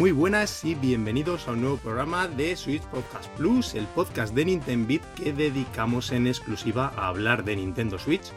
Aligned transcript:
Muy 0.00 0.12
buenas 0.12 0.64
y 0.64 0.74
bienvenidos 0.74 1.46
a 1.46 1.50
un 1.50 1.60
nuevo 1.60 1.76
programa 1.76 2.26
de 2.26 2.56
Switch 2.56 2.82
Podcast 2.84 3.28
Plus, 3.36 3.74
el 3.74 3.84
podcast 3.84 4.34
de 4.34 4.46
Nintendo 4.46 4.88
Beat 4.88 5.02
que 5.14 5.34
dedicamos 5.34 6.10
en 6.12 6.26
exclusiva 6.26 6.90
a 6.96 7.08
hablar 7.08 7.44
de 7.44 7.56
Nintendo 7.56 7.98
Switch. 7.98 8.32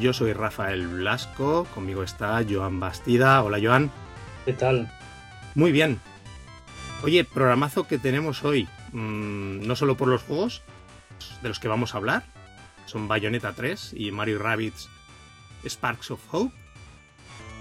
Yo 0.00 0.12
soy 0.12 0.32
Rafael 0.32 0.88
Blasco, 0.88 1.68
conmigo 1.72 2.02
está 2.02 2.44
Joan 2.50 2.80
Bastida. 2.80 3.44
Hola 3.44 3.60
Joan. 3.62 3.92
¿Qué 4.44 4.54
tal? 4.54 4.90
Muy 5.54 5.70
bien. 5.70 6.00
Oye, 7.04 7.22
programazo 7.22 7.86
que 7.86 7.98
tenemos 7.98 8.42
hoy, 8.42 8.68
mm, 8.90 9.64
no 9.64 9.76
solo 9.76 9.96
por 9.96 10.08
los 10.08 10.24
juegos 10.24 10.62
de 11.42 11.48
los 11.48 11.60
que 11.60 11.68
vamos 11.68 11.94
a 11.94 11.98
hablar, 11.98 12.24
son 12.86 13.06
Bayonetta 13.06 13.52
3 13.52 13.94
y 13.96 14.10
Mario 14.10 14.40
Rabbids 14.40 14.88
Sparks 15.64 16.10
of 16.10 16.34
Hope. 16.34 16.52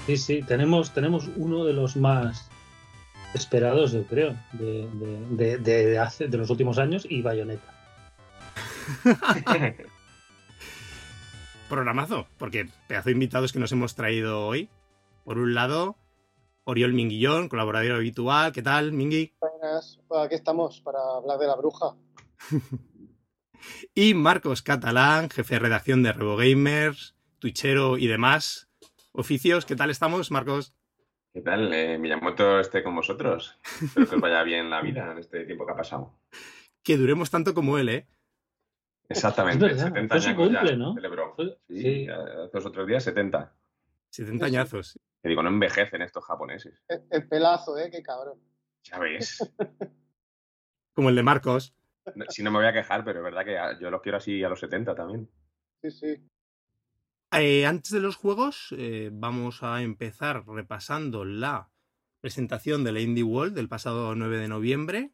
Sí, 0.08 0.17
sí, 0.17 0.42
tenemos, 0.42 0.92
tenemos 0.92 1.30
uno 1.36 1.66
de 1.66 1.73
los 1.73 1.95
más 1.95 2.50
esperados, 3.34 3.92
yo 3.92 4.05
creo, 4.05 4.38
de, 4.54 4.88
de, 5.32 5.58
de, 5.58 6.00
hace, 6.00 6.28
de 6.28 6.38
los 6.38 6.50
últimos 6.50 6.78
años 6.78 7.05
y 7.10 7.22
Bayonetta. 7.22 7.73
Programazo, 11.70 12.28
porque 12.38 12.70
pedazo 12.88 13.06
de 13.06 13.14
invitados 13.14 13.52
que 13.54 13.59
nos 13.59 13.72
hemos 13.72 13.96
traído 13.96 14.46
hoy. 14.46 14.70
Por 15.23 15.38
un 15.38 15.54
lado, 15.54 15.96
Oriol 16.66 16.94
Minguillón, 16.94 17.50
colaborador 17.50 17.94
habitual. 17.94 18.52
¿Qué 18.52 18.61
tal, 18.61 18.92
Mingui? 18.92 19.34
Buenas, 19.39 20.00
pues 20.08 20.26
aquí 20.26 20.36
estamos 20.36 20.81
para 20.81 21.00
hablar 21.00 21.39
de 21.39 21.48
la 21.48 21.56
bruja. 21.56 21.95
y 23.95 24.14
Marcos 24.14 24.61
Catalán, 24.61 25.30
jefe 25.30 25.56
de 25.56 25.59
redacción 25.59 26.04
de 26.04 26.14
RevoGamers, 26.14 27.16
twitchero 27.39 27.98
y 27.98 28.08
demás 28.08 28.70
oficios. 29.14 29.66
¿Qué 29.66 29.76
tal 29.76 29.89
estamos, 29.89 30.30
Marcos? 30.31 30.73
¿Qué 31.34 31.42
tal? 31.42 31.73
Eh, 31.73 31.98
Miyamoto 31.98 32.59
esté 32.59 32.84
con 32.84 32.95
vosotros. 32.95 33.59
Espero 33.81 34.08
que 34.08 34.16
os 34.16 34.22
vaya 34.22 34.44
bien 34.44 34.70
la 34.70 34.81
vida 34.81 35.12
en 35.12 35.17
este 35.17 35.45
tiempo 35.45 35.66
que 35.66 35.72
ha 35.72 35.76
pasado. 35.76 36.14
Que 36.84 36.98
duremos 36.98 37.31
tanto 37.31 37.53
como 37.53 37.78
él, 37.78 37.89
¿eh? 37.89 38.08
Exactamente, 39.09 39.78
70 39.78 40.16
años 40.16 40.34
cumple, 40.36 40.70
ya 40.70 40.76
¿no? 40.76 40.94
celebró. 40.94 41.36
Sí, 41.67 41.81
sí. 41.81 42.08
hace 42.08 42.31
dos 42.54 42.66
otros 42.66 42.88
días 42.88 43.04
70. 43.04 43.54
70 44.09 44.45
añazos. 44.45 45.00
Te 45.22 45.30
digo, 45.30 45.42
no 45.42 45.50
envejecen 45.50 46.02
estos 46.02 46.23
japoneses. 46.26 46.81
El, 46.88 47.04
el 47.09 47.28
pelazo, 47.28 47.78
¿eh? 47.78 47.89
Qué 47.92 48.02
cabrón. 48.04 48.39
Ya 48.84 49.00
ves. 49.00 49.39
Como 50.94 51.09
el 51.09 51.16
de 51.16 51.23
Marcos. 51.23 51.76
No- 52.16 52.26
Si 52.30 52.44
no 52.44 52.52
me 52.52 52.59
voy 52.59 52.67
a 52.67 52.73
quejar, 52.73 53.04
pero 53.04 53.20
es 53.20 53.23
verdad 53.23 53.45
que 53.45 53.58
a- 53.58 53.80
yo 53.80 53.89
los 53.89 54.02
quiero 54.02 54.17
así 54.20 54.44
a 54.44 54.50
los 54.50 54.59
70 54.59 54.94
también. 54.94 55.30
Sí, 55.81 55.92
sí. 55.92 56.30
Eh, 57.36 57.66
antes 57.66 57.92
de 57.92 58.00
los 58.00 58.16
juegos, 58.16 58.76
eh, 58.78 59.09
vamos 59.12 59.64
a 59.64 59.81
empezar 59.81 60.45
repasando 60.48 61.26
la 61.26 61.72
presentación 62.20 62.84
de 62.84 62.92
la 62.92 63.00
Indie 63.00 63.23
World 63.23 63.56
del 63.56 63.67
pasado 63.67 64.14
9 64.14 64.38
de 64.38 64.48
noviembre. 64.48 65.14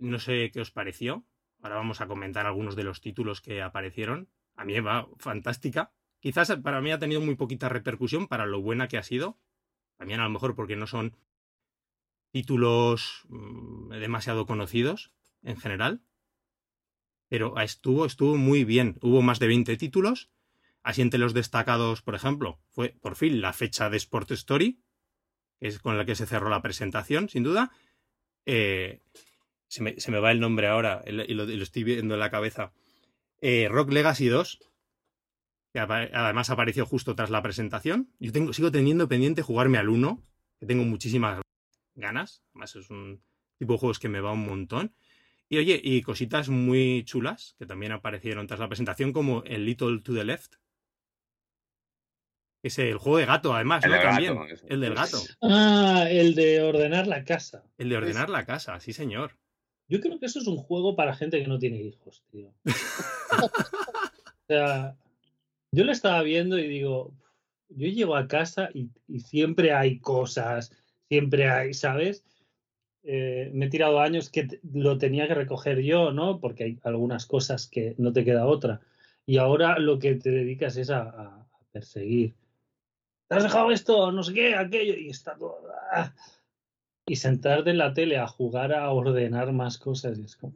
No 0.00 0.18
sé 0.18 0.50
qué 0.52 0.62
os 0.62 0.70
pareció. 0.70 1.26
Ahora 1.60 1.76
vamos 1.76 2.00
a 2.00 2.06
comentar 2.06 2.46
algunos 2.46 2.76
de 2.76 2.84
los 2.84 3.02
títulos 3.02 3.42
que 3.42 3.60
aparecieron. 3.60 4.30
A 4.56 4.64
mí 4.64 4.80
va 4.80 5.06
fantástica. 5.18 5.92
Quizás 6.18 6.56
para 6.62 6.80
mí 6.80 6.90
ha 6.90 6.98
tenido 6.98 7.20
muy 7.20 7.34
poquita 7.34 7.68
repercusión 7.68 8.26
para 8.26 8.46
lo 8.46 8.62
buena 8.62 8.88
que 8.88 8.96
ha 8.96 9.02
sido. 9.02 9.38
También 9.98 10.20
a 10.20 10.24
lo 10.24 10.30
mejor 10.30 10.54
porque 10.54 10.76
no 10.76 10.86
son 10.86 11.14
títulos 12.30 13.26
mm, 13.28 13.90
demasiado 13.90 14.46
conocidos 14.46 15.12
en 15.42 15.58
general 15.58 16.00
pero 17.34 17.58
estuvo, 17.60 18.06
estuvo 18.06 18.36
muy 18.36 18.62
bien. 18.62 18.96
Hubo 19.02 19.20
más 19.20 19.40
de 19.40 19.48
20 19.48 19.76
títulos. 19.76 20.30
Así 20.84 21.02
entre 21.02 21.18
los 21.18 21.34
destacados, 21.34 22.00
por 22.00 22.14
ejemplo, 22.14 22.60
fue 22.68 22.90
por 22.90 23.16
fin 23.16 23.40
la 23.40 23.52
fecha 23.52 23.90
de 23.90 23.96
Sport 23.96 24.30
Story, 24.30 24.78
que 25.58 25.66
es 25.66 25.80
con 25.80 25.98
la 25.98 26.04
que 26.04 26.14
se 26.14 26.26
cerró 26.26 26.48
la 26.48 26.62
presentación, 26.62 27.28
sin 27.28 27.42
duda. 27.42 27.72
Eh, 28.46 29.00
se, 29.66 29.82
me, 29.82 29.98
se, 29.98 30.12
me, 30.12 30.20
va 30.20 30.30
el 30.30 30.38
nombre 30.38 30.68
ahora 30.68 31.02
el, 31.06 31.28
y, 31.28 31.34
lo, 31.34 31.50
y, 31.50 31.56
lo, 31.56 31.64
estoy 31.64 31.82
viendo 31.82 32.14
en 32.14 32.20
la 32.20 32.30
cabeza. 32.30 32.72
Eh, 33.40 33.66
Rock 33.68 33.90
Legacy 33.90 34.28
2, 34.28 34.60
que 35.72 35.80
además 35.80 36.50
apareció 36.50 36.86
justo 36.86 37.16
tras 37.16 37.30
la 37.30 37.42
presentación. 37.42 38.14
Yo 38.20 38.30
tengo, 38.30 38.52
sigo 38.52 38.70
teniendo 38.70 39.08
pendiente 39.08 39.42
jugarme 39.42 39.78
al 39.78 39.88
1, 39.88 40.22
que 40.60 40.66
tengo 40.66 40.84
muchísimas 40.84 41.42
ganas. 41.96 42.44
Además 42.52 42.76
es 42.76 42.90
un 42.90 43.24
tipo 43.58 43.72
de 43.72 43.78
juegos 43.80 43.98
que 43.98 44.08
me 44.08 44.20
va 44.20 44.30
un 44.30 44.46
montón. 44.46 44.94
Y 45.54 45.58
oye, 45.58 45.80
y 45.80 46.02
cositas 46.02 46.48
muy 46.48 47.04
chulas 47.04 47.54
que 47.60 47.64
también 47.64 47.92
aparecieron 47.92 48.48
tras 48.48 48.58
la 48.58 48.66
presentación, 48.66 49.12
como 49.12 49.44
el 49.44 49.64
Little 49.64 50.00
to 50.00 50.12
the 50.12 50.24
Left. 50.24 50.54
Es 52.60 52.80
el 52.80 52.98
juego 52.98 53.18
de 53.18 53.26
gato, 53.26 53.54
además, 53.54 53.84
el 53.84 53.90
¿no? 53.92 53.96
Del 53.96 54.04
También. 54.04 54.34
gato, 54.34 54.66
el 54.66 54.80
del 54.80 54.94
gato. 54.94 55.18
Ah, 55.42 56.08
el 56.10 56.34
de 56.34 56.60
ordenar 56.60 57.06
la 57.06 57.24
casa. 57.24 57.62
El 57.78 57.88
de 57.88 57.96
ordenar 57.96 58.30
la 58.30 58.44
casa, 58.44 58.80
sí, 58.80 58.92
señor. 58.92 59.38
Yo 59.86 60.00
creo 60.00 60.18
que 60.18 60.26
eso 60.26 60.40
es 60.40 60.48
un 60.48 60.56
juego 60.56 60.96
para 60.96 61.14
gente 61.14 61.40
que 61.40 61.46
no 61.46 61.60
tiene 61.60 61.80
hijos, 61.80 62.24
tío. 62.32 62.52
o 62.64 64.46
sea, 64.48 64.96
yo 65.70 65.84
lo 65.84 65.92
estaba 65.92 66.20
viendo 66.22 66.58
y 66.58 66.66
digo, 66.66 67.14
yo 67.68 67.86
llego 67.86 68.16
a 68.16 68.26
casa 68.26 68.70
y, 68.74 68.90
y 69.06 69.20
siempre 69.20 69.72
hay 69.72 70.00
cosas, 70.00 70.72
siempre 71.08 71.48
hay, 71.48 71.74
¿sabes? 71.74 72.24
Eh, 73.04 73.50
me 73.52 73.66
he 73.66 73.70
tirado 73.70 74.00
años 74.00 74.30
que 74.30 74.60
lo 74.72 74.96
tenía 74.98 75.28
que 75.28 75.34
recoger 75.34 75.80
yo, 75.80 76.12
¿no? 76.12 76.40
Porque 76.40 76.64
hay 76.64 76.78
algunas 76.84 77.26
cosas 77.26 77.66
que 77.66 77.94
no 77.98 78.12
te 78.12 78.24
queda 78.24 78.46
otra. 78.46 78.80
Y 79.26 79.36
ahora 79.38 79.78
lo 79.78 79.98
que 79.98 80.14
te 80.14 80.30
dedicas 80.30 80.76
es 80.76 80.90
a, 80.90 81.02
a 81.02 81.46
perseguir. 81.72 82.34
¿Te 83.28 83.36
has 83.36 83.42
dejado 83.42 83.70
esto? 83.70 84.12
No 84.12 84.22
sé 84.22 84.34
qué, 84.34 84.54
aquello. 84.54 84.94
Y 84.94 85.10
está 85.10 85.34
todo. 85.34 85.62
¡ah! 85.92 86.12
Y 87.06 87.16
sentarte 87.16 87.70
en 87.70 87.78
la 87.78 87.92
tele 87.92 88.16
a 88.18 88.26
jugar 88.26 88.72
a 88.72 88.90
ordenar 88.90 89.52
más 89.52 89.78
cosas. 89.78 90.18
Y 90.18 90.24
es 90.24 90.36
como... 90.36 90.54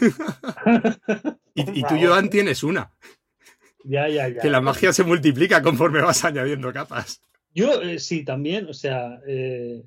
y, 1.54 1.80
y, 1.80 1.82
tú, 1.82 1.96
Joan, 2.00 2.28
tienes 2.28 2.62
una. 2.62 2.92
Ya, 3.84 4.08
ya, 4.08 4.28
ya. 4.28 4.40
Que 4.40 4.50
la 4.50 4.60
magia 4.60 4.92
se 4.92 5.04
multiplica 5.04 5.62
conforme 5.62 6.02
vas 6.02 6.24
añadiendo 6.24 6.72
capas. 6.72 7.22
Yo 7.54 7.80
eh, 7.82 7.98
sí, 7.98 8.24
también. 8.24 8.68
O 8.68 8.74
sea, 8.74 9.20
eh, 9.26 9.82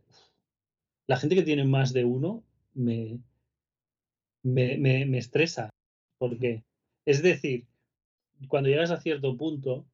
la 1.11 1.17
gente 1.17 1.35
que 1.35 1.43
tiene 1.43 1.65
más 1.65 1.91
de 1.91 2.05
uno 2.05 2.41
me, 2.73 3.19
me, 4.43 4.77
me, 4.77 5.05
me, 5.05 5.17
estresa. 5.17 5.69
Porque, 6.17 6.63
es 7.05 7.21
decir, 7.21 7.65
cuando 8.47 8.69
llegas 8.69 8.91
a 8.91 9.01
cierto 9.01 9.35
punto, 9.35 9.85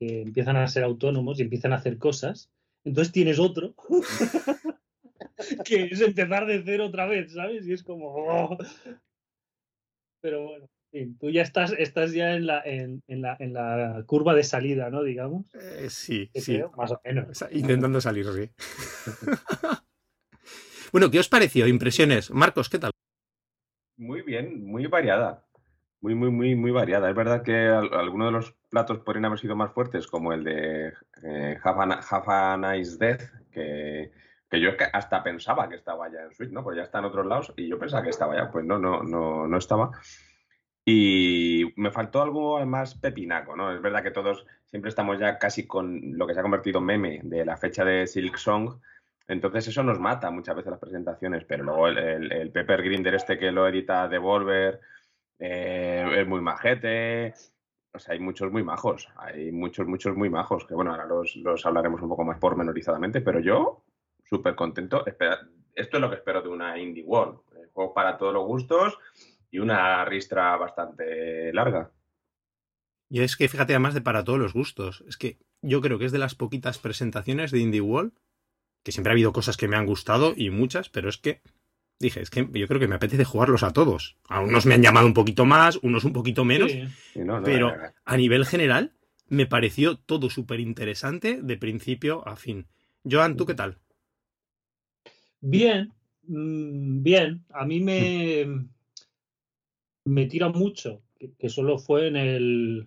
que 0.00 0.22
empiezan 0.22 0.56
a 0.56 0.66
ser 0.66 0.82
autónomos 0.82 1.38
y 1.38 1.42
empiezan 1.42 1.72
a 1.72 1.76
hacer 1.76 1.98
cosas, 1.98 2.50
entonces 2.82 3.12
tienes 3.12 3.38
otro, 3.38 3.76
que 5.64 5.84
es 5.84 6.00
empezar 6.00 6.46
de 6.46 6.60
cero 6.64 6.86
otra 6.86 7.06
vez, 7.06 7.32
¿sabes? 7.32 7.64
Y 7.64 7.72
es 7.72 7.84
como... 7.84 8.08
Oh. 8.08 8.58
Pero 10.20 10.48
bueno. 10.48 10.68
Sí, 10.90 11.14
tú 11.20 11.30
ya 11.30 11.42
estás, 11.42 11.74
estás 11.78 12.12
ya 12.12 12.34
en 12.34 12.46
la, 12.46 12.60
en, 12.64 13.04
en, 13.06 13.22
la, 13.22 13.36
en 13.38 13.52
la 13.52 14.02
curva 14.04 14.34
de 14.34 14.42
salida, 14.42 14.90
¿no? 14.90 15.04
Digamos. 15.04 15.46
Eh, 15.54 15.90
sí, 15.90 16.28
¿Qué 16.32 16.40
sí. 16.40 16.54
Creo? 16.54 16.72
Más 16.76 16.90
o 16.90 17.00
menos. 17.04 17.44
Intentando 17.52 18.00
salir, 18.00 18.26
sí. 18.32 18.50
bueno, 20.96 21.10
¿qué 21.10 21.18
os 21.18 21.28
pareció? 21.28 21.66
Impresiones. 21.66 22.30
Marcos, 22.30 22.70
¿qué 22.70 22.78
tal? 22.78 22.90
Muy 23.98 24.22
bien, 24.22 24.64
muy 24.64 24.86
variada. 24.86 25.44
Muy, 26.00 26.14
muy, 26.14 26.30
muy, 26.30 26.54
muy 26.54 26.70
variada. 26.70 27.10
Es 27.10 27.14
verdad 27.14 27.42
que 27.42 27.68
algunos 27.68 28.28
de 28.28 28.32
los 28.32 28.52
platos 28.70 29.00
podrían 29.00 29.26
haber 29.26 29.38
sido 29.38 29.54
más 29.56 29.74
fuertes, 29.74 30.06
como 30.06 30.32
el 30.32 30.42
de 30.42 30.94
eh, 31.22 31.58
Have, 31.62 31.92
a, 31.92 32.00
Have 32.00 32.24
a 32.28 32.56
Nice 32.56 32.96
Death, 32.96 33.24
que, 33.52 34.10
que 34.48 34.58
yo 34.58 34.70
hasta 34.94 35.22
pensaba 35.22 35.68
que 35.68 35.74
estaba 35.74 36.10
ya 36.10 36.22
en 36.22 36.32
Switch, 36.32 36.50
¿no? 36.50 36.64
Pues 36.64 36.78
ya 36.78 36.84
está 36.84 37.00
en 37.00 37.04
otros 37.04 37.26
lados 37.26 37.52
y 37.58 37.68
yo 37.68 37.78
pensaba 37.78 38.02
que 38.02 38.08
estaba 38.08 38.34
ya. 38.34 38.50
Pues 38.50 38.64
no, 38.64 38.78
no, 38.78 39.02
no, 39.02 39.46
no 39.46 39.58
estaba. 39.58 39.90
Y 40.82 41.74
me 41.76 41.90
faltó 41.90 42.22
algo 42.22 42.64
más 42.64 42.94
pepinaco, 42.94 43.54
¿no? 43.54 43.70
Es 43.70 43.82
verdad 43.82 44.02
que 44.02 44.12
todos 44.12 44.46
siempre 44.64 44.88
estamos 44.88 45.18
ya 45.18 45.36
casi 45.36 45.66
con 45.66 46.16
lo 46.16 46.26
que 46.26 46.32
se 46.32 46.40
ha 46.40 46.42
convertido 46.42 46.78
en 46.78 46.86
meme 46.86 47.20
de 47.22 47.44
la 47.44 47.58
fecha 47.58 47.84
de 47.84 48.06
Silk 48.06 48.38
Song. 48.38 48.80
Entonces 49.28 49.68
eso 49.68 49.82
nos 49.82 49.98
mata 49.98 50.30
muchas 50.30 50.56
veces 50.56 50.70
las 50.70 50.80
presentaciones, 50.80 51.44
pero 51.44 51.64
luego 51.64 51.88
el, 51.88 51.98
el, 51.98 52.32
el 52.32 52.52
Pepper 52.52 52.82
Grinder 52.82 53.14
este 53.14 53.38
que 53.38 53.50
lo 53.50 53.66
edita 53.66 54.08
Devolver 54.08 54.80
eh, 55.38 56.06
es 56.16 56.26
muy 56.26 56.40
majete. 56.40 57.34
O 57.92 57.98
sea, 57.98 58.14
hay 58.14 58.20
muchos 58.20 58.52
muy 58.52 58.62
majos, 58.62 59.08
hay 59.16 59.50
muchos, 59.50 59.86
muchos 59.86 60.14
muy 60.16 60.28
majos, 60.28 60.66
que 60.66 60.74
bueno, 60.74 60.90
ahora 60.90 61.06
los, 61.06 61.34
los 61.36 61.64
hablaremos 61.64 62.02
un 62.02 62.10
poco 62.10 62.24
más 62.24 62.38
pormenorizadamente, 62.38 63.22
pero 63.22 63.40
yo 63.40 63.84
súper 64.22 64.54
contento. 64.54 65.06
Espera, 65.06 65.40
esto 65.74 65.96
es 65.96 66.00
lo 66.00 66.10
que 66.10 66.16
espero 66.16 66.42
de 66.42 66.48
una 66.48 66.78
Indie 66.78 67.04
World. 67.04 67.40
Juegos 67.72 67.94
para 67.94 68.16
todos 68.16 68.32
los 68.32 68.44
gustos 68.44 68.98
y 69.50 69.58
una 69.58 70.04
ristra 70.04 70.56
bastante 70.56 71.52
larga. 71.52 71.90
Y 73.08 73.20
es 73.20 73.36
que 73.36 73.48
fíjate, 73.48 73.74
además 73.74 73.94
de 73.94 74.00
para 74.00 74.24
todos 74.24 74.38
los 74.38 74.52
gustos, 74.52 75.04
es 75.06 75.16
que 75.16 75.38
yo 75.62 75.80
creo 75.80 75.98
que 75.98 76.06
es 76.06 76.12
de 76.12 76.18
las 76.18 76.34
poquitas 76.34 76.78
presentaciones 76.78 77.50
de 77.50 77.60
Indie 77.60 77.80
World, 77.80 78.12
que 78.86 78.92
siempre 78.92 79.10
ha 79.10 79.14
habido 79.14 79.32
cosas 79.32 79.56
que 79.56 79.66
me 79.66 79.74
han 79.74 79.84
gustado 79.84 80.32
y 80.36 80.50
muchas, 80.50 80.90
pero 80.90 81.08
es 81.08 81.16
que 81.18 81.40
dije, 81.98 82.20
es 82.20 82.30
que 82.30 82.48
yo 82.52 82.68
creo 82.68 82.78
que 82.78 82.86
me 82.86 82.94
apetece 82.94 83.24
jugarlos 83.24 83.64
a 83.64 83.72
todos. 83.72 84.16
A 84.28 84.38
unos 84.38 84.64
me 84.64 84.74
han 84.74 84.82
llamado 84.82 85.08
un 85.08 85.12
poquito 85.12 85.44
más, 85.44 85.80
unos 85.82 86.04
un 86.04 86.12
poquito 86.12 86.44
menos, 86.44 86.70
Sí. 86.70 86.84
Sí, 87.14 87.18
no, 87.18 87.40
no, 87.40 87.42
pero 87.44 87.74
a 88.04 88.16
nivel 88.16 88.46
general 88.46 88.92
me 89.26 89.44
pareció 89.44 89.96
todo 89.96 90.30
súper 90.30 90.60
interesante 90.60 91.42
de 91.42 91.56
principio 91.56 92.24
a 92.28 92.36
fin. 92.36 92.68
Joan, 93.02 93.36
¿tú 93.36 93.44
qué 93.44 93.54
tal? 93.54 93.78
Bien, 95.40 95.92
mm, 96.28 97.02
bien. 97.02 97.44
A 97.50 97.66
mí 97.66 97.80
me, 97.80 98.68
me 100.04 100.26
tira 100.26 100.48
mucho, 100.50 101.02
que, 101.18 101.32
que 101.32 101.48
solo 101.48 101.78
fue 101.78 102.06
en 102.06 102.14
el... 102.14 102.86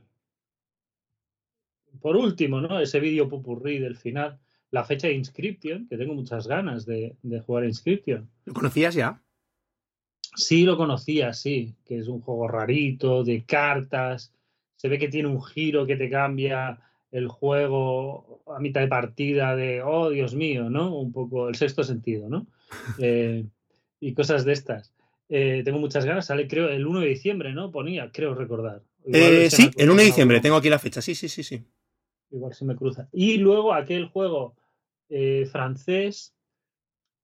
Por 1.99 2.15
último, 2.15 2.61
¿no? 2.61 2.79
Ese 2.79 3.01
vídeo 3.01 3.27
pupurrí 3.27 3.79
del 3.79 3.97
final, 3.97 4.39
la 4.71 4.83
fecha 4.83 5.07
de 5.07 5.13
Inscription, 5.13 5.87
que 5.87 5.97
tengo 5.97 6.13
muchas 6.13 6.47
ganas 6.47 6.85
de, 6.85 7.15
de 7.21 7.39
jugar 7.39 7.63
a 7.63 7.67
Inscription. 7.67 8.29
¿Lo 8.45 8.53
conocías 8.53 8.93
ya? 8.95 9.21
Sí, 10.35 10.63
lo 10.63 10.77
conocía, 10.77 11.33
sí, 11.33 11.75
que 11.85 11.97
es 11.97 12.07
un 12.07 12.21
juego 12.21 12.47
rarito, 12.47 13.23
de 13.23 13.43
cartas. 13.43 14.31
Se 14.75 14.87
ve 14.87 14.99
que 14.99 15.09
tiene 15.09 15.27
un 15.27 15.43
giro 15.43 15.85
que 15.85 15.95
te 15.95 16.09
cambia 16.09 16.79
el 17.11 17.27
juego 17.27 18.43
a 18.47 18.59
mitad 18.59 18.81
de 18.81 18.87
partida 18.87 19.55
de, 19.55 19.81
oh, 19.81 20.09
Dios 20.09 20.35
mío, 20.35 20.69
¿no? 20.69 20.95
Un 20.95 21.11
poco 21.11 21.49
el 21.49 21.55
sexto 21.55 21.83
sentido, 21.83 22.29
¿no? 22.29 22.47
Eh, 22.99 23.45
y 23.99 24.13
cosas 24.13 24.45
de 24.45 24.53
estas. 24.53 24.93
Eh, 25.27 25.61
tengo 25.65 25.79
muchas 25.79 26.05
ganas, 26.05 26.27
sale 26.27 26.47
creo 26.47 26.69
el 26.69 26.87
1 26.87 27.01
de 27.01 27.07
diciembre, 27.07 27.53
¿no? 27.53 27.71
Ponía, 27.71 28.11
creo 28.11 28.33
recordar. 28.33 28.81
Eh, 29.11 29.49
sí, 29.49 29.63
el 29.63 29.71
cruza 29.71 29.91
1 29.91 29.95
de 29.95 30.03
diciembre, 30.03 30.39
tengo 30.39 30.55
aquí 30.55 30.69
la 30.69 30.79
fecha. 30.79 31.01
Sí, 31.01 31.15
sí, 31.15 31.27
sí, 31.27 31.43
sí. 31.43 31.63
Igual 32.31 32.53
se 32.53 32.65
me 32.65 32.75
cruza. 32.75 33.07
Y 33.11 33.37
luego 33.37 33.73
aquel 33.73 34.07
juego 34.07 34.55
eh, 35.09 35.47
francés 35.51 36.35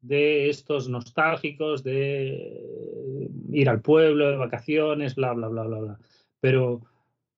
de 0.01 0.49
estos 0.49 0.87
nostálgicos 0.89 1.83
de 1.83 3.29
ir 3.51 3.69
al 3.69 3.81
pueblo 3.81 4.29
de 4.29 4.37
vacaciones, 4.37 5.15
bla, 5.15 5.33
bla, 5.33 5.47
bla, 5.47 5.63
bla, 5.63 5.79
bla. 5.79 5.99
Pero 6.39 6.81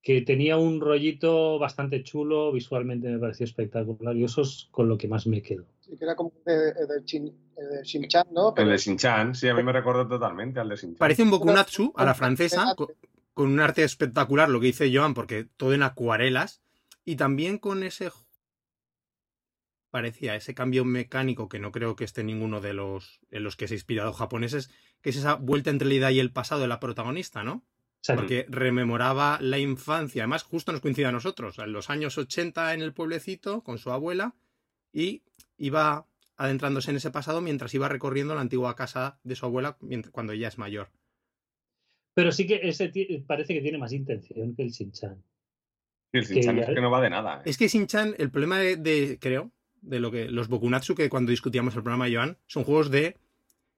que 0.01 0.21
tenía 0.21 0.57
un 0.57 0.79
rollito 0.79 1.59
bastante 1.59 2.03
chulo, 2.03 2.51
visualmente 2.51 3.09
me 3.09 3.19
pareció 3.19 3.43
espectacular 3.45 4.15
y 4.15 4.23
eso 4.23 4.41
es 4.41 4.67
con 4.71 4.87
lo 4.87 4.97
que 4.97 5.07
más 5.07 5.27
me 5.27 5.41
quedo. 5.41 5.65
Sí, 5.81 5.97
que 5.97 6.05
era 6.05 6.15
como 6.15 6.31
de, 6.45 6.53
de, 6.73 7.01
Shin, 7.05 7.25
de 7.25 7.83
Shin-Chan, 7.83 8.27
¿no? 8.31 8.53
El 8.55 8.69
de 8.69 8.77
Shin-Chan, 8.77 9.35
sí, 9.35 9.47
a 9.49 9.53
mí 9.53 9.63
me 9.63 9.71
recordó 9.73 10.07
totalmente 10.07 10.59
al 10.59 10.69
de 10.69 10.75
Shin-Chan. 10.75 10.97
Parece 10.97 11.23
un 11.23 11.31
Bokunatsu 11.31 11.91
a 11.95 12.05
la 12.05 12.13
francesa, 12.13 12.73
co- 12.75 12.91
con 13.33 13.51
un 13.51 13.59
arte 13.59 13.83
espectacular, 13.83 14.49
lo 14.49 14.59
que 14.59 14.67
dice 14.67 14.89
Joan, 14.93 15.13
porque 15.13 15.47
todo 15.57 15.73
en 15.73 15.83
acuarelas. 15.83 16.61
Y 17.07 17.15
también 17.15 17.57
con 17.57 17.83
ese. 17.83 18.11
Parecía 19.91 20.35
ese 20.35 20.53
cambio 20.53 20.83
mecánico 20.83 21.47
que 21.47 21.57
no 21.57 21.71
creo 21.71 21.95
que 21.95 22.03
esté 22.03 22.21
ninguno 22.21 22.59
de 22.59 22.73
los 22.73 23.21
en 23.31 23.43
los 23.45 23.55
que 23.55 23.69
se 23.69 23.75
ha 23.75 23.77
inspirado 23.77 24.11
japoneses, 24.11 24.69
que 25.01 25.11
es 25.11 25.15
esa 25.15 25.35
vuelta 25.35 25.69
entre 25.69 25.87
la 25.87 25.93
idea 25.93 26.11
y 26.11 26.19
el 26.19 26.33
pasado 26.33 26.59
de 26.59 26.67
la 26.67 26.81
protagonista, 26.81 27.45
¿no? 27.45 27.65
Porque 28.05 28.45
rememoraba 28.49 29.37
la 29.39 29.57
infancia. 29.57 30.23
Además, 30.23 30.43
justo 30.43 30.73
nos 30.73 30.81
coincide 30.81 31.05
a 31.05 31.13
nosotros, 31.13 31.57
en 31.59 31.71
los 31.71 31.89
años 31.89 32.17
80 32.17 32.73
en 32.73 32.81
el 32.81 32.93
pueblecito 32.93 33.63
con 33.63 33.77
su 33.77 33.91
abuela 33.91 34.35
y 34.91 35.23
iba 35.55 36.07
adentrándose 36.35 36.91
en 36.91 36.97
ese 36.97 37.11
pasado 37.11 37.39
mientras 37.39 37.73
iba 37.73 37.87
recorriendo 37.87 38.35
la 38.35 38.41
antigua 38.41 38.75
casa 38.75 39.17
de 39.23 39.37
su 39.37 39.45
abuela 39.45 39.77
cuando 40.11 40.33
ella 40.33 40.49
es 40.49 40.57
mayor. 40.57 40.91
Pero 42.13 42.33
sí 42.33 42.45
que 42.45 42.59
ese 42.67 42.91
parece 43.25 43.53
que 43.53 43.61
tiene 43.61 43.77
más 43.77 43.93
intención 43.93 44.53
que 44.53 44.63
el 44.63 44.71
Shin-Chan. 44.71 45.23
Sí, 46.11 46.17
el 46.19 46.25
Shin-Chan 46.25 46.59
es 46.59 46.67
que 46.67 46.81
no 46.81 46.91
va 46.91 47.01
de 47.01 47.09
nada. 47.09 47.37
¿eh? 47.37 47.41
Es 47.45 47.57
que 47.57 47.67
Shin-Chan, 47.67 48.15
el 48.17 48.31
problema 48.31 48.59
de, 48.59 48.77
de, 48.77 49.17
creo, 49.19 49.51
de 49.81 49.99
lo 49.99 50.11
que 50.11 50.25
los 50.25 50.47
Bokunatsu 50.47 50.95
que 50.95 51.09
cuando 51.09 51.31
discutíamos 51.31 51.75
el 51.75 51.83
programa 51.83 52.05
de 52.05 52.15
Joan, 52.15 52.37
son 52.45 52.63
juegos 52.63 52.89
de 52.89 53.17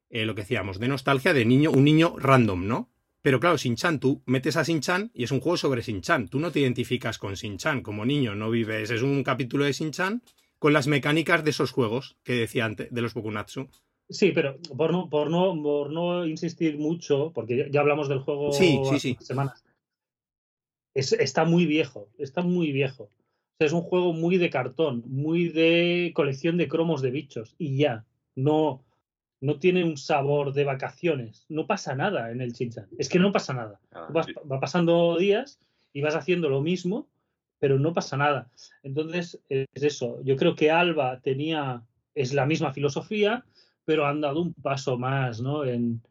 eh, 0.10 0.26
lo 0.26 0.36
que 0.36 0.42
decíamos, 0.42 0.80
de 0.80 0.88
nostalgia 0.88 1.34
de 1.34 1.46
niño, 1.46 1.72
un 1.72 1.84
niño 1.84 2.16
random, 2.18 2.68
¿no? 2.68 2.90
Pero 3.22 3.40
claro, 3.40 3.58
Shin-Chan, 3.58 4.00
tú 4.00 4.22
metes 4.26 4.56
a 4.56 4.64
Shin-Chan 4.64 5.12
y 5.14 5.24
es 5.24 5.32
un 5.32 5.42
juego 5.42 5.58
sobre 5.58 5.82
Shin-Chan. 5.82 6.30
Tú 6.30 6.40
no 6.40 6.52
te 6.52 6.62
identificas 6.62 7.18
con 7.18 7.34
Shin-Chan 7.34 7.82
como 7.82 8.06
niño, 8.06 8.34
no 8.34 8.50
vives. 8.50 8.92
Es 8.92 9.02
un 9.02 9.24
capítulo 9.24 9.66
de 9.66 9.74
Shin-Chan 9.74 10.24
con 10.58 10.74
las 10.74 10.88
mecánicas 10.88 11.44
de 11.44 11.50
esos 11.50 11.72
juegos 11.72 12.18
que 12.24 12.34
decía 12.34 12.66
antes, 12.66 12.88
de 12.92 13.02
los 13.02 13.14
Bokunatsu. 13.14 13.68
Sí, 14.10 14.32
pero 14.32 14.58
por 14.76 14.92
no, 14.92 15.10
por 15.10 15.30
no, 15.30 15.62
por 15.62 15.92
no 15.92 16.26
insistir 16.26 16.78
mucho, 16.78 17.32
porque 17.34 17.70
ya, 17.72 17.82
hablamos 17.82 18.10
del 18.10 18.20
juego 18.20 18.52
Sí, 18.52 18.80
sí, 18.84 18.90
hace 18.90 19.00
sí. 19.00 19.12
unas 19.12 19.28
semanas. 19.28 19.66
Es- 20.94 21.14
está 21.14 21.46
muy 21.46 21.66
viejo, 21.66 22.10
está 22.18 22.42
muy 22.42 22.72
viejo. 22.72 23.10
Es 23.60 23.74
un 23.74 23.82
juego 23.82 24.14
muy 24.14 24.38
de 24.38 24.50
cartón, 24.50 25.04
muy 25.08 25.50
de 25.50 26.12
colección 26.16 26.58
de 26.58 26.68
cromos 26.68 27.02
de 27.02 27.12
bichos 27.12 27.56
y 27.58 27.78
ya. 27.78 28.06
No, 28.36 28.86
no 29.42 29.60
tiene 29.60 29.84
un 29.84 29.98
sabor 29.98 30.54
de 30.54 30.64
vacaciones. 30.64 31.46
No 31.50 31.68
pasa 31.68 31.94
nada 31.96 32.32
en 32.32 32.42
el 32.42 32.54
Chinchan. 32.54 32.88
Es 32.98 33.10
que 33.10 33.20
no 33.20 33.32
pasa 33.32 33.54
nada. 33.54 33.80
Tú 34.08 34.14
vas- 34.14 34.26
sí. 34.28 34.34
va 34.50 34.60
pasando 34.60 35.18
días 35.18 35.60
y 35.94 36.02
vas 36.02 36.16
haciendo 36.16 36.50
lo 36.50 36.62
mismo, 36.62 37.08
pero 37.60 37.78
no 37.80 37.94
pasa 37.94 38.16
nada. 38.16 38.50
Entonces, 38.84 39.42
es 39.50 39.68
eso. 39.84 40.22
Yo 40.24 40.38
creo 40.38 40.56
que 40.56 40.72
Alba 40.72 41.20
tenía, 41.22 41.84
es 42.16 42.34
la 42.34 42.46
misma 42.46 42.74
filosofía, 42.74 43.44
pero 43.84 44.06
han 44.06 44.22
dado 44.22 44.42
un 44.42 44.54
paso 44.54 44.98
más, 44.98 45.42
¿no? 45.42 45.66
En, 45.66 46.02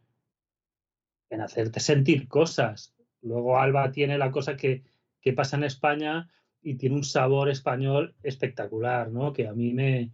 en 1.30 1.40
hacerte 1.40 1.80
sentir 1.80 2.28
cosas. 2.28 2.92
Luego 3.22 3.58
Alba 3.58 3.90
tiene 3.90 4.16
la 4.18 4.30
cosa 4.30 4.56
que, 4.56 4.82
que 5.20 5.32
pasa 5.32 5.56
en 5.56 5.64
España 5.64 6.30
y 6.62 6.74
tiene 6.76 6.96
un 6.96 7.04
sabor 7.04 7.48
español 7.48 8.14
espectacular, 8.22 9.10
¿no? 9.10 9.32
Que 9.32 9.46
a 9.48 9.52
mí 9.52 9.72
me, 9.72 10.12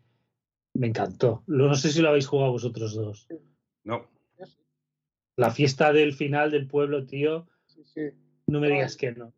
me 0.74 0.86
encantó. 0.86 1.42
Lo- 1.46 1.68
No 1.68 1.74
sé 1.74 1.90
si 1.90 2.00
lo 2.02 2.08
habéis 2.10 2.26
jugado 2.26 2.52
vosotros 2.52 2.94
dos. 2.94 3.26
No, 3.84 4.06
La 5.36 5.50
fiesta 5.50 5.92
del 5.92 6.12
final 6.14 6.50
del 6.50 6.66
pueblo, 6.66 7.06
tío, 7.06 7.46
sí, 7.66 7.82
sí. 7.84 8.00
no 8.46 8.60
me 8.60 8.68
digas 8.68 8.96
que 8.96 9.12
no. 9.12 9.32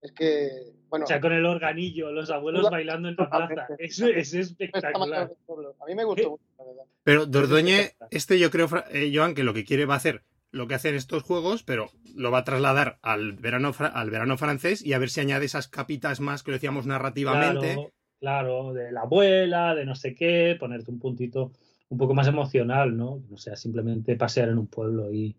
Es 0.00 0.12
que, 0.12 0.50
bueno, 0.90 1.04
O 1.04 1.06
sea, 1.08 1.20
con 1.20 1.32
el 1.32 1.46
organillo, 1.46 2.12
los 2.12 2.30
abuelos 2.30 2.68
bailando 2.70 3.08
en 3.08 3.16
la 3.16 3.30
plaza. 3.30 3.68
Eso 3.78 4.06
es 4.06 4.34
espectacular. 4.34 5.30
A 5.80 5.86
mí 5.86 5.94
me 5.94 6.04
gustó 6.04 6.30
mucho, 6.32 6.44
la 6.58 6.64
verdad. 6.64 6.82
Pero 7.04 7.26
Dordoñe, 7.26 7.92
este 8.10 8.38
yo 8.38 8.50
creo, 8.50 8.68
eh, 8.90 9.10
Joan, 9.14 9.34
que 9.34 9.44
lo 9.44 9.54
que 9.54 9.64
quiere 9.64 9.86
va 9.86 9.94
a 9.94 9.98
hacer 9.98 10.22
lo 10.54 10.68
que 10.68 10.74
hacen 10.74 10.94
estos 10.94 11.24
juegos, 11.24 11.64
pero 11.64 11.90
lo 12.14 12.30
va 12.30 12.38
a 12.38 12.44
trasladar 12.44 12.98
al 13.02 13.32
verano, 13.32 13.72
al 13.78 14.10
verano 14.10 14.38
francés 14.38 14.84
y 14.84 14.92
a 14.92 14.98
ver 14.98 15.10
si 15.10 15.20
añade 15.20 15.44
esas 15.44 15.68
capitas 15.68 16.20
más 16.20 16.42
que 16.42 16.52
lo 16.52 16.56
decíamos 16.56 16.86
narrativamente. 16.86 17.74
Claro, 17.74 17.92
claro, 18.20 18.72
de 18.72 18.92
la 18.92 19.02
abuela, 19.02 19.74
de 19.74 19.84
no 19.84 19.96
sé 19.96 20.14
qué, 20.14 20.56
ponerte 20.58 20.92
un 20.92 21.00
puntito 21.00 21.52
un 21.88 21.98
poco 21.98 22.14
más 22.14 22.28
emocional, 22.28 22.96
¿no? 22.96 23.22
No 23.28 23.36
sea 23.36 23.56
simplemente 23.56 24.16
pasear 24.16 24.48
en 24.48 24.58
un 24.58 24.68
pueblo 24.68 25.12
y, 25.12 25.36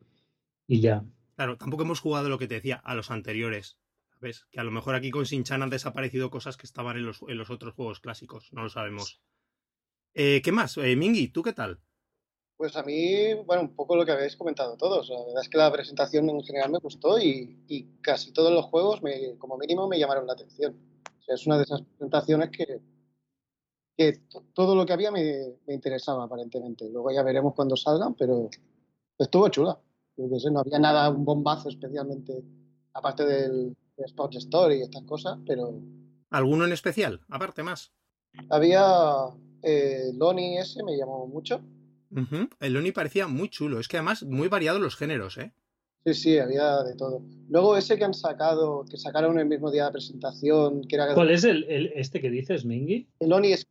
y 0.67 0.81
ya. 0.81 1.03
Claro, 1.35 1.57
tampoco 1.57 1.83
hemos 1.83 2.01
jugado 2.01 2.27
lo 2.27 2.37
que 2.37 2.47
te 2.47 2.55
decía 2.55 2.75
a 2.83 2.93
los 2.93 3.09
anteriores. 3.09 3.77
¿Ves? 4.19 4.47
Que 4.51 4.59
a 4.59 4.63
lo 4.63 4.71
mejor 4.71 4.95
aquí 4.95 5.11
con 5.11 5.23
Shin-Chan 5.23 5.61
han 5.61 5.69
desaparecido 5.69 6.29
cosas 6.29 6.57
que 6.57 6.65
estaban 6.65 6.97
en 6.97 7.05
los, 7.05 7.21
en 7.27 7.37
los 7.37 7.49
otros 7.49 7.73
juegos 7.73 7.99
clásicos. 7.99 8.51
No 8.53 8.63
lo 8.63 8.69
sabemos. 8.69 9.21
Eh, 10.13 10.41
¿Qué 10.43 10.51
más? 10.51 10.77
Eh, 10.77 10.95
Mingi, 10.95 11.27
¿tú 11.27 11.41
qué 11.43 11.53
tal? 11.53 11.79
Pues 12.57 12.75
a 12.77 12.83
mí, 12.83 13.33
bueno, 13.45 13.63
un 13.63 13.75
poco 13.75 13.95
lo 13.97 14.05
que 14.05 14.13
habéis 14.13 14.37
comentado 14.37 14.77
todos. 14.77 15.09
La 15.09 15.19
verdad 15.25 15.41
es 15.43 15.49
que 15.49 15.57
la 15.57 15.71
presentación 15.71 16.29
en 16.29 16.41
general 16.43 16.71
me 16.71 16.79
gustó 16.79 17.19
y, 17.19 17.63
y 17.67 17.83
casi 18.01 18.31
todos 18.31 18.51
los 18.51 18.65
juegos, 18.65 19.01
me, 19.03 19.37
como 19.37 19.57
mínimo, 19.57 19.87
me 19.89 19.99
llamaron 19.99 20.25
la 20.25 20.33
atención. 20.33 20.73
O 21.19 21.21
sea, 21.23 21.35
es 21.35 21.45
una 21.47 21.57
de 21.57 21.63
esas 21.63 21.81
presentaciones 21.81 22.49
que, 22.51 22.79
que 23.97 24.13
to- 24.29 24.45
todo 24.53 24.75
lo 24.75 24.85
que 24.85 24.93
había 24.93 25.11
me, 25.11 25.55
me 25.67 25.73
interesaba, 25.73 26.23
aparentemente. 26.25 26.89
Luego 26.89 27.11
ya 27.11 27.23
veremos 27.23 27.53
cuando 27.53 27.75
salgan, 27.75 28.13
pero 28.15 28.49
estuvo 29.17 29.49
chula. 29.49 29.79
Yo 30.17 30.39
sé, 30.39 30.49
no 30.49 30.61
había 30.61 30.79
nada, 30.79 31.09
un 31.09 31.25
bombazo 31.25 31.67
especialmente, 31.69 32.41
aparte 32.93 33.25
del 33.25 33.75
de 33.97 34.05
Sports 34.05 34.37
Story 34.37 34.75
y 34.79 34.81
estas 34.83 35.03
cosas, 35.03 35.37
pero 35.45 35.73
¿Alguno 36.31 36.65
en 36.65 36.71
especial? 36.73 37.21
Aparte 37.29 37.63
más. 37.63 37.91
había 38.49 38.83
eh, 39.61 40.11
Loni 40.13 40.57
ese, 40.57 40.83
me 40.83 40.97
llamó 40.97 41.27
mucho. 41.27 41.61
El 42.59 42.73
Loni 42.73 42.91
parecía 42.91 43.27
muy 43.27 43.49
chulo. 43.49 43.79
Es 43.79 43.87
que 43.87 43.97
además 43.97 44.23
muy 44.23 44.47
variados 44.47 44.81
los 44.81 44.95
géneros, 44.95 45.37
¿eh? 45.37 45.53
Sí, 46.05 46.13
sí, 46.13 46.37
había 46.37 46.83
de 46.83 46.95
todo. 46.95 47.23
Luego 47.49 47.75
ese 47.77 47.97
que 47.97 48.03
han 48.03 48.13
sacado, 48.13 48.85
que 48.89 48.95
sacaron 48.97 49.39
el 49.39 49.47
mismo 49.47 49.71
día 49.71 49.83
de 49.83 49.87
la 49.89 49.93
presentación, 49.93 50.81
que 50.83 50.95
era 50.95 51.13
¿Cuál 51.15 51.31
es 51.31 51.43
el, 51.43 51.63
el- 51.63 51.91
este 51.95 52.21
que 52.21 52.29
dices, 52.29 52.63
Mingi? 52.63 53.07
el 53.19 53.33
Oni 53.33 53.53
es 53.53 53.65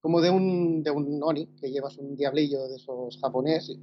como 0.00 0.22
de 0.22 0.30
un, 0.30 0.82
de 0.82 0.90
un 0.90 1.22
Oni, 1.22 1.48
que 1.60 1.70
llevas 1.70 1.98
un 1.98 2.16
diablillo 2.16 2.66
de 2.68 2.76
esos 2.76 3.18
japoneses 3.20 3.76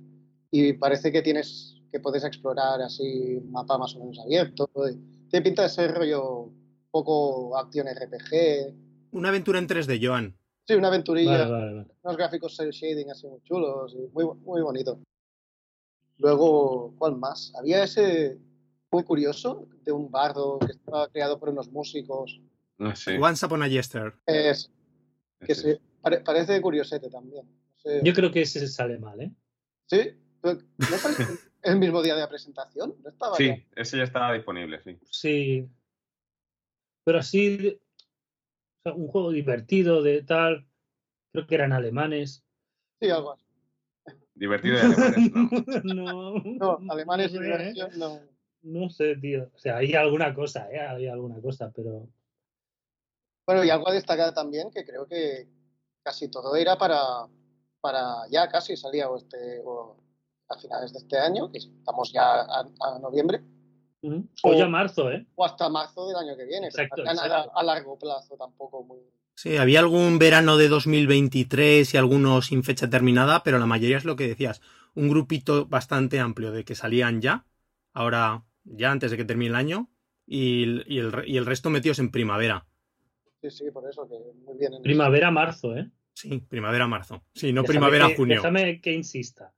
y, 0.49 0.67
y 0.69 0.73
parece 0.73 1.11
que 1.11 1.21
tienes, 1.21 1.75
que 1.91 1.99
puedes 1.99 2.23
explorar 2.23 2.81
así 2.81 3.35
un 3.35 3.51
mapa 3.51 3.77
más 3.77 3.95
o 3.95 3.99
menos 3.99 4.17
abierto. 4.19 4.69
Tiene 5.29 5.43
pinta 5.43 5.61
de 5.63 5.69
ser 5.69 5.93
rollo 5.93 6.49
poco 6.89 7.55
acción 7.57 7.87
RPG. 7.87 8.73
Una 9.11 9.29
aventura 9.29 9.59
en 9.59 9.67
3D, 9.67 9.99
Joan. 10.01 10.35
Sí, 10.65 10.75
una 10.75 10.87
aventurilla, 10.87 11.31
Vale, 11.31 11.51
vale, 11.51 11.73
vale. 11.75 11.87
unos 12.03 12.17
gráficos 12.17 12.55
cel 12.55 12.71
shading 12.71 13.11
así 13.11 13.27
muy 13.27 13.41
chulos 13.43 13.93
y 13.93 14.07
muy, 14.13 14.25
muy 14.37 14.61
bonito. 14.61 14.99
Luego, 16.17 16.93
¿cuál 16.97 17.17
más? 17.17 17.51
Había 17.57 17.83
ese 17.83 18.37
muy 18.91 19.03
curioso 19.03 19.67
de 19.83 19.91
un 19.91 20.09
bardo 20.09 20.59
que 20.59 20.71
estaba 20.71 21.09
creado 21.09 21.39
por 21.39 21.49
unos 21.49 21.69
músicos. 21.71 22.39
no 22.77 22.95
sé. 22.95 23.17
Once 23.17 23.45
Upon 23.45 23.63
a 23.63 23.67
Yester. 23.67 24.13
Es, 24.25 24.71
que 25.45 25.55
se, 25.55 25.81
pare- 26.01 26.21
parece 26.21 26.61
curiosete 26.61 27.09
también. 27.09 27.45
No 27.45 27.77
sé. 27.79 28.01
Yo 28.03 28.13
creo 28.13 28.31
que 28.31 28.41
ese 28.43 28.65
sale 28.67 28.97
mal, 28.99 29.19
¿eh? 29.19 29.33
Sí, 29.87 30.11
¿no 30.43 30.97
parece 31.01 31.25
el 31.63 31.77
mismo 31.79 32.01
día 32.01 32.13
de 32.15 32.21
la 32.21 32.29
presentación? 32.29 32.95
¿No 33.03 33.09
estaba 33.09 33.37
ya? 33.37 33.55
Sí, 33.55 33.65
ese 33.75 33.97
ya 33.97 34.03
estaba 34.03 34.33
disponible, 34.33 34.81
sí. 34.81 34.97
Sí. 35.11 35.69
Pero 37.03 37.19
así, 37.19 37.81
sea, 38.83 38.93
un 38.93 39.07
juego 39.07 39.31
divertido 39.31 40.01
de 40.03 40.21
tal, 40.23 40.67
creo 41.31 41.47
que 41.47 41.55
eran 41.55 41.73
alemanes. 41.73 42.43
Sí, 42.99 43.09
algo 43.09 43.33
así. 43.33 43.43
Divertido 44.35 44.75
de 44.75 44.81
alemanes, 44.81 45.31
¿no? 45.33 45.49
no, 45.83 46.77
No, 46.79 46.91
alemanes 46.91 47.33
no 47.33 47.39
sé, 47.41 47.45
¿eh? 47.47 47.57
diversión, 47.57 47.91
no. 47.99 48.19
No 48.63 48.89
sé, 48.89 49.15
tío. 49.17 49.49
O 49.53 49.57
sea, 49.57 49.77
hay 49.77 49.93
alguna 49.93 50.33
cosa, 50.33 50.71
¿eh? 50.71 50.79
Hay 50.79 51.07
alguna 51.07 51.41
cosa, 51.41 51.71
pero. 51.75 52.07
Bueno, 53.45 53.63
y 53.63 53.69
algo 53.69 53.89
a 53.89 53.93
destacar 53.93 54.33
también, 54.33 54.71
que 54.71 54.85
creo 54.85 55.05
que 55.05 55.49
casi 56.01 56.29
todo 56.29 56.55
era 56.55 56.77
para, 56.77 57.27
para 57.81 58.25
ya 58.31 58.47
casi 58.47 58.77
salía 58.77 59.09
o 59.09 59.17
este, 59.17 59.61
o 59.65 59.97
a 60.47 60.57
finales 60.57 60.93
de 60.93 60.99
este 60.99 61.17
año, 61.17 61.51
que 61.51 61.57
estamos 61.57 62.13
ya 62.13 62.41
a, 62.41 62.59
a 62.61 62.99
noviembre, 62.99 63.43
Ujú. 64.03 64.27
O 64.43 64.53
ya 64.53 64.67
marzo, 64.67 65.09
¿eh? 65.11 65.25
o 65.35 65.45
hasta 65.45 65.67
marzo 65.69 66.07
del 66.07 66.17
año 66.17 66.37
que 66.37 66.45
viene. 66.45 66.67
Exacto, 66.67 67.01
a 67.03 67.63
largo 67.63 67.97
plazo 67.97 68.35
tampoco 68.37 68.83
muy. 68.83 68.99
Sí, 69.35 69.57
había 69.57 69.79
algún 69.79 70.19
verano 70.19 70.57
de 70.57 70.67
2023 70.67 71.91
y 71.93 71.97
algunos 71.97 72.47
sin 72.47 72.63
fecha 72.63 72.89
terminada, 72.89 73.41
pero 73.43 73.57
la 73.57 73.65
mayoría 73.65 73.97
es 73.97 74.05
lo 74.05 74.15
que 74.15 74.27
decías. 74.27 74.61
Un 74.93 75.09
grupito 75.09 75.65
bastante 75.65 76.19
amplio 76.19 76.51
de 76.51 76.63
que 76.65 76.75
salían 76.75 77.19
ya, 77.21 77.45
ahora 77.93 78.43
ya 78.65 78.91
antes 78.91 79.09
de 79.09 79.17
que 79.17 79.25
termine 79.25 79.49
el 79.49 79.55
año, 79.55 79.89
y, 80.27 80.63
el- 80.63 80.85
y 80.87 80.99
el, 80.99 81.11
re- 81.11 81.27
y 81.27 81.37
el 81.37 81.45
resto 81.45 81.69
metidos 81.71 81.97
en 81.99 82.11
primavera. 82.11 82.65
Sí, 83.41 83.49
sí, 83.49 83.71
por 83.71 83.89
eso, 83.89 84.07
que 84.07 84.15
muy 84.45 84.57
bien. 84.57 84.73
en- 84.75 84.81
Primavera, 84.83 85.31
marzo, 85.31 85.75
¿eh? 85.75 85.89
Sí, 86.13 86.39
primavera-marzo. 86.47 87.23
Sí, 87.33 87.51
no 87.53 87.61
Déjame 87.63 87.79
primavera-junio. 87.79 88.35
que- 88.41 88.47
Déjame 88.49 88.81
que 88.81 88.91
insista. 88.93 89.51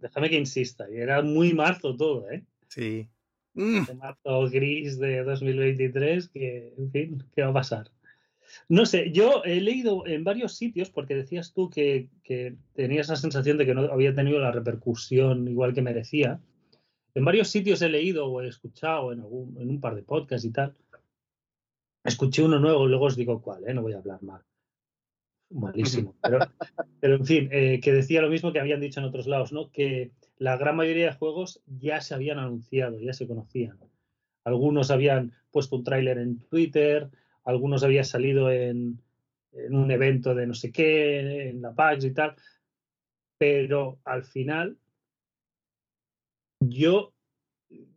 Déjame 0.00 0.28
que 0.30 0.36
insista. 0.36 0.86
Y 0.90 0.96
era 0.98 1.22
muy 1.22 1.52
marzo 1.54 1.96
todo, 1.96 2.28
¿eh? 2.30 2.44
Sí. 2.68 3.08
Mm, 3.56 3.86
De 3.86 3.94
marzo 3.94 4.50
gris 4.50 4.98
de 4.98 5.24
2023, 5.24 6.28
que, 6.28 6.74
en 6.76 6.90
fin, 6.92 7.24
¿qué 7.34 7.42
va 7.42 7.48
a 7.48 7.54
pasar? 7.54 7.90
No 8.68 8.84
sé, 8.84 9.10
yo 9.12 9.42
he 9.44 9.60
leído 9.60 10.06
en 10.06 10.24
varios 10.24 10.56
sitios, 10.56 10.90
porque 10.90 11.14
decías 11.14 11.52
tú 11.52 11.70
que, 11.70 12.08
que 12.22 12.54
tenías 12.74 13.08
la 13.08 13.16
sensación 13.16 13.56
de 13.56 13.64
que 13.64 13.74
no 13.74 13.90
había 13.90 14.14
tenido 14.14 14.38
la 14.38 14.52
repercusión 14.52 15.48
igual 15.48 15.72
que 15.72 15.82
merecía. 15.82 16.38
En 17.14 17.24
varios 17.24 17.48
sitios 17.48 17.80
he 17.80 17.88
leído 17.88 18.26
o 18.26 18.42
he 18.42 18.46
escuchado 18.46 19.12
en, 19.12 19.20
algún, 19.20 19.56
en 19.58 19.70
un 19.70 19.80
par 19.80 19.94
de 19.94 20.02
podcasts 20.02 20.44
y 20.44 20.52
tal. 20.52 20.76
Escuché 22.04 22.42
uno 22.42 22.58
nuevo, 22.58 22.86
luego 22.86 23.06
os 23.06 23.16
digo 23.16 23.40
cuál, 23.40 23.66
¿eh? 23.66 23.72
no 23.72 23.82
voy 23.82 23.94
a 23.94 23.98
hablar 23.98 24.22
mal. 24.22 24.42
Malísimo. 25.50 26.14
Pero, 27.00 27.14
en 27.16 27.24
fin, 27.24 27.48
eh, 27.50 27.80
que 27.82 27.92
decía 27.92 28.20
lo 28.20 28.28
mismo 28.28 28.52
que 28.52 28.60
habían 28.60 28.80
dicho 28.80 29.00
en 29.00 29.06
otros 29.06 29.26
lados, 29.26 29.52
¿no? 29.52 29.70
Que 29.70 30.10
la 30.38 30.56
gran 30.56 30.76
mayoría 30.76 31.06
de 31.06 31.16
juegos 31.16 31.62
ya 31.66 32.00
se 32.00 32.14
habían 32.14 32.38
anunciado, 32.38 33.00
ya 33.00 33.12
se 33.12 33.26
conocían. 33.26 33.78
Algunos 34.44 34.90
habían 34.90 35.32
puesto 35.50 35.76
un 35.76 35.84
tráiler 35.84 36.18
en 36.18 36.38
Twitter, 36.48 37.08
algunos 37.44 37.82
habían 37.82 38.04
salido 38.04 38.50
en, 38.50 39.00
en 39.52 39.74
un 39.74 39.90
evento 39.90 40.34
de 40.34 40.46
no 40.46 40.54
sé 40.54 40.70
qué, 40.72 41.48
en 41.50 41.62
la 41.62 41.74
PAX 41.74 42.04
y 42.04 42.12
tal. 42.12 42.36
Pero 43.38 43.98
al 44.04 44.24
final, 44.24 44.76
yo 46.60 47.12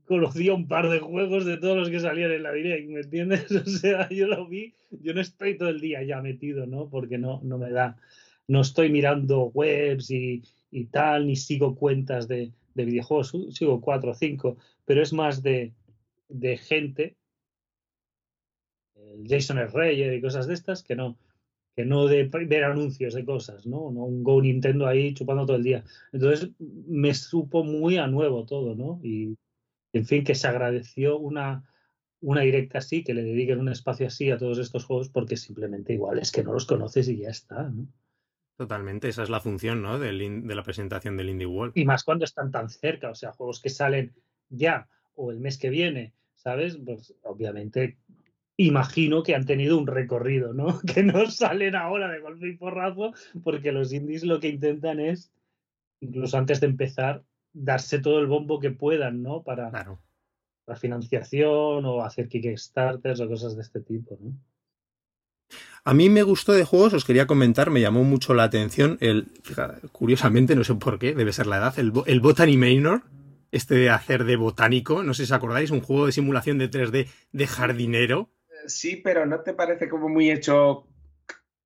conocía 0.05 0.53
un 0.53 0.67
par 0.67 0.89
de 0.89 0.99
juegos 0.99 1.45
de 1.45 1.57
todos 1.57 1.77
los 1.77 1.89
que 1.89 1.99
salían 1.99 2.31
en 2.31 2.43
la 2.43 2.51
Direct, 2.51 2.89
¿me 2.89 3.01
entiendes? 3.01 3.51
O 3.51 3.65
sea, 3.65 4.09
yo 4.09 4.27
lo 4.27 4.47
vi, 4.47 4.73
yo 4.89 5.13
no 5.13 5.21
estoy 5.21 5.57
todo 5.57 5.69
el 5.69 5.79
día 5.79 6.03
ya 6.03 6.21
metido, 6.21 6.65
¿no? 6.65 6.89
Porque 6.89 7.17
no, 7.17 7.41
no 7.43 7.57
me 7.57 7.69
da, 7.69 7.97
no 8.47 8.61
estoy 8.61 8.89
mirando 8.89 9.51
webs 9.53 10.09
y, 10.09 10.43
y 10.71 10.85
tal, 10.85 11.27
ni 11.27 11.35
sigo 11.35 11.75
cuentas 11.75 12.27
de, 12.27 12.51
de 12.73 12.85
videojuegos, 12.85 13.33
sigo 13.51 13.81
cuatro 13.81 14.11
o 14.11 14.15
cinco, 14.15 14.57
pero 14.85 15.01
es 15.01 15.13
más 15.13 15.41
de, 15.41 15.73
de 16.27 16.57
gente, 16.57 17.17
Jason 19.25 19.57
R. 19.57 19.67
Reyer 19.67 20.13
y 20.13 20.21
cosas 20.21 20.47
de 20.47 20.53
estas, 20.53 20.83
que 20.83 20.95
no, 20.95 21.17
que 21.75 21.85
no 21.85 22.07
de 22.07 22.23
ver 22.25 22.63
anuncios 22.63 23.13
de 23.13 23.25
cosas, 23.25 23.65
¿no? 23.65 23.91
No 23.91 24.05
un 24.05 24.23
Go 24.23 24.41
Nintendo 24.41 24.87
ahí 24.87 25.13
chupando 25.13 25.45
todo 25.45 25.57
el 25.57 25.63
día. 25.63 25.83
Entonces 26.11 26.51
me 26.59 27.13
supo 27.13 27.63
muy 27.63 27.97
a 27.97 28.07
nuevo 28.07 28.45
todo, 28.45 28.75
¿no? 28.75 28.99
Y 29.03 29.37
en 29.93 30.05
fin, 30.05 30.23
que 30.23 30.35
se 30.35 30.47
agradeció 30.47 31.17
una, 31.17 31.63
una 32.21 32.41
directa 32.41 32.79
así, 32.79 33.03
que 33.03 33.13
le 33.13 33.23
dediquen 33.23 33.59
un 33.59 33.69
espacio 33.69 34.07
así 34.07 34.29
a 34.29 34.37
todos 34.37 34.59
estos 34.59 34.85
juegos, 34.85 35.09
porque 35.09 35.37
simplemente 35.37 35.93
igual 35.93 36.19
es 36.19 36.31
que 36.31 36.43
no 36.43 36.53
los 36.53 36.65
conoces 36.65 37.09
y 37.09 37.17
ya 37.17 37.29
está, 37.29 37.69
¿no? 37.69 37.87
Totalmente, 38.59 39.07
esa 39.07 39.23
es 39.23 39.29
la 39.29 39.39
función, 39.39 39.81
¿no? 39.81 39.97
Del 39.97 40.45
de 40.45 40.55
la 40.55 40.63
presentación 40.63 41.15
del 41.15 41.29
Indie 41.29 41.47
World. 41.47 41.71
Y 41.77 41.85
más 41.85 42.03
cuando 42.03 42.25
están 42.25 42.51
tan 42.51 42.69
cerca, 42.69 43.09
o 43.09 43.15
sea, 43.15 43.31
juegos 43.31 43.61
que 43.61 43.69
salen 43.69 44.13
ya 44.49 44.89
o 45.15 45.31
el 45.31 45.39
mes 45.39 45.57
que 45.57 45.69
viene, 45.69 46.13
¿sabes? 46.35 46.77
Pues 46.85 47.15
obviamente 47.23 47.97
imagino 48.57 49.23
que 49.23 49.33
han 49.33 49.45
tenido 49.45 49.77
un 49.77 49.87
recorrido, 49.87 50.53
¿no? 50.53 50.67
Que 50.93 51.03
no 51.03 51.31
salen 51.31 51.75
ahora 51.75 52.09
de 52.09 52.19
golpe 52.19 52.49
y 52.49 52.57
porrazo, 52.57 53.13
porque 53.45 53.71
los 53.71 53.93
indies 53.93 54.25
lo 54.25 54.41
que 54.41 54.49
intentan 54.49 54.99
es, 54.99 55.31
incluso 56.01 56.37
antes 56.37 56.59
de 56.59 56.67
empezar, 56.67 57.23
darse 57.53 57.99
todo 57.99 58.19
el 58.19 58.27
bombo 58.27 58.59
que 58.59 58.71
puedan, 58.71 59.23
¿no? 59.23 59.41
Para 59.41 59.69
Claro. 59.69 60.01
la 60.67 60.75
financiación 60.75 61.85
o 61.85 62.01
hacer 62.03 62.27
Kickstarters 62.27 63.21
o 63.21 63.29
cosas 63.29 63.55
de 63.55 63.61
este 63.61 63.79
tipo, 63.79 64.17
¿no? 64.19 64.33
A 65.83 65.93
mí 65.93 66.09
me 66.09 66.23
gustó 66.23 66.51
de 66.53 66.63
juegos, 66.65 66.93
os 66.93 67.05
quería 67.05 67.25
comentar, 67.27 67.69
me 67.69 67.81
llamó 67.81 68.03
mucho 68.03 68.33
la 68.33 68.43
atención 68.43 68.97
el, 69.01 69.27
fíjate, 69.43 69.87
curiosamente, 69.91 70.55
no 70.55 70.63
sé 70.63 70.75
por 70.75 70.99
qué, 70.99 71.13
debe 71.15 71.33
ser 71.33 71.47
la 71.47 71.57
edad, 71.57 71.79
el, 71.79 71.91
Bo- 71.91 72.05
el 72.05 72.19
Botany 72.19 72.57
Manor, 72.57 73.01
este 73.51 73.75
de 73.75 73.89
hacer 73.89 74.25
de 74.25 74.35
botánico, 74.35 75.01
no 75.03 75.13
sé 75.13 75.25
si 75.25 75.31
os 75.31 75.37
acordáis, 75.37 75.71
un 75.71 75.81
juego 75.81 76.05
de 76.05 76.11
simulación 76.11 76.57
de 76.59 76.69
3D 76.69 77.07
de 77.31 77.47
jardinero. 77.47 78.29
Sí, 78.67 78.97
pero 79.03 79.25
¿no 79.25 79.39
te 79.39 79.53
parece 79.53 79.89
como 79.89 80.09
muy 80.09 80.29
hecho? 80.29 80.85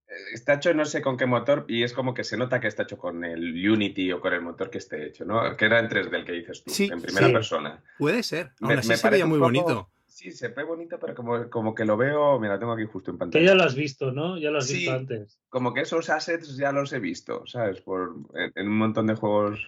eh, 0.08 0.13
Está 0.34 0.54
hecho 0.54 0.74
no 0.74 0.86
sé 0.86 1.02
con 1.02 1.18
qué 1.18 1.25
motor 1.25 1.66
y 1.68 1.84
es 1.84 1.92
como 1.92 2.13
que 2.13 2.24
se 2.24 2.38
nota 2.38 2.60
que 2.62 2.68
está 2.68 2.84
hecho 2.84 2.98
con 2.98 3.25
el 3.25 3.68
Unity 3.70 4.12
o 4.13 4.22
con 4.22 4.32
el 4.34 4.42
motor 4.42 4.70
que 4.70 4.78
esté 4.78 5.08
hecho, 5.08 5.25
¿no? 5.25 5.58
Que 5.58 5.66
era 5.66 5.80
en 5.80 5.90
3D 5.90 6.16
el 6.16 6.24
que 6.25 6.32
dices 6.34 6.63
tú, 6.63 6.72
Sí, 6.72 6.90
en 6.92 7.02
primera 7.02 7.28
sí. 7.28 7.34
persona. 7.34 7.84
Puede 7.98 8.24
ser, 8.24 8.52
aún 8.62 8.70
Me- 8.74 8.80
así 8.80 8.88
me 8.88 8.98
se 8.98 9.10
veía 9.10 9.25
muy 9.25 9.40
poco- 9.40 9.48
bonito. 9.52 9.90
Sí, 10.15 10.29
se 10.32 10.50
ve 10.50 10.63
bonito, 10.63 11.00
pero 11.00 11.15
como, 11.15 11.50
como 11.50 11.74
que 11.74 11.86
lo 11.86 11.98
veo, 11.98 12.39
mira, 12.39 12.60
tengo 12.60 12.74
aquí 12.74 12.86
justo 12.86 13.10
en 13.10 13.15
Que 13.17 13.20
pantalla. 13.20 13.46
ya 13.48 13.55
lo 13.55 13.63
has 13.63 13.74
visto, 13.74 14.12
¿no? 14.12 14.38
Ya 14.38 14.51
lo 14.51 14.60
has 14.60 14.67
Sí. 14.67 14.75
visto 14.77 14.93
antes. 14.93 15.39
Como 15.50 15.74
que 15.74 15.82
esos 15.82 16.08
assets 16.12 16.55
ya 16.55 16.72
los 16.72 16.93
he 16.93 17.00
visto, 17.00 17.48
¿sabes? 17.48 17.82
Por, 17.82 18.13
en, 18.36 18.51
en 18.53 18.67
un 18.67 18.77
montón 18.77 19.08
de 19.08 19.15
juegos. 19.15 19.60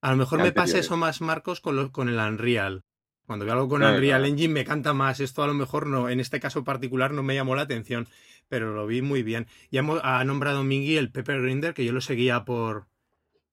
A 0.00 0.12
lo 0.12 0.16
mejor 0.18 0.40
me 0.40 0.52
pasa 0.52 0.78
eso 0.78 0.96
más, 0.96 1.20
Marcos, 1.20 1.60
con, 1.60 1.74
lo- 1.74 1.90
con 1.90 2.08
el 2.08 2.16
Unreal. 2.16 2.84
Cuando 3.26 3.44
veo 3.44 3.54
algo 3.54 3.68
con 3.68 3.80
Claro, 3.80 3.94
Unreal 3.96 4.20
claro. 4.20 4.32
Engine 4.32 4.54
me 4.54 4.64
canta 4.64 4.92
más. 4.94 5.18
Esto 5.18 5.42
a 5.42 5.48
lo 5.48 5.54
mejor 5.54 5.88
no, 5.88 6.08
en 6.08 6.20
este 6.20 6.38
caso 6.38 6.62
particular 6.62 7.10
no 7.12 7.24
me 7.24 7.34
llamó 7.34 7.56
la 7.56 7.62
atención, 7.62 8.06
pero 8.48 8.72
lo 8.74 8.86
vi 8.86 9.02
muy 9.02 9.24
bien. 9.24 9.48
Ya 9.72 9.80
hemos- 9.80 10.00
ha 10.04 10.24
nombrado 10.24 10.62
Mingui 10.62 10.96
el 10.96 11.10
Pepper 11.10 11.42
Grinder, 11.42 11.74
que 11.74 11.84
yo 11.84 11.92
lo 11.92 12.00
seguía 12.00 12.44
por, 12.44 12.86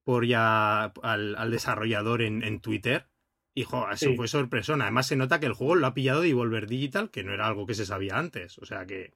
por 0.03 0.27
ya 0.27 0.85
al, 1.01 1.35
al 1.35 1.49
desarrollador 1.51 2.21
en, 2.21 2.43
en 2.43 2.59
Twitter. 2.59 3.07
Y 3.55 3.63
jo, 3.63 3.89
eso 3.89 4.09
Sí. 4.09 4.15
fue 4.15 4.27
sorpresona. 4.27 4.85
Además 4.85 5.07
se 5.07 5.15
nota 5.15 5.39
que 5.39 5.45
el 5.47 5.53
juego 5.53 5.75
lo 5.75 5.87
ha 5.87 5.93
pillado 5.93 6.21
de 6.21 6.27
Devolver 6.27 6.67
Digital, 6.67 7.09
que 7.09 7.23
no 7.23 7.33
era 7.33 7.47
algo 7.47 7.65
que 7.65 7.73
se 7.73 7.85
sabía 7.85 8.17
antes. 8.17 8.57
O 8.59 8.65
sea 8.65 8.85
que 8.85 9.13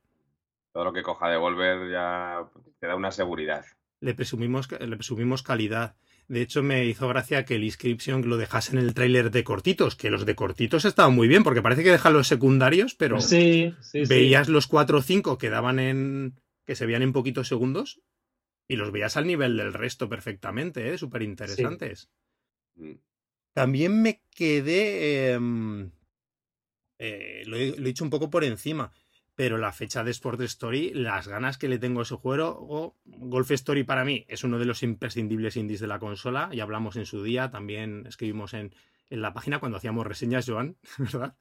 Todo 0.73 0.85
lo 0.85 0.93
que 0.93 1.03
coja 1.03 1.29
de 1.29 1.37
Volver 1.37 1.91
ya 1.91 2.43
te 2.79 2.87
da 2.87 2.95
una 2.95 3.11
seguridad. 3.11 3.63
le 4.01 4.13
presumimos, 4.15 4.67
le 4.71 4.95
presumimos 4.97 5.43
calidad. 5.43 5.95
De 6.27 6.41
hecho, 6.41 6.63
me 6.63 6.85
hizo 6.85 7.07
gracia 7.07 7.45
que 7.45 7.55
el 7.55 7.63
Inscription 7.63 8.27
lo 8.27 8.37
dejase 8.37 8.71
en 8.73 8.79
el 8.79 8.93
tráiler 8.93 9.29
de 9.31 9.43
cortitos, 9.43 9.95
que 9.95 10.09
los 10.09 10.25
de 10.25 10.35
cortitos 10.35 10.83
estaban 10.85 11.13
muy 11.13 11.27
bien, 11.27 11.43
porque 11.43 11.61
parece 11.61 11.83
que 11.83 11.91
dejan 11.91 12.13
los 12.13 12.27
secundarios, 12.27 12.95
pero 12.95 13.21
Sí, 13.21 13.73
sí, 13.81 14.05
sí. 14.05 14.09
veías 14.09 14.49
los 14.49 14.67
4 14.67 14.97
o 14.97 15.01
5 15.01 15.37
que 15.37 15.49
daban 15.49 15.79
en. 15.79 16.33
que 16.65 16.75
se 16.75 16.85
veían 16.85 17.01
en 17.03 17.13
poquitos 17.13 17.47
segundos, 17.49 18.01
y 18.67 18.77
los 18.77 18.91
veías 18.91 19.15
al 19.17 19.27
nivel 19.27 19.55
del 19.57 19.73
resto 19.73 20.09
perfectamente, 20.09 20.93
¿eh? 20.93 20.97
Súper 20.97 21.21
interesantes. 21.21 22.09
Mm. 22.75 22.93
También 23.53 24.01
me 24.01 24.21
quedé. 24.35 25.33
em, 25.33 25.91
eh, 26.99 27.43
lo, 27.45 27.57
he, 27.57 27.75
lo 27.77 27.85
dicho 27.85 28.03
un 28.03 28.09
poco 28.09 28.29
por 28.29 28.43
encima. 28.43 28.91
Pero 29.35 29.57
la 29.57 29.71
fecha 29.71 30.03
de 30.03 30.11
Sport 30.11 30.41
Story, 30.41 30.91
las 30.93 31.27
ganas 31.27 31.57
que 31.57 31.67
le 31.67 31.79
tengo 31.79 32.01
a 32.01 32.03
ese 32.03 32.15
juego. 32.15 32.55
o 32.59 32.97
Golf 33.05 33.49
Story 33.51 33.83
para 33.83 34.05
mí 34.05 34.25
es 34.27 34.43
uno 34.43 34.59
de 34.59 34.65
los 34.65 34.83
imprescindibles 34.83 35.57
indies 35.57 35.79
de 35.79 35.87
la 35.87 35.99
consola. 35.99 36.49
Ya 36.53 36.63
hablamos 36.63 36.95
en 36.97 37.05
su 37.05 37.23
día, 37.23 37.49
también 37.49 38.05
escribimos 38.07 38.53
en, 38.53 38.75
en 39.09 39.21
la 39.21 39.33
página 39.33 39.59
cuando 39.59 39.77
hacíamos 39.77 40.05
reseñas, 40.05 40.45
Joan, 40.47 40.77
¿verdad? 40.97 41.35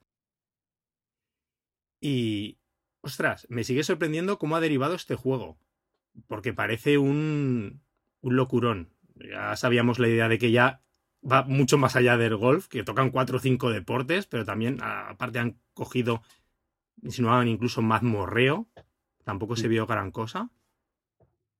Y. 1.99 2.59
Ostras, 3.01 3.45
me 3.49 3.65
sigue 3.65 3.83
sorprendiendo 3.83 4.39
cómo 4.39 4.55
ha 4.55 4.61
derivado 4.61 4.95
este 4.95 5.15
juego. 5.15 5.57
Porque 6.27 6.53
parece 6.53 6.97
un. 6.97 7.83
un 8.21 8.35
locurón. 8.35 8.93
Ya 9.15 9.55
sabíamos 9.55 9.99
la 9.99 10.07
idea 10.07 10.29
de 10.29 10.39
que 10.39 10.51
ya 10.51 10.81
va 11.29 11.43
mucho 11.43 11.77
más 11.77 11.95
allá 11.95 12.17
del 12.17 12.35
golf, 12.35 12.67
que 12.67 12.83
tocan 12.83 13.09
cuatro 13.09 13.37
o 13.37 13.39
cinco 13.39 13.69
deportes, 13.69 14.25
pero 14.27 14.45
también 14.45 14.79
aparte 14.81 15.39
han 15.39 15.57
cogido, 15.73 16.21
insinuaban 17.01 17.47
incluso 17.47 17.81
mazmorreo, 17.81 18.67
tampoco 19.23 19.55
se 19.55 19.67
vio 19.67 19.85
gran 19.85 20.11
cosa. 20.11 20.49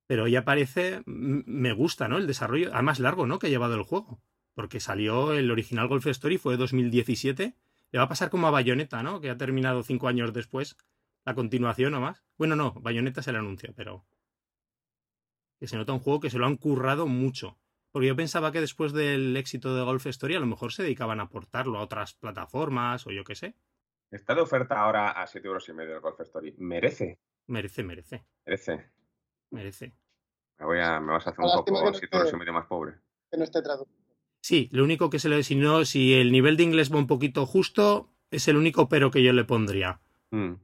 Pero 0.05 0.27
ya 0.27 0.43
parece, 0.43 1.01
me 1.05 1.71
gusta, 1.71 2.07
¿no? 2.07 2.17
El 2.17 2.27
desarrollo, 2.27 2.71
además 2.73 2.99
largo, 2.99 3.25
¿no? 3.25 3.39
Que 3.39 3.47
ha 3.47 3.49
llevado 3.49 3.75
el 3.75 3.83
juego. 3.83 4.19
Porque 4.53 4.79
salió 4.79 5.33
el 5.33 5.49
original 5.49 5.87
Golf 5.87 6.05
Story, 6.07 6.37
fue 6.37 6.57
2017. 6.57 7.55
Le 7.91 7.97
va 7.97 8.05
a 8.05 8.09
pasar 8.09 8.29
como 8.29 8.47
a 8.47 8.51
Bayonetta, 8.51 9.01
¿no? 9.01 9.21
Que 9.21 9.29
ha 9.29 9.37
terminado 9.37 9.81
cinco 9.81 10.07
años 10.07 10.33
después. 10.33 10.77
La 11.25 11.35
continuación 11.35 11.93
o 11.93 12.01
más. 12.01 12.21
Bueno, 12.37 12.55
no, 12.55 12.73
Bayonetta 12.73 13.21
es 13.21 13.27
el 13.29 13.37
anuncio, 13.37 13.73
pero. 13.75 14.05
Que 15.57 15.67
se 15.67 15.77
nota 15.77 15.93
un 15.93 15.99
juego 15.99 16.19
que 16.19 16.29
se 16.29 16.37
lo 16.37 16.45
han 16.45 16.57
currado 16.57 17.07
mucho. 17.07 17.57
Porque 17.93 18.07
yo 18.07 18.15
pensaba 18.15 18.51
que 18.51 18.59
después 18.59 18.91
del 18.91 19.37
éxito 19.37 19.73
de 19.75 19.83
Golf 19.83 20.05
Story 20.07 20.35
a 20.35 20.39
lo 20.41 20.47
mejor 20.47 20.73
se 20.73 20.83
dedicaban 20.83 21.19
a 21.21 21.29
portarlo 21.29 21.77
a 21.77 21.81
otras 21.83 22.13
plataformas 22.15 23.07
o 23.07 23.11
yo 23.11 23.23
qué 23.23 23.35
sé. 23.35 23.55
Está 24.11 24.35
de 24.35 24.41
oferta 24.41 24.81
ahora 24.81 25.11
a 25.11 25.25
7 25.27 25.47
euros 25.47 25.69
y 25.69 25.73
medio 25.73 25.93
el 25.95 26.01
Golf 26.01 26.19
Story. 26.19 26.55
Merece, 26.57 27.19
Merece, 27.47 27.83
merece, 27.83 28.25
merece. 28.45 28.89
merece. 29.51 29.93
Me, 30.59 30.65
voy 30.65 30.79
a, 30.79 30.99
me 30.99 31.13
vas 31.13 31.27
a 31.27 31.29
hacer 31.29 31.45
un 31.45 31.51
poco 31.51 31.65
que 31.65 31.71
no 31.71 31.93
7 31.93 32.15
euros 32.17 32.25
y 32.27 32.29
esté- 32.29 32.37
medio 32.37 32.53
más 32.53 32.65
pobre. 32.65 32.95
Que 33.31 33.37
no 33.37 33.43
esté 33.43 33.61
traducido. 33.61 33.95
Sí, 34.41 34.69
lo 34.71 34.83
único 34.83 35.09
que 35.09 35.19
se 35.19 35.29
le... 35.29 35.41
Si 35.43 35.55
no, 35.55 35.85
si 35.85 36.13
el 36.15 36.31
nivel 36.31 36.57
de 36.57 36.63
inglés 36.63 36.91
va 36.93 36.97
un 36.97 37.07
poquito 37.07 37.45
justo, 37.45 38.11
es 38.31 38.47
el 38.47 38.57
único 38.57 38.89
pero 38.89 39.09
que 39.11 39.23
yo 39.23 39.31
le 39.33 39.43
pondría 39.45 40.01
Mm, 40.31 40.55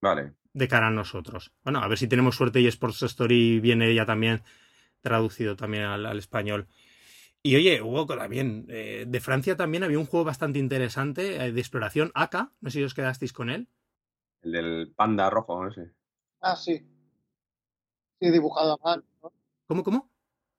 Vale. 0.00 0.34
de 0.54 0.68
cara 0.68 0.86
a 0.86 0.90
nosotros. 0.90 1.52
Bueno, 1.64 1.80
a 1.80 1.88
ver 1.88 1.98
si 1.98 2.06
tenemos 2.06 2.36
suerte 2.36 2.60
y 2.60 2.66
Sports 2.68 3.02
Story 3.02 3.58
viene 3.60 3.92
ya 3.94 4.06
también 4.06 4.42
traducido 5.00 5.56
también 5.56 5.84
al, 5.84 6.06
al 6.06 6.18
español. 6.18 6.68
Y 7.42 7.56
oye, 7.56 7.80
hubo 7.80 8.06
también, 8.06 8.66
eh, 8.68 9.04
de 9.08 9.20
Francia 9.20 9.56
también 9.56 9.82
había 9.82 9.98
un 9.98 10.04
juego 10.06 10.24
bastante 10.24 10.58
interesante 10.58 11.36
eh, 11.42 11.52
de 11.52 11.60
exploración, 11.60 12.10
AK, 12.14 12.52
no 12.60 12.70
sé 12.70 12.78
si 12.78 12.84
os 12.84 12.92
quedasteis 12.94 13.32
con 13.32 13.48
él. 13.48 13.66
El 14.42 14.52
del 14.52 14.92
panda 14.94 15.30
rojo, 15.30 15.64
no 15.64 15.70
sé. 15.72 15.90
Ah, 16.40 16.56
sí. 16.56 16.86
Sí, 18.20 18.30
dibujado 18.30 18.74
a 18.74 18.84
mano, 18.84 19.02
¿no? 19.22 19.32
¿Cómo, 19.66 19.82
cómo? 19.82 20.10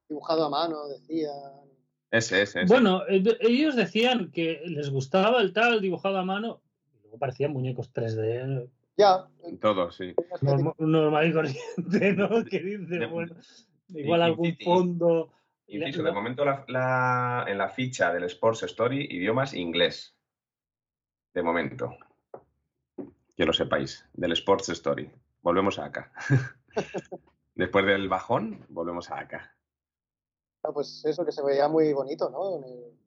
Dibujado 0.08 0.46
a 0.46 0.50
mano, 0.50 0.88
decía. 0.88 1.30
Ese, 2.10 2.42
ese, 2.42 2.62
ese. 2.62 2.72
Bueno, 2.72 3.02
eh, 3.08 3.22
ellos 3.40 3.76
decían 3.76 4.30
que 4.32 4.60
les 4.66 4.90
gustaba 4.90 5.40
el 5.40 5.52
tal 5.52 5.80
dibujado 5.80 6.18
a 6.18 6.24
mano. 6.24 6.62
y 6.92 7.02
Luego 7.02 7.18
parecían 7.18 7.52
muñecos 7.52 7.92
3D. 7.92 8.68
Ya. 8.96 9.26
Todo, 9.60 9.90
sí. 9.92 10.14
norma- 10.42 10.74
normal 10.78 11.28
y 11.28 11.32
corriente, 11.32 12.12
¿no? 12.14 12.44
Que 12.44 12.58
dice, 12.60 12.98
De- 12.98 13.06
bueno, 13.06 13.36
igual 13.94 14.22
algún 14.22 14.56
fondo. 14.64 15.32
Inciso, 15.66 16.02
de 16.02 16.12
momento 16.12 16.44
la, 16.44 16.64
la- 16.68 17.44
en 17.48 17.56
la 17.58 17.68
ficha 17.68 18.12
del 18.12 18.24
Sports 18.24 18.62
Story, 18.64 19.06
idiomas 19.10 19.54
inglés. 19.54 20.14
De 21.34 21.42
momento. 21.42 21.94
Que 23.36 23.46
lo 23.46 23.52
sepáis. 23.52 24.06
Del 24.12 24.32
Sports 24.32 24.68
Story. 24.70 25.10
Volvemos 25.40 25.78
a 25.78 25.86
acá. 25.86 26.12
Después 27.54 27.86
del 27.86 28.08
bajón, 28.08 28.66
volvemos 28.68 29.10
a 29.10 29.20
acá. 29.20 29.56
Ah, 30.62 30.70
Pues 30.72 31.04
eso 31.04 31.24
que 31.24 31.32
se 31.32 31.42
veía 31.42 31.68
muy 31.68 31.92
bonito, 31.92 32.28
¿no? 32.30 32.56
En 32.56 32.64
el- 32.64 32.98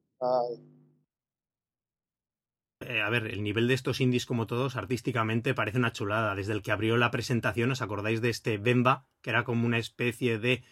Eh, 2.88 3.00
a 3.02 3.10
ver, 3.10 3.26
el 3.26 3.42
nivel 3.42 3.66
de 3.68 3.74
estos 3.74 4.00
indies, 4.00 4.26
como 4.26 4.46
todos, 4.46 4.76
artísticamente 4.76 5.54
parece 5.54 5.78
una 5.78 5.92
chulada. 5.92 6.34
Desde 6.34 6.52
el 6.52 6.62
que 6.62 6.70
abrió 6.72 6.96
la 6.96 7.10
presentación, 7.10 7.70
¿os 7.72 7.82
acordáis 7.82 8.20
de 8.20 8.30
este 8.30 8.58
Bemba? 8.58 9.06
Que 9.22 9.30
era 9.30 9.42
como 9.44 9.66
una 9.66 9.78
especie 9.78 10.38
de 10.38 10.62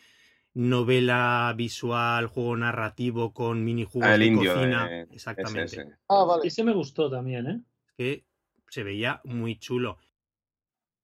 novela 0.54 1.52
visual, 1.56 2.26
juego 2.28 2.56
narrativo 2.56 3.32
con 3.34 3.64
minijuegos 3.64 4.08
Ah, 4.10 4.14
el 4.14 4.20
de 4.20 4.26
indio. 4.26 4.54
cocina. 4.54 4.86
ese, 5.02 5.14
Exactamente. 5.14 5.64
ese. 5.64 5.86
Ah, 6.08 6.24
vale. 6.24 6.46
Ese 6.46 6.62
me 6.62 6.72
gustó 6.72 7.10
también, 7.10 7.46
¿eh? 7.48 7.60
Que 7.96 8.24
se 8.68 8.84
veía 8.84 9.20
muy 9.24 9.58
chulo. 9.58 9.98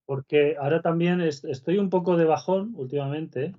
Porque 0.05 0.55
ahora 0.59 0.81
también 0.81 1.19
es- 1.21 1.43
estoy 1.43 1.77
un 1.77 1.89
poco 1.89 2.15
de 2.17 2.25
bajón 2.25 2.71
últimamente. 2.75 3.53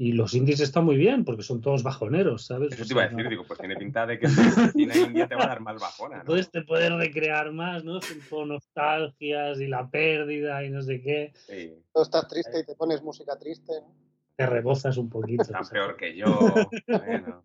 Y 0.00 0.12
los 0.12 0.32
indies 0.34 0.60
están 0.60 0.84
muy 0.84 0.96
bien, 0.96 1.24
porque 1.24 1.42
son 1.42 1.60
todos 1.60 1.82
bajoneros, 1.82 2.46
¿sabes? 2.46 2.72
Eso 2.72 2.84
te 2.86 2.92
iba 2.92 3.02
a 3.02 3.08
decir, 3.08 3.24
no- 3.24 3.30
digo, 3.30 3.44
pues 3.46 3.58
tiene 3.58 3.74
pinta 3.76 4.06
de 4.06 4.18
que 4.18 4.28
si 4.28 4.86
la 4.86 4.96
India 4.96 5.26
te 5.26 5.34
va 5.34 5.44
a 5.44 5.48
dar 5.48 5.60
más 5.60 5.80
bajona, 5.80 6.16
¿no? 6.16 6.20
Entonces 6.22 6.50
te 6.50 6.62
puedes 6.62 6.92
recrear 6.92 7.50
más, 7.52 7.82
¿no? 7.84 7.98
Todo 8.30 8.46
nostalgias 8.46 9.58
y 9.60 9.66
la 9.66 9.90
pérdida 9.90 10.62
y 10.64 10.70
no 10.70 10.82
sé 10.82 11.00
qué. 11.02 11.32
Sí, 11.34 11.74
Tú 11.92 12.02
estás 12.02 12.28
triste 12.28 12.60
y 12.60 12.64
te 12.64 12.74
pones 12.76 13.02
música 13.02 13.36
triste. 13.38 13.72
¿no? 13.80 13.92
Te 14.36 14.46
rebozas 14.46 14.96
un 14.98 15.10
poquito. 15.10 15.42
tan 15.46 15.64
¿sabes? 15.64 15.70
peor 15.70 15.96
que 15.96 16.16
yo. 16.16 16.26
Bueno, 16.86 17.42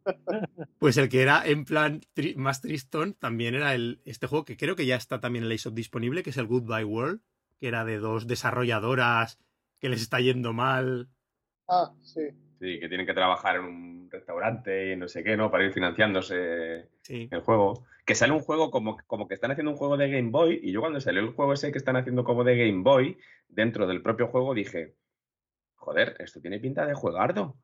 Pues 0.78 0.98
el 0.98 1.10
que 1.10 1.22
era 1.24 1.44
en 1.48 1.66
plan 1.66 2.02
tri- 2.16 2.36
más 2.36 2.62
tristón 2.62 3.14
también 3.16 3.56
era 3.56 3.74
el, 3.74 4.02
este 4.06 4.28
juego 4.28 4.46
que 4.46 4.58
creo 4.58 4.76
que 4.76 4.86
ya 4.86 4.96
está 4.96 5.20
también 5.20 5.44
en 5.46 5.50
la 5.50 5.56
eShop 5.56 5.74
disponible, 5.74 6.22
que 6.22 6.30
es 6.30 6.38
el 6.38 6.46
Goodbye 6.46 6.84
World, 6.86 7.22
que 7.60 7.68
era 7.68 7.84
de 7.84 7.98
dos 7.98 8.28
desarrolladoras 8.28 9.40
que 9.80 9.90
les 9.90 10.02
está 10.04 10.20
yendo 10.20 10.54
mal. 10.54 11.10
Ah, 11.68 11.94
sí. 12.04 12.22
Sí, 12.64 12.80
que 12.80 12.88
tienen 12.88 13.06
que 13.06 13.14
trabajar 13.14 13.58
en 13.58 13.66
un 13.66 14.10
restaurante 14.10 14.94
y 14.94 14.96
no 14.96 15.08
sé 15.08 15.24
qué, 15.24 15.36
¿no? 15.36 15.52
Para 15.52 15.66
ir 15.66 15.74
financiándose 15.74 16.88
Sí. 17.02 17.28
el 17.32 17.42
juego. 17.42 17.86
Que 18.06 18.16
sale 18.16 18.34
un 18.34 18.40
juego 18.42 18.72
como, 18.72 18.98
como 19.08 19.28
que 19.28 19.34
están 19.36 19.52
haciendo 19.52 19.72
un 19.72 19.78
juego 19.78 19.98
de 19.98 20.10
Game 20.10 20.30
Boy 20.32 20.60
y 20.64 20.72
yo 20.72 20.80
cuando 20.82 21.00
salió 21.02 21.22
el 21.22 21.30
juego 21.34 21.54
ese 21.54 21.72
que 21.72 21.78
están 21.78 21.96
haciendo 21.98 22.24
como 22.24 22.44
de 22.44 22.58
Game 22.58 22.84
Boy, 22.84 23.18
dentro 23.48 23.86
del 23.88 24.02
propio 24.02 24.28
juego 24.28 24.54
dije, 24.54 24.96
joder, 25.76 26.16
esto 26.20 26.40
tiene 26.42 26.60
pinta 26.60 26.86
de 26.86 26.94
juegardo 26.94 27.56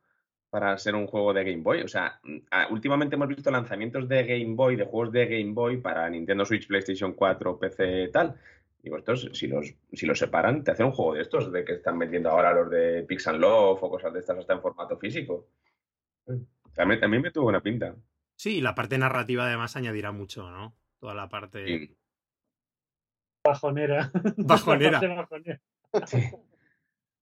para 0.49 0.77
ser 0.77 0.95
un 0.95 1.07
juego 1.07 1.33
de 1.33 1.43
Game 1.43 1.63
Boy. 1.63 1.81
O 1.81 1.87
sea, 1.87 2.19
mm, 2.23 2.73
últimamente 2.73 3.15
hemos 3.15 3.27
visto 3.27 3.51
lanzamientos 3.51 4.07
de 4.09 4.23
Game 4.23 4.55
Boy, 4.55 4.75
de 4.75 4.85
juegos 4.85 5.11
de 5.11 5.25
Game 5.27 5.53
Boy 5.53 5.77
para 5.77 6.09
Nintendo 6.09 6.43
Switch, 6.45 6.67
PlayStation 6.67 7.13
4, 7.13 7.59
PC, 7.59 8.07
tal. 8.11 8.35
Digo, 8.81 8.97
estos, 8.97 9.29
si 9.33 9.47
los, 9.47 9.73
si 9.91 10.05
los 10.05 10.17
separan, 10.17 10.63
te 10.63 10.71
hacen 10.71 10.85
un 10.85 10.91
juego 10.93 11.15
de 11.15 11.21
estos, 11.21 11.51
de 11.51 11.65
que 11.65 11.73
están 11.73 11.99
vendiendo 11.99 12.29
ahora 12.29 12.53
los 12.53 12.69
de 12.69 13.03
Pix 13.03 13.27
and 13.27 13.39
Love 13.39 13.83
o 13.83 13.89
cosas 13.89 14.13
de 14.13 14.19
estas 14.19 14.37
hasta 14.37 14.53
en 14.53 14.61
formato 14.61 14.97
físico. 14.97 15.49
Mí, 16.25 16.97
a 17.01 17.07
mí 17.07 17.19
me 17.19 17.31
tuvo 17.31 17.49
una 17.49 17.61
pinta. 17.61 17.95
Sí, 18.37 18.57
y 18.57 18.61
la 18.61 18.75
parte 18.75 18.97
narrativa 18.97 19.45
además 19.45 19.75
añadirá 19.75 20.11
mucho, 20.13 20.49
¿no? 20.49 20.75
Toda 20.99 21.13
la 21.13 21.27
parte 21.27 21.65
Sí. 21.65 21.97
Bajonera. 23.43 24.11
bajonera. 24.37 24.99
Bajonera. 25.01 25.61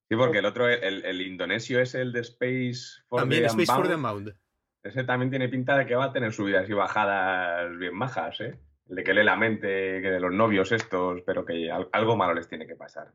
Sí, 0.09 0.15
porque 0.15 0.39
el 0.39 0.45
otro, 0.45 0.67
el, 0.69 1.03
el 1.05 1.21
indonesio 1.21 1.79
es 1.81 1.95
el 1.95 2.11
de 2.13 2.21
Space 2.21 3.01
for 3.07 3.19
También 3.19 3.41
the 3.43 3.47
Space 3.47 3.73
for 3.73 3.87
the 3.87 3.95
Unbound. 3.95 4.27
Unbound. 4.27 4.39
Ese 4.83 5.03
también 5.03 5.29
tiene 5.29 5.49
pinta 5.49 5.77
de 5.77 5.85
que 5.85 5.95
va 5.95 6.05
a 6.05 6.13
tener 6.13 6.31
subidas 6.31 6.69
y 6.69 6.73
bajadas 6.73 7.77
bien 7.77 7.95
majas, 7.95 8.39
¿eh? 8.41 8.59
El 8.89 8.95
de 8.95 9.03
que 9.03 9.13
lee 9.13 9.23
la 9.23 9.35
mente, 9.35 9.67
que 10.01 10.09
de 10.09 10.19
los 10.19 10.31
novios 10.33 10.71
estos, 10.71 11.21
pero 11.25 11.43
que 11.45 11.69
al- 11.71 11.89
algo 11.91 12.15
malo 12.15 12.33
les 12.33 12.47
tiene 12.47 12.65
que 12.67 12.75
pasar. 12.75 13.13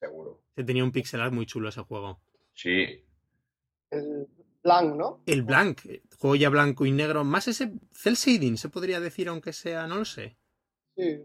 Seguro. 0.00 0.42
Se 0.54 0.64
tenía 0.64 0.84
un 0.84 0.92
pixel 0.92 1.20
art 1.20 1.32
muy 1.32 1.46
chulo 1.46 1.68
ese 1.68 1.82
juego. 1.82 2.20
Sí. 2.54 3.04
El 3.90 4.28
Blanc, 4.62 4.94
¿no? 4.96 5.22
El 5.26 5.42
Blank, 5.42 5.86
eh, 5.86 6.02
juego 6.18 6.36
ya 6.36 6.48
blanco 6.50 6.84
y 6.86 6.92
negro, 6.92 7.24
más 7.24 7.48
ese 7.48 7.72
cel 7.92 8.14
shading, 8.14 8.56
se 8.56 8.68
podría 8.68 9.00
decir, 9.00 9.28
aunque 9.28 9.52
sea, 9.52 9.86
no 9.86 9.96
lo 9.96 10.04
sé. 10.04 10.36
Sí. 10.96 11.24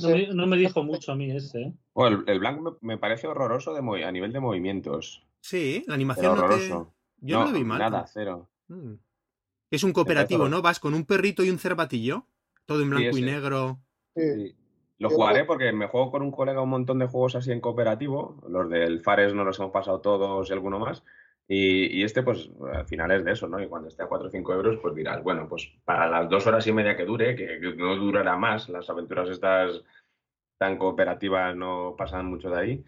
No 0.00 0.08
me, 0.08 0.26
no 0.28 0.46
me 0.46 0.56
dijo 0.56 0.82
mucho 0.84 1.12
a 1.12 1.16
mí 1.16 1.30
ese, 1.34 1.60
¿eh? 1.60 1.74
Bueno, 1.92 2.18
el, 2.20 2.28
el 2.30 2.38
blanco 2.38 2.78
me, 2.80 2.94
me 2.94 2.98
parece 2.98 3.26
horroroso 3.26 3.74
de 3.74 4.04
a 4.04 4.12
nivel 4.12 4.32
de 4.32 4.40
movimientos. 4.40 5.26
Sí, 5.40 5.78
la 5.80 5.82
Pero 5.84 5.94
animación 5.94 6.26
no 6.32 6.34
te... 6.36 6.42
horroroso. 6.44 6.94
Yo 7.18 7.40
no, 7.40 7.46
lo 7.50 7.58
vi 7.58 7.64
mal. 7.64 7.78
Nada, 7.78 8.06
cero. 8.06 8.48
Mm. 8.68 8.94
Es 9.74 9.84
un 9.84 9.92
cooperativo, 9.92 10.48
¿no? 10.48 10.62
Vas 10.62 10.80
con 10.80 10.94
un 10.94 11.04
perrito 11.04 11.44
y 11.44 11.50
un 11.50 11.58
cervatillo, 11.58 12.26
todo 12.66 12.82
en 12.82 12.88
Sí, 12.88 12.90
blanco 12.94 13.18
y 13.18 13.22
negro. 13.22 13.78
sí. 14.14 14.56
Lo 14.98 15.10
jugaré 15.10 15.44
porque 15.44 15.72
me 15.72 15.88
juego 15.88 16.12
con 16.12 16.22
un 16.22 16.30
colega 16.30 16.62
un 16.62 16.70
montón 16.70 17.00
de 17.00 17.06
juegos 17.06 17.34
así 17.34 17.50
en 17.50 17.60
cooperativo. 17.60 18.40
Los 18.48 18.70
del 18.70 19.02
Fares 19.02 19.34
nos 19.34 19.44
los 19.44 19.58
hemos 19.58 19.72
pasado 19.72 20.00
todos 20.00 20.48
y 20.48 20.52
alguno 20.52 20.78
más. 20.78 21.02
Y, 21.48 21.98
y 21.98 22.04
este, 22.04 22.22
pues, 22.22 22.48
al 22.72 22.86
final 22.86 23.10
es 23.10 23.24
de 23.24 23.32
eso, 23.32 23.48
¿no? 23.48 23.60
Y 23.60 23.66
cuando 23.66 23.88
esté 23.88 24.04
a 24.04 24.06
4 24.06 24.28
o 24.28 24.30
5 24.30 24.54
euros, 24.54 24.78
pues 24.80 24.94
dirás, 24.94 25.22
bueno, 25.22 25.48
pues 25.48 25.68
para 25.84 26.08
las 26.08 26.30
dos 26.30 26.46
horas 26.46 26.66
y 26.68 26.72
media 26.72 26.96
que 26.96 27.04
dure, 27.04 27.34
que, 27.34 27.58
que 27.60 27.74
no 27.76 27.96
durará 27.96 28.36
más, 28.36 28.68
las 28.68 28.88
aventuras 28.88 29.28
estas 29.28 29.82
tan 30.58 30.78
cooperativas 30.78 31.56
no 31.56 31.96
pasan 31.98 32.26
mucho 32.26 32.48
de 32.48 32.58
ahí. 32.60 32.84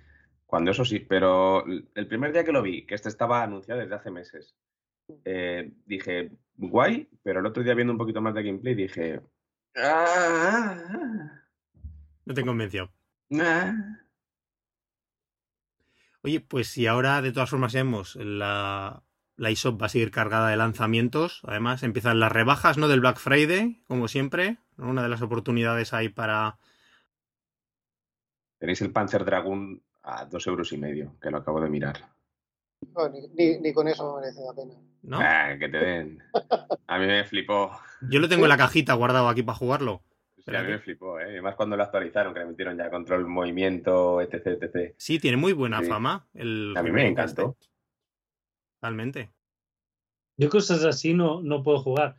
Cuando 0.46 0.70
eso 0.70 0.84
sí, 0.84 1.00
pero 1.00 1.66
el 1.66 2.06
primer 2.06 2.32
día 2.32 2.44
que 2.44 2.52
lo 2.52 2.62
vi, 2.62 2.86
que 2.86 2.94
este 2.94 3.08
estaba 3.08 3.42
anunciado 3.42 3.80
desde 3.80 3.96
hace 3.96 4.10
meses, 4.12 4.56
eh, 5.24 5.72
dije, 5.84 6.30
guay, 6.56 7.08
pero 7.22 7.40
el 7.40 7.46
otro 7.46 7.62
día 7.62 7.74
viendo 7.74 7.92
un 7.92 7.98
poquito 7.98 8.20
más 8.20 8.34
de 8.34 8.42
gameplay 8.42 8.74
dije, 8.74 9.20
"Ah, 9.76 10.76
No 12.24 12.34
te 12.34 12.44
convenció. 12.44 12.90
ah". 13.40 13.72
Oye, 16.22 16.40
pues 16.40 16.68
si 16.68 16.86
ahora 16.86 17.22
de 17.22 17.30
todas 17.32 17.50
formas 17.50 17.72
vemos 17.72 18.16
la, 18.16 19.02
la 19.36 19.50
eShop 19.50 19.80
va 19.80 19.86
a 19.86 19.90
seguir 19.90 20.10
cargada 20.10 20.48
de 20.48 20.56
lanzamientos, 20.56 21.40
además 21.44 21.82
empiezan 21.84 22.18
las 22.18 22.32
rebajas, 22.32 22.78
¿no? 22.78 22.88
Del 22.88 23.00
Black 23.00 23.18
Friday, 23.18 23.84
como 23.86 24.08
siempre, 24.08 24.58
¿no? 24.76 24.88
una 24.88 25.02
de 25.02 25.08
las 25.08 25.22
oportunidades 25.22 25.92
ahí 25.92 26.08
para... 26.08 26.58
Tenéis 28.58 28.80
el 28.80 28.90
Panzer 28.90 29.24
Dragoon 29.24 29.82
a 30.02 30.24
dos 30.24 30.46
euros 30.46 30.72
y 30.72 30.78
medio, 30.78 31.16
que 31.20 31.30
lo 31.30 31.38
acabo 31.38 31.60
de 31.60 31.68
mirar. 31.68 32.15
No, 32.94 33.08
ni, 33.08 33.20
ni- 33.34 33.58
ni 33.60 33.72
con 33.72 33.88
eso 33.88 34.16
merece 34.16 34.40
la 34.44 34.54
pena. 34.54 34.74
¿no? 35.02 35.18
Ah, 35.20 35.56
que 35.58 35.68
te 35.68 35.76
den. 35.78 36.18
A 36.86 36.98
mí 36.98 37.06
me 37.06 37.24
flipó. 37.24 37.70
Yo 38.10 38.18
lo 38.20 38.28
tengo 38.28 38.44
en 38.44 38.48
la 38.50 38.56
cajita 38.56 38.94
guardado 38.94 39.28
aquí 39.28 39.42
para 39.42 39.58
jugarlo. 39.58 40.02
Sí, 40.38 40.54
a 40.54 40.62
mí 40.62 40.68
me 40.68 40.78
flipó, 40.78 41.18
¿eh? 41.18 41.38
Y 41.38 41.40
más 41.40 41.54
cuando 41.56 41.76
lo 41.76 41.82
actualizaron, 41.82 42.32
que 42.32 42.40
le 42.40 42.46
metieron 42.46 42.76
ya 42.76 42.88
control 42.90 43.26
movimiento, 43.26 44.20
etc, 44.20 44.46
etc. 44.62 44.94
Sí, 44.96 45.18
tiene 45.18 45.36
muy 45.36 45.52
buena 45.52 45.80
Sí. 45.80 45.86
fama. 45.88 46.26
El 46.34 46.74
A 46.76 46.82
mí 46.82 46.90
me 46.90 46.98
remake 46.98 47.10
encantó. 47.12 47.56
este. 47.58 47.70
Totalmente. 48.80 49.32
Yo 50.36 50.48
cosas 50.50 50.84
así 50.84 51.14
no, 51.14 51.40
no 51.42 51.62
puedo 51.62 51.78
jugar. 51.80 52.16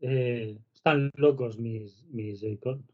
Eh, 0.00 0.58
están 0.74 1.10
locos 1.14 1.58
mis, 1.58 2.04
mis 2.10 2.40
Joy-Con. 2.40 2.84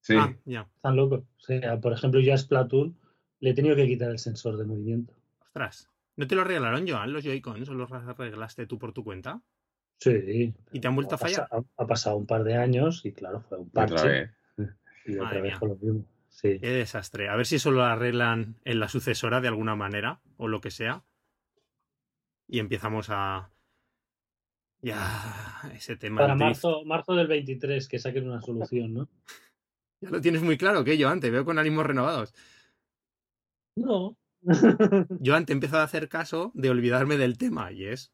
Sí. 0.00 0.14
Ah, 0.18 0.34
ya. 0.44 0.68
Están 0.76 0.96
locos. 0.96 1.20
O 1.38 1.40
sea, 1.40 1.80
por 1.80 1.92
ejemplo, 1.92 2.20
yo 2.20 2.34
a 2.34 2.38
Splatoon 2.38 2.96
le 3.40 3.50
he 3.50 3.54
tenido 3.54 3.74
que 3.76 3.86
quitar 3.86 4.10
el 4.10 4.18
sensor 4.18 4.56
de 4.58 4.64
movimiento. 4.64 5.14
Ostras. 5.40 5.88
¿No 6.16 6.26
te 6.26 6.34
lo 6.34 6.44
regalaron, 6.44 6.86
Joan, 6.86 7.12
los 7.12 7.24
Joy-Cons 7.24 7.68
o 7.68 7.74
los 7.74 7.90
arreglaste 7.92 8.66
tú 8.66 8.78
por 8.78 8.92
tu 8.92 9.02
cuenta? 9.02 9.42
Sí. 9.98 10.54
¿Y 10.72 10.80
te 10.80 10.88
han 10.88 10.94
vuelto 10.94 11.14
a 11.14 11.18
fallar? 11.18 11.48
Ha, 11.50 11.82
ha 11.82 11.86
pasado 11.86 12.16
un 12.16 12.26
par 12.26 12.44
de 12.44 12.56
años 12.56 13.04
y 13.04 13.12
claro, 13.12 13.40
fue 13.40 13.58
un 13.58 13.70
parche. 13.70 13.94
Otra 13.94 14.10
vez. 14.10 14.30
Y 15.06 15.16
otra 15.16 15.24
Madre 15.24 15.42
vez 15.42 15.58
con 15.58 15.68
lo 15.68 15.76
mismo. 15.76 16.06
Sí. 16.28 16.58
Qué 16.58 16.70
desastre. 16.70 17.28
A 17.28 17.36
ver 17.36 17.44
si 17.44 17.56
eso 17.56 17.70
lo 17.70 17.84
arreglan 17.84 18.56
en 18.64 18.80
la 18.80 18.88
sucesora 18.88 19.42
de 19.42 19.48
alguna 19.48 19.76
manera 19.76 20.22
o 20.38 20.48
lo 20.48 20.62
que 20.62 20.70
sea. 20.70 21.04
Y 22.48 22.58
empezamos 22.58 23.08
a. 23.10 23.50
Ya, 24.80 25.60
ese 25.74 25.96
tema. 25.96 26.22
Para 26.22 26.34
marzo, 26.34 26.84
marzo 26.86 27.14
del 27.14 27.26
23 27.26 27.86
que 27.86 27.98
saquen 27.98 28.28
una 28.28 28.40
solución, 28.40 28.94
¿no? 28.94 29.08
Ya 30.00 30.10
lo 30.10 30.20
tienes 30.20 30.42
muy 30.42 30.58
claro, 30.58 30.84
que 30.84 30.98
yo 30.98 31.08
antes 31.08 31.32
veo 31.32 31.46
con 31.46 31.58
ánimos 31.58 31.86
renovados. 31.86 32.34
No. 33.76 34.18
Yo 35.20 35.34
antes 35.34 35.52
he 35.52 35.56
empezado 35.56 35.82
a 35.82 35.84
hacer 35.84 36.08
caso 36.08 36.52
de 36.54 36.70
olvidarme 36.70 37.16
del 37.16 37.38
tema 37.38 37.72
y 37.72 37.86
es. 37.86 38.12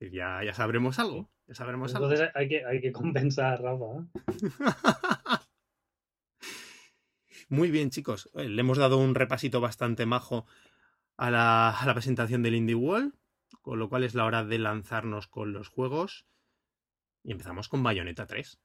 Ya, 0.00 0.42
ya 0.44 0.54
sabremos 0.54 0.98
algo. 0.98 1.30
Ya 1.46 1.54
sabremos 1.54 1.94
algo. 1.94 2.10
Entonces 2.10 2.30
hay 2.34 2.48
que, 2.48 2.64
hay 2.64 2.80
que 2.80 2.92
compensar 2.92 3.62
Rafa. 3.62 4.06
Muy 7.48 7.70
bien, 7.70 7.90
chicos. 7.90 8.30
Eh, 8.34 8.48
Le 8.48 8.60
hemos 8.60 8.78
dado 8.78 8.98
un 8.98 9.14
repasito 9.14 9.60
bastante 9.60 10.06
majo 10.06 10.46
a 11.16 11.30
la, 11.30 11.70
a 11.70 11.86
la 11.86 11.94
presentación 11.94 12.42
del 12.42 12.56
Indie 12.56 12.74
World, 12.74 13.14
con 13.62 13.78
lo 13.78 13.88
cual 13.88 14.04
es 14.04 14.14
la 14.14 14.24
hora 14.24 14.44
de 14.44 14.58
lanzarnos 14.58 15.28
con 15.28 15.52
los 15.52 15.68
juegos. 15.68 16.26
Y 17.22 17.32
empezamos 17.32 17.68
con 17.68 17.82
Bayonetta 17.82 18.26
3. 18.26 18.58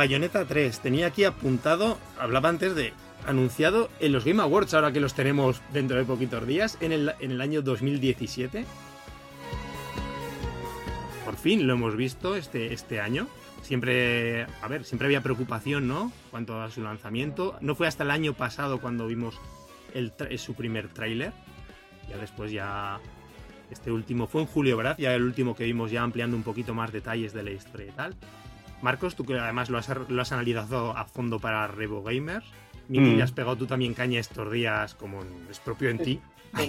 Bayonetta 0.00 0.46
3. 0.46 0.80
Tenía 0.80 1.08
aquí 1.08 1.24
apuntado, 1.24 1.98
hablaba 2.18 2.48
antes 2.48 2.74
de 2.74 2.94
anunciado 3.26 3.90
en 4.00 4.12
los 4.12 4.24
Game 4.24 4.40
Awards, 4.42 4.72
ahora 4.72 4.92
que 4.92 5.00
los 5.00 5.12
tenemos 5.12 5.60
dentro 5.74 5.98
de 5.98 6.04
poquitos 6.04 6.46
días, 6.46 6.78
en 6.80 6.92
el, 6.92 7.40
año 7.42 7.60
2017. 7.60 8.64
Por 11.22 11.36
fin 11.36 11.66
lo 11.66 11.74
hemos 11.74 11.96
visto 11.96 12.34
este, 12.34 12.72
este 12.72 12.98
año. 12.98 13.26
Siempre, 13.60 14.46
a 14.62 14.68
ver, 14.68 14.86
siempre 14.86 15.04
había 15.04 15.20
preocupación, 15.20 15.86
¿no? 15.86 16.10
Cuanto 16.30 16.62
a 16.62 16.70
su 16.70 16.80
lanzamiento. 16.82 17.58
No 17.60 17.74
fue 17.74 17.86
hasta 17.86 18.02
el 18.04 18.10
año 18.10 18.32
pasado 18.32 18.80
cuando 18.80 19.06
vimos 19.06 19.38
tra- 19.92 20.34
su 20.38 20.54
primer 20.54 20.88
tráiler. 20.88 21.34
Ya 22.08 22.16
después 22.16 22.50
ya... 22.50 23.00
Este 23.70 23.92
último 23.92 24.26
fue 24.26 24.40
en 24.40 24.46
julio, 24.46 24.78
¿verdad? 24.78 24.96
Ya 24.98 25.14
el 25.14 25.24
último 25.24 25.54
que 25.54 25.64
vimos 25.64 25.90
ya 25.90 26.02
ampliando 26.02 26.38
un 26.38 26.42
poquito 26.42 26.72
más 26.72 26.90
detalles 26.90 27.34
de 27.34 27.42
la 27.42 27.50
historia 27.50 27.88
y 27.88 27.92
tal. 27.92 28.16
Marcos, 28.82 29.14
tú 29.16 29.24
que 29.24 29.38
además 29.38 29.68
lo 29.70 29.78
has, 29.78 29.88
lo 30.08 30.22
has 30.22 30.32
analizado 30.32 30.96
a 30.96 31.04
fondo 31.04 31.38
para 31.38 31.66
Revo 31.66 32.02
Gamers. 32.02 32.46
Miki, 32.88 33.10
Mm. 33.10 33.16
le 33.18 33.22
has 33.22 33.32
pegado 33.32 33.56
tú 33.56 33.66
también 33.66 33.94
caña 33.94 34.18
estos 34.18 34.50
días, 34.50 34.94
como 34.94 35.20
es 35.50 35.60
propio 35.60 35.90
en 35.90 35.98
ti, 35.98 36.20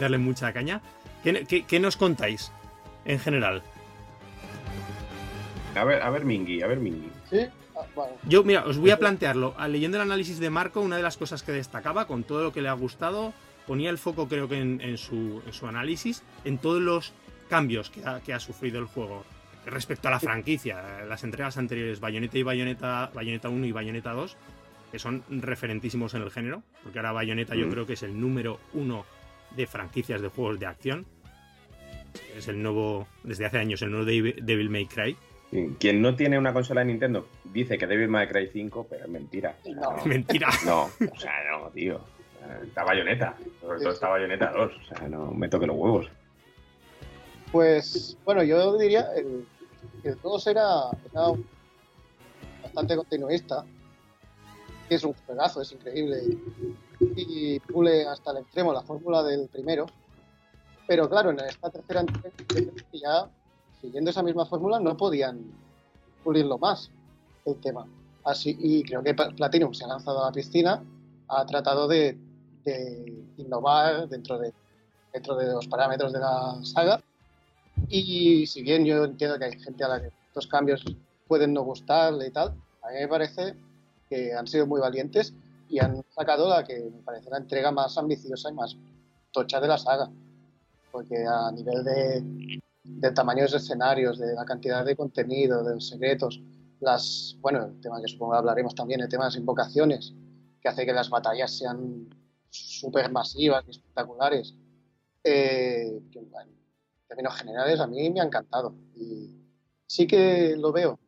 darle 0.00 0.18
mucha 0.18 0.52
caña. 0.52 0.80
¿Qué, 1.22 1.44
qué- 1.46 1.64
qué 1.64 1.80
nos 1.80 1.96
contáis 1.96 2.52
en 3.04 3.18
general? 3.18 3.62
A 5.74 5.84
ver, 5.84 6.02
a 6.02 6.10
ver, 6.10 6.24
Mingy, 6.24 6.62
a 6.62 6.66
ver, 6.68 6.78
Mingy. 6.78 7.10
¿Sí? 7.28 7.38
Ah. 7.76 8.06
Yo, 8.28 8.44
mira, 8.44 8.64
os 8.64 8.78
voy 8.78 8.90
a 8.90 8.98
plantearlo. 8.98 9.54
A- 9.58 9.66
Leyendo 9.68 9.96
el 9.96 10.02
análisis 10.02 10.38
de 10.38 10.50
Marco, 10.50 10.80
una 10.80 10.96
de 10.96 11.02
las 11.02 11.16
cosas 11.16 11.42
que 11.42 11.52
destacaba 11.52 12.06
con 12.06 12.22
todo 12.22 12.42
lo 12.44 12.52
que 12.52 12.62
le 12.62 12.68
ha 12.68 12.72
gustado, 12.74 13.32
ponía 13.66 13.90
el 13.90 13.98
foco, 13.98 14.28
creo 14.28 14.48
que 14.48 14.60
en, 14.60 14.80
en 14.80 14.96
su, 14.98 15.42
en 15.46 15.52
su 15.52 15.66
análisis, 15.66 16.22
en 16.44 16.58
todos 16.58 16.80
los 16.80 17.12
cambios 17.50 17.90
que 17.90 18.04
ha, 18.06 18.20
que 18.20 18.32
ha 18.32 18.40
sufrido 18.40 18.78
el 18.78 18.86
juego 18.86 19.24
respecto 19.66 20.08
a 20.08 20.10
la 20.10 20.20
franquicia. 20.20 21.00
eh, 21.02 21.06
Las 21.06 21.24
entregas 21.24 21.56
anteriores, 21.56 22.00
Bayonetta 22.00 22.38
y 22.38 22.42
Bayonetta, 22.42 23.10
Bayonetta 23.14 23.48
1 23.48 23.66
y 23.66 23.72
Bayonetta 23.72 24.12
2, 24.12 24.36
que 24.92 24.98
son 24.98 25.22
referentísimos 25.28 26.14
en 26.14 26.22
el 26.22 26.30
género, 26.30 26.62
porque 26.82 26.98
ahora 26.98 27.12
Bayonetta 27.12 27.54
yo 27.54 27.68
creo 27.68 27.86
que 27.86 27.94
es 27.94 28.02
el 28.02 28.20
número 28.20 28.60
uno 28.74 29.04
de 29.56 29.66
franquicias 29.66 30.20
de 30.20 30.28
juegos 30.28 30.58
de 30.60 30.66
acción. 30.66 31.06
Es 32.36 32.46
el 32.48 32.62
nuevo, 32.62 33.08
desde 33.24 33.46
hace 33.46 33.58
años, 33.58 33.82
el 33.82 33.90
nuevo 33.90 34.04
Devil, 34.04 34.70
May 34.70 34.86
Cry. 34.86 35.16
Quien 35.78 36.00
no 36.02 36.14
tiene 36.16 36.38
una 36.38 36.52
consola 36.52 36.80
de 36.80 36.86
Nintendo 36.86 37.28
dice 37.44 37.78
que 37.78 37.86
Devil 37.86 38.08
May 38.08 38.28
Cry 38.28 38.48
5, 38.52 38.86
pero 38.88 39.04
es 39.04 39.10
mentira. 39.10 39.54
No. 39.74 39.96
Mentira. 40.04 40.48
No, 40.64 40.82
o 40.84 41.18
sea, 41.18 41.32
no, 41.50 41.68
tío. 41.70 42.00
Está 42.62 42.84
Bayonetta. 42.84 43.36
Sobre 43.60 43.78
todo 43.78 43.92
está 43.92 44.08
Bayonetta 44.08 44.50
2. 44.52 44.72
O 44.72 44.84
sea, 44.96 45.08
no 45.08 45.30
me 45.32 45.48
toque 45.48 45.66
los 45.66 45.76
huevos. 45.76 46.08
Pues 47.52 48.16
bueno, 48.24 48.42
yo 48.42 48.76
diría 48.78 49.06
el, 49.16 49.44
que 49.53 49.53
el 50.02 50.20
2 50.20 50.46
era, 50.48 50.90
bastante 52.62 52.96
continuista, 52.96 53.64
que 54.88 54.94
es 54.94 55.04
un 55.04 55.14
juegazo, 55.26 55.62
es 55.62 55.72
increíble 55.72 56.22
y 57.00 57.58
pule 57.60 58.06
hasta 58.06 58.32
el 58.32 58.38
extremo 58.38 58.72
la 58.72 58.82
fórmula 58.82 59.22
del 59.22 59.48
primero. 59.48 59.86
Pero 60.86 61.08
claro, 61.08 61.30
en 61.30 61.40
esta 61.40 61.70
tercera 61.70 62.04
ya 62.92 63.28
siguiendo 63.80 64.10
esa 64.10 64.22
misma 64.22 64.46
fórmula 64.46 64.78
no 64.80 64.96
podían 64.96 65.40
pulirlo 66.22 66.58
más 66.58 66.90
el 67.46 67.56
tema. 67.60 67.86
Así, 68.24 68.56
y 68.58 68.82
creo 68.82 69.02
que 69.02 69.14
Platinum 69.14 69.74
se 69.74 69.84
ha 69.84 69.88
lanzado 69.88 70.22
a 70.22 70.26
la 70.26 70.32
piscina, 70.32 70.82
ha 71.28 71.44
tratado 71.46 71.88
de, 71.88 72.18
de 72.64 73.24
innovar 73.36 74.08
dentro 74.08 74.38
de, 74.38 74.52
dentro 75.12 75.36
de 75.36 75.52
los 75.52 75.66
parámetros 75.68 76.12
de 76.12 76.20
la 76.20 76.58
saga 76.62 77.00
y 77.88 78.46
si 78.46 78.62
bien 78.62 78.84
yo 78.84 79.04
entiendo 79.04 79.38
que 79.38 79.44
hay 79.46 79.58
gente 79.60 79.84
a 79.84 79.88
la 79.88 80.00
que 80.00 80.08
estos 80.28 80.46
cambios 80.46 80.84
pueden 81.26 81.52
no 81.52 81.62
gustarle 81.62 82.28
y 82.28 82.30
tal, 82.30 82.54
a 82.82 82.88
mí 82.88 83.00
me 83.00 83.08
parece 83.08 83.54
que 84.08 84.32
han 84.34 84.46
sido 84.46 84.66
muy 84.66 84.80
valientes 84.80 85.34
y 85.68 85.78
han 85.78 86.04
sacado 86.14 86.48
la 86.48 86.64
que 86.64 86.78
me 86.78 87.02
parece 87.02 87.30
la 87.30 87.38
entrega 87.38 87.72
más 87.72 87.96
ambiciosa 87.96 88.50
y 88.50 88.54
más 88.54 88.76
tocha 89.32 89.60
de 89.60 89.68
la 89.68 89.78
saga. 89.78 90.10
Porque 90.92 91.24
a 91.26 91.50
nivel 91.50 91.82
de, 91.84 92.60
del 92.84 93.14
tamaño 93.14 93.46
de 93.46 93.56
escenarios, 93.56 94.18
de 94.18 94.34
la 94.34 94.44
cantidad 94.44 94.84
de 94.84 94.94
contenido, 94.94 95.64
de 95.64 95.74
los 95.74 95.88
secretos, 95.88 96.40
las, 96.80 97.36
bueno, 97.40 97.64
el 97.64 97.80
tema 97.80 98.00
que 98.00 98.08
supongo 98.08 98.32
que 98.32 98.38
hablaremos 98.38 98.74
también, 98.74 99.00
el 99.00 99.08
tema 99.08 99.24
de 99.24 99.28
las 99.28 99.36
invocaciones, 99.36 100.14
que 100.60 100.68
hace 100.68 100.86
que 100.86 100.92
las 100.92 101.10
batallas 101.10 101.56
sean 101.56 102.08
súper 102.50 103.10
masivas 103.10 103.64
y 103.66 103.70
espectaculares. 103.70 104.54
Eh, 105.24 106.00
que, 106.12 106.20
bueno, 106.20 106.50
en 106.50 106.63
términos 107.06 107.34
generales 107.36 107.80
a 107.80 107.86
mí 107.86 108.10
me 108.10 108.20
ha 108.20 108.24
encantado. 108.24 108.74
Y 108.96 109.36
sí 109.86 110.06
que 110.06 110.56
lo 110.56 110.72
veo 110.72 110.98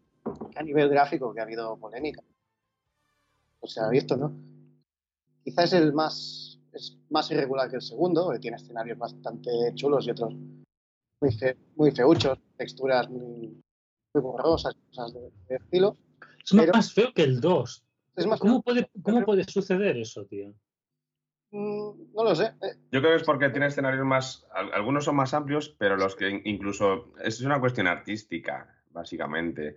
a 0.57 0.63
nivel 0.63 0.89
gráfico, 0.89 1.33
que 1.33 1.41
ha 1.41 1.45
habido 1.45 1.77
polémica. 1.79 2.23
Pues 3.61 3.73
se 3.73 3.81
ha 3.81 3.89
visto, 3.89 4.17
¿no? 4.17 4.33
Quizás 5.45 5.73
es 5.73 5.81
el 5.81 5.93
más, 5.93 6.59
es 6.73 6.99
más 7.11 7.31
irregular 7.31 7.71
que 7.71 7.77
el 7.77 7.83
segundo, 7.83 8.31
que 8.31 8.39
tiene 8.39 8.57
escenarios 8.57 8.99
bastante 8.99 9.51
chulos 9.75 10.07
y 10.07 10.11
otros 10.11 10.35
muy, 11.21 11.33
fe- 11.33 11.57
muy 11.77 11.91
feuchos, 11.93 12.39
texturas 12.57 13.09
muy, 13.09 13.63
muy 14.15 14.23
borrosas, 14.23 14.75
cosas 14.89 15.15
de, 15.15 15.31
de 15.49 15.57
estilo. 15.57 15.97
Es 16.45 16.53
más- 16.53 16.93
feo 16.93 17.13
que 17.15 17.23
el 17.23 17.41
2. 17.41 17.83
Es 18.17 18.27
más, 18.27 18.41
¿Cómo 18.41 18.63
puede, 18.63 18.91
¿Cómo 19.03 19.25
puede 19.25 19.45
suceder 19.45 19.97
eso, 19.97 20.25
tío? 20.27 20.55
Mm, 21.51 22.13
no 22.15 22.25
lo 22.25 22.35
sé. 22.35 22.45
Eh, 22.63 22.75
Yo 22.91 23.01
creo 23.01 23.13
que 23.13 23.17
es 23.17 23.23
porque 23.25 23.51
tiene 23.51 23.67
escenarios 23.67 24.05
más. 24.05 24.47
al- 24.53 24.73
Algunos 24.73 25.05
son 25.05 25.17
más 25.17 25.33
amplios, 25.35 25.75
pero 25.79 25.97
los 25.97 26.17
que 26.17 26.29
in- 26.29 26.43
incluso. 26.45 27.13
Es 27.23 27.41
una 27.41 27.61
cuestión 27.61 27.87
artística, 27.87 28.75
básicamente. 28.91 29.77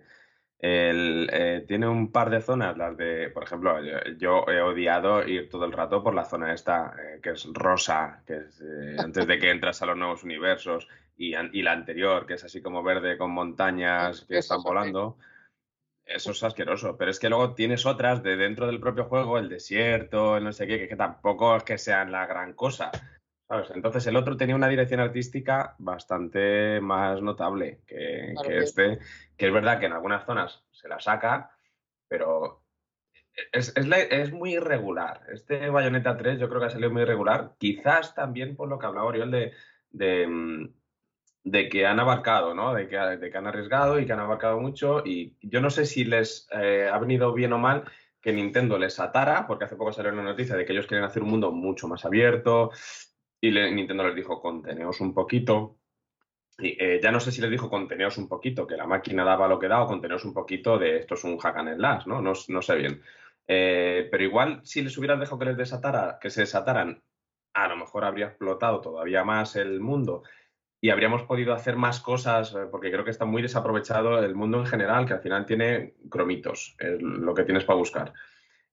eh, 0.62 1.64
tiene 1.66 1.88
un 1.88 2.12
par 2.12 2.28
de 2.28 2.42
zonas, 2.42 2.76
las 2.76 2.94
de, 2.94 3.30
por 3.30 3.44
ejemplo, 3.44 3.78
yo, 4.18 4.44
he 4.46 4.60
odiado 4.60 5.26
ir 5.26 5.48
todo 5.48 5.64
el 5.64 5.72
rato 5.72 6.02
por 6.02 6.14
la 6.14 6.26
zona 6.26 6.52
esta, 6.52 6.94
eh, 6.98 7.20
que 7.22 7.30
es 7.30 7.48
rosa, 7.54 8.22
que 8.26 8.36
es 8.36 8.62
antes 8.98 9.26
de 9.26 9.38
que 9.38 9.50
entras 9.50 9.80
a 9.80 9.86
los 9.86 9.96
nuevos 9.96 10.22
universos, 10.22 10.86
y, 11.16 11.34
y, 11.34 11.62
la 11.62 11.72
anterior, 11.72 12.26
que 12.26 12.34
es 12.34 12.44
así 12.44 12.60
como 12.60 12.82
verde 12.82 13.16
con 13.16 13.30
montañas 13.30 14.26
que 14.26 14.36
están 14.38 14.62
volando. 14.62 15.16
Eso 16.10 16.32
es 16.32 16.42
asqueroso, 16.42 16.96
pero 16.96 17.10
es 17.12 17.20
que 17.20 17.28
luego 17.28 17.54
tienes 17.54 17.86
otras 17.86 18.22
de 18.24 18.36
dentro 18.36 18.66
del 18.66 18.80
propio 18.80 19.04
juego, 19.04 19.38
el 19.38 19.48
desierto, 19.48 20.36
el 20.36 20.42
no 20.42 20.52
sé 20.52 20.66
qué, 20.66 20.88
que, 20.88 20.96
tampoco 20.96 21.56
es 21.56 21.62
que 21.62 21.78
sean 21.78 22.10
la 22.10 22.26
gran 22.26 22.54
cosa. 22.54 22.90
¿sabes? 23.46 23.70
Entonces 23.70 24.06
el 24.08 24.16
otro 24.16 24.36
tenía 24.36 24.56
una 24.56 24.68
dirección 24.68 24.98
artística 24.98 25.76
bastante 25.78 26.80
más 26.80 27.22
notable 27.22 27.82
que, 27.86 28.34
este, 28.48 28.98
que 29.36 29.46
es 29.46 29.52
verdad 29.52 29.78
que 29.78 29.86
en 29.86 29.92
algunas 29.92 30.26
zonas 30.26 30.64
se 30.72 30.88
la 30.88 30.98
saca, 30.98 31.56
pero 32.08 32.64
es, 33.52 33.72
es, 33.76 34.32
muy 34.32 34.54
irregular. 34.54 35.22
Este 35.32 35.70
Bayonetta 35.70 36.16
3 36.16 36.40
yo 36.40 36.48
creo 36.48 36.60
que 36.60 36.66
ha 36.66 36.70
salido 36.70 36.90
muy 36.90 37.02
irregular, 37.02 37.54
quizás 37.56 38.16
también 38.16 38.56
por 38.56 38.68
lo 38.68 38.80
que 38.80 38.86
hablaba 38.86 39.06
Oriol 39.06 39.30
de, 39.30 39.52
de 39.90 40.26
mm, 40.26 40.74
de 41.44 41.68
que 41.68 41.86
han 41.86 42.00
abarcado, 42.00 42.54
¿no? 42.54 42.74
De 42.74 42.88
que, 42.88 42.96
de 42.96 43.30
que, 43.30 43.38
han 43.38 43.46
arriesgado 43.46 43.98
y 43.98 44.06
que 44.06 44.12
han 44.12 44.20
abarcado 44.20 44.60
mucho. 44.60 45.02
Y 45.04 45.36
yo 45.40 45.60
no 45.60 45.70
sé 45.70 45.86
si 45.86 46.04
les 46.04 46.48
eh, 46.52 46.88
ha 46.92 46.98
venido 46.98 47.32
bien 47.32 47.52
o 47.52 47.58
mal 47.58 47.84
que 48.20 48.32
Nintendo 48.32 48.78
les 48.78 49.00
atara, 49.00 49.46
porque 49.46 49.64
hace 49.64 49.76
poco 49.76 49.92
salió 49.92 50.12
una 50.12 50.22
noticia 50.22 50.56
de 50.56 50.64
que 50.64 50.72
ellos 50.72 50.86
quieren 50.86 51.04
hacer 51.04 51.22
un 51.22 51.30
mundo 51.30 51.52
mucho 51.52 51.88
más 51.88 52.04
abierto 52.04 52.70
y 53.40 53.50
Nintendo 53.50 54.04
les 54.04 54.14
dijo 54.14 54.40
conteneos 54.40 55.00
un 55.00 55.14
poquito. 55.14 55.78
Y 56.58 56.76
eh, 56.78 57.00
ya 57.02 57.10
no 57.10 57.20
sé 57.20 57.32
si 57.32 57.40
les 57.40 57.50
dijo 57.50 57.70
conteneos 57.70 58.18
un 58.18 58.28
poquito, 58.28 58.66
que 58.66 58.76
la 58.76 58.86
máquina 58.86 59.24
daba 59.24 59.48
lo 59.48 59.58
que 59.58 59.68
da, 59.68 59.82
o 59.82 59.86
conteneos 59.86 60.24
un 60.26 60.34
poquito 60.34 60.78
de 60.78 60.98
esto 60.98 61.14
es 61.14 61.24
un 61.24 61.38
hack 61.38 61.56
and 61.56 61.76
slash, 61.76 62.06
¿no? 62.06 62.20
No, 62.20 62.32
no 62.48 62.62
sé 62.62 62.76
bien. 62.76 63.02
Eh, 63.46 64.08
pero 64.10 64.22
igual 64.24 64.60
si 64.62 64.82
les 64.82 64.96
hubieran 64.98 65.18
dejado 65.18 65.38
que 65.38 65.46
les 65.46 65.56
desatara, 65.56 66.18
que 66.20 66.28
se 66.28 66.42
desataran, 66.42 67.02
a 67.54 67.68
lo 67.68 67.76
mejor 67.76 68.04
habría 68.04 68.26
explotado 68.26 68.80
todavía 68.80 69.24
más 69.24 69.56
el 69.56 69.80
mundo 69.80 70.22
y 70.80 70.90
habríamos 70.90 71.24
podido 71.24 71.52
hacer 71.52 71.76
más 71.76 72.00
cosas, 72.00 72.54
eh, 72.54 72.66
porque 72.70 72.90
creo 72.90 73.04
que 73.04 73.10
está 73.10 73.24
muy 73.24 73.42
desaprovechado 73.42 74.18
el 74.18 74.34
mundo 74.34 74.58
en 74.58 74.66
general, 74.66 75.06
que 75.06 75.14
al 75.14 75.20
final 75.20 75.44
tiene 75.44 75.94
cromitos, 76.08 76.74
es 76.78 77.00
lo 77.02 77.34
que 77.34 77.44
tienes 77.44 77.64
para 77.64 77.78
buscar. 77.78 78.12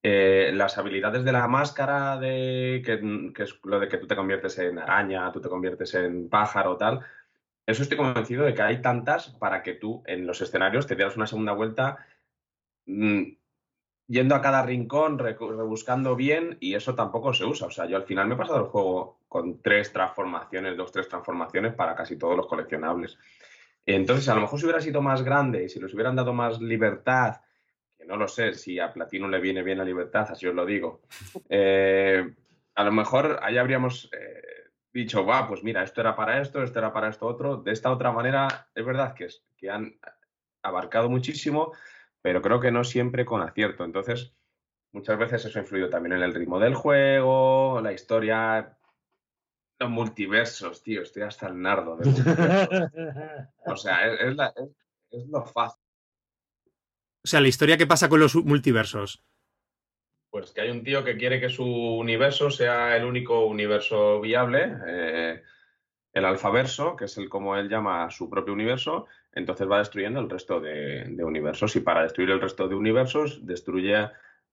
Eh, 0.02 0.52
las 0.54 0.78
habilidades 0.78 1.26
de 1.26 1.32
la 1.32 1.48
máscara, 1.48 2.18
de, 2.18 2.82
que, 2.86 3.44
es 3.44 3.60
lo 3.64 3.80
de 3.80 3.88
que 3.90 3.98
tú 3.98 4.08
te 4.08 4.16
conviertes 4.16 4.58
en 4.60 4.80
araña, 4.80 5.32
tú 5.32 5.42
te 5.42 5.50
conviertes 5.50 5.94
en 5.96 6.30
pájaro, 6.30 6.78
tal, 6.78 7.02
eso 7.66 7.84
estoy 7.84 7.98
convencido 7.98 8.46
de 8.46 8.54
que 8.54 8.62
hay 8.62 8.82
tantas 8.82 9.30
para 9.32 9.62
que 9.62 9.74
tú 9.74 10.02
en 10.06 10.26
los 10.26 10.40
escenarios 10.42 10.88
te 10.88 10.96
dieras 10.96 11.18
una 11.18 11.28
segunda 11.28 11.52
vuelta 11.52 11.98
mm, 12.86 13.24
yendo 14.08 14.36
a 14.36 14.42
cada 14.42 14.64
rincón, 14.64 15.20
rebuscando 15.20 16.16
bien, 16.16 16.58
y 16.60 16.76
eso 16.76 16.96
tampoco 16.96 17.34
se 17.34 17.46
usa. 17.46 17.68
O 17.68 17.72
sea, 17.72 17.86
yo 17.86 17.98
al 17.98 18.06
final 18.06 18.28
me 18.28 18.36
he 18.36 18.38
pasado 18.38 18.60
el 18.60 18.66
juego 18.66 19.20
con 19.28 19.62
tres 19.62 19.92
transformaciones, 19.92 20.78
dos, 20.78 20.92
tres 20.92 21.08
transformaciones 21.10 21.74
para 21.74 21.96
casi 21.96 22.18
todos 22.18 22.36
los 22.36 22.48
coleccionables. 22.48 23.18
Entonces, 23.86 24.28
a 24.30 24.36
lo 24.36 24.42
mejor 24.42 24.60
si 24.60 24.66
hubiera 24.66 24.82
sido 24.82 25.02
más 25.02 25.24
grande 25.24 25.64
y 25.64 25.70
si 25.70 25.80
les 25.80 25.94
hubieran 25.94 26.16
dado 26.16 26.34
más 26.34 26.62
libertad, 26.62 27.42
que 27.98 28.06
no 28.06 28.18
lo 28.18 28.28
sé 28.28 28.54
si 28.54 28.80
a 28.80 28.92
Platino 28.92 29.28
le 29.28 29.40
viene 29.40 29.64
bien 29.64 29.78
la 29.78 29.86
libertad, 29.86 30.28
así 30.30 30.48
os 30.48 30.56
lo 30.56 30.66
digo, 30.66 31.02
eh, 31.50 32.34
a 32.76 32.84
lo 32.84 32.92
mejor 32.92 33.40
ahí 33.42 33.58
habríamos 33.58 34.10
eh, 34.14 34.72
dicho, 34.94 35.26
va, 35.26 35.48
pues 35.48 35.64
mira, 35.64 35.84
esto 35.84 36.02
era 36.02 36.16
para 36.16 36.42
esto, 36.42 36.64
esto 36.64 36.80
era 36.80 36.94
para 36.94 37.10
esto 37.10 37.28
otro. 37.28 37.58
De 37.58 37.72
esta 37.72 37.92
otra 37.92 38.12
manera, 38.12 38.68
es 38.74 38.86
verdad 38.86 39.14
que, 39.14 39.26
es, 39.26 39.44
que 39.58 39.70
han 39.70 39.98
abarcado 40.62 41.10
muchísimo, 41.10 41.74
pero 42.28 42.42
creo 42.42 42.60
que 42.60 42.72
no 42.72 42.84
siempre 42.84 43.24
con 43.24 43.42
acierto. 43.42 43.86
Entonces, 43.86 44.34
muchas 44.92 45.18
veces 45.18 45.46
eso 45.46 45.60
ha 45.60 45.62
influido 45.62 45.90
también 45.90 46.12
en 46.12 46.24
el 46.24 46.34
ritmo 46.34 46.60
del 46.60 46.76
juego, 46.76 47.80
la 47.82 47.94
historia, 47.94 48.78
los 49.80 49.90
multiversos, 49.90 50.84
tío, 50.84 51.04
estoy 51.04 51.24
hasta 51.24 51.48
el 51.48 51.62
nardo 51.62 51.96
de 51.96 52.10
o 53.66 53.78
sea, 53.78 54.12
es, 54.12 54.36
lo 55.30 55.46
fácil. 55.46 55.82
O 57.24 57.28
sea, 57.28 57.40
la 57.40 57.48
historia 57.48 57.78
que 57.78 57.88
pasa 57.88 58.10
con 58.10 58.20
los 58.20 58.36
multiversos. 58.36 59.24
Pues 60.30 60.52
que 60.52 60.60
hay 60.60 60.70
un 60.70 60.84
tío 60.84 61.06
que 61.06 61.16
quiere 61.16 61.40
que 61.40 61.48
su 61.48 61.64
universo 61.64 62.52
sea 62.52 62.98
el 62.98 63.06
único 63.06 63.46
universo 63.46 64.20
viable. 64.20 64.76
Eh, 64.86 65.44
el 66.12 66.26
alfaverso, 66.26 66.98
que 66.98 67.06
es 67.06 67.18
el 67.18 67.30
como 67.30 67.56
él 67.56 67.70
llama 67.70 68.12
su 68.12 68.30
propio 68.30 68.54
universo, 68.54 69.08
entonces 69.38 69.70
va 69.70 69.78
destruyendo 69.78 70.20
el 70.20 70.30
resto 70.30 70.60
de, 70.60 71.16
universos. 71.24 71.76
Y 71.76 71.82
para 71.82 72.04
destruir 72.04 72.32
el 72.32 72.42
resto 72.42 72.68
de 72.68 72.76
universos, 72.76 73.46
destruye 73.46 73.96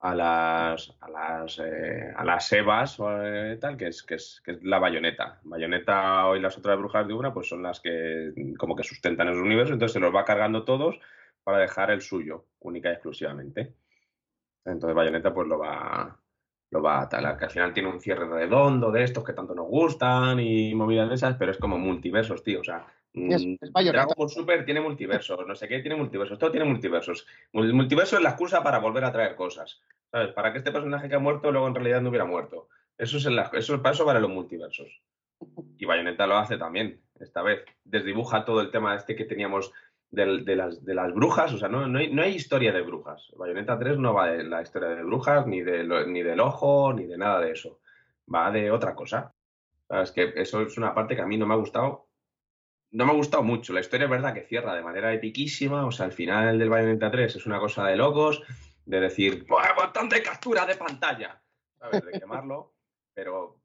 a 0.00 0.14
las 0.14 0.94
a 1.00 1.46
eh, 1.64 2.58
Evas 2.58 2.98
eh, 3.00 3.58
tal, 3.60 3.76
que 3.78 3.88
es, 3.88 4.42
la 4.62 4.78
bayoneta. 4.78 5.40
Bayoneta 5.44 6.26
y 6.36 6.40
las 6.40 6.58
otras 6.58 6.78
brujas 6.78 7.06
de 7.06 7.14
una, 7.14 7.32
pues 7.32 7.48
son 7.48 7.62
las 7.62 7.80
que 7.80 8.32
como 8.58 8.76
que 8.76 8.84
sustentan 8.84 9.28
el 9.28 9.38
universo, 9.38 9.72
entonces 9.72 9.94
se 9.94 10.00
los 10.00 10.14
va 10.14 10.24
cargando 10.24 10.64
todos 10.64 11.00
para 11.42 11.58
dejar 11.58 11.90
el 11.90 12.02
suyo, 12.02 12.46
única 12.60 12.90
y 12.90 12.92
exclusivamente. 12.92 13.74
Entonces 14.66 14.94
Bayonetta 14.94 15.32
pues 15.32 15.48
lo 15.48 15.58
va, 15.58 16.18
lo 16.70 16.82
va 16.82 17.00
a 17.00 17.08
tal, 17.08 17.36
que 17.38 17.44
al 17.44 17.50
final 17.50 17.72
tiene 17.72 17.88
un 17.88 18.00
cierre 18.00 18.26
redondo 18.26 18.90
de 18.90 19.04
estos 19.04 19.24
que 19.24 19.32
tanto 19.32 19.54
nos 19.54 19.66
gustan 19.66 20.40
y 20.40 20.74
movidas 20.74 21.08
de 21.08 21.14
esas, 21.14 21.36
pero 21.36 21.52
es 21.52 21.58
como 21.58 21.78
multiversos, 21.78 22.42
tío, 22.42 22.60
o 22.60 22.64
sea, 22.64 22.86
es, 23.14 23.46
mm, 23.46 23.56
Dragon 23.72 24.14
Ball 24.16 24.28
Super 24.28 24.64
tiene 24.64 24.80
multiversos, 24.80 25.46
no 25.46 25.54
sé 25.54 25.68
qué 25.68 25.78
tiene 25.78 25.96
multiversos, 25.96 26.38
todo 26.38 26.50
tiene 26.50 26.66
multiversos. 26.66 27.26
El 27.52 27.72
multiverso 27.72 28.16
es 28.16 28.22
la 28.22 28.30
excusa 28.30 28.62
para 28.62 28.80
volver 28.80 29.04
a 29.04 29.12
traer 29.12 29.36
cosas, 29.36 29.80
¿sabes? 30.10 30.32
Para 30.32 30.52
que 30.52 30.58
este 30.58 30.72
personaje 30.72 31.08
que 31.08 31.14
ha 31.14 31.20
muerto 31.20 31.52
luego 31.52 31.68
en 31.68 31.76
realidad 31.76 32.00
no 32.00 32.08
hubiera 32.08 32.24
muerto. 32.24 32.68
Eso 32.98 33.18
es, 33.18 33.26
el, 33.26 33.38
eso 33.38 33.74
es 33.74 33.80
para 33.80 33.94
eso 33.94 34.12
los 34.12 34.30
multiversos. 34.30 35.00
Y 35.78 35.86
Bayonetta 35.86 36.26
lo 36.26 36.36
hace 36.36 36.56
también, 36.56 37.00
esta 37.20 37.42
vez. 37.42 37.64
Desdibuja 37.84 38.44
todo 38.44 38.60
el 38.60 38.70
tema 38.70 38.94
este 38.94 39.14
que 39.14 39.24
teníamos 39.24 39.72
de, 40.10 40.56
las, 40.56 40.84
de 40.84 40.94
las 40.94 41.12
brujas, 41.12 41.52
o 41.52 41.58
sea, 41.58 41.68
no, 41.68 41.86
no, 41.88 41.98
hay, 41.98 42.12
no, 42.12 42.22
hay, 42.22 42.34
historia 42.34 42.72
de 42.72 42.82
brujas. 42.82 43.32
Bayonetta 43.36 43.78
3 43.78 43.98
no 43.98 44.14
va 44.14 44.30
de 44.30 44.44
la 44.44 44.62
historia 44.62 44.90
de 44.90 45.02
brujas, 45.02 45.46
ni, 45.46 45.60
de 45.62 45.84
ni 46.06 46.22
del 46.22 46.40
ojo, 46.40 46.92
ni 46.92 47.06
de 47.06 47.18
nada 47.18 47.40
de 47.40 47.50
eso. 47.50 47.80
Va 48.32 48.50
de 48.50 48.70
otra 48.70 48.94
cosa. 48.94 49.34
Es 49.88 50.12
que 50.12 50.32
eso 50.36 50.62
es 50.62 50.78
una 50.78 50.94
parte 50.94 51.16
que 51.16 51.22
a 51.22 51.26
mí 51.26 51.36
no 51.36 51.46
me 51.46 51.54
ha 51.54 51.58
gustado. 51.58 52.03
No 52.94 53.04
me 53.04 53.12
ha 53.12 53.16
gustado 53.16 53.42
mucho. 53.42 53.72
La 53.72 53.80
historia 53.80 54.04
es 54.04 54.10
verdad 54.10 54.32
que 54.32 54.42
cierra 54.42 54.74
de 54.74 54.82
manera 54.82 55.12
epiquísima. 55.12 55.84
O 55.84 55.90
sea, 55.90 56.06
al 56.06 56.12
final 56.12 56.58
del 56.58 56.70
Bayonetta 56.70 57.10
3 57.10 57.36
es 57.36 57.46
una 57.46 57.58
cosa 57.58 57.84
de 57.84 57.96
locos, 57.96 58.42
de 58.86 59.00
decir, 59.00 59.46
bastante 59.48 60.22
captura 60.22 60.64
de 60.64 60.76
pantalla, 60.76 61.42
¿sabes? 61.78 62.04
De 62.04 62.20
quemarlo. 62.20 62.72
Pero 63.12 63.64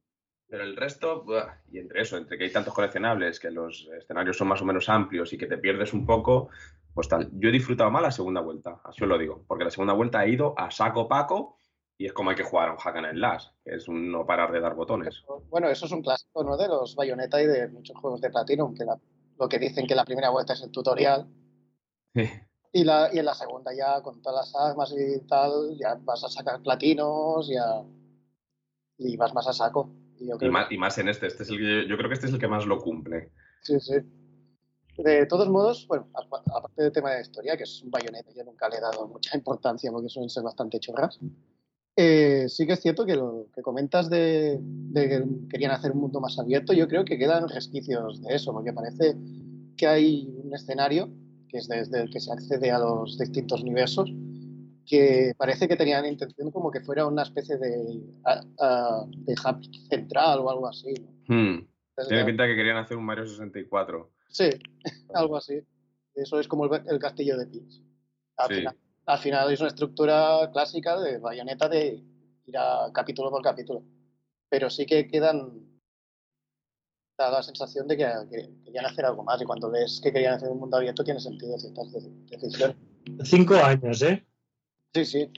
pero 0.50 0.64
el 0.64 0.76
resto, 0.76 1.24
y 1.72 1.78
entre 1.78 2.02
eso, 2.02 2.18
entre 2.18 2.38
que 2.38 2.46
hay 2.46 2.52
tantos 2.52 2.74
coleccionables, 2.74 3.40
que 3.40 3.52
los 3.52 3.88
escenarios 3.96 4.36
son 4.36 4.48
más 4.48 4.62
o 4.62 4.66
menos 4.66 4.90
amplios 4.90 5.32
y 5.32 5.38
que 5.38 5.46
te 5.46 5.60
pierdes 5.60 5.94
un 5.94 6.08
poco, 6.08 6.50
pues 6.94 7.08
tal. 7.08 7.30
Yo 7.34 7.50
he 7.50 7.52
disfrutado 7.52 7.92
más 7.92 8.02
la 8.02 8.12
segunda 8.12 8.42
vuelta, 8.42 8.82
así 8.84 9.04
os 9.04 9.10
lo 9.10 9.20
digo, 9.20 9.44
porque 9.48 9.64
la 9.64 9.70
segunda 9.70 9.94
vuelta 9.94 10.26
he 10.26 10.32
ido 10.32 10.56
a 10.58 10.72
saco 10.72 11.08
paco 11.08 11.58
y 12.00 12.08
es 12.08 12.14
como 12.14 12.32
hay 12.32 12.36
que 12.36 12.44
jugar 12.44 12.70
a 12.70 12.72
un 12.72 12.78
hack 12.80 12.96
and 12.96 13.12
slash, 13.12 13.46
que 13.64 13.76
es 13.76 13.88
un 13.88 14.12
no 14.12 14.26
parar 14.26 14.52
de 14.52 14.60
dar 14.60 14.74
botones. 14.74 15.24
Bueno, 15.50 15.70
eso 15.70 15.86
es 15.86 15.92
un 15.92 16.02
clásico, 16.02 16.44
¿no? 16.44 16.58
De 16.58 16.68
los 16.68 16.96
Bayonetta 16.96 17.40
y 17.42 17.46
de 17.46 17.68
muchos 17.68 17.96
juegos 17.98 18.20
de 18.22 18.32
Platinum, 18.32 18.74
que 18.74 18.86
lo 19.40 19.48
que 19.48 19.58
dicen 19.58 19.88
que 19.88 19.96
la 19.96 20.06
primera 20.06 20.30
vuelta 20.30 20.54
es 20.54 20.62
el 20.62 20.72
tutorial. 20.72 21.28
Y, 22.72 22.84
la, 22.84 23.10
y 23.14 23.20
en 23.20 23.26
la 23.26 23.34
segunda 23.34 23.72
ya 23.74 24.02
con 24.02 24.22
todas 24.22 24.52
las 24.54 24.56
armas 24.56 24.94
y 24.96 25.26
tal, 25.26 25.78
ya 25.80 25.96
vas 26.02 26.24
a 26.24 26.30
sacar 26.30 26.62
platinos 26.62 27.48
ya, 27.48 27.84
y 28.98 29.16
vas 29.18 29.34
más 29.34 29.48
a 29.48 29.54
saco. 29.54 29.90
Y, 30.20 30.78
más, 30.78 30.98
en 30.98 31.08
este, 31.08 31.28
este 31.28 31.44
es 31.44 31.50
el 31.50 31.88
yo 31.88 31.96
creo 31.96 32.10
que 32.10 32.16
este 32.16 32.28
es 32.28 32.34
el 32.34 32.40
que 32.40 32.48
más 32.50 32.66
lo 32.66 32.78
cumple. 32.80 33.32
Sí, 33.62 33.80
sí. 33.80 33.94
De 34.98 35.26
todos 35.28 35.48
modos, 35.48 35.88
bueno, 35.88 36.10
aparte 36.14 36.84
del 36.84 36.92
tema 36.92 37.12
de 37.12 37.16
la 37.16 37.22
historia, 37.22 37.56
que 37.56 37.64
es 37.64 37.82
un 37.82 37.90
bayoneta, 37.90 38.32
yo 38.36 38.44
nunca 38.44 38.68
le 38.68 38.78
he 38.78 38.82
dado 38.82 39.08
mucha 39.08 39.38
importancia 39.38 39.90
porque 39.94 40.10
suelen 40.10 40.30
ser 40.30 40.44
bastante 40.44 40.78
chorras. 40.82 41.18
Eh, 42.02 42.48
sí 42.48 42.66
que 42.66 42.72
es 42.74 42.80
cierto 42.80 43.06
que 43.06 43.14
lo 43.14 43.48
que 43.54 43.62
comentas 43.62 44.10
de, 44.10 44.58
que 44.94 45.22
querían 45.50 45.72
hacer 45.72 45.92
un 45.92 46.00
mundo 46.00 46.22
más 46.22 46.40
abierto, 46.40 46.72
yo 46.72 46.88
creo 46.88 47.04
que 47.04 47.18
quedan 47.18 47.50
resquicios 47.50 48.22
de 48.22 48.36
eso, 48.36 48.54
porque 48.54 48.72
parece 48.72 49.18
que 49.76 49.86
hay 49.86 50.34
un 50.42 50.56
escenario 50.56 51.10
que 51.50 51.58
es 51.58 51.68
desde 51.68 52.04
el 52.04 52.10
que 52.10 52.22
se 52.22 52.32
accede 52.32 52.72
a 52.72 52.80
los 52.80 53.18
distintos 53.18 53.64
universos, 53.64 54.10
que 54.86 55.34
parece 55.38 55.68
que 55.68 55.76
tenían 55.76 56.06
intención 56.06 56.52
como 56.52 56.72
que 56.72 56.80
fuera 56.80 57.06
una 57.06 57.24
especie 57.24 57.58
de, 57.58 57.68
de 57.68 59.34
hub 59.34 59.60
central 59.90 60.40
o 60.40 60.50
algo 60.50 60.68
así. 60.70 60.94
Hmm. 61.28 61.68
Tiene 62.08 62.24
pinta 62.24 62.48
que 62.48 62.56
querían 62.56 62.78
hacer 62.78 62.96
un 62.96 63.04
Mario 63.04 63.26
64. 63.26 64.10
Sí, 64.30 64.50
algo 65.16 65.36
así. 65.36 65.60
Eso 66.16 66.40
es 66.40 66.48
como 66.48 66.64
el, 66.64 67.00
castillo 67.00 67.38
de 67.38 67.46
Peach. 67.46 67.82
Al, 68.38 68.56
final, 68.56 68.78
es 69.08 69.60
una 69.60 69.70
estructura 69.70 70.50
clásica 70.52 71.00
de 71.00 71.18
bayoneta 71.18 71.68
de 71.68 72.04
ir 72.46 72.58
a 72.58 72.92
capítulo 72.94 73.30
por 73.30 73.42
capítulo. 73.42 73.84
Pero 74.50 74.70
sí 74.70 74.86
que 74.86 75.08
quedan. 75.08 75.68
Da 77.18 77.30
la 77.30 77.44
sensación 77.44 77.88
de 77.88 77.98
que, 77.98 78.06
querían 78.64 78.86
hacer 78.86 79.06
algo 79.06 79.24
más. 79.24 79.42
Y 79.42 79.46
cuando 79.46 79.70
ves 79.70 80.00
que 80.02 80.14
querían 80.14 80.36
hacer 80.36 80.50
un 80.50 80.60
mundo 80.60 80.78
abierto, 80.78 81.04
tiene 81.04 81.20
sentido 81.20 81.58
ciertas 81.58 81.92
decisiones. 82.30 82.78
Cinco 83.24 83.56
años, 83.56 84.02
¿eh? 84.04 84.26
Sí, 84.94 85.06
sí. 85.06 85.30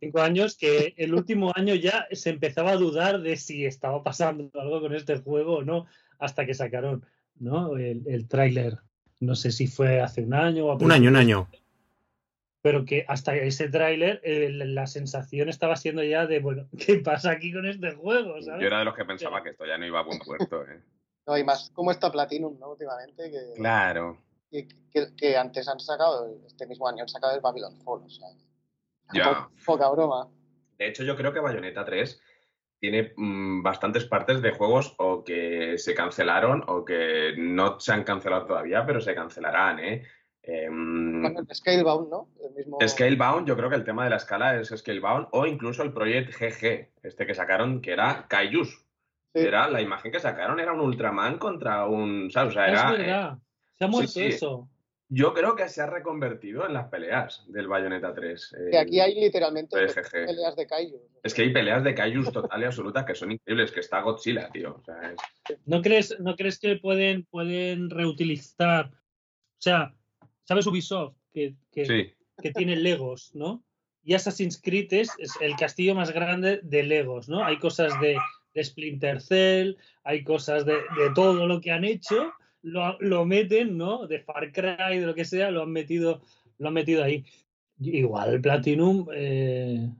Cinco 0.00 0.20
años 0.20 0.56
que 0.56 0.94
el 0.96 1.12
último 1.12 1.52
año 1.54 1.74
ya 1.74 2.06
se 2.12 2.30
empezaba 2.30 2.70
a 2.70 2.76
dudar 2.76 3.20
de 3.20 3.36
si 3.36 3.66
estaba 3.66 4.02
pasando 4.02 4.50
algo 4.54 4.80
con 4.80 4.94
este 4.94 5.18
juego 5.18 5.56
o 5.56 5.64
no, 5.64 5.86
hasta 6.18 6.46
que 6.46 6.54
sacaron 6.54 7.04
¿no? 7.36 7.76
el, 7.76 8.04
el 8.06 8.28
tráiler. 8.28 8.78
No 9.20 9.34
sé 9.34 9.50
si 9.50 9.66
fue 9.66 10.00
hace 10.00 10.22
un 10.22 10.34
año 10.34 10.66
o 10.66 10.70
a 10.70 10.76
Un 10.76 10.92
año, 10.92 11.10
un 11.10 11.16
año. 11.16 11.48
Pero 12.68 12.84
que 12.84 13.06
hasta 13.08 13.34
ese 13.34 13.70
tráiler 13.70 14.20
eh, 14.22 14.50
la 14.52 14.86
sensación 14.86 15.48
estaba 15.48 15.74
siendo 15.76 16.02
ya 16.02 16.26
de, 16.26 16.38
bueno, 16.40 16.68
¿qué 16.86 16.96
pasa 16.98 17.30
aquí 17.30 17.50
con 17.50 17.64
este 17.64 17.92
juego? 17.92 18.42
¿sabes? 18.42 18.60
Yo 18.60 18.66
era 18.66 18.80
de 18.80 18.84
los 18.84 18.94
que 18.94 19.06
pensaba 19.06 19.42
que 19.42 19.48
esto 19.50 19.64
ya 19.64 19.78
no 19.78 19.86
iba 19.86 20.00
a 20.00 20.02
buen 20.02 20.18
puerto. 20.18 20.64
¿eh? 20.64 20.82
No, 21.26 21.36
y 21.38 21.44
más 21.44 21.70
como 21.74 21.90
está 21.90 22.10
Platinum, 22.12 22.58
¿no? 22.58 22.70
Últimamente, 22.72 23.30
que, 23.30 23.54
Claro. 23.56 24.18
que, 24.50 24.66
que- 24.92 25.14
que 25.16 25.36
antes 25.36 25.66
han 25.68 25.78
sacado, 25.80 26.26
este 26.46 26.66
mismo 26.66 26.86
año 26.88 27.02
han 27.02 27.08
sacado 27.08 27.34
el 27.34 27.40
Babylon 27.42 27.76
Fall, 27.84 28.02
o 28.04 28.08
sea. 28.10 28.28
Ya. 29.14 29.24
po- 29.24 29.50
Poca 29.64 29.88
broma. 29.90 30.28
De 30.78 30.88
hecho, 30.88 31.04
yo 31.04 31.16
creo 31.16 31.32
que 31.32 31.40
Bayonetta 31.40 31.84
3 31.86 32.20
tiene 32.80 33.12
mm, 33.16 33.62
bastantes 33.62 34.04
partes 34.06 34.40
de 34.42 34.52
juegos 34.52 34.94
o 34.98 35.22
que 35.24 35.76
se 35.78 35.94
cancelaron 35.94 36.64
o 36.66 36.84
que 36.84 37.34
no 37.36 37.78
se 37.80 37.92
han 37.92 38.04
cancelado 38.04 38.46
todavía, 38.46 38.84
pero 38.86 39.00
se 39.02 39.14
cancelarán, 39.14 39.80
¿eh? 39.80 40.04
Em, 40.50 41.20
Bueno, 41.20 41.40
el 41.40 41.54
Scalebound, 41.54 42.08
¿no? 42.08 42.28
El 42.42 42.54
mismo. 42.54 42.78
Scalebound, 42.80 43.46
yo 43.46 43.54
creo 43.54 43.68
que 43.68 43.76
el 43.76 43.84
tema 43.84 44.04
de 44.04 44.10
la 44.10 44.16
escala 44.16 44.58
es 44.58 44.68
Scalebound 44.68 45.28
o 45.32 45.46
incluso 45.46 45.82
el 45.82 45.92
Project 45.92 46.34
GG, 46.34 46.88
este 47.02 47.26
que 47.26 47.34
sacaron, 47.34 47.82
que 47.82 47.92
era 47.92 48.26
Kaijus. 48.28 48.86
Sí. 49.34 49.40
Era, 49.40 49.68
la 49.68 49.82
imagen 49.82 50.10
que 50.10 50.20
sacaron 50.20 50.58
era 50.58 50.72
un 50.72 50.80
Ultraman 50.80 51.36
contra 51.38 51.86
un, 51.86 52.30
¿sabes? 52.30 52.52
O 52.52 52.54
sea, 52.54 52.66
es 52.66 52.72
era, 52.72 52.94
eh, 52.94 52.98
verdad. 52.98 53.38
Se 53.74 53.84
ha 53.84 53.88
muerto 53.88 54.10
sí. 54.10 54.24
eso. 54.24 54.68
yo 55.10 55.34
creo 55.34 55.54
que 55.54 55.68
se 55.68 55.82
ha 55.82 55.86
reconvertido 55.86 56.66
en 56.66 56.72
las 56.72 56.88
peleas 56.88 57.44
del 57.48 57.68
Bayonetta 57.68 58.14
3. 58.14 58.56
Que 58.70 58.78
aquí 58.78 59.00
hay 59.00 59.20
literalmente 59.20 59.76
peleas 60.10 60.56
de 60.56 60.66
Kaiju. 60.66 60.98
Es 61.22 61.34
que 61.34 61.42
hay 61.42 61.52
peleas 61.52 61.84
de 61.84 61.94
Kaijus 61.94 62.32
total 62.32 62.62
y 62.62 62.64
absoluta 62.64 63.04
que 63.04 63.14
son 63.14 63.32
increíbles, 63.32 63.70
que 63.70 63.80
está 63.80 64.00
Godzilla, 64.00 64.50
tío. 64.50 64.76
O 64.80 64.82
sea, 64.82 65.12
es- 65.12 65.58
¿No 65.66 65.82
crees, 65.82 66.18
¿No 66.20 66.36
crees 66.36 66.58
que 66.58 66.76
pueden, 66.76 67.24
pueden 67.26 67.90
reutilizar? 67.90 68.86
O 68.86 69.60
sea, 69.60 69.94
¿sabes 70.48 70.66
Ubisoft? 70.66 71.14
Que, 71.30 71.54
que, 71.70 71.84
sí. 71.84 72.14
que 72.42 72.50
tiene 72.52 72.74
Legos, 72.74 73.34
¿no? 73.34 73.62
Y 74.02 74.14
Assassin's 74.14 74.58
Creed 74.62 74.90
es, 74.94 75.10
es 75.18 75.32
el 75.42 75.54
castillo 75.56 75.94
más 75.94 76.10
grande 76.10 76.60
de 76.62 76.82
Legos, 76.82 77.28
¿no? 77.28 77.44
Hay 77.44 77.58
cosas 77.58 77.92
de, 78.00 78.16
de 78.54 78.64
Splinter 78.64 79.20
Cell, 79.20 79.76
hay 80.04 80.24
cosas 80.24 80.64
de, 80.64 80.72
de 80.72 81.10
todo 81.14 81.46
lo 81.46 81.60
que 81.60 81.70
han 81.70 81.84
hecho, 81.84 82.32
lo, 82.62 82.96
lo 83.00 83.26
meten, 83.26 83.76
¿no? 83.76 84.06
De 84.06 84.20
Far 84.20 84.50
Cry, 84.52 84.98
de 84.98 85.06
lo 85.06 85.14
que 85.14 85.26
sea, 85.26 85.50
lo 85.50 85.62
han 85.62 85.70
metido, 85.70 86.22
lo 86.56 86.68
han 86.68 86.74
metido 86.74 87.04
ahí. 87.04 87.24
Igual 87.80 88.40
Platinum 88.40 89.06
eh, 89.14 89.90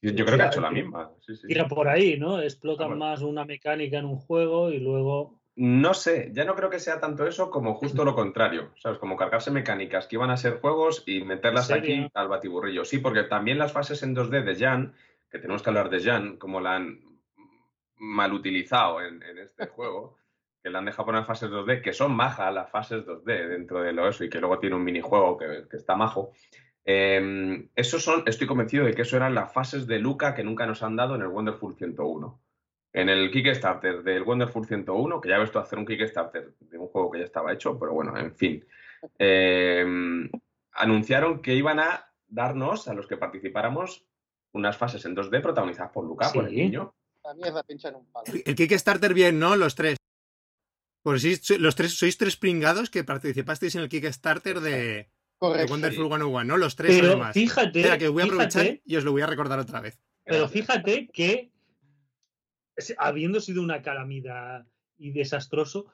Yo, 0.00 0.12
yo 0.12 0.24
creo 0.24 0.36
que 0.38 0.44
ha 0.44 0.46
hecho 0.46 0.60
la 0.60 0.70
misma. 0.70 1.10
sí, 1.26 1.34
sí. 1.36 1.46
tira 1.48 1.66
por 1.66 1.88
ahí, 1.88 2.18
¿no? 2.18 2.40
Explotan 2.40 2.84
Ah, 2.84 2.88
bueno. 2.90 3.04
más 3.04 3.22
una 3.22 3.44
mecánica 3.44 3.98
en 3.98 4.04
un 4.06 4.16
juego 4.16 4.70
y 4.70 4.78
luego 4.78 5.41
No 5.54 5.92
sé, 5.92 6.30
ya 6.32 6.44
no 6.46 6.54
creo 6.54 6.70
que 6.70 6.78
sea 6.78 6.98
tanto 6.98 7.26
eso 7.26 7.50
como 7.50 7.74
justo 7.74 8.04
lo 8.04 8.14
contrario, 8.14 8.72
¿sabes? 8.76 8.98
Como 8.98 9.16
cargarse 9.16 9.50
mecánicas 9.50 10.06
que 10.06 10.16
iban 10.16 10.30
a 10.30 10.38
ser 10.38 10.60
juegos 10.60 11.02
y 11.06 11.24
meterlas 11.24 11.70
aquí 11.70 12.08
al 12.14 12.28
batiburrillo. 12.28 12.86
Sí, 12.86 12.98
porque 12.98 13.24
también 13.24 13.58
las 13.58 13.72
fases 13.72 14.02
en 14.02 14.16
2D 14.16 14.44
de 14.44 14.56
Jan, 14.56 14.94
que 15.30 15.38
tenemos 15.38 15.62
que 15.62 15.68
hablar 15.68 15.90
de 15.90 16.02
Jan, 16.02 16.38
como 16.38 16.60
la 16.60 16.76
han 16.76 17.00
mal 17.96 18.32
utilizado 18.32 19.02
en, 19.02 19.22
en 19.22 19.38
este 19.38 19.66
juego, 19.68 20.16
que 20.62 20.70
la 20.70 20.78
han 20.78 20.86
dejado 20.86 21.06
poner 21.06 21.24
fases 21.24 21.50
2D, 21.50 21.82
que 21.82 21.92
son 21.92 22.16
majas 22.16 22.54
las 22.54 22.70
fases 22.70 23.04
2D 23.04 23.48
dentro 23.48 23.82
de 23.82 23.92
lo 23.92 24.08
eso 24.08 24.24
y 24.24 24.30
que 24.30 24.40
luego 24.40 24.58
tiene 24.58 24.76
un 24.76 24.84
minijuego 24.84 25.36
que, 25.36 25.64
que 25.70 25.76
está 25.76 25.96
majo. 25.96 26.32
Eh, 26.84 27.68
esos 27.76 28.02
son, 28.02 28.22
estoy 28.26 28.46
convencido 28.46 28.86
de 28.86 28.94
que 28.94 29.02
eso 29.02 29.16
eran 29.16 29.34
las 29.34 29.52
fases 29.52 29.86
de 29.86 29.98
Luca 29.98 30.34
que 30.34 30.44
nunca 30.44 30.66
nos 30.66 30.82
han 30.82 30.96
dado 30.96 31.14
en 31.14 31.20
el 31.20 31.28
Wonderful 31.28 31.74
101 31.74 32.41
en 32.92 33.08
el 33.08 33.30
Kickstarter 33.30 34.02
del 34.02 34.22
Wonderful 34.22 34.66
101, 34.66 35.20
que 35.20 35.28
ya 35.28 35.38
ves 35.38 35.50
tú 35.50 35.58
hacer 35.58 35.78
un 35.78 35.86
Kickstarter 35.86 36.54
de 36.60 36.78
un 36.78 36.88
juego 36.88 37.10
que 37.10 37.20
ya 37.20 37.24
estaba 37.24 37.52
hecho, 37.52 37.78
pero 37.78 37.92
bueno, 37.92 38.16
en 38.18 38.34
fin. 38.34 38.64
Eh, 39.18 40.28
anunciaron 40.72 41.40
que 41.40 41.54
iban 41.54 41.80
a 41.80 42.12
darnos, 42.28 42.88
a 42.88 42.94
los 42.94 43.06
que 43.06 43.16
participáramos, 43.16 44.04
unas 44.52 44.76
fases 44.76 45.04
en 45.06 45.16
2D 45.16 45.40
protagonizadas 45.40 45.92
por 45.92 46.04
Luca, 46.04 46.30
por 46.32 46.46
el 46.46 46.54
niño. 46.54 46.94
La 47.24 47.34
mierda 47.34 47.62
pincha 47.62 47.88
en 47.88 47.96
un 47.96 48.06
palo. 48.12 48.24
El, 48.26 48.42
el 48.44 48.54
Kickstarter 48.54 49.14
bien, 49.14 49.38
¿no? 49.38 49.56
Los 49.56 49.74
tres. 49.74 49.96
Pues 51.02 51.22
sí, 51.22 51.38
los 51.58 51.74
tres, 51.74 51.94
sois 51.94 52.16
tres 52.16 52.36
pringados 52.36 52.90
que 52.90 53.02
participasteis 53.04 53.74
en 53.74 53.82
el 53.82 53.88
Kickstarter 53.88 54.60
de, 54.60 54.70
de. 54.70 55.08
Wonderful 55.40 56.06
101, 56.08 56.44
¿no? 56.44 56.56
Los 56.56 56.76
tres 56.76 56.94
Pero 56.96 57.08
además. 57.08 57.34
fíjate, 57.34 57.80
Espera, 57.80 57.98
que 57.98 58.08
voy 58.08 58.22
a 58.22 58.26
aprovechar 58.26 58.62
fíjate, 58.62 58.82
y 58.84 58.96
os 58.96 59.04
lo 59.04 59.12
voy 59.12 59.22
a 59.22 59.26
recordar 59.26 59.58
otra 59.58 59.80
vez. 59.80 59.98
pero 60.24 60.48
fíjate 60.48 61.08
que 61.08 61.51
habiendo 62.98 63.40
sido 63.40 63.62
una 63.62 63.82
calamidad 63.82 64.66
y 64.98 65.12
desastroso, 65.12 65.86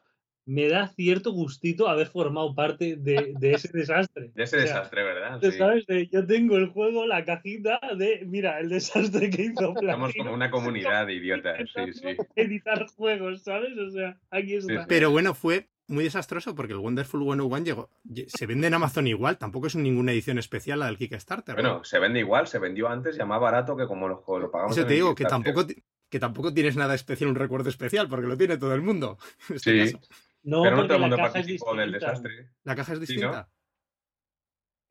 me 0.44 0.66
da 0.68 0.88
cierto 0.88 1.32
gustito 1.32 1.88
haber 1.88 2.06
formado 2.06 2.54
parte 2.54 2.96
de, 2.96 3.34
de 3.38 3.52
ese 3.52 3.68
desastre. 3.70 4.30
De 4.34 4.44
ese 4.44 4.56
O 4.56 4.60
sea, 4.60 4.68
desastre, 4.76 5.02
¿verdad? 5.02 5.38
Sí. 5.42 5.52
¿Sabes? 5.52 5.84
Yo 6.10 6.26
tengo 6.26 6.56
el 6.56 6.68
juego, 6.68 7.04
la 7.06 7.22
cajita 7.24 7.78
de, 7.98 8.24
mira, 8.26 8.58
el 8.58 8.70
desastre 8.70 9.28
que 9.28 9.42
hizo 9.42 9.54
Somos 9.74 9.80
Platinum. 9.80 10.12
como 10.16 10.32
una 10.34 10.50
comunidad 10.50 11.06
de 11.06 11.14
idiotas, 11.14 11.58
sí, 11.74 11.92
sí. 11.92 12.16
Editar 12.34 12.86
juegos, 12.96 13.42
¿sabes? 13.42 13.76
O 13.76 13.90
sea, 13.90 14.18
aquí 14.30 14.54
está. 14.54 14.72
sí. 14.80 14.86
Pero 14.88 15.10
bueno, 15.10 15.34
fue 15.34 15.68
muy 15.86 16.04
desastroso 16.04 16.54
porque 16.54 16.72
el 16.72 16.78
Wonderful 16.78 17.22
101 17.22 17.64
llegó, 17.64 17.90
lle- 18.06 18.26
se 18.28 18.46
vende 18.46 18.68
en 18.68 18.74
Amazon 18.74 19.06
igual, 19.06 19.36
tampoco 19.36 19.66
es 19.66 19.76
ninguna 19.76 20.12
edición 20.12 20.38
especial 20.38 20.78
la 20.80 20.86
del 20.86 20.96
Kickstarter. 20.96 21.56
¿no? 21.56 21.62
Bueno, 21.62 21.84
se 21.84 21.98
vende 21.98 22.20
igual, 22.20 22.46
se 22.46 22.58
vendió 22.58 22.88
antes 22.88 23.16
ya 23.16 23.26
más 23.26 23.40
barato 23.40 23.76
que 23.76 23.86
como 23.86 24.08
lo, 24.08 24.24
lo 24.26 24.50
pagamos. 24.50 24.76
Eso 24.76 24.86
te 24.86 24.94
digo, 24.94 25.14
que 25.14 25.24
tampoco, 25.24 25.66
que 26.08 26.18
tampoco 26.20 26.52
tienes 26.54 26.76
nada 26.76 26.94
especial, 26.94 27.30
un 27.30 27.36
recuerdo 27.36 27.68
especial, 27.68 28.08
porque 28.08 28.26
lo 28.26 28.36
tiene 28.36 28.56
todo 28.56 28.74
el 28.74 28.82
mundo. 28.82 29.18
en 29.50 29.56
este 29.56 29.86
Sí. 29.88 29.92
caso. 29.94 30.08
No, 30.44 30.62
Pero 30.62 30.76
no 30.76 30.82
todo 30.86 30.94
el 30.94 31.00
mundo 31.02 31.16
participó 31.16 31.74
del 31.74 31.92
desastre. 31.92 32.50
La 32.64 32.74
caja 32.76 32.92
es 32.94 32.98
Sí, 33.00 33.16
¿no? 33.18 33.28
distinta. 33.28 33.48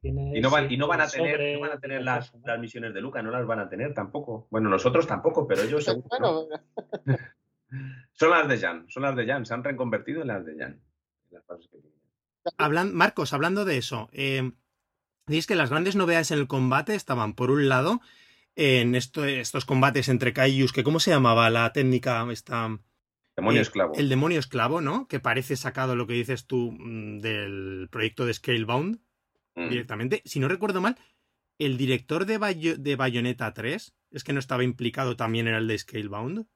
Y 0.04 0.42
no 0.42 0.50
van, 0.52 0.72
y 0.72 0.78
no 0.78 0.88
van 0.88 1.02
a 1.02 1.08
tener, 1.08 1.32
sobre 1.32 1.54
no 1.56 1.60
van 1.62 1.72
a 1.72 1.80
tener 1.80 2.04
las, 2.04 2.32
las 2.46 2.60
misiones 2.60 2.94
de 2.94 3.02
Luca, 3.02 3.22
no 3.22 3.32
las 3.32 3.46
van 3.48 3.60
a 3.60 3.68
tener 3.68 3.94
tampoco. 3.94 4.48
Bueno, 4.52 4.70
nosotros 4.70 5.08
tampoco, 5.08 5.48
pero 5.48 5.64
ellos 5.64 5.84
seguro. 5.84 6.08
¿no? 6.20 6.46
Bueno, 6.46 6.58
Son 8.14 8.30
las 8.30 8.48
de 8.48 8.58
Jan, 8.60 8.86
son 8.90 9.04
las 9.04 9.16
de 9.16 9.26
Jan, 9.28 9.46
se 9.46 9.54
han 9.54 9.64
reconvertido 9.64 10.22
en 10.22 10.28
las 10.28 10.46
de 10.46 10.56
Jan. 10.58 10.82
Las 11.32 11.44
fases 11.46 11.68
que 11.70 11.80
tienen. 11.80 12.00
Hablan, 12.58 12.94
Marcos, 12.96 13.34
hablando 13.34 13.66
de 13.66 13.78
eso, 13.78 14.10
eh, 14.14 14.52
dices 15.26 15.48
que 15.48 15.56
las 15.56 15.70
grandes 15.70 15.96
novedades 15.98 16.32
en 16.32 16.40
el 16.40 16.48
combate 16.48 16.96
estaban, 16.96 17.34
por 17.34 17.52
un 17.52 17.68
lado, 17.68 18.00
en 18.58 18.96
esto- 18.96 19.24
estos 19.24 19.66
combates 19.66 20.10
entre 20.10 20.34
Kaijus, 20.34 20.74
que 20.74 20.84
¿cómo 20.84 21.00
se 21.00 21.12
llamaba 21.12 21.50
la 21.50 21.72
técnica 21.72 22.28
esta? 22.32 22.78
Demonio 23.38 23.60
Eh, 23.60 23.62
esclavo. 23.62 23.94
El 23.96 24.10
demonio 24.10 24.40
esclavo, 24.40 24.82
¿no? 24.82 25.08
Que 25.08 25.20
parece 25.20 25.56
sacado 25.56 25.96
lo 25.96 26.08
que 26.08 26.14
dices 26.16 26.48
tú 26.48 26.72
mm, 26.72 27.20
del 27.20 27.88
proyecto 27.92 28.26
de 28.26 28.34
Scalebound 28.34 29.00
Mm. 29.56 29.70
directamente. 29.70 30.22
Si 30.26 30.40
no 30.40 30.48
recuerdo 30.48 30.82
mal, 30.82 30.98
el 31.60 31.78
director 31.78 32.26
de, 32.26 32.40
Bayo- 32.40 32.78
de 32.78 32.96
Bayonetta 32.96 33.54
3 33.54 33.94
es 34.12 34.24
que 34.24 34.34
no 34.34 34.40
estaba 34.40 34.64
implicado 34.64 35.16
también 35.16 35.48
en 35.48 35.54
el 35.56 35.68
de 35.68 35.78
Scalebound. 35.78 36.48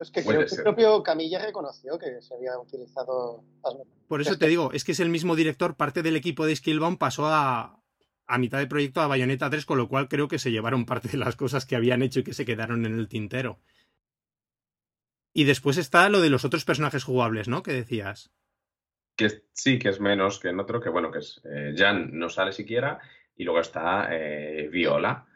es 0.00 0.10
que 0.10 0.24
creo 0.24 0.44
que 0.44 0.54
el 0.54 0.62
propio 0.62 1.02
Camilla 1.02 1.44
reconoció 1.44 1.98
que 1.98 2.20
se 2.20 2.34
había 2.34 2.58
utilizado 2.58 3.42
Por 4.08 4.20
eso 4.20 4.36
te 4.36 4.46
digo, 4.48 4.70
es 4.72 4.84
que 4.84 4.92
es 4.92 5.00
el 5.00 5.08
mismo 5.08 5.36
director, 5.36 5.74
parte 5.76 6.02
del 6.02 6.16
equipo 6.16 6.44
de 6.44 6.54
Scalebound 6.54 6.98
pasó 6.98 7.26
a, 7.28 7.80
a 8.26 8.38
mitad 8.38 8.58
de 8.58 8.66
proyecto 8.66 9.00
a 9.00 9.06
Bayonetta 9.06 9.50
3, 9.50 9.64
con 9.64 9.78
lo 9.78 9.88
cual 9.88 10.08
creo 10.08 10.28
que 10.28 10.38
se 10.38 10.50
llevaron 10.50 10.86
parte 10.86 11.08
de 11.08 11.18
las 11.18 11.36
cosas 11.36 11.66
que 11.66 11.76
habían 11.76 12.02
hecho 12.02 12.20
y 12.20 12.24
que 12.24 12.34
se 12.34 12.44
quedaron 12.44 12.84
en 12.86 12.98
el 12.98 13.08
tintero. 13.08 13.60
Y 15.32 15.44
después 15.44 15.76
está 15.76 16.08
lo 16.08 16.20
de 16.20 16.30
los 16.30 16.44
otros 16.44 16.64
personajes 16.64 17.04
jugables, 17.04 17.46
¿no? 17.48 17.62
Que 17.62 17.72
decías. 17.72 18.30
Que 19.16 19.42
sí, 19.52 19.78
que 19.78 19.90
es 19.90 20.00
menos 20.00 20.40
que 20.40 20.48
en 20.48 20.60
otro, 20.60 20.80
que 20.80 20.88
bueno, 20.88 21.10
que 21.10 21.18
es 21.18 21.40
eh, 21.44 21.74
Jan 21.76 22.10
no 22.18 22.28
sale 22.28 22.52
siquiera, 22.52 23.00
y 23.36 23.44
luego 23.44 23.60
está 23.60 24.08
eh, 24.10 24.68
Viola, 24.68 25.26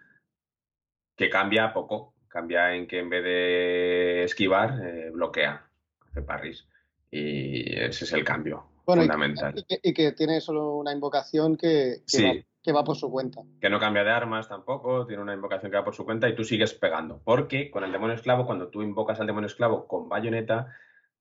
que 1.17 1.29
cambia 1.29 1.73
poco, 1.73 2.15
cambia 2.29 2.75
en 2.75 2.87
que 2.87 2.99
en 2.99 3.11
vez 3.11 3.25
de 3.25 4.25
esquivar, 4.25 4.79
eh, 4.83 5.11
bloquea, 5.11 5.69
hace 6.09 6.23
parries. 6.23 6.67
Y 7.11 7.75
ese 7.79 8.05
es 8.05 8.13
el 8.13 8.25
cambio 8.25 8.65
Bueno, 8.87 9.03
fundamental. 9.03 9.55
Y 9.57 9.65
que, 9.65 9.81
y 9.83 9.93
que 9.93 10.13
tiene 10.13 10.41
solo 10.41 10.77
una 10.77 10.93
invocación 10.93 11.57
que, 11.57 12.03
que, 12.07 12.07
Sí. 12.07 12.47
Que 12.63 12.73
va 12.73 12.85
por 12.85 12.97
su 12.97 13.11
cuenta. 13.11 13.41
que 13.61 13.71
no 13.71 13.79
cambia 13.81 14.05
de 14.05 14.11
armas 14.11 14.49
tampoco, 14.49 15.07
tiene 15.07 15.23
una 15.23 15.35
invocación 15.35 15.71
que 15.71 15.79
va 15.79 15.85
por 15.85 15.95
su 15.95 16.05
cuenta 16.05 16.29
y 16.29 16.35
tú 16.35 16.45
sigues 16.45 16.75
pegando. 16.75 17.21
Porque 17.25 17.71
con 17.71 17.85
el 17.85 17.93
demonio 17.93 18.15
esclavo, 18.15 18.45
cuando 18.47 18.69
tú 18.69 18.83
invocas 18.83 19.19
al 19.21 19.27
demonio 19.27 19.47
esclavo 19.47 19.87
con 19.87 20.09
bayoneta, 20.09 20.75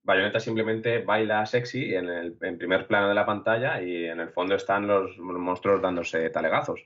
bayoneta 0.04 0.40
simplemente 0.40 1.00
baila 1.04 1.46
sexy 1.46 1.94
en 1.96 2.10
el 2.10 2.38
en 2.42 2.58
primer 2.58 2.88
plano 2.88 3.08
de 3.10 3.16
la 3.16 3.26
pantalla 3.26 3.82
y 3.82 4.06
en 4.06 4.20
el 4.20 4.30
fondo 4.30 4.56
están 4.56 4.88
los 4.88 5.18
monstruos 5.18 5.82
dándose 5.82 6.30
talegazos. 6.30 6.82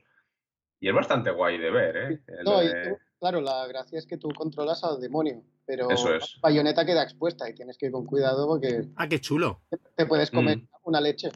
Y 0.80 0.90
es 0.90 0.94
bastante 0.96 1.32
guay 1.32 1.58
de 1.58 1.72
ver, 1.72 1.96
¿eh? 1.98 2.20
No, 2.44 2.62
y 2.62 2.68
eh, 2.68 2.72
tú- 2.84 2.98
claro, 3.20 3.40
la 3.42 3.66
gracia 3.68 3.98
es 3.98 4.06
que 4.06 4.18
tú 4.18 4.30
controlas 4.36 4.84
al 4.84 5.00
demonio, 5.00 5.42
pero 5.66 5.90
Eso 5.90 6.14
es. 6.14 6.38
Bayonetta 6.42 6.86
queda 6.86 7.04
expuesta 7.04 7.50
y 7.50 7.54
tienes 7.54 7.78
que 7.78 7.86
ir 7.86 7.92
con 7.94 8.06
cuidado 8.06 8.46
porque 8.48 8.90
Ah, 8.98 9.08
qué 9.08 9.20
chulo. 9.22 9.62
te 9.96 10.06
puedes 10.06 10.30
comer 10.30 10.58
Mm. 10.58 10.68
una 10.84 11.00
leche. 11.00 11.30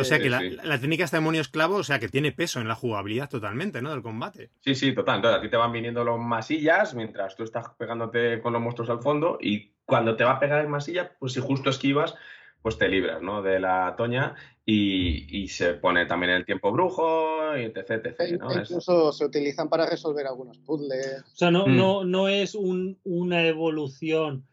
O 0.00 0.04
sea 0.04 0.18
que 0.18 0.30
la, 0.30 0.40
sí. 0.40 0.56
la 0.62 0.78
técnica 0.80 1.04
está 1.04 1.16
demonio 1.18 1.40
esclavo, 1.40 1.76
o 1.76 1.84
sea 1.84 1.98
que 1.98 2.08
tiene 2.08 2.32
peso 2.32 2.60
en 2.60 2.68
la 2.68 2.74
jugabilidad 2.74 3.28
totalmente, 3.28 3.82
¿no? 3.82 3.90
Del 3.90 4.02
combate. 4.02 4.50
Sí, 4.60 4.74
sí, 4.74 4.94
total. 4.94 5.16
Entonces 5.16 5.38
a 5.38 5.42
ti 5.42 5.48
te 5.50 5.56
van 5.56 5.72
viniendo 5.72 6.04
los 6.04 6.18
masillas 6.20 6.94
mientras 6.94 7.36
tú 7.36 7.44
estás 7.44 7.66
pegándote 7.78 8.40
con 8.40 8.52
los 8.52 8.62
monstruos 8.62 8.90
al 8.90 9.00
fondo 9.02 9.38
y 9.40 9.72
cuando 9.84 10.16
te 10.16 10.24
va 10.24 10.32
a 10.32 10.40
pegar 10.40 10.60
el 10.60 10.68
masilla, 10.68 11.12
pues 11.18 11.32
si 11.32 11.40
justo 11.40 11.70
esquivas, 11.70 12.14
pues 12.62 12.78
te 12.78 12.88
libras, 12.88 13.22
¿no? 13.22 13.42
De 13.42 13.60
la 13.60 13.94
toña 13.96 14.34
y, 14.64 15.26
y 15.42 15.46
se 15.46 15.74
pone 15.74 16.06
también 16.06 16.32
el 16.32 16.44
tiempo 16.44 16.72
brujo 16.72 17.56
y 17.56 17.62
etc, 17.62 18.04
etc, 18.04 18.40
¿no? 18.40 18.50
E 18.50 18.62
Es- 18.62 18.70
incluso 18.70 19.12
se 19.12 19.24
utilizan 19.24 19.68
para 19.68 19.86
resolver 19.88 20.26
algunos 20.26 20.58
puzzles. 20.58 21.22
O 21.32 21.36
sea, 21.36 21.52
no, 21.52 21.66
Mm. 21.68 21.76
no, 21.76 22.04
no 22.04 22.26
es 22.28 22.56
un- 22.56 22.98
una 23.04 23.46
evolución 23.46 24.44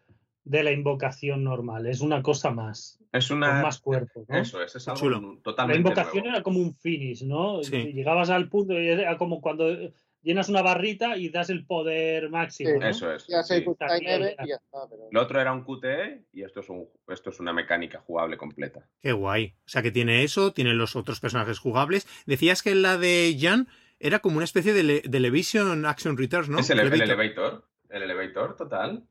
de 0.45 0.63
la 0.63 0.71
invocación 0.71 1.43
normal, 1.43 1.85
es 1.87 2.01
una 2.01 2.21
cosa 2.21 2.51
más, 2.51 2.99
Es 3.13 3.27
con 3.29 3.37
una... 3.37 3.61
más 3.61 3.79
cuerpo. 3.79 4.25
¿no? 4.27 4.37
Eso 4.37 4.61
es, 4.61 4.75
es 4.75 4.87
algo 4.87 4.99
Chulo. 4.99 5.21
La 5.35 5.41
totalmente 5.41 5.77
invocación 5.79 6.23
nuevo. 6.23 6.35
era 6.35 6.43
como 6.43 6.59
un 6.59 6.75
finish, 6.75 7.23
¿no? 7.23 7.63
Sí. 7.63 7.93
Llegabas 7.93 8.29
al 8.29 8.49
punto 8.49 8.73
y 8.73 8.87
era 8.89 9.17
como 9.17 9.39
cuando 9.41 9.67
llenas 10.21 10.49
una 10.49 10.61
barrita 10.61 11.17
y 11.17 11.29
das 11.29 11.49
el 11.49 11.65
poder 11.65 12.29
máximo. 12.29 12.71
Sí, 12.71 12.79
¿no? 12.79 12.87
Eso 12.87 13.13
es. 13.13 13.25
Ya 13.27 13.41
se 13.43 13.59
sí. 13.59 13.65
Event 13.79 14.35
y 14.43 14.47
ya 14.49 14.55
está. 14.55 14.79
Pero... 14.89 15.03
Lo 15.11 15.21
otro 15.21 15.39
era 15.39 15.53
un 15.53 15.63
QTE 15.63 16.25
y 16.33 16.43
esto 16.43 16.59
es, 16.59 16.69
un, 16.69 16.87
esto 17.07 17.29
es 17.29 17.39
una 17.39 17.53
mecánica 17.53 17.99
jugable 17.99 18.35
completa. 18.37 18.85
Qué 19.01 19.11
guay. 19.13 19.53
O 19.65 19.69
sea 19.69 19.81
que 19.81 19.91
tiene 19.91 20.23
eso, 20.23 20.51
tiene 20.53 20.73
los 20.73 20.95
otros 20.97 21.19
personajes 21.21 21.59
jugables. 21.59 22.05
Decías 22.25 22.61
que 22.63 22.75
la 22.75 22.97
de 22.97 23.37
Jan 23.39 23.67
era 23.99 24.19
como 24.19 24.35
una 24.37 24.45
especie 24.45 24.73
de, 24.73 24.83
le- 24.83 25.01
de 25.01 25.19
Levision 25.21 25.85
Action 25.85 26.17
Returns, 26.17 26.49
¿no? 26.49 26.59
Es 26.59 26.69
el, 26.69 26.79
el 26.79 26.87
Elevator. 26.87 27.13
elevator. 27.13 27.67
El 27.89 28.01
elevator, 28.03 28.55
total. 28.57 29.03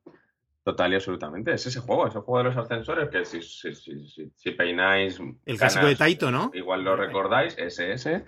Total 0.65 0.93
y 0.93 0.95
absolutamente. 0.95 1.53
Es 1.53 1.67
ese 1.67 1.81
juego, 1.81 2.07
ese 2.07 2.21
juego 2.21 2.39
de 2.39 2.45
los 2.45 2.57
ascensores 2.57 3.09
que 3.11 3.25
si, 3.25 3.43
si, 3.43 3.75
si, 3.75 4.07
si, 4.07 4.33
si 4.35 4.51
peináis. 4.53 5.19
El 5.45 5.59
clásico 5.59 5.87
de 5.87 5.97
Taito, 5.97 6.31
¿no? 6.31 6.51
Igual 6.55 6.85
lo 6.85 6.95
recordáis, 6.97 7.57
ese, 7.59 7.93
ese. 7.93 8.25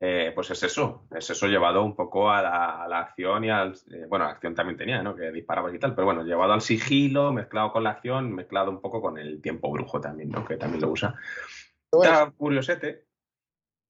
eh, 0.00 0.32
pues 0.34 0.50
es 0.50 0.62
eso, 0.62 1.06
es 1.14 1.28
eso 1.30 1.46
llevado 1.46 1.82
un 1.82 1.94
poco 1.96 2.30
a 2.30 2.40
la, 2.42 2.82
a 2.84 2.88
la 2.88 3.00
acción 3.00 3.44
y 3.44 3.50
al. 3.50 3.72
eh, 3.90 4.06
bueno, 4.08 4.24
la 4.26 4.32
acción 4.32 4.54
también 4.54 4.76
tenía, 4.78 5.02
¿no? 5.02 5.14
Que 5.14 5.30
disparabas 5.32 5.74
y 5.74 5.78
tal, 5.78 5.94
pero 5.94 6.06
bueno, 6.06 6.22
llevado 6.22 6.52
al 6.54 6.60
sigilo, 6.62 7.32
mezclado 7.32 7.72
con 7.72 7.84
la 7.84 7.90
acción, 7.90 8.32
mezclado 8.34 8.70
un 8.70 8.80
poco 8.80 9.00
con 9.02 9.18
el 9.18 9.40
tiempo 9.42 9.70
brujo 9.70 10.00
también, 10.00 10.30
¿no? 10.30 10.44
Que 10.46 10.56
también 10.56 10.80
lo 10.82 10.90
usa. 10.90 11.14
Está 11.92 12.30
curiosete, 12.30 13.05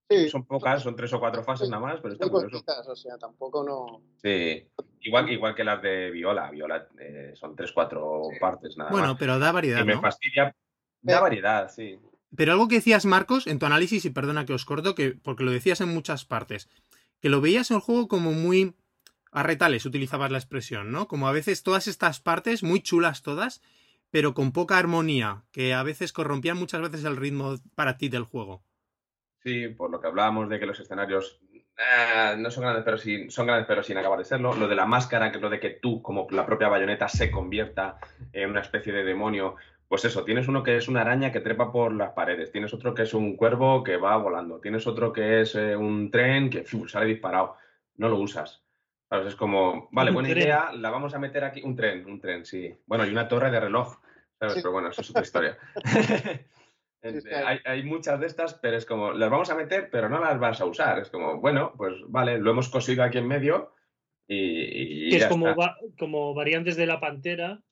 sí, 0.09 0.29
son 0.29 0.45
pocas, 0.47 0.83
son 0.83 0.97
tres 0.97 1.13
o 1.13 1.21
cuatro 1.21 1.43
fases 1.43 1.69
nada 1.69 1.83
más, 1.83 2.01
pero 2.01 2.15
está 2.15 2.27
muy 2.27 2.43
curioso. 2.43 2.65
cortitas, 2.65 2.87
o 2.89 2.97
sea, 2.97 3.19
tampoco 3.19 3.65
no. 3.65 4.03
Sí, 4.23 4.67
igual, 5.01 5.31
igual 5.31 5.55
que 5.55 5.65
las 5.65 5.83
de 5.83 6.11
Viola. 6.11 6.51
Viola 6.51 6.89
eh, 6.99 7.33
son 7.35 7.55
tres, 7.57 7.73
cuatro 7.73 8.23
partes 8.41 8.77
nada 8.77 8.91
Bueno, 8.91 9.09
más. 9.09 9.17
pero 9.19 9.39
da 9.39 9.51
Y 9.51 9.53
variedad, 9.53 9.85
me 9.85 9.95
¿no? 9.95 10.01
fastidia. 10.01 10.55
Da 11.03 11.21
variedad, 11.21 11.69
sí. 11.71 11.99
Pero 12.37 12.53
algo 12.53 12.69
que 12.69 12.77
decías, 12.77 13.07
Marcos, 13.07 13.47
en 13.47 13.59
tu 13.59 13.67
análisis, 13.67 14.05
y 14.05 14.11
perdona 14.11 14.45
que 14.45 14.53
os 14.53 14.65
corto, 14.65 14.95
que, 14.95 15.13
porque 15.13 15.45
lo 15.45 15.51
decías 15.53 15.81
en 15.81 15.89
muchas 15.89 16.25
partes, 16.25 16.69
que 17.21 17.29
lo 17.29 17.41
veías 17.41 17.71
en 17.71 17.77
el 17.77 17.81
juego 17.83 18.09
como 18.09 18.33
muy 18.33 18.75
a 19.33 19.43
retales, 19.43 19.87
utilizabas 19.87 20.31
la 20.31 20.39
expresión, 20.39 20.91
¿no? 20.93 21.09
Como 21.09 21.29
a 21.29 21.33
veces 21.33 21.63
todas 21.63 21.89
estas 21.89 22.21
partes, 22.21 22.63
muy 22.63 22.81
chulas 22.81 23.23
todas, 23.23 23.61
pero 24.11 24.35
con 24.35 24.53
poca 24.53 24.79
armonía, 24.79 25.45
que 25.53 25.75
a 25.75 25.83
veces 25.83 26.13
corrompían 26.13 26.57
muchas 26.57 26.81
veces 26.81 27.05
el 27.05 27.17
ritmo 27.17 27.57
para 27.75 27.99
ti 27.99 28.09
del 28.09 28.25
juego. 28.25 28.63
Sí, 29.47 29.69
por 29.69 29.93
lo 29.93 30.01
que 30.01 30.09
hablábamos 30.09 30.49
de 30.49 30.59
que 30.59 30.67
los 30.67 30.81
escenarios 30.81 31.41
ah, 31.79 32.35
no 32.37 32.51
son 32.51 32.65
grandes, 32.65 32.83
pero 32.85 32.99
sí, 32.99 33.31
son 33.31 33.47
grandes, 33.47 33.69
pero 33.69 33.81
sin 33.85 33.97
acabar 33.97 34.19
de 34.19 34.25
serlo. 34.25 34.53
Lo 34.57 34.67
de 34.67 34.75
la 34.75 34.87
máscara, 34.87 35.31
que 35.31 35.37
es 35.37 35.43
lo 35.43 35.49
de 35.49 35.61
que 35.61 35.71
tú, 35.71 36.03
como 36.03 36.27
la 36.33 36.45
propia 36.45 36.67
bayoneta, 36.67 37.07
se 37.07 37.31
convierta 37.31 37.97
en 38.33 38.51
una 38.51 38.63
especie 38.63 38.93
de 38.93 39.05
demonio. 39.05 39.55
Pues 39.87 40.05
eso, 40.05 40.25
tienes 40.25 40.49
uno 40.49 40.65
que 40.65 40.77
es 40.77 40.89
una 40.89 41.03
araña 41.03 41.31
que 41.31 41.39
trepa 41.39 41.71
por 41.71 41.93
las 41.93 42.11
paredes, 42.11 42.51
tienes 42.51 42.75
otro 42.75 42.93
que 42.93 43.05
es 43.05 43.15
un 43.15 43.37
cuervo 43.37 43.85
que 43.85 43.97
va 43.99 44.17
volando, 44.17 44.59
tienes 44.59 44.85
otro 44.89 45.13
que 45.13 45.43
es 45.43 45.55
eh, 45.55 45.77
un 45.77 46.11
tren 46.11 46.51
que 46.51 46.65
fiu, 46.65 46.89
sale 46.89 47.07
disparado. 47.07 47.55
No 47.99 48.09
lo 48.09 48.17
usas. 48.17 48.65
¿Sabes? 49.09 49.29
Es 49.29 49.37
como, 49.37 49.89
vale, 49.93 50.11
buena 50.11 50.29
tren. 50.29 50.43
idea, 50.43 50.73
la 50.73 50.91
vamos 50.91 51.15
a 51.15 51.21
meter 51.21 51.45
aquí. 51.45 51.63
Un 51.63 51.77
tren, 51.77 52.05
un 52.05 52.21
tren, 52.21 52.45
sí. 52.45 52.77
Bueno, 52.85 53.07
y 53.07 53.11
una 53.11 53.29
torre 53.29 53.53
de 53.53 53.61
reloj. 53.61 53.97
¿Sabes? 54.41 54.55
Sí. 54.55 54.61
Pero 54.61 54.73
bueno, 54.73 54.89
eso 54.89 55.03
es 55.03 55.11
otra 55.11 55.23
historia. 55.23 55.57
Hay, 57.45 57.59
hay 57.65 57.83
muchas 57.83 58.19
de 58.21 58.27
estas, 58.27 58.55
pero 58.55 58.77
es 58.77 58.87
como, 58.87 59.13
las 59.13 59.31
vamos 59.31 59.51
a 59.51 59.55
meter, 59.55 59.89
pero 59.91 60.09
no 60.09 60.19
las 60.21 60.39
vas 60.39 60.61
a 60.61 60.65
usar. 60.67 60.99
Es 60.99 61.11
como, 61.11 61.41
bueno, 61.41 61.73
pues 61.77 61.95
vale, 62.09 62.39
lo 62.39 62.51
hemos 62.51 62.69
cosido 62.69 63.03
aquí 63.05 63.19
en 63.19 63.29
medio 63.29 63.73
y, 64.29 65.07
y 65.07 65.11
que 65.11 65.17
es 65.17 65.23
ya 65.23 65.29
como, 65.29 65.49
está. 65.49 65.61
va- 65.61 65.77
como 65.99 66.35
variantes 66.35 66.77
de 66.77 66.87
la 66.87 66.99
pantera. 67.01 67.63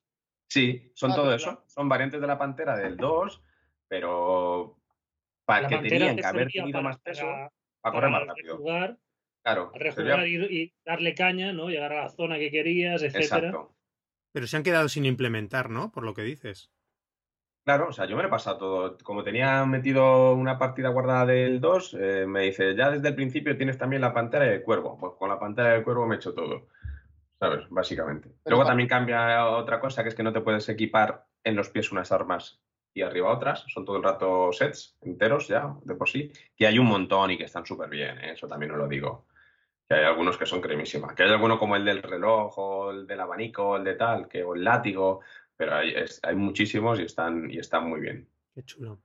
Sí, 0.48 0.92
son 0.94 1.12
Ah, 1.12 1.14
todo 1.14 1.24
claro. 1.24 1.36
eso. 1.36 1.64
Son 1.66 1.88
variantes 1.88 2.20
de 2.20 2.26
la 2.26 2.38
Pantera 2.38 2.76
del 2.76 2.96
2, 2.96 3.42
pero 3.88 4.78
para 5.44 5.62
La 5.62 5.68
que 5.68 5.88
tenían 5.88 6.16
te 6.16 6.22
que 6.22 6.26
haber 6.28 6.48
tenido 6.50 6.72
para- 6.72 6.82
más 6.82 6.98
peso 7.00 7.22
para- 7.22 7.50
para 7.80 7.94
correr 7.94 8.10
más 8.10 8.26
rápido. 8.26 8.52
rejugar, 8.54 8.98
Claro, 9.42 9.72
rejugar 9.74 10.26
y, 10.28 10.36
y 10.44 10.74
darle 10.84 11.14
caña, 11.14 11.52
¿no? 11.52 11.68
Llegar 11.68 11.92
a 11.92 12.02
la 12.04 12.08
zona 12.10 12.38
que 12.38 12.50
querías, 12.50 13.02
etcétera. 13.02 13.48
Exacto. 13.48 13.74
Pero 14.32 14.46
se 14.46 14.56
han 14.56 14.62
quedado 14.62 14.88
sin 14.88 15.04
implementar, 15.06 15.70
¿no? 15.70 15.92
Por 15.92 16.04
lo 16.04 16.14
que 16.14 16.22
dices. 16.22 16.70
Claro, 17.64 17.88
o 17.88 17.92
sea, 17.92 18.04
yo 18.04 18.14
me 18.14 18.22
lo 18.22 18.28
he 18.28 18.30
pasado 18.30 18.58
todo. 18.58 18.98
Como 19.02 19.24
tenía 19.24 19.64
metido 19.64 20.34
una 20.34 20.58
partida 20.58 20.90
guardada 20.90 21.24
del 21.24 21.62
2, 21.62 21.96
eh, 21.98 22.26
me 22.26 22.42
dice, 22.42 22.74
ya 22.76 22.90
desde 22.90 23.08
el 23.08 23.14
principio 23.14 23.56
tienes 23.56 23.78
también 23.78 24.02
la 24.02 24.12
pantera 24.12 24.44
del 24.44 24.62
cuervo. 24.62 24.98
Pues 24.98 25.14
con 25.18 25.30
la 25.30 25.38
pantera 25.38 25.70
del 25.70 25.82
cuervo 25.82 26.06
me 26.06 26.16
he 26.16 26.18
hecho 26.18 26.34
todo. 26.34 26.66
¿Sabes? 27.40 27.64
Básicamente. 27.70 28.30
Luego 28.44 28.66
también 28.66 28.88
cambia 28.88 29.48
otra 29.48 29.80
cosa, 29.80 30.02
que 30.02 30.10
es 30.10 30.14
que 30.14 30.22
no 30.22 30.32
te 30.32 30.42
puedes 30.42 30.68
equipar 30.68 31.24
en 31.42 31.56
los 31.56 31.70
pies 31.70 31.90
unas 31.90 32.12
armas 32.12 32.60
y 32.92 33.00
arriba 33.00 33.32
otras. 33.32 33.64
Son 33.68 33.84
todo 33.86 33.96
el 33.96 34.02
rato 34.02 34.52
sets 34.52 34.98
enteros 35.00 35.48
ya, 35.48 35.74
de 35.84 35.94
por 35.94 36.08
sí. 36.08 36.30
Que 36.54 36.66
hay 36.66 36.78
un 36.78 36.86
montón 36.86 37.30
y 37.30 37.38
que 37.38 37.44
están 37.44 37.64
súper 37.64 37.88
bien, 37.88 38.18
¿eh? 38.18 38.32
eso 38.32 38.46
también 38.46 38.72
os 38.72 38.78
lo 38.78 38.88
digo. 38.88 39.26
Que 39.88 39.94
hay 39.96 40.04
algunos 40.04 40.36
que 40.36 40.46
son 40.46 40.60
cremísima. 40.60 41.14
Que 41.14 41.22
hay 41.22 41.30
alguno 41.30 41.58
como 41.58 41.76
el 41.76 41.84
del 41.84 42.02
reloj, 42.02 42.58
o 42.58 42.90
el 42.90 43.06
del 43.06 43.20
abanico, 43.20 43.70
o 43.70 43.76
el 43.76 43.84
de 43.84 43.94
tal, 43.94 44.28
que, 44.28 44.44
o 44.44 44.54
el 44.54 44.64
látigo. 44.64 45.20
Pero 45.56 45.74
hay, 45.76 45.90
es- 45.94 46.20
hay 46.22 46.34
muchísimos 46.34 46.98
y 47.00 47.04
están, 47.04 47.50
y 47.50 47.58
están 47.58 47.88
muy 47.88 48.00
bien. 48.00 48.28
Qué 48.54 48.62
chulo. 48.64 49.00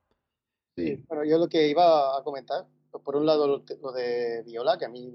Sí. 0.76 1.04
Bueno, 1.08 1.24
yo 1.26 1.38
lo 1.38 1.48
que 1.50 1.68
iba 1.68 2.18
a 2.18 2.24
comentar, 2.24 2.66
por 3.04 3.16
un 3.16 3.26
lado 3.26 3.48
lo, 3.48 3.64
lo 3.82 3.92
de 3.92 4.44
Viola, 4.46 4.78
que 4.78 4.86
a 4.86 4.90
mí, 4.90 5.14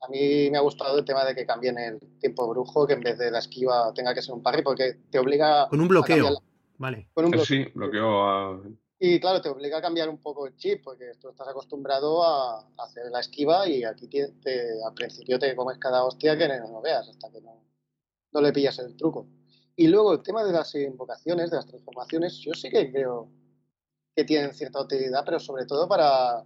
a 0.00 0.08
mí 0.08 0.50
me 0.50 0.58
ha 0.58 0.62
gustado 0.62 0.98
el 0.98 1.04
tema 1.04 1.24
de 1.24 1.34
que 1.34 1.46
cambien 1.46 1.78
el 1.78 1.98
tiempo 2.18 2.48
brujo, 2.48 2.86
que 2.86 2.94
en 2.94 3.00
vez 3.00 3.18
de 3.18 3.30
la 3.30 3.38
esquiva 3.38 3.92
tenga 3.94 4.14
que 4.14 4.22
ser 4.22 4.34
un 4.34 4.42
parry, 4.42 4.62
porque 4.62 4.94
te 5.10 5.18
obliga 5.18 5.68
Con 5.68 5.80
un 5.80 5.86
a 5.86 5.88
bloqueo. 5.88 6.16
cambiar 6.16 6.32
la- 6.32 6.40
Vale. 6.76 7.08
con 7.14 7.24
un 7.26 7.30
bloqueo. 7.32 7.46
sí, 7.46 7.64
bloqueo 7.74 8.22
a... 8.28 8.62
Y 8.98 9.20
claro, 9.20 9.40
te 9.42 9.48
obliga 9.50 9.78
a 9.78 9.82
cambiar 9.82 10.08
un 10.08 10.18
poco 10.18 10.46
el 10.46 10.56
chip, 10.56 10.82
porque 10.82 11.12
tú 11.20 11.28
estás 11.28 11.46
acostumbrado 11.48 12.22
a 12.24 12.60
a 12.60 12.82
hacer 12.84 13.04
la 13.10 13.20
esquiva 13.20 13.68
y 13.68 13.84
aquí 13.84 14.08
te- 14.08 14.32
te- 14.42 14.82
al 14.84 14.94
principio 14.94 15.38
te 15.38 15.54
comes 15.54 15.78
cada 15.78 16.04
hostia 16.04 16.36
que 16.38 16.48
no 16.48 16.80
veas, 16.80 17.08
hasta 17.08 17.30
que 17.30 17.40
no, 17.40 17.62
no 18.32 18.40
le 18.40 18.52
pillas 18.52 18.78
el 18.78 18.96
truco. 18.96 19.26
Y 19.76 19.88
luego 19.88 20.12
el 20.12 20.22
tema 20.22 20.44
de 20.44 20.52
las 20.52 20.74
invocaciones, 20.74 21.50
de 21.50 21.56
las 21.56 21.66
transformaciones, 21.66 22.38
yo 22.38 22.52
sí 22.54 22.70
que 22.70 22.92
creo 22.92 23.28
que 24.14 24.24
tienen 24.24 24.54
cierta 24.54 24.80
utilidad, 24.80 25.24
pero 25.24 25.40
sobre 25.40 25.66
todo 25.66 25.88
para, 25.88 26.44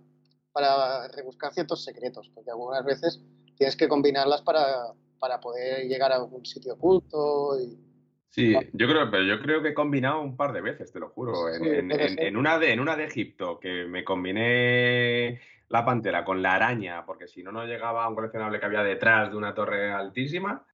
para 0.53 1.09
rebuscar 1.09 1.53
ciertos 1.53 1.85
secretos, 1.85 2.31
porque 2.35 2.51
algunas 2.51 2.85
veces 2.85 3.21
tienes 3.57 3.77
que 3.77 3.89
combinarlas 3.89 4.41
para, 4.43 4.95
para 5.19 5.41
poder 5.41 5.87
llegar 5.87 6.13
a 6.13 6.17
algún 6.17 6.47
sitio 6.47 6.75
oculto 6.75 7.61
y, 7.61 7.85
Sí, 8.31 8.55
yo 8.75 8.87
creo, 8.87 9.11
pero 9.11 9.25
yo 9.25 9.41
creo 9.41 9.63
que 9.63 9.71
he 9.71 9.75
combinado 9.75 10.21
un 10.21 10.37
par 10.37 10.53
de 10.53 10.61
veces, 10.61 10.93
te 10.93 11.01
lo 11.01 11.09
juro. 11.09 11.49
En, 11.49 11.63
Sí, 11.63 11.69
en- 11.71 11.89
puede 11.89 12.05
en- 12.05 12.15
ser. 12.15 12.25
en 12.27 12.37
una 12.37 12.59
de, 12.59 12.73
en 12.73 12.81
una 12.81 12.95
de 12.95 13.05
Egipto, 13.05 13.59
que 13.59 13.87
me 13.87 14.05
combiné 14.05 15.41
la 15.69 15.85
pantera 15.85 16.25
con 16.25 16.43
la 16.43 16.55
araña, 16.55 17.05
porque 17.07 17.27
si 17.27 17.43
no, 17.43 17.53
no 17.53 17.65
llegaba 17.65 18.05
a 18.05 18.09
un 18.09 18.15
coleccionable 18.15 18.61
que 18.61 18.67
había 18.67 18.83
detrás 18.83 19.31
de 19.31 19.37
una 19.37 19.55
torre 19.55 19.91
altísima, 19.91 20.65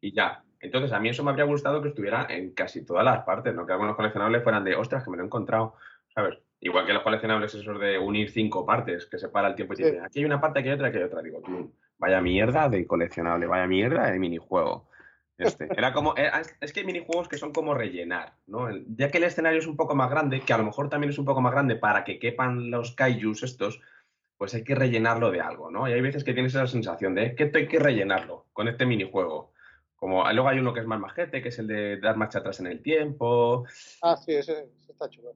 y 0.00 0.12
ya. 0.14 0.44
Entonces, 0.66 0.92
a 0.92 1.00
mí 1.00 1.08
eso 1.08 1.24
me 1.24 1.30
habría 1.30 1.44
gustado 1.46 1.80
que 1.82 1.88
estuviera 1.88 2.26
en 2.28 2.52
casi 2.52 2.84
todas 2.84 3.04
las 3.04 3.24
partes, 3.24 3.54
¿no? 3.54 3.66
Que 3.66 3.72
algunos 3.72 3.96
coleccionables 3.96 4.42
fueran 4.42 4.64
de, 4.64 4.76
ostras, 4.76 5.02
que 5.04 5.10
me 5.10 5.16
lo 5.16 5.22
he 5.22 5.26
encontrado, 5.26 5.74
¿sabes? 6.14 6.38
Igual 6.60 6.86
que 6.86 6.92
los 6.92 7.02
coleccionables 7.02 7.54
esos 7.54 7.78
de 7.80 7.98
unir 7.98 8.30
cinco 8.30 8.64
partes, 8.64 9.06
que 9.06 9.18
separa 9.18 9.48
el 9.48 9.54
tiempo 9.54 9.74
y 9.74 9.76
Sí. 9.76 9.84
dicen, 9.84 10.04
aquí 10.04 10.18
hay 10.20 10.24
una 10.24 10.40
parte, 10.40 10.60
aquí 10.60 10.68
hay 10.68 10.74
otra, 10.74 10.88
aquí 10.88 10.98
hay 10.98 11.04
otra. 11.04 11.22
Digo, 11.22 11.40
tú, 11.44 11.72
vaya 11.98 12.20
mierda 12.20 12.68
de 12.68 12.86
coleccionable, 12.86 13.46
vaya 13.46 13.66
mierda 13.66 14.10
de 14.10 14.18
minijuego. 14.18 14.88
Este. 15.38 15.68
Era 15.76 15.92
como, 15.92 16.16
era- 16.16 16.40
es- 16.60 16.72
que 16.72 16.80
hay 16.80 16.86
minijuegos 16.86 17.28
que 17.28 17.36
son 17.36 17.52
como 17.52 17.74
rellenar, 17.74 18.32
¿no? 18.46 18.68
Ya 18.96 19.10
que 19.10 19.18
el 19.18 19.24
escenario 19.24 19.58
es 19.58 19.66
un 19.66 19.76
poco 19.76 19.94
más 19.94 20.08
grande, 20.10 20.40
que 20.40 20.52
a 20.54 20.58
lo 20.58 20.64
mejor 20.64 20.88
también 20.88 21.10
es 21.10 21.18
un 21.18 21.26
poco 21.26 21.42
más 21.42 21.52
grande 21.52 21.76
para 21.76 22.04
que 22.04 22.18
quepan 22.18 22.70
los 22.70 22.94
kaijus 22.94 23.42
estos, 23.42 23.80
pues 24.38 24.54
hay 24.54 24.64
que 24.64 24.74
rellenarlo 24.74 25.30
de 25.30 25.42
algo, 25.42 25.70
¿no? 25.70 25.88
Y 25.88 25.92
hay 25.92 26.00
veces 26.00 26.24
que 26.24 26.32
tienes 26.32 26.54
esa 26.54 26.66
sensación 26.66 27.14
de 27.14 27.34
que 27.34 27.44
esto 27.44 27.58
hay 27.58 27.68
que 27.68 27.78
rellenarlo 27.78 28.46
con 28.54 28.66
este 28.68 28.86
minijuego. 28.86 29.52
Como 29.96 30.30
luego 30.30 30.48
hay 30.48 30.58
uno 30.58 30.74
que 30.74 30.80
es 30.80 30.86
más 30.86 31.00
majete, 31.00 31.42
que 31.42 31.48
es 31.48 31.58
el 31.58 31.66
de 31.66 31.98
dar 31.98 32.16
marcha 32.16 32.38
atrás 32.38 32.60
en 32.60 32.66
el 32.66 32.82
tiempo. 32.82 33.64
Ah, 34.02 34.16
sí, 34.16 34.34
ese, 34.34 34.70
ese 34.78 34.92
está 34.92 35.08
chulo. 35.08 35.34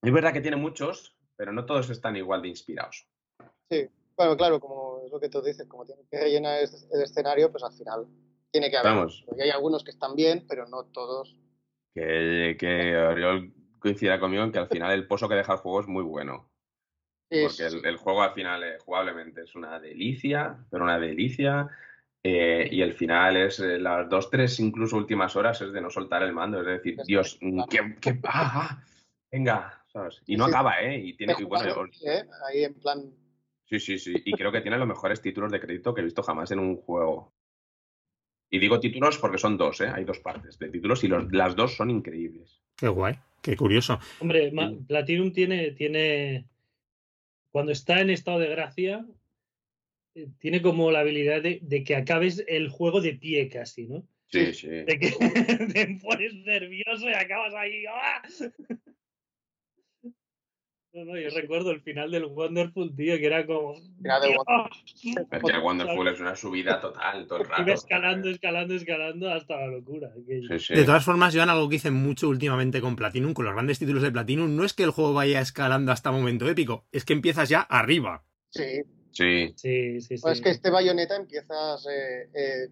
Es 0.00 0.12
verdad 0.12 0.32
que 0.32 0.40
tiene 0.40 0.56
muchos, 0.56 1.16
pero 1.36 1.52
no 1.52 1.66
todos 1.66 1.90
están 1.90 2.16
igual 2.16 2.42
de 2.42 2.48
inspirados. 2.48 3.08
Sí, 3.68 3.88
bueno, 4.16 4.36
claro, 4.36 4.58
como 4.58 5.02
es 5.04 5.12
lo 5.12 5.20
que 5.20 5.28
tú 5.28 5.40
dices, 5.40 5.68
como 5.68 5.86
tiene 5.86 6.02
que 6.10 6.18
rellenar 6.18 6.58
el 6.58 7.02
escenario, 7.02 7.52
pues 7.52 7.62
al 7.62 7.72
final 7.72 8.06
tiene 8.50 8.70
que 8.70 8.76
haber. 8.76 8.92
Vamos. 8.92 9.22
Porque 9.26 9.44
hay 9.44 9.50
algunos 9.50 9.84
que 9.84 9.92
están 9.92 10.16
bien, 10.16 10.44
pero 10.48 10.66
no 10.66 10.86
todos. 10.86 11.36
Que, 11.94 12.56
que 12.58 12.96
Oriol 12.96 13.52
coincida 13.78 14.18
conmigo 14.18 14.42
en 14.42 14.50
que 14.50 14.58
al 14.58 14.68
final 14.68 14.92
el 14.92 15.06
pozo 15.06 15.28
que 15.28 15.36
deja 15.36 15.52
el 15.52 15.58
juego 15.60 15.80
es 15.80 15.86
muy 15.86 16.02
bueno. 16.02 16.50
Porque 17.28 17.66
el, 17.66 17.86
el, 17.86 17.96
juego 17.96 18.22
al 18.22 18.32
final, 18.32 18.64
eh, 18.64 18.78
jugablemente, 18.84 19.42
es 19.42 19.54
una 19.54 19.78
delicia, 19.78 20.64
pero 20.70 20.82
una 20.82 20.98
delicia. 20.98 21.68
Eh, 22.22 22.68
y 22.70 22.82
el 22.82 22.94
final 22.94 23.36
es 23.36 23.60
eh, 23.60 23.78
las 23.78 24.08
dos, 24.08 24.28
tres, 24.30 24.58
incluso 24.58 24.96
últimas 24.96 25.36
horas 25.36 25.60
es 25.62 25.72
de 25.72 25.80
no 25.80 25.90
soltar 25.90 26.22
el 26.22 26.32
mando. 26.32 26.60
Es 26.60 26.66
decir, 26.66 26.98
Dios, 27.06 27.38
qué, 27.70 27.96
qué 28.00 28.18
ah, 28.24 28.82
venga, 29.30 29.84
¿sabes? 29.86 30.22
Y 30.26 30.36
no 30.36 30.46
acaba, 30.46 30.80
¿eh? 30.82 30.98
Y 30.98 31.16
tiene, 31.16 31.34
y 31.38 31.44
bueno, 31.44 31.86
¿eh? 32.04 32.24
Ahí 32.46 32.64
en 32.64 32.74
plan. 32.74 33.12
Sí, 33.66 33.78
sí, 33.78 33.98
sí. 33.98 34.14
Y 34.24 34.32
creo 34.32 34.50
que 34.50 34.62
tiene 34.62 34.78
los 34.78 34.88
mejores 34.88 35.20
títulos 35.20 35.52
de 35.52 35.60
crédito 35.60 35.94
que 35.94 36.00
he 36.00 36.04
visto 36.04 36.22
jamás 36.22 36.50
en 36.50 36.58
un 36.58 36.76
juego. 36.76 37.34
Y 38.50 38.58
digo 38.58 38.80
títulos 38.80 39.18
porque 39.18 39.38
son 39.38 39.56
dos, 39.56 39.80
¿eh? 39.82 39.88
Hay 39.88 40.04
dos 40.04 40.20
partes 40.20 40.58
de 40.58 40.70
títulos 40.70 41.04
y 41.04 41.08
los, 41.08 41.30
las 41.32 41.54
dos 41.54 41.76
son 41.76 41.90
increíbles. 41.90 42.62
Qué 42.76 42.88
guay, 42.88 43.18
qué 43.42 43.56
curioso. 43.56 43.98
Hombre, 44.20 44.52
Platinum 44.86 45.32
tiene, 45.32 45.72
tiene. 45.72 46.48
Cuando 47.50 47.72
está 47.72 48.00
en 48.00 48.10
estado 48.10 48.38
de 48.38 48.48
gracia, 48.48 49.06
tiene 50.38 50.62
como 50.62 50.90
la 50.90 51.00
habilidad 51.00 51.42
de, 51.42 51.60
de, 51.62 51.84
que 51.84 51.96
acabes 51.96 52.44
el 52.48 52.68
juego 52.68 53.00
de 53.00 53.14
pie 53.14 53.48
casi, 53.48 53.86
¿no? 53.86 54.06
Sí, 54.30 54.52
sí. 54.52 54.68
De 54.68 54.98
que 54.98 55.10
te 55.72 55.98
pones 56.02 56.34
nervioso 56.34 57.08
y 57.08 57.14
acabas 57.14 57.54
ahí. 57.54 57.84
¡ah! 57.86 58.22
No, 60.92 61.04
no, 61.04 61.18
yo 61.18 61.28
recuerdo 61.30 61.70
el 61.70 61.82
final 61.82 62.10
del 62.10 62.24
Wonderful, 62.24 62.94
tío, 62.96 63.16
que 63.18 63.26
era 63.26 63.46
como. 63.46 63.74
Era 64.02 64.20
de 64.20 64.28
que 64.30 65.52
el 65.52 65.60
Wonderful 65.60 66.08
es 66.08 66.18
una 66.18 66.34
subida 66.34 66.80
total 66.80 67.26
todo 67.26 67.42
el 67.42 67.44
rato. 67.48 67.62
Iba 67.62 67.74
escalando, 67.74 68.30
escalando, 68.30 68.74
escalando 68.74 69.30
hasta 69.30 69.56
la 69.56 69.66
locura. 69.68 70.10
Sí, 70.26 70.58
sí. 70.58 70.74
De 70.74 70.84
todas 70.84 71.04
formas, 71.04 71.34
Joan, 71.34 71.50
algo 71.50 71.68
que 71.68 71.76
hice 71.76 71.90
mucho 71.90 72.28
últimamente 72.28 72.80
con 72.80 72.96
Platinum, 72.96 73.34
con 73.34 73.44
los 73.44 73.54
grandes 73.54 73.78
títulos 73.78 74.02
de 74.02 74.10
Platinum, 74.10 74.56
no 74.56 74.64
es 74.64 74.72
que 74.72 74.82
el 74.82 74.90
juego 74.90 75.12
vaya 75.12 75.40
escalando 75.40 75.92
hasta 75.92 76.10
momento 76.10 76.48
épico, 76.48 76.86
es 76.90 77.04
que 77.04 77.12
empiezas 77.12 77.48
ya 77.48 77.60
arriba. 77.60 78.24
Sí. 78.50 78.82
Sí. 79.12 79.52
Sí, 79.56 80.00
sí, 80.00 80.16
sí. 80.16 80.22
Pues 80.22 80.38
es 80.38 80.44
que 80.44 80.50
este 80.50 80.70
bayoneta 80.70 81.16
empiezas 81.16 81.86
eh, 81.86 82.30
eh, 82.34 82.68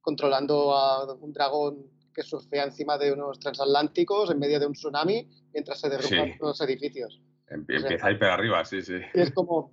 controlando 0.00 0.76
a 0.76 1.14
un 1.14 1.32
dragón 1.32 1.86
que 2.14 2.22
surfea 2.22 2.64
encima 2.64 2.96
de 2.98 3.12
unos 3.12 3.38
transatlánticos 3.40 4.30
en 4.30 4.38
medio 4.38 4.58
de 4.60 4.66
un 4.66 4.72
tsunami 4.72 5.28
mientras 5.52 5.80
se 5.80 5.88
derrumban 5.88 6.28
Sí. 6.28 6.34
los 6.40 6.60
edificios. 6.60 7.20
Empieza 7.48 7.86
O 7.86 7.88
sea, 7.88 7.98
ahí 8.02 8.18
pega 8.18 8.34
arriba, 8.34 8.64
sí, 8.64 8.82
sí. 8.82 8.94
Y 9.14 9.20
es 9.20 9.30
como, 9.32 9.72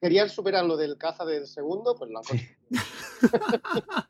querían 0.00 0.28
superar 0.28 0.64
lo 0.64 0.76
del 0.76 0.96
caza 0.98 1.24
del 1.24 1.46
segundo, 1.46 1.94
pues 1.96 2.10
lo 2.10 2.18
han 2.18 2.24
conseguido. 2.24 2.56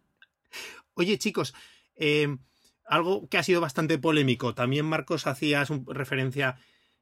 Oye, 0.94 1.18
chicos, 1.18 1.54
eh, 1.96 2.36
algo 2.84 3.28
que 3.28 3.38
ha 3.38 3.42
sido 3.42 3.60
bastante 3.60 3.98
polémico. 3.98 4.54
También, 4.54 4.84
Marcos, 4.86 5.26
hacías 5.26 5.70
un- 5.70 5.86
referencia 5.86 6.56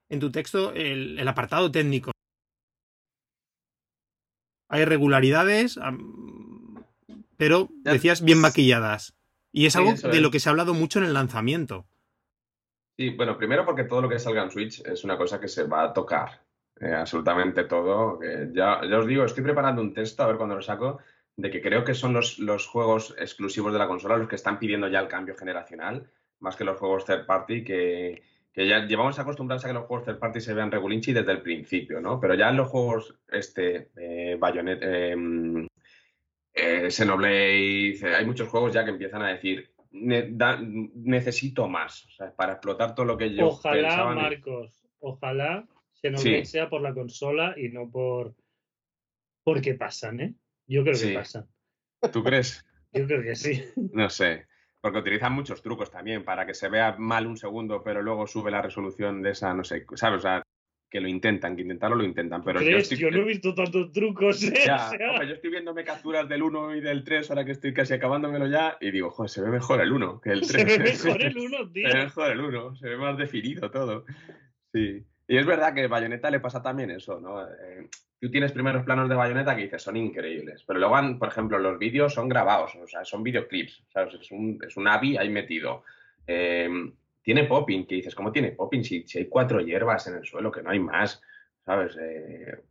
en 0.08 0.20
tu 0.20 0.30
texto, 0.30 0.72
el, 0.72 1.18
el 1.18 1.28
apartado 1.28 1.70
técnico. 1.70 2.12
Hay 4.68 4.82
irregularidades, 4.82 5.78
pero 7.36 7.68
decías 7.82 8.22
bien 8.22 8.40
maquilladas. 8.40 9.14
Y 9.52 9.66
es 9.66 9.76
algo 9.76 9.92
de 9.92 10.16
es. 10.16 10.22
lo 10.22 10.30
que 10.30 10.40
se 10.40 10.48
ha 10.48 10.50
hablado 10.50 10.74
mucho 10.74 10.98
en 10.98 11.06
el 11.06 11.14
lanzamiento. 11.14 11.86
Sí, 12.96 13.10
bueno, 13.10 13.38
primero 13.38 13.64
porque 13.64 13.84
todo 13.84 14.02
lo 14.02 14.08
que 14.08 14.18
salga 14.18 14.42
en 14.42 14.50
Switch 14.50 14.80
es 14.84 15.04
una 15.04 15.16
cosa 15.16 15.40
que 15.40 15.48
se 15.48 15.64
va 15.64 15.84
a 15.84 15.92
tocar. 15.92 16.42
eh, 16.80 16.94
absolutamente 16.94 17.64
todo. 17.64 18.20
ya, 18.52 18.80
ya 18.88 18.98
os 18.98 19.06
digo, 19.06 19.24
estoy 19.24 19.42
preparando 19.42 19.82
un 19.82 19.92
texto, 19.92 20.22
a 20.22 20.26
ver 20.26 20.36
cuándo 20.36 20.54
lo 20.54 20.62
saco, 20.62 20.98
de 21.36 21.50
que 21.50 21.62
creo 21.62 21.84
que 21.84 21.94
son 21.94 22.12
los, 22.12 22.38
los 22.38 22.66
juegos 22.66 23.14
exclusivos 23.18 23.72
de 23.72 23.78
la 23.78 23.88
consola 23.88 24.16
los 24.16 24.28
que 24.28 24.36
están 24.36 24.58
pidiendo 24.58 24.88
ya 24.88 25.00
el 25.00 25.08
cambio 25.08 25.36
generacional, 25.36 26.10
más 26.40 26.56
que 26.56 26.64
los 26.64 26.78
juegos 26.78 27.04
third 27.04 27.26
party, 27.26 27.64
que, 27.64 28.22
que 28.58 28.66
ya 28.66 28.84
llevamos 28.86 29.16
acostumbrados 29.20 29.64
a 29.64 29.68
que 29.68 29.74
los 29.74 29.84
juegos 29.84 30.04
third 30.04 30.18
party 30.18 30.40
se 30.40 30.52
vean 30.52 30.72
regulinchi 30.72 31.12
desde 31.12 31.30
el 31.30 31.42
principio, 31.42 32.00
¿no? 32.00 32.18
Pero 32.18 32.34
ya 32.34 32.48
en 32.48 32.56
los 32.56 32.68
juegos, 32.68 33.14
este, 33.28 33.90
eh, 33.96 34.34
Bayonet, 34.36 34.80
eh, 34.82 35.68
eh, 36.54 36.90
Xenoblade, 36.90 37.90
eh, 38.00 38.16
hay 38.16 38.26
muchos 38.26 38.48
juegos 38.48 38.72
ya 38.74 38.84
que 38.84 38.90
empiezan 38.90 39.22
a 39.22 39.28
decir, 39.28 39.72
"Ne- 39.92 40.30
da- 40.32 40.58
necesito 40.60 41.68
más, 41.68 42.04
o 42.06 42.10
sea, 42.10 42.34
para 42.34 42.54
explotar 42.54 42.96
todo 42.96 43.06
lo 43.06 43.16
que 43.16 43.32
yo 43.32 43.46
Ojalá, 43.46 44.12
Marcos, 44.12 44.84
ojalá 44.98 45.64
Xenoblade 45.92 46.44
Sí. 46.44 46.50
sea 46.50 46.68
por 46.68 46.80
la 46.80 46.92
consola 46.92 47.54
y 47.56 47.68
no 47.68 47.88
por. 47.88 48.34
Porque 49.44 49.74
pasan, 49.74 50.18
¿eh? 50.20 50.34
Yo 50.66 50.82
creo 50.82 50.96
Sí. 50.96 51.10
que 51.10 51.14
pasan. 51.14 51.46
¿Tú 52.12 52.24
crees? 52.24 52.66
Yo 52.92 53.06
creo 53.06 53.22
que 53.22 53.36
sí. 53.36 53.62
No 53.92 54.10
sé. 54.10 54.47
Porque 54.80 54.98
utilizan 54.98 55.32
muchos 55.32 55.62
trucos 55.62 55.90
también 55.90 56.24
para 56.24 56.46
que 56.46 56.54
se 56.54 56.68
vea 56.68 56.96
mal 56.98 57.26
un 57.26 57.36
segundo, 57.36 57.82
pero 57.82 58.00
luego 58.02 58.26
sube 58.26 58.50
la 58.50 58.62
resolución 58.62 59.22
de 59.22 59.30
esa, 59.30 59.52
no 59.52 59.64
sé, 59.64 59.86
¿sabes? 59.94 60.18
O 60.18 60.22
sea, 60.22 60.42
que 60.90 61.00
lo 61.00 61.08
intentan, 61.08 61.54
que 61.54 61.62
intentarlo 61.62 61.96
lo 61.96 62.04
intentan. 62.04 62.42
Pero 62.42 62.62
yo, 62.62 62.78
estoy, 62.78 62.98
Yo 62.98 63.10
no 63.10 63.18
he 63.18 63.24
visto 63.24 63.54
tantos 63.54 63.92
trucos, 63.92 64.42
¿eh? 64.42 64.54
ya, 64.66 64.86
O 64.86 64.90
sea, 64.90 65.10
hombre, 65.10 65.28
yo 65.28 65.34
estoy 65.34 65.50
viéndome 65.50 65.84
capturas 65.84 66.28
del 66.28 66.42
1 66.42 66.76
y 66.76 66.80
del 66.80 67.04
3 67.04 67.30
ahora 67.30 67.44
que 67.44 67.52
estoy 67.52 67.74
casi 67.74 67.94
acabándomelo 67.94 68.46
ya 68.46 68.78
y 68.80 68.90
digo, 68.90 69.10
joder, 69.10 69.30
se 69.30 69.42
ve 69.42 69.50
mejor 69.50 69.80
el 69.80 69.92
1 69.92 70.20
que 70.20 70.30
el 70.30 70.40
3. 70.40 70.50
se 70.50 70.64
ve 70.64 70.78
mejor 70.78 71.22
el 71.22 71.38
uno, 71.38 71.70
tío. 71.70 71.88
Se 71.90 71.96
ve 71.96 72.04
mejor 72.04 72.30
el 72.30 72.40
1, 72.40 72.76
se 72.76 72.88
ve 72.88 72.96
más 72.96 73.18
definido 73.18 73.70
todo. 73.70 74.04
Sí. 74.72 75.04
Y 75.26 75.36
es 75.36 75.44
verdad 75.44 75.74
que 75.74 75.86
Bayonetta 75.86 76.30
le 76.30 76.40
pasa 76.40 76.62
también 76.62 76.90
eso, 76.90 77.20
¿no? 77.20 77.42
Eh, 77.42 77.88
tú 78.20 78.30
tienes 78.30 78.52
primeros 78.52 78.84
planos 78.84 79.08
de 79.08 79.14
Bayonetta 79.14 79.54
que 79.54 79.62
dices, 79.62 79.82
son 79.82 79.96
increíbles, 79.96 80.64
pero 80.66 80.78
luego, 80.78 81.18
por 81.18 81.28
ejemplo, 81.28 81.58
los 81.58 81.78
vídeos 81.78 82.14
son 82.14 82.28
grabados, 82.28 82.74
o 82.74 82.86
sea, 82.86 83.04
son 83.04 83.22
videoclips, 83.22 83.84
¿sabes? 83.92 84.14
Es 84.14 84.30
un, 84.30 84.58
es 84.66 84.76
un 84.76 84.88
ahí 84.88 85.28
metido. 85.28 85.84
Eh, 86.26 86.68
tiene 87.22 87.44
popping, 87.44 87.86
que 87.86 87.96
dices, 87.96 88.14
¿cómo 88.14 88.32
tiene 88.32 88.52
popping 88.52 88.84
si, 88.84 89.04
hay 89.14 89.26
cuatro 89.26 89.60
hierbas 89.60 90.06
en 90.06 90.14
el 90.14 90.24
suelo, 90.24 90.50
que 90.50 90.62
no 90.62 90.70
hay 90.70 90.80
más, 90.80 91.22
¿sabes? 91.64 91.96
Eh, 92.00 92.62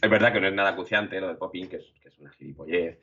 es 0.00 0.10
verdad 0.10 0.32
que 0.32 0.40
no 0.40 0.46
es 0.46 0.54
nada 0.54 0.70
acuciante 0.70 1.20
lo 1.20 1.28
de 1.28 1.34
popping, 1.34 1.68
que 1.68 1.76
es, 1.76 1.92
que 2.00 2.08
es 2.08 2.18
una 2.18 2.30
gilipollez, 2.30 2.98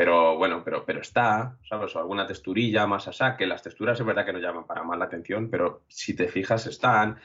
pero 0.00 0.38
bueno, 0.38 0.64
pero, 0.64 1.00
está, 1.00 1.58
¿sabes? 1.68 1.94
O 1.94 1.98
alguna 1.98 2.26
texturilla 2.26 2.86
más 2.86 3.06
a 3.06 3.12
saque. 3.12 3.46
Las 3.46 3.62
texturas 3.62 4.00
es 4.00 4.06
verdad 4.06 4.24
que 4.24 4.32
no 4.32 4.38
llaman 4.38 4.66
para 4.66 4.82
más 4.82 4.98
la 4.98 5.04
atención, 5.04 5.50
pero 5.50 5.82
si 5.88 6.16
te 6.16 6.26
fijas 6.26 6.66
están. 6.66 7.18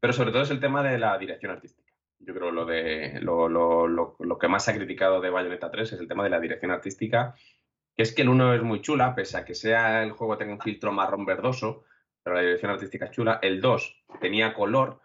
Pero 0.00 0.14
sobre 0.14 0.32
todo 0.32 0.40
es 0.40 0.50
el 0.50 0.58
tema 0.58 0.82
de 0.82 0.98
la 0.98 1.18
dirección 1.18 1.52
artística. 1.52 1.91
Yo 2.24 2.34
creo 2.34 2.50
lo 2.52 2.64
de 2.64 3.18
lo, 3.20 3.48
lo, 3.48 3.86
lo, 3.88 4.16
lo 4.18 4.38
que 4.38 4.48
más 4.48 4.64
se 4.64 4.70
ha 4.70 4.74
criticado 4.76 5.20
de 5.20 5.30
Bayonetta 5.30 5.70
3 5.70 5.92
es 5.92 6.00
el 6.00 6.08
tema 6.08 6.22
de 6.24 6.30
la 6.30 6.40
dirección 6.40 6.70
artística, 6.70 7.34
que 7.96 8.02
es 8.02 8.14
que 8.14 8.22
el 8.22 8.28
1 8.28 8.54
es 8.54 8.62
muy 8.62 8.80
chula, 8.80 9.14
pese 9.14 9.36
a 9.36 9.44
que 9.44 9.54
sea 9.54 10.02
el 10.02 10.12
juego 10.12 10.38
tenga 10.38 10.52
un 10.54 10.60
filtro 10.60 10.92
marrón 10.92 11.24
verdoso, 11.26 11.84
pero 12.22 12.36
la 12.36 12.42
dirección 12.42 12.70
artística 12.70 13.06
es 13.06 13.10
chula. 13.10 13.38
El 13.42 13.60
2 13.60 14.04
tenía 14.20 14.54
color 14.54 15.00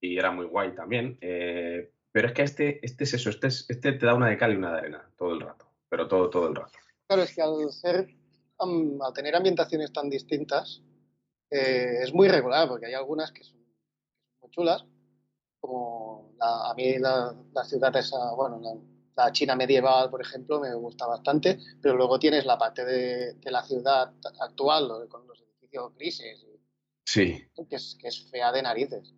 y 0.00 0.18
era 0.18 0.30
muy 0.30 0.46
guay 0.46 0.74
también. 0.74 1.18
eh, 1.20 1.92
pero 2.10 2.28
es 2.28 2.32
que 2.34 2.42
este, 2.42 2.84
este 2.84 3.04
es 3.04 3.12
eso, 3.12 3.28
este, 3.28 3.48
es- 3.48 3.66
este 3.68 3.92
te 3.92 4.06
da 4.06 4.14
una 4.14 4.28
de 4.28 4.38
cal 4.38 4.52
y 4.52 4.56
una 4.56 4.72
de 4.72 4.78
arena 4.78 5.10
todo 5.18 5.34
el 5.34 5.40
rato, 5.42 5.70
pero 5.90 6.08
todo, 6.08 6.30
todo 6.30 6.48
el 6.48 6.54
rato. 6.54 6.72
Claro, 7.06 7.22
es 7.22 7.34
que 7.34 7.42
al 7.42 7.70
ser, 7.70 8.08
am- 8.58 9.02
al 9.02 9.12
tener 9.12 9.36
ambientaciones 9.36 9.92
tan 9.92 10.08
distintas, 10.08 10.82
eh, 11.50 11.98
es 12.02 12.14
muy 12.14 12.28
regular, 12.28 12.66
porque 12.68 12.86
hay 12.86 12.94
algunas 12.94 13.30
que 13.32 13.44
son 13.44 13.58
muy 14.40 14.50
chulas, 14.50 14.86
como 15.66 16.32
la- 16.38 16.70
a 16.70 16.74
mí 16.74 16.98
la, 16.98 17.34
la 17.52 17.64
ciudad 17.64 17.94
esa, 17.96 18.32
bueno, 18.34 18.60
la, 18.60 19.24
la 19.24 19.32
China 19.32 19.56
medieval, 19.56 20.10
por 20.10 20.20
ejemplo, 20.20 20.60
me 20.60 20.74
gusta 20.74 21.06
bastante, 21.06 21.58
pero 21.80 21.96
luego 21.96 22.18
tienes 22.18 22.44
la 22.46 22.58
parte 22.58 22.84
de, 22.84 23.34
de 23.34 23.50
la 23.50 23.62
ciudad 23.62 24.12
actual, 24.40 25.08
con 25.08 25.26
los 25.26 25.40
edificios 25.40 25.94
grises, 25.94 26.42
y- 26.42 26.56
Sí, 27.08 27.40
que 27.68 27.76
es, 27.76 27.96
que 28.00 28.08
es 28.08 28.28
fea 28.30 28.50
de 28.52 28.62
narices. 28.62 29.14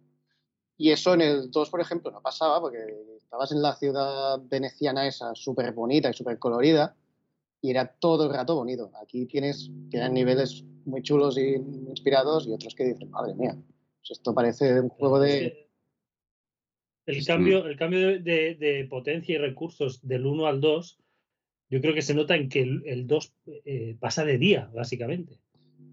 Y 0.76 0.90
eso 0.92 1.14
en 1.14 1.22
el 1.22 1.50
2, 1.50 1.70
por 1.70 1.80
ejemplo, 1.80 2.10
no 2.10 2.20
pasaba, 2.20 2.60
porque 2.60 2.78
estabas 3.16 3.50
en 3.50 3.62
la 3.62 3.74
ciudad 3.74 4.38
veneciana 4.44 5.06
esa, 5.08 5.34
súper 5.34 5.72
bonita 5.72 6.10
y 6.10 6.12
súper 6.14 6.38
colorida, 6.38 6.94
y 7.60 7.70
era 7.70 7.86
todo 7.98 8.26
el 8.26 8.32
rato 8.32 8.54
bonito. 8.54 8.90
Aquí 9.02 9.26
tienes, 9.26 9.70
tienes 9.90 10.12
niveles 10.12 10.62
muy 10.84 11.02
chulos 11.02 11.36
y 11.38 11.54
inspirados, 11.54 12.46
y 12.46 12.52
otros 12.52 12.74
que 12.76 12.84
dicen, 12.84 13.10
madre 13.10 13.34
mía, 13.34 13.56
pues 14.00 14.10
esto 14.12 14.32
parece 14.34 14.80
un 14.80 14.90
juego 14.90 15.18
de... 15.18 15.67
El 17.08 17.24
cambio, 17.26 17.66
el 17.66 17.76
cambio 17.76 18.20
de, 18.20 18.54
de- 18.54 18.86
potencia 18.88 19.34
y 19.34 19.38
recursos 19.38 20.06
del 20.06 20.26
1 20.26 20.46
al 20.46 20.60
2, 20.60 20.98
yo 21.70 21.80
creo 21.80 21.94
que 21.94 22.02
se 22.02 22.14
nota 22.14 22.36
en 22.36 22.48
que 22.48 22.60
el, 22.60 22.82
el 22.86 23.06
2 23.06 23.34
eh, 23.64 23.96
pasa 23.98 24.24
de 24.24 24.38
día, 24.38 24.70
básicamente. 24.74 25.38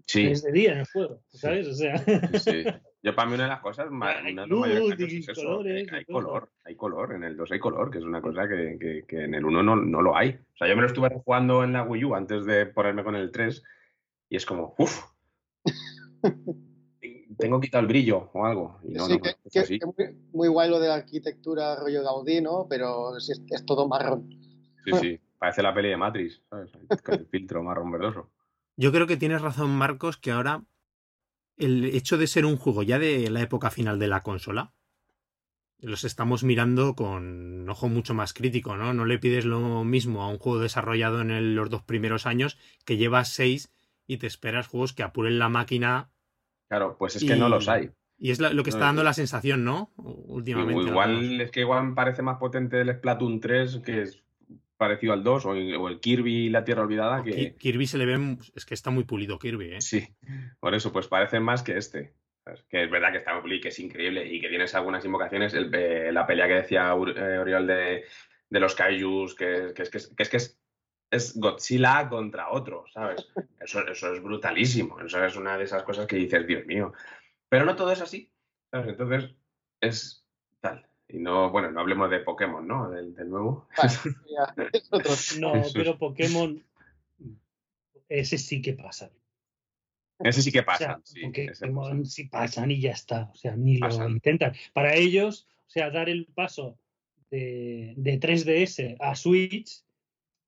sí. 0.06 0.26
Es 0.26 0.42
de 0.42 0.52
día 0.52 0.72
en 0.72 0.78
el 0.78 0.86
juego, 0.86 1.22
¿sabes? 1.28 1.66
O 1.68 1.74
sea, 1.74 1.98
Sí. 2.38 2.64
Yo 3.02 3.14
para 3.14 3.28
mí 3.28 3.34
una 3.36 3.44
de 3.44 3.50
las 3.50 3.60
cosas, 3.60 3.88
ma- 3.88 4.18
Hay 4.18 4.32
una 4.32 4.46
luz 4.46 4.66
cambios 4.66 5.12
y 5.12 5.18
es 5.18 5.26
colores 5.28 5.88
y 5.92 5.94
hay 5.94 6.04
cosas. 6.04 6.24
color, 6.26 6.50
hay 6.64 6.74
color, 6.74 7.12
en 7.14 7.22
el 7.22 7.36
2 7.36 7.52
hay 7.52 7.58
color, 7.60 7.88
que 7.90 7.98
es 7.98 8.04
una 8.04 8.20
cosa 8.20 8.48
que, 8.48 8.76
que- 8.80 9.04
que 9.06 9.24
en 9.24 9.34
el 9.34 9.44
1 9.44 9.62
no, 9.62 9.76
no 9.76 10.02
lo 10.02 10.16
hay. 10.16 10.30
O 10.30 10.56
sea, 10.56 10.66
yo 10.66 10.74
me 10.74 10.82
lo 10.82 10.88
estuve 10.88 11.08
jugando 11.10 11.62
en 11.62 11.72
la 11.72 11.84
Wii 11.84 12.04
U 12.04 12.14
antes 12.16 12.44
de 12.46 12.66
ponerme 12.66 13.04
con 13.04 13.14
el 13.14 13.30
3 13.30 13.62
y 14.28 14.36
es 14.36 14.44
como, 14.44 14.74
uff, 14.78 15.04
tengo 17.38 17.60
quitado 17.60 17.82
el 17.82 17.88
brillo 17.88 18.30
o 18.32 18.44
algo. 18.44 18.78
Y 18.82 18.94
no, 18.94 19.06
sí, 19.06 19.12
no, 19.14 19.20
que, 19.20 19.28
es 19.44 19.52
que- 19.52 19.60
así. 19.60 19.78
que 19.78 19.86
muy, 19.86 20.16
muy 20.32 20.48
guay 20.48 20.70
lo 20.70 20.80
de 20.80 20.88
la 20.88 20.94
arquitectura 20.94 21.76
rollo 21.76 22.02
Gaudí, 22.02 22.40
¿no? 22.40 22.66
Pero 22.68 23.16
es, 23.16 23.28
es 23.48 23.66
todo 23.66 23.88
marrón. 23.88 24.28
Sí, 24.84 24.92
sí, 25.00 25.20
parece 25.38 25.62
la 25.62 25.74
peli 25.74 25.88
de 25.88 25.96
Matrix, 25.96 26.42
¿sabes? 26.48 26.70
El 27.08 27.26
filtro 27.26 27.62
marrón 27.62 27.90
verdoso. 27.90 28.30
Yo 28.76 28.92
creo 28.92 29.06
que 29.06 29.16
tienes 29.16 29.42
razón, 29.42 29.70
Marcos, 29.70 30.16
que 30.16 30.30
ahora 30.30 30.64
el 31.56 31.84
hecho 31.84 32.18
de 32.18 32.26
ser 32.26 32.44
un 32.44 32.56
juego 32.56 32.82
ya 32.82 32.98
de 32.98 33.30
la 33.30 33.40
época 33.40 33.70
final 33.70 33.98
de 33.98 34.08
la 34.08 34.22
consola 34.22 34.74
los 35.78 36.04
estamos 36.04 36.42
mirando 36.42 36.94
con 36.94 37.68
ojo 37.68 37.88
mucho 37.88 38.14
más 38.14 38.32
crítico, 38.32 38.76
¿no? 38.76 38.94
No 38.94 39.04
le 39.04 39.18
pides 39.18 39.44
lo 39.44 39.84
mismo 39.84 40.22
a 40.22 40.28
un 40.28 40.38
juego 40.38 40.58
desarrollado 40.58 41.20
en 41.20 41.54
los 41.54 41.68
dos 41.70 41.82
primeros 41.82 42.26
años 42.26 42.58
que 42.84 42.96
lleva 42.96 43.24
seis 43.24 43.70
y 44.06 44.16
te 44.16 44.26
esperas 44.26 44.68
juegos 44.68 44.92
que 44.94 45.02
apuren 45.02 45.38
la 45.38 45.48
máquina. 45.48 46.10
Claro, 46.68 46.96
pues 46.98 47.16
es 47.16 47.24
que 47.24 47.36
no 47.36 47.48
los 47.48 47.68
hay. 47.68 47.90
Y 48.18 48.30
es 48.30 48.40
lo 48.40 48.62
que 48.62 48.70
está 48.70 48.86
dando 48.86 49.04
la 49.04 49.12
sensación, 49.12 49.64
¿no? 49.64 49.92
Últimamente. 49.96 50.88
Igual 50.88 51.40
es 51.40 51.50
que 51.50 51.60
igual 51.60 51.94
parece 51.94 52.22
más 52.22 52.38
potente 52.38 52.80
el 52.80 52.92
Splatoon 52.94 53.40
3, 53.40 53.82
que 53.84 54.02
es 54.02 54.24
parecido 54.76 55.12
al 55.12 55.22
2, 55.22 55.46
o 55.46 55.54
el, 55.54 56.00
Kirby 56.00 56.46
y 56.46 56.50
la 56.50 56.64
Tierra 56.64 56.82
Olvidada. 56.82 57.22
que... 57.22 57.54
Kirby 57.56 57.86
se 57.86 57.98
le 57.98 58.06
ve. 58.06 58.38
Es 58.54 58.64
que 58.64 58.74
está 58.74 58.90
muy 58.90 59.04
pulido 59.04 59.38
Kirby, 59.38 59.74
¿eh? 59.74 59.80
Sí, 59.80 60.08
por 60.60 60.74
eso, 60.74 60.92
pues 60.92 61.08
parece 61.08 61.40
más 61.40 61.62
que 61.62 61.76
este. 61.76 62.14
Que 62.68 62.84
es 62.84 62.90
verdad 62.90 63.10
que 63.10 63.18
está 63.18 63.34
muy 63.34 63.42
pulido, 63.42 63.62
que 63.62 63.68
es 63.68 63.78
increíble 63.80 64.26
y 64.32 64.40
que 64.40 64.48
tienes 64.48 64.74
algunas 64.74 65.04
invocaciones. 65.04 65.52
Eh, 65.54 66.10
la 66.12 66.26
pelea 66.26 66.46
que 66.48 66.54
decía 66.54 66.88
eh, 66.88 67.38
Oriol 67.38 67.66
de, 67.66 68.04
de 68.48 68.60
los 68.60 68.74
Kaijus, 68.74 69.34
que, 69.34 69.72
que, 69.74 69.82
es, 69.82 69.90
que, 69.90 69.98
es, 69.98 70.28
que 70.28 70.36
es 70.36 70.58
es 71.10 71.38
Godzilla 71.38 72.08
contra 72.08 72.50
otro, 72.50 72.84
¿sabes? 72.92 73.26
Eso, 73.60 73.86
eso 73.86 74.12
es 74.12 74.22
brutalísimo. 74.22 75.00
Eso 75.00 75.24
es 75.24 75.36
una 75.36 75.56
de 75.56 75.64
esas 75.64 75.82
cosas 75.82 76.06
que 76.06 76.16
dices, 76.16 76.46
Dios 76.46 76.66
mío. 76.66 76.92
Pero 77.48 77.64
no 77.64 77.76
todo 77.76 77.92
es 77.92 78.00
así. 78.00 78.30
Entonces, 78.72 79.30
es 79.80 80.24
tal. 80.60 80.86
Y 81.08 81.18
no, 81.18 81.50
bueno, 81.50 81.70
no 81.70 81.80
hablemos 81.80 82.10
de 82.10 82.20
Pokémon, 82.20 82.66
¿no? 82.66 82.90
Del, 82.90 83.14
nuevo. 83.28 83.68
no, 85.38 85.52
pero 85.72 85.98
Pokémon, 85.98 86.64
ese 88.08 88.38
sí 88.38 88.60
que 88.60 88.72
pasa. 88.72 89.10
Ese 90.18 90.42
sí 90.42 90.50
que 90.50 90.62
pasa. 90.62 91.00
Pokémon 91.22 92.04
sí 92.04 92.24
pasan 92.24 92.70
y 92.72 92.80
ya 92.80 92.92
está. 92.92 93.30
O 93.32 93.36
sea, 93.36 93.54
ni 93.54 93.78
lo 93.78 94.08
intentan. 94.08 94.54
Para 94.72 94.94
ellos, 94.94 95.46
o 95.66 95.70
sea, 95.70 95.90
dar 95.90 96.08
el 96.08 96.26
paso 96.26 96.76
de, 97.30 97.94
de 97.96 98.18
3DS 98.18 98.96
a 98.98 99.14
Switch 99.14 99.85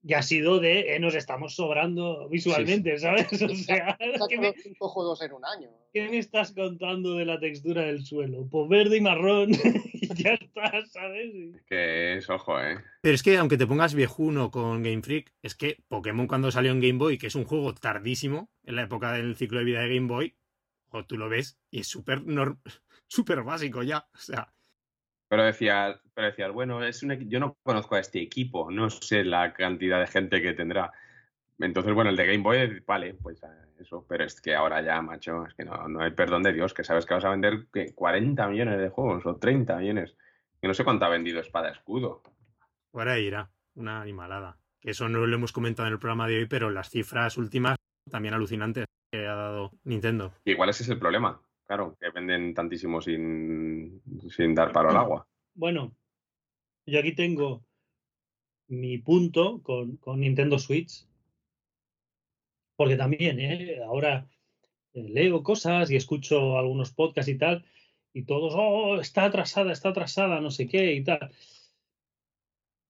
y 0.03 0.15
ha 0.15 0.23
sido 0.23 0.61
de 0.61 0.95
eh, 0.95 1.01
nos 1.01 1.15
estamos 1.15 1.55
sobrando 1.55 2.29
visualmente, 2.29 2.99
¿sabes? 2.99 3.27
O 3.43 3.55
sea, 3.55 3.97
¿qué 4.29 4.39
me, 4.39 4.53
cinco 4.55 4.89
juegos 4.89 5.23
en 5.23 5.33
un 5.33 5.45
año. 5.45 5.71
¿Qué 5.93 6.09
me 6.09 6.19
estás 6.19 6.53
contando 6.53 7.15
de 7.15 7.25
la 7.25 7.39
textura 7.41 7.83
del 7.83 8.05
suelo? 8.05 8.47
Pues 8.51 8.69
verde 8.69 8.99
y 8.99 9.01
marrón 9.01 9.51
y 9.93 10.23
ya 10.23 10.35
está, 10.35 10.87
¿sabes? 10.87 11.33
Que 11.67 12.19
es, 12.19 12.31
ojo, 12.31 12.61
¿eh? 12.61 12.79
Pero 13.01 13.15
es 13.15 13.23
que 13.23 13.37
aunque 13.37 13.59
te 13.59 13.67
pongas 13.67 13.95
viejuno 13.95 14.51
con 14.51 14.83
Game 14.83 15.03
Freak, 15.03 15.33
es 15.43 15.55
que 15.55 15.83
Pokémon 15.89 16.27
cuando 16.27 16.51
salió 16.51 16.73
en 16.73 16.81
Game 16.81 16.99
Boy, 16.99 17.19
que 17.19 17.27
es 17.27 17.35
un 17.35 17.45
juego 17.45 17.75
tardísimo, 17.75 18.51
en 18.65 18.77
la 18.77 18.83
época 18.83 19.13
del 19.13 19.37
ciclo 19.37 19.59
de 19.59 19.65
vida 19.65 19.81
de 19.81 19.95
Game 19.95 20.09
Boy, 20.09 20.37
o 20.91 21.05
tú 21.05 21.17
lo 21.17 21.29
ves 21.29 21.59
y 21.71 21.81
es 21.81 21.87
súper 21.87 22.23
súper 23.09 23.43
básico 23.43 23.83
ya, 23.83 24.09
o 24.15 24.19
sea... 24.19 24.53
Pero 25.29 25.45
decías, 25.45 26.01
pero 26.15 26.29
decías, 26.29 26.53
bueno, 26.53 26.83
es 26.85 27.03
un, 27.03 27.29
yo 27.29 27.39
no 27.39 27.57
conozco 27.63 27.97
a 27.97 28.01
este 28.01 28.21
equipo, 28.21 28.71
no 28.71 28.89
sé 28.91 29.25
la 29.25 29.53
cantidad 29.53 30.01
de 30.01 30.07
gente 30.07 30.41
que 30.41 30.55
tendrá. 30.55 30.93
Entonces, 31.59 31.93
bueno, 31.93 32.11
el 32.11 32.17
de 32.17 32.27
Game 32.27 32.43
Boy, 32.43 32.83
vale, 32.87 33.15
pues 33.15 33.43
eh, 33.43 33.47
eso, 33.79 34.07
pero 34.09 34.25
es 34.25 34.41
que 34.41 34.55
ahora 34.55 34.81
ya, 34.81 35.03
macho, 35.03 35.47
es 35.47 35.55
que 35.55 35.65
no, 35.65 35.89
no 35.89 36.01
hay 36.01 36.13
perdón 36.13 36.43
de 36.43 36.53
Dios, 36.53 36.73
que 36.73 36.85
sabes 36.85 37.05
que 37.05 37.15
vas 37.15 37.25
a 37.25 37.31
vender 37.31 37.67
¿qué? 37.73 37.95
40 37.95 38.49
millones 38.49 38.79
de 38.79 38.89
juegos 38.89 39.27
o 39.27 39.37
30 39.37 39.77
millones. 39.77 40.17
Que 40.61 40.69
no 40.69 40.75
sé 40.75 40.85
cuánto 40.85 41.05
ha 41.05 41.09
vendido 41.09 41.41
Espada 41.41 41.71
Escudo. 41.71 42.23
Ahí 42.95 43.27
irá, 43.27 43.51
una 43.75 44.01
animalada. 44.01 44.59
Que 44.81 44.91
eso 44.91 45.09
no 45.09 45.27
lo 45.27 45.37
hemos 45.37 45.53
comentado 45.53 45.87
en 45.87 45.95
el 45.95 46.01
programa 46.01 46.27
de 46.27 46.39
hoy, 46.39 46.47
pero 46.47 46.71
las 46.71 46.91
cifras 46.91 47.37
últimas 47.37 47.77
también 48.11 48.35
alucinantes 48.35 48.87
que 49.11 49.27
ha 49.27 49.35
dado 49.35 49.73
Nintendo. 49.85 50.33
igual 50.45 50.71
ese 50.71 50.83
es 50.83 50.89
el 50.89 50.99
problema, 50.99 51.41
Claro, 51.69 51.99
que 52.01 52.09
venden 52.09 52.55
tantísimo 52.55 52.99
sin, 53.03 54.01
sin 54.35 54.55
dar 54.55 54.73
palo 54.73 54.89
al 54.89 54.97
agua. 54.97 55.29
Bueno, 55.53 55.95
yo 56.87 56.99
aquí 56.99 57.15
tengo 57.15 57.63
mi 58.69 58.97
punto 58.97 59.63
con, 59.63 60.01
Nintendo 60.19 60.59
Switch. 60.59 61.07
Porque 62.75 62.97
también, 62.97 63.39
¿eh? 63.39 63.83
ahora 63.85 64.27
eh, 64.95 65.09
leo 65.11 65.43
cosas 65.43 65.91
y 65.91 65.97
escucho 65.97 66.57
algunos 66.57 66.91
podcasts 66.93 67.31
y 67.31 67.37
tal, 67.37 67.67
y 68.15 68.23
todos, 68.23 68.55
oh, 68.57 68.99
está 68.99 69.25
atrasada, 69.25 69.73
está 69.73 69.91
atrasada, 69.91 70.41
no 70.41 70.51
sé 70.51 70.67
qué 70.67 70.95
y 70.95 71.05
tal. 71.05 71.31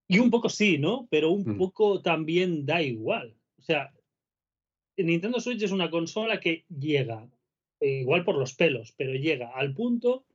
Y 0.06 0.20
un 0.20 0.30
poco 0.30 0.48
sí, 0.48 0.78
¿no? 0.78 1.08
Pero 1.10 1.32
un 1.32 1.54
mm. 1.54 1.58
poco 1.58 2.00
también 2.00 2.64
da 2.64 2.80
igual. 2.80 3.34
O 3.58 3.62
sea, 3.62 3.92
Nintendo 4.96 5.40
Switch 5.40 5.64
es 5.64 5.72
una 5.72 5.90
consola 5.90 6.38
que 6.38 6.64
llega 6.68 7.28
igual 7.80 8.24
por 8.24 8.36
los 8.36 8.54
pelos, 8.54 8.92
pero 8.96 9.14
llega 9.14 9.50
al 9.54 9.74
punto 9.74 10.26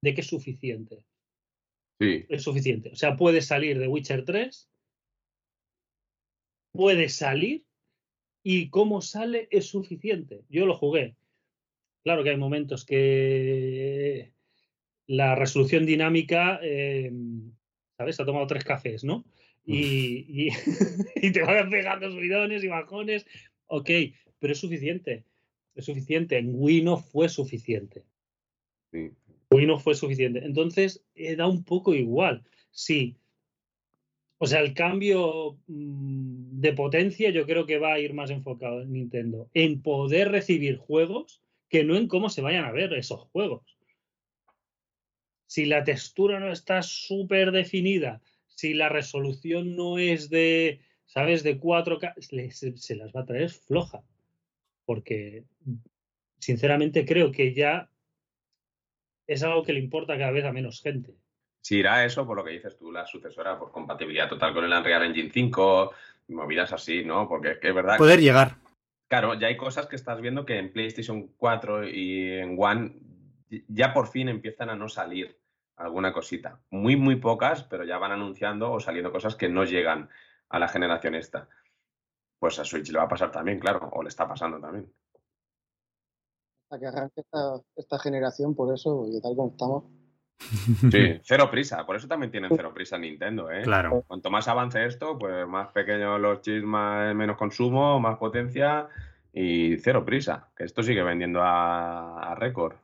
de 0.00 0.14
que 0.14 0.20
es 0.22 0.26
suficiente. 0.26 1.04
Sí. 2.00 2.24
Es 2.28 2.42
suficiente. 2.42 2.90
O 2.90 2.96
sea, 2.96 3.16
puede 3.16 3.42
salir 3.42 3.78
de 3.78 3.88
Witcher 3.88 4.24
3, 4.24 4.68
puede 6.72 7.08
salir 7.08 7.64
y 8.42 8.70
cómo 8.70 9.02
sale 9.02 9.48
es 9.50 9.66
suficiente. 9.66 10.44
Yo 10.48 10.66
lo 10.66 10.74
jugué. 10.74 11.14
Claro 12.02 12.24
que 12.24 12.30
hay 12.30 12.36
momentos 12.36 12.84
que 12.84 14.32
la 15.06 15.36
resolución 15.36 15.86
dinámica, 15.86 16.58
em, 16.62 17.52
¿sabes? 17.96 18.18
Ha 18.18 18.24
tomado 18.24 18.46
tres 18.46 18.64
cafés, 18.64 19.04
¿no? 19.04 19.24
Y, 19.64 20.26
y, 20.26 20.48
y, 21.26 21.30
te 21.30 21.42
van 21.42 21.70
pegando 21.70 22.10
subidones 22.10 22.64
y 22.64 22.68
bajones. 22.68 23.24
Ok, 23.66 23.90
pero 24.40 24.54
es 24.54 24.58
suficiente 24.58 25.24
es 25.74 25.84
suficiente. 25.84 26.38
En 26.38 26.52
Wii 26.54 26.82
no 26.82 26.98
fue 26.98 27.28
suficiente. 27.28 28.04
Sí. 28.90 29.12
Wii 29.50 29.66
no 29.66 29.78
fue 29.78 29.94
suficiente. 29.94 30.44
Entonces, 30.44 31.04
eh, 31.14 31.36
da 31.36 31.46
un 31.46 31.64
poco 31.64 31.94
igual. 31.94 32.42
Sí. 32.70 33.16
O 34.38 34.46
sea, 34.46 34.60
el 34.60 34.74
cambio 34.74 35.58
mm, 35.66 36.60
de 36.60 36.72
potencia 36.72 37.30
yo 37.30 37.46
creo 37.46 37.66
que 37.66 37.78
va 37.78 37.94
a 37.94 38.00
ir 38.00 38.12
más 38.14 38.30
enfocado 38.30 38.82
en 38.82 38.92
Nintendo. 38.92 39.48
En 39.54 39.82
poder 39.82 40.30
recibir 40.30 40.76
juegos 40.76 41.40
que 41.68 41.84
no 41.84 41.96
en 41.96 42.08
cómo 42.08 42.28
se 42.28 42.42
vayan 42.42 42.64
a 42.64 42.72
ver 42.72 42.92
esos 42.92 43.20
juegos. 43.32 43.78
Si 45.46 45.66
la 45.66 45.84
textura 45.84 46.40
no 46.40 46.50
está 46.50 46.82
súper 46.82 47.52
definida, 47.52 48.22
si 48.46 48.74
la 48.74 48.88
resolución 48.88 49.76
no 49.76 49.98
es 49.98 50.30
de, 50.30 50.80
¿sabes?, 51.06 51.42
de 51.42 51.60
4K, 51.60 52.76
se 52.76 52.96
las 52.96 53.12
va 53.12 53.20
a 53.20 53.26
traer 53.26 53.50
floja 53.50 54.02
porque 54.92 55.44
sinceramente 56.38 57.06
creo 57.06 57.32
que 57.32 57.54
ya 57.54 57.88
es 59.26 59.42
algo 59.42 59.62
que 59.62 59.72
le 59.72 59.80
importa 59.80 60.18
cada 60.18 60.32
vez 60.32 60.44
a 60.44 60.52
menos 60.52 60.82
gente. 60.82 61.14
Si 61.62 61.78
irá 61.78 62.04
eso, 62.04 62.26
por 62.26 62.36
lo 62.36 62.44
que 62.44 62.50
dices 62.50 62.76
tú, 62.76 62.92
la 62.92 63.06
sucesora, 63.06 63.58
por 63.58 63.72
compatibilidad 63.72 64.28
total 64.28 64.52
con 64.52 64.66
el 64.66 64.72
Unreal 64.72 65.04
Engine 65.04 65.30
5, 65.32 65.92
movidas 66.28 66.74
así, 66.74 67.06
¿no? 67.06 67.26
Porque 67.26 67.56
es 67.58 67.74
verdad. 67.74 67.96
Poder 67.96 68.20
llegar. 68.20 68.56
Claro, 69.08 69.32
ya 69.32 69.46
hay 69.46 69.56
cosas 69.56 69.86
que 69.86 69.96
estás 69.96 70.20
viendo 70.20 70.44
que 70.44 70.58
en 70.58 70.70
PlayStation 70.70 71.28
4 71.38 71.88
y 71.88 72.32
en 72.32 72.56
One 72.58 72.92
ya 73.68 73.94
por 73.94 74.08
fin 74.08 74.28
empiezan 74.28 74.68
a 74.68 74.76
no 74.76 74.90
salir 74.90 75.38
alguna 75.76 76.12
cosita. 76.12 76.60
Muy, 76.68 76.96
muy 76.96 77.16
pocas, 77.16 77.62
pero 77.62 77.84
ya 77.84 77.96
van 77.96 78.12
anunciando 78.12 78.70
o 78.70 78.78
saliendo 78.78 79.10
cosas 79.10 79.36
que 79.36 79.48
no 79.48 79.64
llegan 79.64 80.10
a 80.50 80.58
la 80.58 80.68
generación 80.68 81.14
esta 81.14 81.48
pues 82.42 82.58
a 82.58 82.64
Switch 82.64 82.90
le 82.90 82.98
va 82.98 83.04
a 83.04 83.08
pasar 83.08 83.30
también, 83.30 83.60
claro, 83.60 83.88
o 83.92 84.02
le 84.02 84.08
está 84.08 84.26
pasando 84.26 84.58
también. 84.58 84.92
Hasta 86.64 86.80
que 86.80 86.86
arranque 86.88 87.22
esta, 87.76 87.98
generación, 88.00 88.56
por 88.56 88.74
eso, 88.74 89.06
y 89.06 89.20
tal 89.22 89.36
como 89.36 89.52
estamos. 89.52 89.84
Sí, 90.90 91.20
cero 91.22 91.48
prisa, 91.48 91.86
por 91.86 91.94
eso 91.94 92.08
también 92.08 92.32
tienen 92.32 92.50
cero 92.52 92.72
prisa 92.74 92.98
Nintendo, 92.98 93.48
¿eh? 93.48 93.62
Claro. 93.62 94.02
Cuanto 94.08 94.28
más 94.28 94.48
avance 94.48 94.84
esto, 94.84 95.16
pues 95.16 95.46
más 95.46 95.68
pequeños 95.68 96.20
los 96.20 96.40
chips, 96.40 96.64
más, 96.64 97.14
menos 97.14 97.36
consumo, 97.36 98.00
más 98.00 98.18
potencia 98.18 98.88
y 99.32 99.76
cero 99.76 100.04
prisa, 100.04 100.48
que 100.56 100.64
esto 100.64 100.82
sigue 100.82 101.04
vendiendo 101.04 101.38
a, 101.44 102.34
récord. 102.36 102.74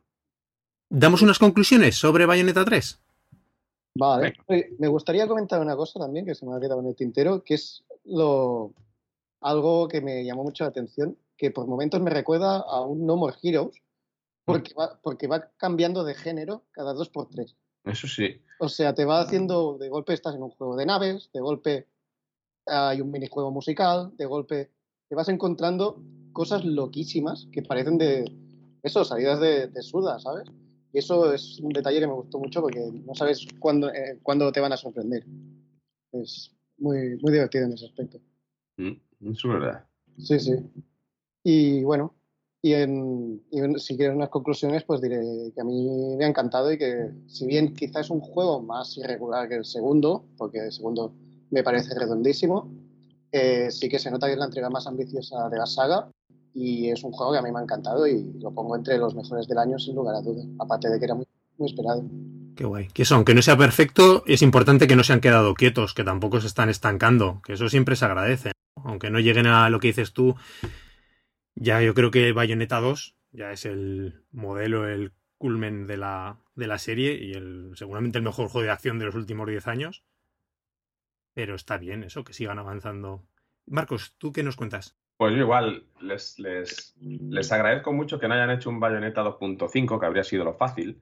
¿Damos 0.88 1.20
unas 1.20 1.40
conclusiones 1.40 1.96
sobre 1.96 2.26
Bayonetta 2.26 2.64
3? 2.64 3.02
Vale. 3.96 4.34
Me 4.78 4.86
gustaría 4.86 5.26
comentar 5.26 5.60
una 5.60 5.74
cosa 5.74 5.98
también 5.98 6.24
que 6.24 6.36
se 6.36 6.46
me 6.46 6.54
ha 6.54 6.60
quedado 6.60 6.78
en 6.78 6.86
el 6.86 6.94
tintero, 6.94 7.42
que 7.42 7.54
es 7.54 7.84
lo, 8.04 8.72
algo 9.40 9.88
que 9.88 10.00
me 10.00 10.24
llamó 10.24 10.44
mucho 10.44 10.64
la 10.64 10.70
atención, 10.70 11.16
que 11.36 11.50
por 11.50 11.66
momentos 11.66 12.00
me 12.00 12.10
recuerda 12.10 12.58
a 12.58 12.80
un 12.82 13.06
No 13.06 13.16
More 13.16 13.36
Heroes, 13.42 13.76
mm. 13.76 13.80
porque 14.44 14.74
va, 14.74 15.00
porque 15.02 15.26
va 15.26 15.50
cambiando 15.56 16.04
de 16.04 16.14
género 16.14 16.64
cada 16.72 16.92
dos 16.94 17.08
por 17.08 17.28
tres. 17.28 17.56
Eso 17.84 18.06
sí. 18.06 18.40
O 18.60 18.68
sea, 18.68 18.94
te 18.94 19.04
va 19.04 19.20
haciendo, 19.20 19.78
de 19.78 19.88
golpe 19.88 20.12
estás 20.12 20.34
en 20.34 20.42
un 20.42 20.50
juego 20.50 20.76
de 20.76 20.86
naves, 20.86 21.30
de 21.32 21.40
golpe 21.40 21.86
hay 22.66 23.00
un 23.00 23.10
minijuego 23.10 23.50
musical, 23.50 24.12
de 24.16 24.26
golpe 24.26 24.70
te 25.08 25.14
vas 25.14 25.28
encontrando 25.28 26.02
cosas 26.32 26.64
loquísimas 26.64 27.48
que 27.50 27.62
parecen 27.62 27.98
de, 27.98 28.24
eso, 28.82 29.04
salidas 29.04 29.40
de, 29.40 29.82
Suda, 29.82 30.18
¿sabes? 30.18 30.44
Y 30.92 30.98
eso 30.98 31.32
es 31.32 31.58
un 31.60 31.70
detalle 31.70 32.00
que 32.00 32.06
me 32.06 32.14
gustó 32.14 32.38
mucho 32.38 32.60
porque 32.60 32.80
no 32.92 33.14
sabes 33.14 33.46
cuándo, 33.58 33.92
eh, 33.92 34.18
cuándo 34.22 34.50
te 34.52 34.60
van 34.60 34.72
a 34.72 34.76
sorprender. 34.76 35.24
Es 36.12 36.54
muy, 36.78 37.16
muy 37.20 37.32
divertido 37.32 37.64
en 37.64 37.72
ese 37.72 37.86
aspecto. 37.86 38.18
Mm. 38.76 38.92
Es 39.20 39.42
verdad. 39.42 39.84
Sí, 40.18 40.38
sí. 40.38 40.54
Y 41.42 41.82
bueno, 41.84 42.14
Y, 42.60 42.72
en, 42.72 43.40
si 43.78 43.96
quieres 43.96 44.16
unas 44.16 44.30
conclusiones, 44.30 44.82
pues 44.84 45.00
diré 45.00 45.52
que 45.54 45.60
a 45.60 45.64
mí 45.64 46.16
me 46.16 46.24
ha 46.24 46.28
encantado 46.28 46.72
y 46.72 46.78
que 46.78 47.12
si 47.28 47.46
bien 47.46 47.74
quizás 47.74 48.06
es 48.06 48.10
un 48.10 48.20
juego 48.20 48.60
más 48.60 48.96
irregular 48.98 49.48
que 49.48 49.54
el 49.54 49.64
segundo, 49.64 50.24
porque 50.36 50.58
el 50.58 50.72
segundo 50.72 51.14
me 51.50 51.62
parece 51.62 51.94
redondísimo, 51.94 52.68
eh, 53.30 53.70
sí 53.70 53.88
que 53.88 53.98
se 54.00 54.10
nota 54.10 54.26
que 54.26 54.32
es 54.32 54.38
la 54.38 54.46
entrega 54.46 54.70
más 54.70 54.86
ambiciosa 54.88 55.48
de 55.48 55.58
la 55.58 55.66
saga 55.66 56.10
y 56.52 56.90
es 56.90 57.04
un 57.04 57.12
juego 57.12 57.32
que 57.32 57.38
a 57.38 57.42
mí 57.42 57.52
me 57.52 57.60
ha 57.60 57.62
encantado 57.62 58.06
y 58.08 58.32
lo 58.40 58.50
pongo 58.52 58.74
entre 58.74 58.98
los 58.98 59.14
mejores 59.14 59.46
del 59.46 59.58
año 59.58 59.78
sin 59.78 59.94
lugar 59.94 60.16
a 60.16 60.20
dudas, 60.20 60.46
aparte 60.58 60.90
de 60.90 60.98
que 60.98 61.04
era 61.04 61.14
muy, 61.14 61.26
muy 61.58 61.68
esperado. 61.68 62.02
Qué 62.56 62.64
guay. 62.64 62.88
Que 62.88 63.02
eso, 63.02 63.14
aunque 63.14 63.34
no 63.34 63.42
sea 63.42 63.56
perfecto, 63.56 64.24
es 64.26 64.42
importante 64.42 64.88
que 64.88 64.96
no 64.96 65.04
se 65.04 65.12
han 65.12 65.20
quedado 65.20 65.54
quietos, 65.54 65.94
que 65.94 66.02
tampoco 66.02 66.40
se 66.40 66.48
están 66.48 66.68
estancando, 66.68 67.40
que 67.44 67.52
eso 67.52 67.68
siempre 67.68 67.94
se 67.94 68.04
agradece. 68.04 68.50
Aunque 68.84 69.10
no 69.10 69.20
lleguen 69.20 69.46
a 69.46 69.68
lo 69.70 69.80
que 69.80 69.88
dices 69.88 70.12
tú, 70.12 70.36
ya 71.54 71.80
yo 71.82 71.94
creo 71.94 72.10
que 72.10 72.32
Bayonetta 72.32 72.80
2 72.80 73.16
ya 73.32 73.52
es 73.52 73.66
el 73.66 74.22
modelo, 74.30 74.88
el 74.88 75.12
culmen 75.36 75.86
de 75.86 75.96
la, 75.96 76.38
de 76.54 76.66
la 76.66 76.78
serie 76.78 77.14
y 77.14 77.32
el, 77.32 77.72
seguramente 77.74 78.18
el 78.18 78.24
mejor 78.24 78.48
juego 78.48 78.64
de 78.64 78.70
acción 78.70 78.98
de 78.98 79.06
los 79.06 79.14
últimos 79.14 79.48
10 79.48 79.66
años. 79.68 80.04
Pero 81.34 81.54
está 81.54 81.78
bien 81.78 82.02
eso, 82.02 82.24
que 82.24 82.32
sigan 82.32 82.58
avanzando. 82.58 83.24
Marcos, 83.66 84.14
¿tú 84.18 84.32
qué 84.32 84.42
nos 84.42 84.56
cuentas? 84.56 84.96
Pues 85.16 85.34
yo 85.34 85.40
igual 85.40 85.84
les, 86.00 86.38
les, 86.38 86.94
les 87.00 87.52
agradezco 87.52 87.92
mucho 87.92 88.18
que 88.18 88.28
no 88.28 88.34
hayan 88.34 88.50
hecho 88.50 88.70
un 88.70 88.80
Bayonetta 88.80 89.24
2.5, 89.24 89.98
que 89.98 90.06
habría 90.06 90.24
sido 90.24 90.44
lo 90.44 90.54
fácil, 90.54 91.00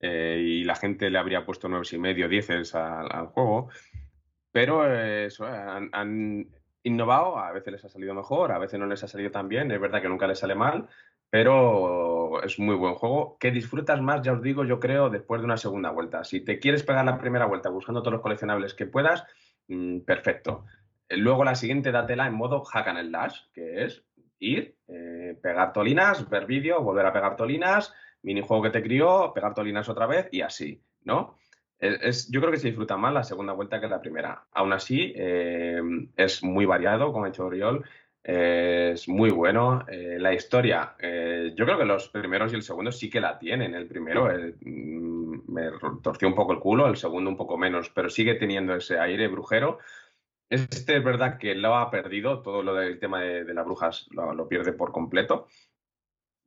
eh, 0.00 0.38
y 0.42 0.64
la 0.64 0.74
gente 0.74 1.08
le 1.08 1.18
habría 1.18 1.46
puesto 1.46 1.68
y 1.92 1.98
medio, 1.98 2.28
10 2.28 2.74
al, 2.74 3.10
al 3.10 3.26
juego. 3.28 3.70
Pero 4.52 4.86
eh, 4.86 5.26
eso, 5.26 5.46
han, 5.46 5.88
han, 5.92 6.48
innovado, 6.84 7.38
a 7.38 7.50
veces 7.50 7.72
les 7.72 7.84
ha 7.84 7.88
salido 7.88 8.14
mejor, 8.14 8.52
a 8.52 8.58
veces 8.58 8.78
no 8.78 8.86
les 8.86 9.02
ha 9.02 9.08
salido 9.08 9.30
tan 9.30 9.48
bien, 9.48 9.70
es 9.72 9.80
verdad 9.80 10.00
que 10.00 10.08
nunca 10.08 10.26
les 10.26 10.38
sale 10.38 10.54
mal, 10.54 10.88
pero 11.30 12.42
es 12.44 12.58
muy 12.58 12.76
buen 12.76 12.94
juego 12.94 13.36
que 13.40 13.50
disfrutas 13.50 14.00
más, 14.00 14.22
ya 14.22 14.34
os 14.34 14.42
digo, 14.42 14.64
yo 14.64 14.78
creo, 14.78 15.10
después 15.10 15.40
de 15.40 15.46
una 15.46 15.56
segunda 15.56 15.90
vuelta. 15.90 16.22
Si 16.22 16.40
te 16.40 16.58
quieres 16.60 16.82
pegar 16.82 17.04
la 17.04 17.18
primera 17.18 17.46
vuelta 17.46 17.70
buscando 17.70 18.02
todos 18.02 18.12
los 18.12 18.22
coleccionables 18.22 18.74
que 18.74 18.86
puedas, 18.86 19.26
mm, 19.68 20.00
perfecto. 20.00 20.66
Eh, 21.08 21.16
luego 21.16 21.42
la 21.42 21.54
siguiente, 21.54 21.90
dátela 21.90 22.26
en 22.26 22.34
modo 22.34 22.62
hack 22.64 22.88
and 22.88 23.08
slash, 23.08 23.40
que 23.52 23.84
es 23.84 24.04
ir, 24.38 24.76
eh, 24.88 25.38
pegar 25.42 25.72
tolinas, 25.72 26.28
ver 26.28 26.46
vídeo, 26.46 26.82
volver 26.82 27.06
a 27.06 27.12
pegar 27.12 27.34
tolinas, 27.34 27.92
minijuego 28.22 28.64
que 28.64 28.70
te 28.70 28.82
crió, 28.82 29.32
pegar 29.34 29.54
tolinas 29.54 29.88
otra 29.88 30.06
vez 30.06 30.28
y 30.30 30.42
así, 30.42 30.82
¿no? 31.02 31.36
Es, 31.78 32.30
yo 32.30 32.40
creo 32.40 32.52
que 32.52 32.58
se 32.58 32.68
disfruta 32.68 32.96
más 32.96 33.12
la 33.12 33.24
segunda 33.24 33.52
vuelta 33.52 33.80
que 33.80 33.88
la 33.88 34.00
primera. 34.00 34.46
Aún 34.52 34.72
así, 34.72 35.12
eh, 35.16 35.80
es 36.16 36.42
muy 36.42 36.64
variado, 36.64 37.12
como 37.12 37.24
ha 37.24 37.28
hecho 37.28 37.46
Oriol, 37.46 37.84
es 38.22 39.06
muy 39.06 39.30
bueno. 39.30 39.84
Eh, 39.88 40.16
la 40.18 40.32
historia, 40.32 40.96
eh, 40.98 41.52
yo 41.54 41.66
creo 41.66 41.78
que 41.78 41.84
los 41.84 42.08
primeros 42.08 42.52
y 42.52 42.56
el 42.56 42.62
segundo 42.62 42.90
sí 42.90 43.10
que 43.10 43.20
la 43.20 43.38
tienen. 43.38 43.74
El 43.74 43.86
primero 43.86 44.26
mm, 44.26 45.52
me 45.52 45.70
torció 46.02 46.28
un 46.28 46.34
poco 46.34 46.52
el 46.52 46.60
culo, 46.60 46.86
el 46.88 46.96
segundo 46.96 47.28
un 47.30 47.36
poco 47.36 47.58
menos, 47.58 47.90
pero 47.90 48.08
sigue 48.08 48.34
teniendo 48.34 48.74
ese 48.74 48.98
aire 48.98 49.28
brujero. 49.28 49.78
Este 50.48 50.96
es 50.96 51.04
verdad 51.04 51.38
que 51.38 51.54
lo 51.54 51.74
ha 51.76 51.90
perdido, 51.90 52.40
todo 52.40 52.62
lo 52.62 52.74
del 52.74 52.98
tema 52.98 53.20
de, 53.20 53.52
las 53.52 53.64
brujas 53.64 54.06
lo, 54.10 54.32
lo, 54.32 54.48
pierde 54.48 54.72
por 54.72 54.92
completo. 54.92 55.48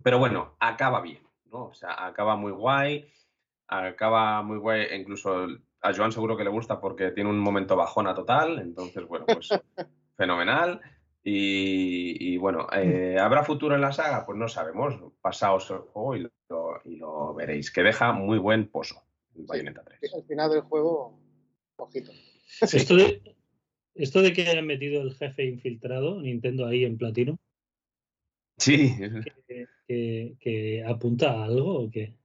Pero 0.04 0.20
bueno, 0.20 0.56
acaba 0.60 1.02
bien, 1.02 1.22
¿no? 1.52 1.66
O 1.66 1.74
sea, 1.74 2.06
acaba 2.06 2.36
muy 2.36 2.52
guay 2.52 3.12
acaba 3.68 4.42
muy 4.44 4.58
guay, 4.58 4.88
incluso 4.94 5.48
a 5.82 5.94
Joan 5.94 6.12
seguro 6.12 6.36
que 6.36 6.44
le 6.44 6.50
gusta 6.50 6.80
porque 6.80 7.12
tiene 7.12 7.30
un 7.30 7.40
momento 7.40 7.76
bajona 7.76 8.14
total, 8.14 8.60
entonces 8.60 9.06
bueno, 9.08 9.26
pues 9.26 9.50
fenomenal. 10.18 10.82
Y, 11.30 12.38
bueno, 12.38 12.68
eh, 12.72 13.18
¿habrá 13.20 13.44
futuro 13.44 13.76
en 13.76 13.82
la 13.82 13.92
saga? 13.92 14.26
Pues 14.26 14.38
no 14.38 14.48
sabemos, 14.48 14.96
pasaos 15.20 15.70
el 15.72 15.80
juego 15.80 16.16
y 16.16 16.30
lo, 16.48 17.34
veréis, 17.34 17.70
que 17.70 17.84
deja 17.84 18.14
muy 18.14 18.38
buen 18.38 18.70
pozo 18.70 19.04
el 19.36 19.44
Bayonetta 19.44 19.84
3. 19.84 20.14
al 20.14 20.24
final 20.24 20.50
del 20.50 20.62
juego, 20.62 21.20
ojito. 21.76 22.14
Esto 22.62 22.96
de, 22.96 23.36
esto 23.94 24.22
de 24.22 24.32
que 24.32 24.44
hayan 24.44 24.66
metido 24.66 25.02
el 25.02 25.16
jefe 25.16 25.44
infiltrado, 25.44 26.22
Nintendo 26.22 26.66
ahí 26.66 26.86
en 26.86 26.98
platino. 26.98 27.38
Sí. 28.58 28.96
¿Que, 29.86 30.38
que 30.40 30.86
apunta 30.86 31.32
a 31.32 31.44
algo 31.44 31.84
o 31.84 31.92
qué? 31.92 32.16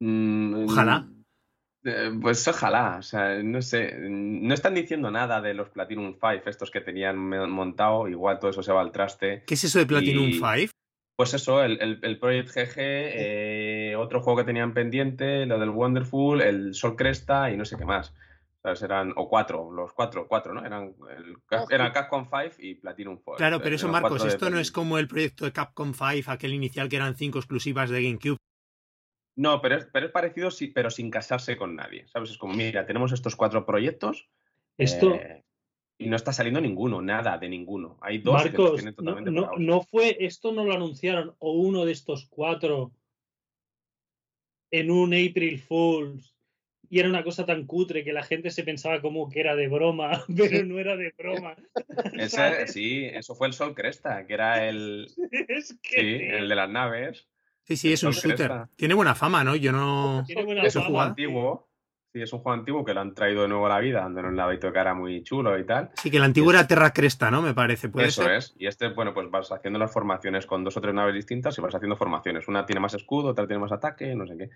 Mm, 0.00 0.64
ojalá. 0.64 1.08
Eh, 1.84 2.10
pues 2.20 2.46
ojalá, 2.48 2.96
o 2.98 3.02
sea, 3.02 3.42
no 3.42 3.62
sé, 3.62 3.96
no 3.98 4.52
están 4.52 4.74
diciendo 4.74 5.10
nada 5.10 5.40
de 5.40 5.54
los 5.54 5.70
Platinum 5.70 6.14
5, 6.14 6.42
estos 6.46 6.70
que 6.70 6.80
tenían 6.80 7.16
montado, 7.50 8.08
igual 8.08 8.38
todo 8.38 8.50
eso 8.50 8.62
se 8.62 8.72
va 8.72 8.80
al 8.80 8.92
traste. 8.92 9.44
¿Qué 9.46 9.54
es 9.54 9.64
eso 9.64 9.78
de 9.78 9.86
Platinum 9.86 10.32
5? 10.32 10.72
Pues 11.16 11.34
eso, 11.34 11.64
el, 11.64 11.98
el, 12.02 12.18
Project 12.18 12.50
GG, 12.50 12.74
eh, 12.76 13.96
otro 13.96 14.20
juego 14.20 14.38
que 14.38 14.44
tenían 14.44 14.72
pendiente, 14.72 15.46
lo 15.46 15.58
del 15.58 15.70
Wonderful, 15.70 16.40
el 16.40 16.74
Sol 16.74 16.94
Cresta 16.94 17.50
y 17.50 17.56
no 17.56 17.64
sé 17.64 17.76
qué 17.76 17.84
más. 17.84 18.14
O 18.62 18.76
sea, 18.76 18.86
eran, 18.86 19.12
o 19.16 19.28
cuatro, 19.28 19.72
los 19.72 19.92
cuatro, 19.92 20.26
cuatro, 20.28 20.52
¿no? 20.52 20.64
Eran, 20.64 20.94
el, 21.16 21.36
eran 21.70 21.92
Capcom 21.92 22.24
5 22.24 22.56
y 22.58 22.74
Platinum 22.74 23.18
4. 23.24 23.38
Claro, 23.38 23.60
pero 23.62 23.76
eso, 23.76 23.88
Marcos, 23.88 24.24
esto 24.24 24.50
no 24.50 24.58
es 24.58 24.70
como 24.70 24.98
el 24.98 25.08
proyecto 25.08 25.44
de 25.44 25.52
Capcom 25.52 25.92
5, 25.92 26.30
aquel 26.30 26.54
inicial 26.54 26.88
que 26.88 26.96
eran 26.96 27.16
cinco 27.16 27.38
exclusivas 27.38 27.90
de 27.90 28.02
GameCube, 28.02 28.38
no, 29.38 29.62
pero 29.62 29.76
es, 29.76 29.86
pero 29.92 30.06
es 30.06 30.12
parecido, 30.12 30.50
sí, 30.50 30.66
pero 30.66 30.90
sin 30.90 31.10
casarse 31.10 31.56
con 31.56 31.76
nadie. 31.76 32.08
¿Sabes? 32.08 32.30
Es 32.30 32.38
como, 32.38 32.54
mira, 32.54 32.86
tenemos 32.86 33.12
estos 33.12 33.36
cuatro 33.36 33.64
proyectos. 33.64 34.28
Esto. 34.76 35.14
Eh, 35.14 35.44
y 35.96 36.08
no 36.08 36.16
está 36.16 36.32
saliendo 36.32 36.60
ninguno, 36.60 37.00
nada 37.00 37.38
de 37.38 37.48
ninguno. 37.48 37.98
Hay 38.00 38.18
dos 38.18 38.34
Marcos, 38.34 38.82
que 38.82 38.92
totalmente 38.92 39.30
no, 39.30 39.52
no, 39.56 39.82
fue, 39.82 40.16
esto 40.18 40.50
no 40.50 40.64
lo 40.64 40.74
anunciaron, 40.74 41.36
o 41.38 41.52
uno 41.52 41.84
de 41.84 41.92
estos 41.92 42.26
cuatro 42.26 42.90
en 44.72 44.90
un 44.90 45.14
April 45.14 45.60
Fools 45.60 46.34
y 46.90 46.98
era 46.98 47.08
una 47.08 47.22
cosa 47.22 47.46
tan 47.46 47.64
cutre 47.64 48.02
que 48.02 48.12
la 48.12 48.24
gente 48.24 48.50
se 48.50 48.64
pensaba 48.64 49.00
como 49.00 49.28
que 49.28 49.38
era 49.38 49.54
de 49.54 49.68
broma, 49.68 50.24
pero 50.36 50.64
no 50.64 50.80
era 50.80 50.96
de 50.96 51.14
broma. 51.16 51.54
sí, 52.66 53.04
eso 53.04 53.36
fue 53.36 53.46
el 53.46 53.52
Sol 53.52 53.74
Cresta, 53.74 54.26
que 54.26 54.34
era 54.34 54.68
el, 54.68 55.06
es 55.48 55.78
que... 55.80 56.00
sí, 56.00 56.24
el 56.24 56.48
de 56.48 56.54
las 56.56 56.70
naves. 56.70 57.28
Sí, 57.68 57.76
sí, 57.76 57.92
es 57.92 58.02
un 58.02 58.12
shooter. 58.12 58.68
Tiene 58.76 58.94
buena 58.94 59.14
fama, 59.14 59.44
¿no? 59.44 59.54
Yo 59.54 59.72
no. 59.72 60.24
es 60.26 60.74
un 60.74 60.84
juego 60.84 61.02
antiguo. 61.02 61.68
Sí, 62.10 62.22
es 62.22 62.32
un 62.32 62.38
juego 62.38 62.58
antiguo 62.58 62.82
que 62.82 62.94
lo 62.94 63.02
han 63.02 63.14
traído 63.14 63.42
de 63.42 63.48
nuevo 63.48 63.66
a 63.66 63.68
la 63.68 63.78
vida, 63.78 64.00
dándole 64.00 64.28
un 64.28 64.36
ladito 64.38 64.68
de 64.68 64.72
cara 64.72 64.94
muy 64.94 65.22
chulo 65.22 65.58
y 65.58 65.66
tal. 65.66 65.90
Sí, 65.92 66.10
que 66.10 66.16
el 66.16 66.22
antiguo 66.22 66.50
era 66.50 66.66
Terra 66.66 66.94
Cresta, 66.94 67.30
¿no? 67.30 67.42
Me 67.42 67.52
parece. 67.52 67.90
¿Puede 67.90 68.08
Eso 68.08 68.30
es. 68.30 68.54
Y 68.56 68.66
este, 68.66 68.88
bueno, 68.88 69.12
pues 69.12 69.30
vas 69.30 69.52
haciendo 69.52 69.78
las 69.78 69.92
formaciones 69.92 70.46
con 70.46 70.64
dos 70.64 70.78
o 70.78 70.80
tres 70.80 70.94
naves 70.94 71.14
distintas 71.14 71.58
y 71.58 71.60
vas 71.60 71.74
haciendo 71.74 71.96
formaciones. 71.96 72.48
Una 72.48 72.64
tiene 72.64 72.80
más 72.80 72.94
escudo, 72.94 73.28
otra 73.28 73.46
tiene 73.46 73.60
más 73.60 73.72
ataque, 73.72 74.14
no 74.14 74.26
sé 74.26 74.38
qué. 74.38 74.48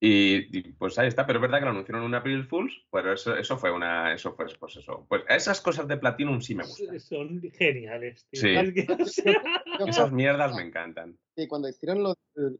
Y, 0.00 0.72
pues 0.74 0.96
ahí 0.98 1.08
está, 1.08 1.26
pero 1.26 1.38
es 1.38 1.42
verdad 1.42 1.58
que 1.58 1.64
lo 1.64 1.70
anunciaron 1.72 2.02
en 2.02 2.08
un 2.08 2.14
April 2.14 2.44
Fools, 2.44 2.72
pero 2.90 3.12
eso, 3.12 3.36
eso 3.36 3.56
fue 3.56 3.72
una, 3.72 4.14
eso 4.14 4.32
fue, 4.32 4.46
pues 4.58 4.76
eso, 4.76 5.04
pues 5.08 5.22
esas 5.28 5.60
cosas 5.60 5.88
de 5.88 5.96
Platinum 5.96 6.40
sí 6.40 6.54
me 6.54 6.62
gustan. 6.62 7.00
Son 7.00 7.42
geniales, 7.52 8.24
tío. 8.30 8.40
Sí. 8.40 8.54
Esas 9.86 10.12
mierdas 10.12 10.54
me 10.54 10.62
encantan. 10.62 11.18
Y 11.34 11.48
cuando 11.48 11.68
hicieron 11.68 12.02
lo, 12.04 12.14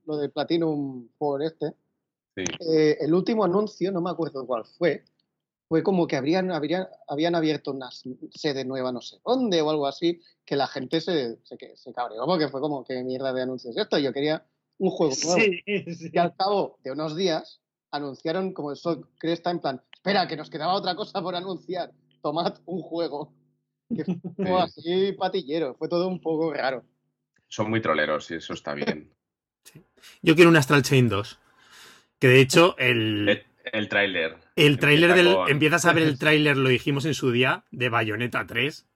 lo 0.05 0.17
de 0.17 0.29
Platinum 0.31 1.09
por 1.17 1.43
este, 1.43 1.75
eh, 2.37 2.97
el 3.01 3.15
último 3.15 3.45
anuncio, 3.45 3.93
no 3.93 4.01
me 4.01 4.11
acuerdo 4.11 4.45
cuál 4.45 4.65
fue, 4.65 5.05
fue 5.69 5.85
como 5.85 6.09
que 6.09 6.17
habrían, 6.17 6.51
habrían, 6.51 6.89
habían 7.07 7.37
abierto 7.37 7.73
una 7.73 7.91
sede 7.91 8.65
nueva 8.65 8.91
no 8.91 9.01
sé 9.01 9.19
dónde 9.25 9.61
o 9.63 9.71
algo 9.71 9.87
así, 9.87 10.21
que 10.45 10.57
la 10.57 10.67
gente 10.67 11.01
se, 11.01 11.39
se, 11.45 11.77
se 11.77 11.93
cabreó, 11.93 12.27
porque 12.27 12.49
fue 12.49 12.61
como, 12.61 12.83
que 12.83 13.05
mierda 13.05 13.33
de 13.33 13.43
anuncios 13.43 13.77
esto? 13.77 13.99
Yo 13.99 14.13
quería 14.13 14.45
un 14.79 14.91
juego 14.91 15.15
nuevo. 15.25 15.53
Y 15.67 16.19
al 16.19 16.35
cabo 16.37 16.79
de 16.83 16.93
unos 16.93 17.17
días 17.17 17.61
anunciaron 17.91 18.53
como 18.53 18.71
el 18.71 18.77
Sol 18.77 19.09
Cresta 19.19 19.51
en 19.51 19.61
plan, 19.61 19.83
espera, 19.93 20.29
que 20.29 20.37
nos 20.37 20.51
quedaba 20.51 20.75
otra 20.75 20.95
cosa 20.95 21.23
por 21.23 21.35
anunciar, 21.35 21.91
tomad 22.23 22.59
un 22.67 22.83
juego. 22.83 23.35
Que 23.95 24.05
fue 24.05 24.61
así 24.63 25.13
patillero, 25.13 25.75
fue 25.75 25.89
todo 25.89 26.09
un 26.09 26.21
poco 26.21 26.53
raro. 26.53 26.85
Son 27.49 27.71
muy 27.71 27.81
troleros 27.81 28.31
y 28.31 28.35
eso 28.35 28.53
está 28.53 28.75
bien. 28.75 29.13
Yo 30.23 30.35
quiero 30.35 30.51
un 30.51 30.57
Astral 30.57 30.83
Chain 30.83 31.09
2. 31.09 31.39
Que 32.19 32.29
de 32.29 32.41
hecho 32.41 32.77
el... 32.79 33.29
El, 33.29 33.47
el 33.73 33.89
tráiler. 33.89 34.37
El 34.57 34.79
tráiler 34.79 35.15
del... 35.15 35.37
Empiezas 35.49 35.85
a 35.87 35.93
ver 35.93 36.03
el 36.03 36.19
tráiler, 36.19 36.57
lo 36.57 36.69
dijimos 36.69 37.05
en 37.05 37.15
su 37.15 37.31
día, 37.31 37.65
de 37.71 37.89
Bayonetta 37.89 38.47
3 38.47 38.88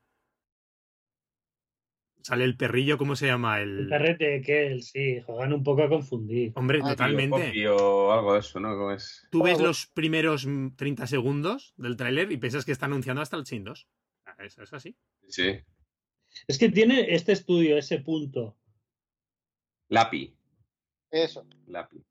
Sale 2.22 2.44
el 2.44 2.56
perrillo, 2.56 2.98
¿cómo 2.98 3.16
se 3.16 3.26
llama? 3.26 3.60
El, 3.60 3.88
perrete 3.88 4.42
que 4.42 4.80
sí, 4.80 5.20
juegan 5.22 5.52
un 5.52 5.62
poco 5.62 5.82
a 5.82 5.88
confundir. 5.88 6.52
Hombre, 6.54 6.80
totalmente. 6.80 7.68
O 7.68 8.12
algo 8.12 8.34
de 8.34 8.40
eso, 8.40 8.60
¿no? 8.60 8.92
Es... 8.92 9.26
Tú 9.30 9.42
ves 9.42 9.60
los 9.60 9.86
primeros 9.86 10.46
30 10.76 11.06
segundos 11.06 11.74
del 11.76 11.96
tráiler 11.96 12.30
y 12.30 12.36
piensas 12.36 12.64
que 12.64 12.72
está 12.72 12.86
anunciando 12.86 13.22
hasta 13.22 13.36
el 13.36 13.44
Chin 13.44 13.64
2. 13.64 13.88
Ah, 14.26 14.36
es, 14.38 14.56
es 14.58 14.72
así. 14.72 14.96
Sí. 15.28 15.60
Es 16.46 16.58
que 16.58 16.68
tiene 16.68 17.14
este 17.14 17.32
estudio, 17.32 17.76
ese 17.76 17.98
punto. 17.98 18.56
Lapi. 19.88 20.34
Eso. 21.10 21.46
Lapi. 21.66 22.04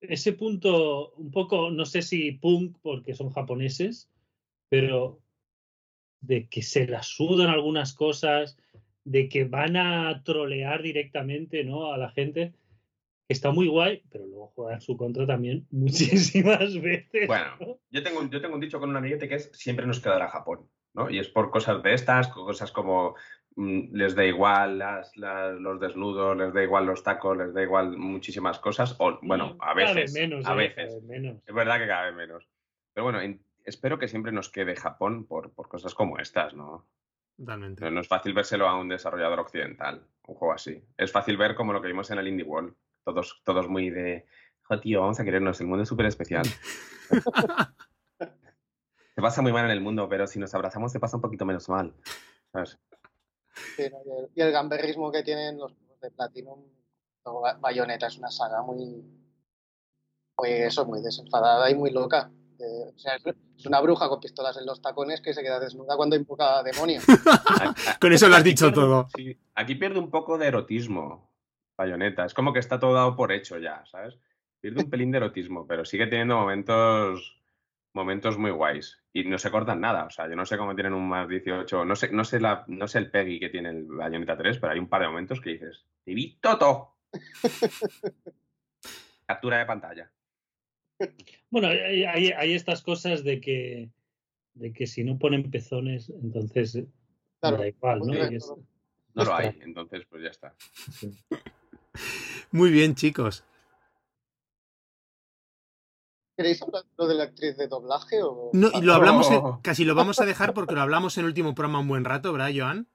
Ese 0.00 0.32
punto, 0.32 1.12
un 1.12 1.30
poco, 1.30 1.70
no 1.70 1.84
sé 1.84 2.02
si 2.02 2.32
punk, 2.32 2.78
porque 2.82 3.14
son 3.14 3.30
japoneses, 3.30 4.10
pero 4.68 5.20
de 6.20 6.48
que 6.48 6.62
se 6.62 6.86
la 6.86 7.02
sudan 7.02 7.48
algunas 7.48 7.92
cosas, 7.94 8.56
de 9.10 9.28
que 9.28 9.44
van 9.44 9.76
a 9.76 10.22
trolear 10.22 10.82
directamente 10.82 11.64
¿no? 11.64 11.92
a 11.92 11.96
la 11.98 12.10
gente. 12.10 12.52
Está 13.28 13.50
muy 13.50 13.68
guay, 13.68 14.02
pero 14.10 14.26
luego 14.26 14.52
juega 14.54 14.74
en 14.74 14.80
su 14.80 14.96
contra 14.96 15.26
también 15.26 15.66
muchísimas 15.70 16.80
veces. 16.80 17.26
Bueno, 17.26 17.78
yo 17.90 18.02
tengo, 18.02 18.28
yo 18.28 18.40
tengo 18.40 18.54
un 18.54 18.60
dicho 18.60 18.80
con 18.80 18.90
un 18.90 18.96
amiguete 18.96 19.28
que 19.28 19.36
es 19.36 19.50
siempre 19.52 19.86
nos 19.86 20.00
quedará 20.00 20.28
Japón, 20.28 20.68
¿no? 20.94 21.10
Y 21.10 21.18
es 21.18 21.28
por 21.28 21.50
cosas 21.50 21.82
de 21.82 21.92
estas, 21.94 22.28
cosas 22.28 22.72
como 22.72 23.16
mm, 23.56 23.94
les 23.94 24.14
da 24.14 24.24
igual 24.24 24.78
las, 24.78 25.14
las, 25.16 25.58
los 25.60 25.78
desnudos, 25.80 26.36
les 26.36 26.52
da 26.54 26.62
igual 26.62 26.86
los 26.86 27.02
tacos, 27.02 27.36
les 27.36 27.52
da 27.52 27.62
igual 27.62 27.96
muchísimas 27.98 28.58
cosas. 28.58 28.96
O, 28.98 29.18
bueno, 29.22 29.56
a 29.60 29.74
veces. 29.74 30.12
menos, 30.14 30.46
a 30.46 30.52
eh, 30.54 30.56
veces. 30.56 30.76
cada 30.76 30.94
vez 30.94 31.04
menos. 31.04 31.42
Es 31.46 31.54
verdad 31.54 31.78
que 31.78 31.86
cada 31.86 32.06
vez 32.06 32.14
menos. 32.14 32.48
Pero 32.94 33.04
bueno, 33.04 33.20
en- 33.20 33.42
espero 33.64 33.98
que 33.98 34.08
siempre 34.08 34.32
nos 34.32 34.48
quede 34.50 34.74
Japón 34.74 35.26
por, 35.26 35.52
por 35.52 35.68
cosas 35.68 35.94
como 35.94 36.18
estas, 36.18 36.54
¿no? 36.54 36.86
Totalmente. 37.38 37.84
No 37.84 37.90
no 37.92 38.00
es 38.00 38.08
fácil 38.08 38.34
vérselo 38.34 38.68
a 38.68 38.78
un 38.78 38.88
desarrollador 38.88 39.38
occidental, 39.40 40.04
un 40.26 40.34
juego 40.34 40.52
así. 40.52 40.82
Es 40.96 41.12
fácil 41.12 41.36
ver 41.36 41.54
como 41.54 41.72
lo 41.72 41.80
que 41.80 41.86
vimos 41.86 42.10
en 42.10 42.18
el 42.18 42.26
Indie 42.26 42.44
World. 42.44 42.74
Todos, 43.04 43.40
todos 43.44 43.68
muy 43.68 43.90
de, 43.90 44.26
jo, 44.62 44.80
tío, 44.80 45.00
vamos 45.00 45.20
a 45.20 45.24
querernos, 45.24 45.60
el 45.60 45.68
mundo 45.68 45.84
es 45.84 45.88
súper 45.88 46.06
especial. 46.06 46.44
Se 49.14 49.22
pasa 49.22 49.42
muy 49.42 49.52
mal 49.52 49.64
en 49.64 49.70
el 49.72 49.80
mundo, 49.80 50.08
pero 50.08 50.26
si 50.28 50.38
nos 50.38 50.54
abrazamos 50.54 50.92
se 50.92 51.00
pasa 51.00 51.16
un 51.16 51.22
poquito 51.22 51.44
menos 51.44 51.68
mal. 51.68 51.92
¿sabes? 52.52 52.78
Sí, 53.76 53.90
¿no? 53.90 53.98
y, 54.34 54.40
el, 54.40 54.52
gamberrismo 54.52 55.10
que 55.10 55.24
tienen 55.24 55.58
los 55.58 55.74
juegos 55.74 56.00
de 56.00 56.10
Platinum, 56.12 56.62
Bayonetta 57.60 58.06
es 58.06 58.16
una 58.16 58.30
saga 58.30 58.62
muy, 58.62 59.04
muy 60.38 60.50
eso, 60.50 60.86
muy 60.86 61.02
desenfadada 61.02 61.68
y 61.68 61.74
muy 61.74 61.90
loca. 61.90 62.30
O 62.60 62.98
sea, 62.98 63.16
es- 63.16 63.66
una 63.66 63.80
bruja 63.80 64.08
con 64.08 64.20
pistolas 64.20 64.56
en 64.56 64.66
los 64.66 64.80
tacones 64.82 65.20
que 65.20 65.34
se 65.34 65.42
queda 65.42 65.60
desnuda 65.60 65.96
cuando 65.96 66.16
invoca 66.16 66.58
a 66.58 66.62
demonios. 66.62 67.04
Con 68.00 68.12
eso 68.12 68.28
lo 68.28 68.34
has 68.34 68.40
aquí 68.40 68.50
dicho 68.50 68.66
pierde- 68.66 68.74
todo. 68.74 69.08
sí, 69.16 69.38
aquí 69.54 69.74
pierde 69.74 69.98
un 69.98 70.10
poco 70.10 70.38
de 70.38 70.46
erotismo, 70.46 71.30
Bayonetta. 71.76 72.24
Es 72.24 72.34
como 72.34 72.52
que 72.52 72.60
está 72.60 72.78
todo 72.78 72.94
dado 72.94 73.16
por 73.16 73.32
hecho 73.32 73.58
ya, 73.58 73.84
¿sabes? 73.86 74.16
Pierde 74.60 74.82
un 74.84 74.90
pelín 74.90 75.10
de 75.10 75.18
erotismo, 75.18 75.66
pero 75.66 75.84
sigue 75.84 76.06
teniendo 76.06 76.36
momentos 76.36 77.34
momentos 77.94 78.38
muy 78.38 78.50
guays. 78.52 78.98
Y 79.12 79.24
no 79.24 79.38
se 79.38 79.50
cortan 79.50 79.80
nada. 79.80 80.04
O 80.04 80.10
sea, 80.10 80.28
yo 80.28 80.36
no 80.36 80.46
sé 80.46 80.56
cómo 80.56 80.74
tienen 80.74 80.92
un 80.94 81.08
más 81.08 81.28
18. 81.28 81.84
No 81.84 81.96
sé, 81.96 82.12
no 82.12 82.22
sé, 82.24 82.38
la, 82.38 82.64
no 82.68 82.86
sé 82.86 82.98
el 82.98 83.10
Peggy 83.10 83.40
que 83.40 83.48
tiene 83.48 83.70
el 83.70 83.86
Bayonetta 83.86 84.36
3, 84.36 84.58
pero 84.58 84.72
hay 84.72 84.78
un 84.78 84.88
par 84.88 85.00
de 85.02 85.08
momentos 85.08 85.40
que 85.40 85.50
dices, 85.50 85.84
¡Te 86.04 86.14
vi 86.14 86.38
todo! 86.40 86.96
Captura 89.26 89.58
de 89.58 89.66
pantalla. 89.66 90.10
Bueno, 91.50 91.68
hay, 91.68 92.04
hay- 92.04 92.32
hay 92.32 92.54
estas 92.54 92.82
cosas 92.82 93.24
de 93.24 93.40
que, 93.40 93.90
de 94.54 94.72
que 94.72 94.86
si 94.86 95.04
no 95.04 95.18
ponen 95.18 95.50
pezones, 95.50 96.10
entonces 96.10 96.82
Claro, 97.40 97.58
da 97.58 97.68
igual, 97.68 98.00
¿no? 98.00 98.12
bien, 98.12 98.34
es-. 98.34 98.52
No 99.14 99.24
lo 99.24 99.34
hay, 99.34 99.56
entonces 99.62 100.04
pues 100.08 100.22
ya 100.22 100.30
está. 100.30 100.54
sí. 100.92 101.10
Muy 102.52 102.70
bien, 102.70 102.94
chicos. 102.94 103.44
¿Queréis 106.36 106.62
hablar 106.62 106.84
lo 106.96 107.06
de 107.08 107.14
la 107.14 107.24
actriz 107.24 107.56
de 107.56 107.66
doblaje? 107.66 108.22
O... 108.22 108.50
No, 108.52 108.70
lo 108.80 108.94
hablamos, 108.94 109.30
en- 109.30 109.38
Oh. 109.38 109.60
casi 109.62 109.84
lo 109.84 109.94
vamos 109.94 110.20
a 110.20 110.24
dejar 110.26 110.54
porque 110.54 110.74
lo 110.74 110.80
hablamos 110.82 111.16
en 111.18 111.22
el 111.24 111.28
último 111.28 111.54
programa 111.54 111.80
un 111.80 111.88
buen 111.88 112.04
rato, 112.04 112.32
¿verdad, 112.32 112.50
Joan? 112.54 112.86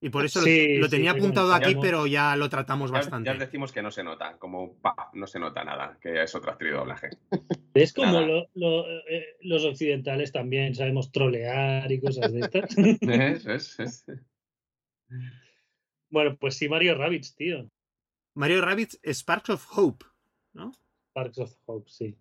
Y 0.00 0.10
por 0.10 0.24
eso 0.26 0.40
lo- 0.40 0.44
Sí, 0.46 0.76
lo, 0.76 0.84
sí, 0.84 0.90
tenía 0.90 1.12
sí, 1.12 1.18
apuntado 1.18 1.54
aquí, 1.54 1.74
pero 1.80 2.06
ya 2.06 2.36
lo 2.36 2.48
tratamos 2.50 2.90
Ya, 2.90 2.98
bastante. 2.98 3.26
ya 3.28 3.32
os 3.32 3.38
decimos 3.38 3.72
que 3.72 3.80
no 3.82 3.90
se 3.90 4.04
nota, 4.04 4.36
como 4.38 4.74
pa, 4.74 5.10
no 5.14 5.26
se 5.26 5.38
nota 5.38 5.64
nada, 5.64 5.98
que 6.00 6.22
es 6.22 6.34
otra 6.34 6.52
actriz 6.52 6.72
de 6.72 6.76
doblaje. 6.78 7.08
Es 7.72 7.92
como 7.94 8.12
Nada. 8.12 8.26
lo- 8.26 8.48
lo- 8.54 8.86
eh, 9.08 9.36
los 9.40 9.64
occidentales 9.64 10.32
también 10.32 10.74
sabemos 10.74 11.10
trolear 11.10 11.90
y 11.90 11.98
cosas 12.00 12.30
de 12.32 12.40
estas. 12.40 12.76
Es- 13.00 13.46
es- 13.46 13.80
es- 13.80 14.06
bueno, 16.10 16.36
pues 16.36 16.56
sí, 16.56 16.68
Mario 16.68 16.94
Rabbits, 16.96 17.34
tío. 17.34 17.68
Mario 18.34 18.60
Rabbits 18.60 19.00
Sparks 19.02 19.50
of 19.50 19.66
Hope, 19.78 20.04
¿no? 20.52 20.72
Parks 21.14 21.38
of 21.38 21.52
Hope, 21.64 21.90
sí. 21.90 22.16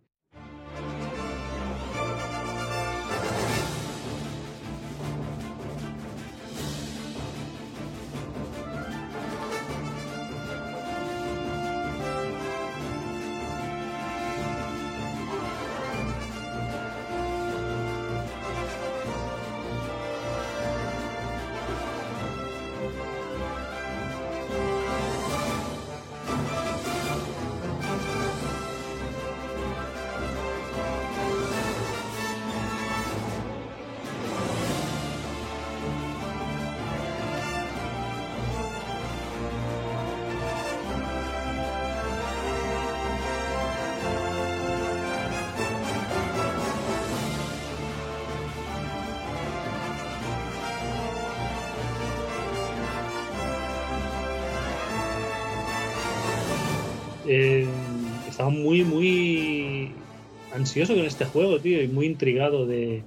Ansioso 60.76 60.96
con 60.96 61.06
este 61.06 61.26
juego, 61.26 61.60
tío, 61.60 61.82
y 61.82 61.88
muy 61.88 62.06
intrigado 62.06 62.66
de, 62.66 63.02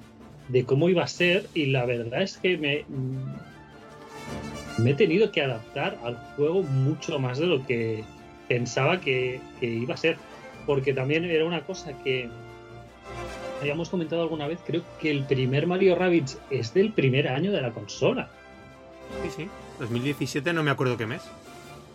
de 0.49 0.65
cómo 0.65 0.89
iba 0.89 1.03
a 1.05 1.09
ser. 1.09 1.47
Y 1.55 1.67
la 1.67 1.85
verdad 1.85 2.23
es 2.23 2.39
que 2.39 2.57
me, 2.57 2.85
me 4.83 4.91
he 4.93 4.95
tenido 4.95 5.31
que 5.31 5.43
adaptar 5.43 5.99
al 6.03 6.17
juego 6.37 6.63
mucho 6.63 7.19
más 7.19 7.39
de 7.39 7.47
lo 7.47 7.67
que 7.67 8.05
pensaba 8.49 9.01
que, 9.01 9.41
que 9.61 9.67
iba 9.67 9.95
a 9.95 9.99
ser. 9.99 10.17
Porque 10.67 10.95
también 10.95 11.25
era 11.27 11.45
una 11.45 11.61
cosa 11.63 11.93
que 12.03 12.29
habíamos 13.61 13.91
comentado 13.91 14.23
alguna 14.23 14.47
vez. 14.47 14.59
Creo 14.67 14.83
que 15.01 15.11
el 15.11 15.25
primer 15.25 15.67
Mario 15.67 15.95
Rabbids 15.95 16.39
es 16.51 16.73
del 16.73 16.93
primer 16.93 17.29
año 17.29 17.53
de 17.53 17.61
la 17.61 17.71
consola. 17.73 18.31
Sí, 19.25 19.31
sí. 19.45 19.49
2017, 19.79 20.53
no 20.55 20.63
me 20.63 20.71
acuerdo 20.71 20.97
qué 20.97 21.07
mes. 21.07 21.23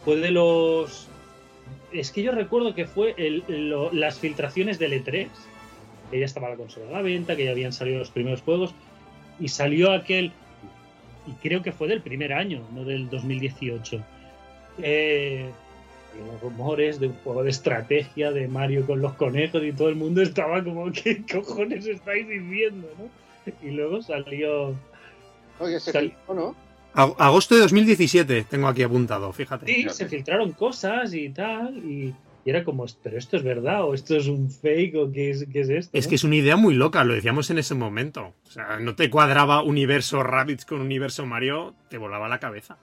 fue 0.05 0.17
de 0.17 0.29
los. 0.31 1.07
Es 1.91 2.11
que 2.11 2.21
yo 2.23 2.31
recuerdo 2.31 2.73
que 2.75 2.85
fue 2.85 3.13
el- 3.17 3.43
lo- 3.69 3.91
las 3.93 4.19
filtraciones 4.19 4.77
del 4.79 4.93
E3. 5.03 5.27
Que 6.13 6.19
ya 6.19 6.25
estaba 6.25 6.49
la 6.49 6.55
consola 6.55 6.89
a 6.89 6.91
la 6.91 7.01
venta, 7.01 7.35
que 7.35 7.45
ya 7.45 7.51
habían 7.51 7.73
salido 7.73 7.97
los 7.97 8.11
primeros 8.11 8.41
juegos. 8.43 8.73
Y 9.39 9.47
salió 9.47 9.91
aquel. 9.91 10.31
Y 11.25 11.31
creo 11.41 11.63
que 11.63 11.71
fue 11.71 11.87
del 11.87 12.01
primer 12.01 12.33
año, 12.33 12.61
no 12.73 12.83
del 12.83 13.09
2018. 13.09 13.99
Eh, 14.83 15.49
unos 16.21 16.41
rumores 16.41 16.99
de 16.99 17.07
un 17.07 17.13
juego 17.23 17.43
de 17.43 17.49
estrategia 17.49 18.31
de 18.31 18.47
Mario 18.47 18.85
con 18.85 19.01
los 19.01 19.13
conejos 19.13 19.63
y 19.63 19.71
todo 19.73 19.89
el 19.89 19.95
mundo 19.95 20.21
estaba 20.21 20.63
como, 20.63 20.91
¿qué 21.03 21.23
cojones 21.31 21.87
estáis 21.87 22.27
diciendo? 22.27 22.87
¿no? 22.99 23.51
Y 23.67 23.71
luego 23.71 24.01
salió. 24.03 24.75
Oye, 25.59 25.79
se 25.79 25.91
Sal- 25.91 26.09
filtró, 26.11 26.33
¿no? 26.35 26.55
Ag- 26.93 27.15
Agosto 27.17 27.55
de 27.55 27.61
2017, 27.61 28.45
tengo 28.49 28.67
aquí 28.67 28.83
apuntado, 28.83 29.33
fíjate. 29.33 29.65
Sí, 29.65 29.87
se 29.89 30.07
filtraron 30.07 30.51
cosas 30.51 31.11
y 31.15 31.29
tal, 31.29 31.75
y, 31.77 32.13
y 32.45 32.49
era 32.49 32.63
como, 32.63 32.85
pero 33.01 33.17
esto 33.17 33.37
es 33.37 33.43
verdad, 33.43 33.85
o 33.85 33.93
esto 33.93 34.15
es 34.17 34.27
un 34.27 34.49
fake, 34.49 34.95
o 34.95 35.11
qué 35.11 35.29
es, 35.29 35.47
qué 35.51 35.61
es 35.61 35.69
esto. 35.69 35.97
Es 35.97 36.05
no? 36.05 36.09
que 36.09 36.15
es 36.15 36.23
una 36.23 36.35
idea 36.35 36.57
muy 36.57 36.73
loca, 36.73 37.03
lo 37.03 37.13
decíamos 37.13 37.49
en 37.49 37.57
ese 37.57 37.73
momento. 37.73 38.33
O 38.45 38.51
sea, 38.51 38.79
no 38.79 38.95
te 38.95 39.09
cuadraba 39.09 39.63
universo 39.63 40.23
Rabbids 40.23 40.65
con 40.65 40.81
universo 40.81 41.25
Mario, 41.25 41.73
te 41.89 41.97
volaba 41.97 42.27
la 42.27 42.39
cabeza. 42.39 42.77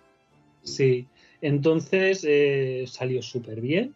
Sí, 0.62 1.06
entonces 1.42 2.24
eh, 2.26 2.84
salió 2.86 3.22
súper 3.22 3.60
bien 3.60 3.94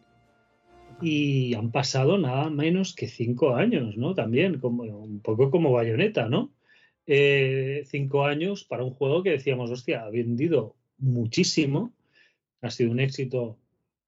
y 1.00 1.54
han 1.54 1.70
pasado 1.70 2.18
nada 2.18 2.50
menos 2.50 2.94
que 2.94 3.08
cinco 3.08 3.56
años, 3.56 3.96
¿no? 3.96 4.14
También, 4.14 4.58
como, 4.60 4.84
un 4.84 5.20
poco 5.20 5.50
como 5.50 5.72
Bayonetta, 5.72 6.28
¿no? 6.28 6.52
Eh, 7.06 7.84
cinco 7.86 8.24
años 8.24 8.64
para 8.64 8.84
un 8.84 8.90
juego 8.90 9.22
que 9.22 9.30
decíamos, 9.30 9.70
hostia, 9.70 10.04
ha 10.04 10.10
vendido 10.10 10.74
muchísimo, 10.98 11.92
ha 12.62 12.70
sido 12.70 12.90
un 12.90 13.00
éxito, 13.00 13.58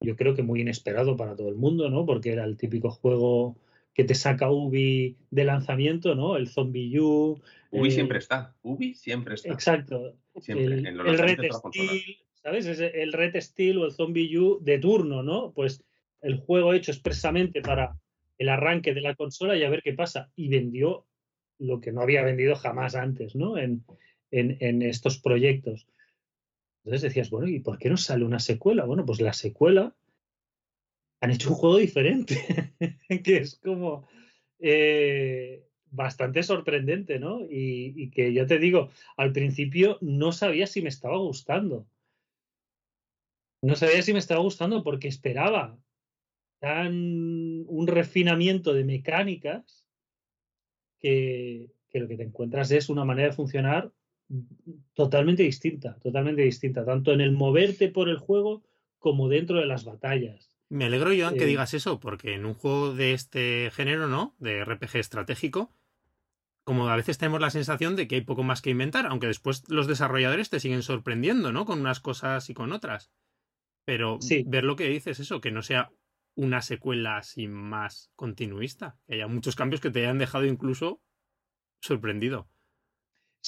yo 0.01 0.17
creo 0.17 0.35
que 0.35 0.43
muy 0.43 0.61
inesperado 0.61 1.17
para 1.17 1.37
todo 1.37 1.49
el 1.49 1.57
mundo, 1.57 1.89
¿no? 1.91 2.05
Porque 2.07 2.33
era 2.33 2.45
el 2.45 2.57
típico 2.57 2.91
juego 2.91 3.57
que 3.95 4.05
te 4.05 4.15
saca 4.15 4.51
Ubi 4.51 5.17
de 5.31 5.45
lanzamiento, 5.45 6.15
¿no? 6.15 6.37
El 6.37 6.49
Zombie 6.49 7.01
U. 7.01 7.41
Ubi 7.71 7.89
eh, 7.89 7.91
siempre 7.91 8.19
está. 8.19 8.55
Ubi 8.63 8.95
siempre 8.95 9.35
está. 9.35 9.53
Exacto, 9.53 10.15
Siempre. 10.39 10.67
el, 10.67 10.87
en 10.87 10.97
los 10.99 11.07
el 11.09 11.19
Red. 11.19 11.51
Steel, 11.51 12.19
¿sabes? 12.35 12.67
Es 12.67 12.81
el 12.81 13.13
Red 13.13 13.41
Steel 13.41 13.79
o 13.79 13.87
el 13.87 13.93
Zombie 13.93 14.37
U 14.39 14.59
de 14.63 14.79
turno, 14.79 15.23
¿no? 15.23 15.53
Pues 15.53 15.83
el 16.21 16.37
juego 16.37 16.75
hecho 16.75 16.91
expresamente 16.91 17.63
para 17.63 17.97
el 18.39 18.51
arranque 18.51 18.93
de 18.93 19.01
la 19.01 19.15
consola 19.15 19.57
y 19.57 19.65
a 19.65 19.71
ver 19.71 19.83
qué 19.83 19.95
pasa. 19.95 20.31
Y 20.37 20.49
vendió 20.49 21.07
lo 21.59 21.81
que 21.81 21.91
no 21.91 22.03
había 22.03 22.23
vendido 22.23 22.55
jamás 22.55 22.95
antes, 22.95 23.35
¿no? 23.35 23.57
En, 23.57 23.83
en, 24.31 24.59
en 24.61 24.83
estos 24.83 25.19
proyectos. 25.19 25.87
Entonces 26.87 27.03
decías, 27.03 27.31
bueno, 27.31 27.49
¿y 27.49 27.59
por 27.59 27.79
qué 27.79 27.91
no 27.91 27.97
sale 27.97 28.25
una 28.25 28.39
secuela? 28.39 28.85
Bueno, 28.85 29.05
pues 29.05 29.21
la 29.21 29.33
secuela 29.33 29.93
han 31.21 31.33
hecho 31.33 31.51
un 31.51 31.57
juego 31.57 31.79
diferente, 31.79 32.37
que 33.25 33.39
es 33.39 33.57
como 33.57 34.07
eh, 34.61 35.67
bastante 35.91 36.45
sorprendente, 36.45 37.19
¿no? 37.19 37.41
Y, 37.51 38.09
que 38.11 38.33
yo 38.33 38.47
te 38.47 38.61
digo, 38.61 38.91
al 39.17 39.33
principio 39.33 39.99
no 40.01 40.31
sabía 40.31 40.69
si 40.69 40.81
me 40.81 40.89
estaba 40.89 41.17
gustando. 41.19 41.89
No 43.63 43.75
sabía 43.75 44.01
si 44.03 44.13
me 44.13 44.21
estaba 44.21 44.41
gustando 44.41 44.85
porque 44.85 45.09
esperaba 45.09 45.77
tan 46.61 47.65
un 47.67 47.87
refinamiento 47.89 48.75
de 48.75 48.85
mecánicas 48.85 49.85
que, 51.01 51.69
que 51.89 51.99
lo 51.99 52.07
que 52.07 52.17
te 52.17 52.23
encuentras 52.23 52.71
es 52.71 52.89
una 52.89 53.05
manera 53.05 53.31
de 53.31 53.35
funcionar 53.35 53.93
totalmente 54.95 55.43
distinta, 55.43 55.99
totalmente 56.01 56.43
distinta, 56.43 56.85
tanto 56.85 57.13
en 57.13 57.21
el 57.21 57.33
moverte 57.33 57.89
por 57.89 58.09
el 58.09 58.19
juego 58.19 58.65
como 58.99 59.29
dentro 59.29 59.59
de 59.59 59.67
las 59.67 59.85
batallas. 59.85 60.51
Me 60.69 60.87
alegro, 60.87 61.11
Joan, 61.17 61.37
eh, 61.37 61.39
que 61.39 61.47
digas 61.47 61.75
eso, 61.75 62.01
porque 62.01 62.35
en 62.35 62.45
un 62.45 62.55
juego 62.55 62.95
de 62.95 63.13
este 63.13 63.71
género, 63.73 64.09
¿no? 64.09 64.35
De 64.39 64.65
RPG 64.65 64.97
estratégico, 64.97 65.73
como 66.65 66.89
a 66.89 66.97
veces 66.97 67.19
tenemos 67.19 67.41
la 67.41 67.51
sensación 67.51 67.95
de 67.95 68.09
que 68.09 68.17
hay 68.17 68.23
poco 68.23 68.43
más 68.43 68.63
que 68.63 68.71
inventar, 68.71 69.07
aunque 69.07 69.29
después 69.29 69.63
los 69.69 69.87
desarrolladores 69.87 70.51
te 70.51 70.59
siguen 70.59 70.83
sorprendiendo, 70.83 71.53
¿no? 71.53 71.65
Con 71.65 71.81
unas 71.81 72.01
cosas 72.01 72.51
y 72.51 72.55
con 72.55 72.73
otras. 72.73 73.13
Pero 73.85 74.19
sí. 74.21 74.45
ver 74.49 74.65
lo 74.65 74.75
que 74.75 74.89
dices, 74.89 75.21
eso, 75.21 75.41
que 75.41 75.53
no 75.53 75.63
sea 75.63 75.93
una 76.35 76.61
secuela 76.63 77.19
así 77.19 77.47
más 77.47 78.11
continuista, 78.17 78.99
que 79.07 79.15
haya 79.15 79.29
muchos 79.29 79.55
cambios 79.55 79.81
que 79.81 79.91
te 79.91 80.01
hayan 80.01 80.19
dejado 80.19 80.45
incluso 80.45 81.01
sorprendido. 81.81 82.49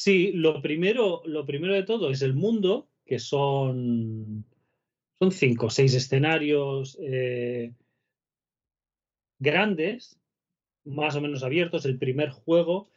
Sí, 0.01 0.31
lo 0.31 0.63
primero, 0.63 1.23
lo 1.25 1.45
primero 1.45 1.75
de 1.75 1.83
todo 1.83 2.11
es 2.11 2.23
el 2.23 2.33
mundo, 2.33 2.89
que 3.05 3.19
son, 3.19 4.45
son 5.19 5.33
cinco 5.33 5.67
o 5.67 5.71
seis 5.71 5.93
escenarios 5.93 6.97
eh, 7.03 7.73
grandes, 9.41 10.17
más 10.85 11.17
o 11.17 11.21
menos 11.21 11.43
abiertos. 11.43 11.85
El 11.85 11.99
primer 11.99 12.31
juego 12.31 12.89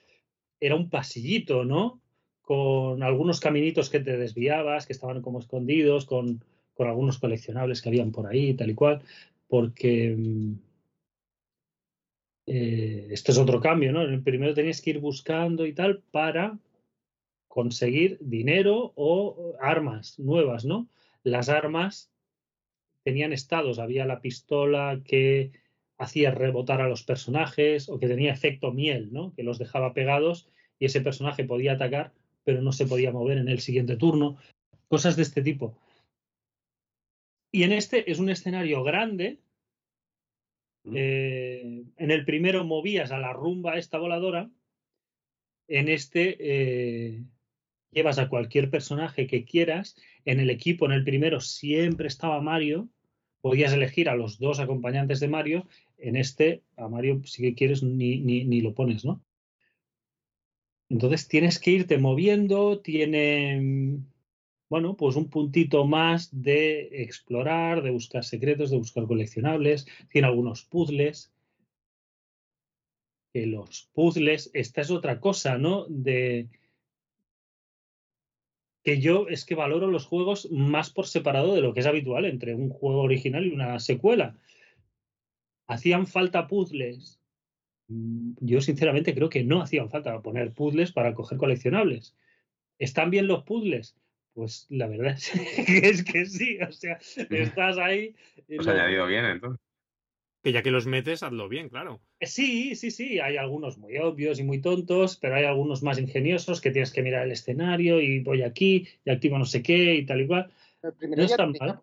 era 0.60 0.76
un 0.76 0.92
pasillito, 0.92 1.66
¿no? 1.66 2.00
Con 2.44 3.02
algunos 3.02 3.40
caminitos 3.40 3.90
que 3.90 4.02
te 4.02 4.16
desviabas, 4.16 4.86
que 4.86 4.94
estaban 4.94 5.24
como 5.24 5.40
escondidos, 5.40 6.06
con, 6.06 6.46
con 6.76 6.88
algunos 6.88 7.18
coleccionables 7.18 7.82
que 7.82 7.90
habían 7.90 8.12
por 8.12 8.28
ahí, 8.28 8.54
tal 8.54 8.70
y 8.70 8.76
cual, 8.76 9.02
porque 9.48 10.16
eh, 12.46 13.08
esto 13.10 13.32
es 13.32 13.40
otro 13.40 13.60
cambio, 13.60 13.92
¿no? 13.92 14.24
Primero 14.24 14.54
tenías 14.54 14.82
que 14.82 14.92
ir 14.92 15.00
buscando 15.00 15.66
y 15.66 15.74
tal 15.74 16.04
para 16.12 16.60
conseguir 17.52 18.18
dinero 18.22 18.94
o 18.96 19.56
armas 19.60 20.18
nuevas, 20.18 20.64
¿no? 20.64 20.88
Las 21.22 21.50
armas 21.50 22.10
tenían 23.04 23.34
estados, 23.34 23.78
había 23.78 24.06
la 24.06 24.22
pistola 24.22 25.02
que 25.04 25.52
hacía 25.98 26.32
rebotar 26.32 26.80
a 26.80 26.88
los 26.88 27.04
personajes 27.04 27.90
o 27.90 28.00
que 28.00 28.08
tenía 28.08 28.32
efecto 28.32 28.72
miel, 28.72 29.12
¿no? 29.12 29.34
Que 29.36 29.44
los 29.44 29.60
dejaba 29.60 29.94
pegados 29.94 30.48
y 30.80 30.86
ese 30.86 31.02
personaje 31.02 31.44
podía 31.44 31.74
atacar, 31.74 32.14
pero 32.46 32.62
no 32.62 32.72
se 32.72 32.88
podía 32.88 33.12
mover 33.12 33.38
en 33.38 33.50
el 33.50 33.60
siguiente 33.60 33.98
turno. 33.98 34.38
Cosas 34.88 35.18
de 35.18 35.24
este 35.24 35.42
tipo. 35.42 35.78
Y 37.52 37.64
en 37.64 37.74
este 37.74 38.10
es 38.10 38.20
un 38.20 38.30
escenario 38.30 38.82
grande. 38.82 39.40
Eh, 40.86 41.84
en 41.98 42.12
el 42.12 42.24
primero 42.24 42.64
movías 42.64 43.12
a 43.12 43.20
la 43.20 43.34
rumba 43.34 43.78
esta 43.78 43.98
voladora. 43.98 44.50
En 45.68 45.90
este 45.90 46.38
eh, 46.40 47.24
llevas 47.92 48.18
a 48.20 48.30
cualquier 48.30 48.70
personaje 48.70 49.28
que 49.28 49.44
quieras. 49.44 49.96
En 50.26 50.40
el 50.40 50.50
equipo, 50.50 50.86
en 50.86 50.94
el 50.94 51.04
primero, 51.04 51.40
siempre 51.40 52.08
estaba 52.08 52.42
Mario. 52.42 52.90
Podías 53.42 53.74
elegir 53.74 54.10
a 54.10 54.16
los 54.16 54.40
dos 54.40 54.60
acompañantes 54.60 55.20
de 55.20 55.28
Mario. 55.28 55.68
En 55.98 56.16
este, 56.16 56.64
a 56.78 56.88
Mario, 56.88 57.22
si 57.26 57.42
que 57.44 57.54
quieres, 57.54 57.84
ni, 57.84 58.20
ni, 58.20 58.46
ni 58.46 58.62
lo 58.62 58.74
pones, 58.74 59.06
¿no? 59.06 59.22
Entonces 60.90 61.28
tienes 61.28 61.58
que 61.58 61.72
irte 61.72 61.98
moviendo, 61.98 62.82
tiene, 62.82 64.02
bueno, 64.70 64.98
pues 64.98 65.16
un 65.16 65.30
puntito 65.30 65.86
más 65.86 66.30
de 66.34 67.02
explorar, 67.04 67.82
de 67.82 67.92
buscar 67.92 68.26
secretos, 68.26 68.72
de 68.72 68.78
buscar 68.78 69.06
coleccionables, 69.06 69.88
tiene 70.10 70.28
algunos 70.28 70.64
puzzles. 70.64 71.32
Que 73.34 73.46
los 73.46 73.90
puzzles, 73.94 74.52
esta 74.54 74.82
es 74.82 74.92
otra 74.92 75.22
cosa, 75.22 75.58
¿no? 75.58 75.86
De, 75.88 76.50
que 78.84 79.00
yo 79.00 79.28
es 79.28 79.46
que 79.46 79.56
valoro 79.56 79.88
los 79.88 80.06
juegos 80.06 80.50
más 80.52 80.90
por 80.90 81.08
separado 81.08 81.54
de 81.54 81.62
lo 81.62 81.74
que 81.74 81.82
es 81.82 81.86
habitual 81.86 82.26
entre 82.26 82.56
un 82.56 82.70
juego 82.70 83.02
original 83.02 83.46
y 83.46 83.52
una 83.52 83.80
secuela. 83.80 84.36
¿Hacían 85.68 86.08
falta 86.08 86.48
puzzles? 86.48 87.20
Mm, 87.88 88.34
yo 88.40 88.62
sinceramente 88.62 89.14
creo 89.14 89.30
que 89.30 89.44
no 89.44 89.62
hacían 89.62 89.90
falta 89.90 90.22
poner 90.22 90.54
puzzles 90.54 90.92
para 90.92 91.14
coger 91.14 91.38
coleccionables. 91.38 92.16
¿Están 92.80 93.12
bien 93.12 93.28
los 93.28 93.44
puzzles? 93.44 93.96
Pues 94.34 94.66
la 94.70 94.88
verdad 94.88 95.18
es 95.68 96.04
que 96.04 96.26
sí, 96.26 96.58
o 96.62 96.72
sea, 96.72 96.98
estás 97.30 97.78
ahí. 97.78 98.16
Pues 98.48 98.68
ha 98.68 98.72
añadido 98.72 99.06
bien 99.06 99.26
entonces. 99.26 99.62
Que 100.44 100.52
ya 100.52 100.64
que 100.64 100.72
los 100.72 100.88
metes, 100.88 101.22
hazlo 101.22 101.48
bien, 101.48 101.70
claro. 101.70 102.02
Eh, 102.22 102.28
sí, 102.28 102.76
sí, 102.76 102.92
sí. 102.92 103.20
Hay 103.20 103.36
algunos 103.36 103.78
muy 103.78 103.98
obvios 103.98 104.40
y 104.40 104.44
muy 104.44 104.62
tontos, 104.62 105.18
pero 105.18 105.36
hay 105.36 105.44
algunos 105.44 105.84
más 105.84 106.00
ingeniosos 106.00 106.62
que 106.62 106.72
tienes 106.72 106.94
que 106.94 107.02
mirar 107.02 107.26
el 107.26 107.32
escenario 107.32 108.00
y 108.00 108.20
voy 108.20 108.44
aquí 108.44 108.88
y 109.04 109.10
activo 109.10 109.38
no 109.38 109.46
sé 109.46 109.62
qué 109.62 109.96
y 109.96 110.06
tal 110.06 110.22
y 110.22 110.28
cual. 110.28 110.52
El 110.84 110.94
primero, 110.94 111.24
no 111.24 111.28
ya, 111.28 111.38
tenía, 111.38 111.82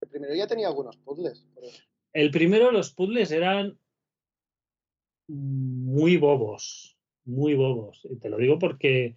el 0.00 0.08
primero 0.08 0.34
ya 0.34 0.46
tenía 0.46 0.66
algunos 0.68 0.96
puzzles. 0.98 1.46
Pero... 1.54 1.68
El 2.12 2.30
primero, 2.30 2.72
los 2.72 2.90
puzzles 2.90 3.30
eran 3.30 3.78
muy 5.28 6.16
bobos, 6.16 6.96
muy 7.24 7.54
bobos. 7.54 8.06
Y 8.10 8.16
te 8.16 8.28
lo 8.28 8.36
digo 8.36 8.58
porque 8.58 9.14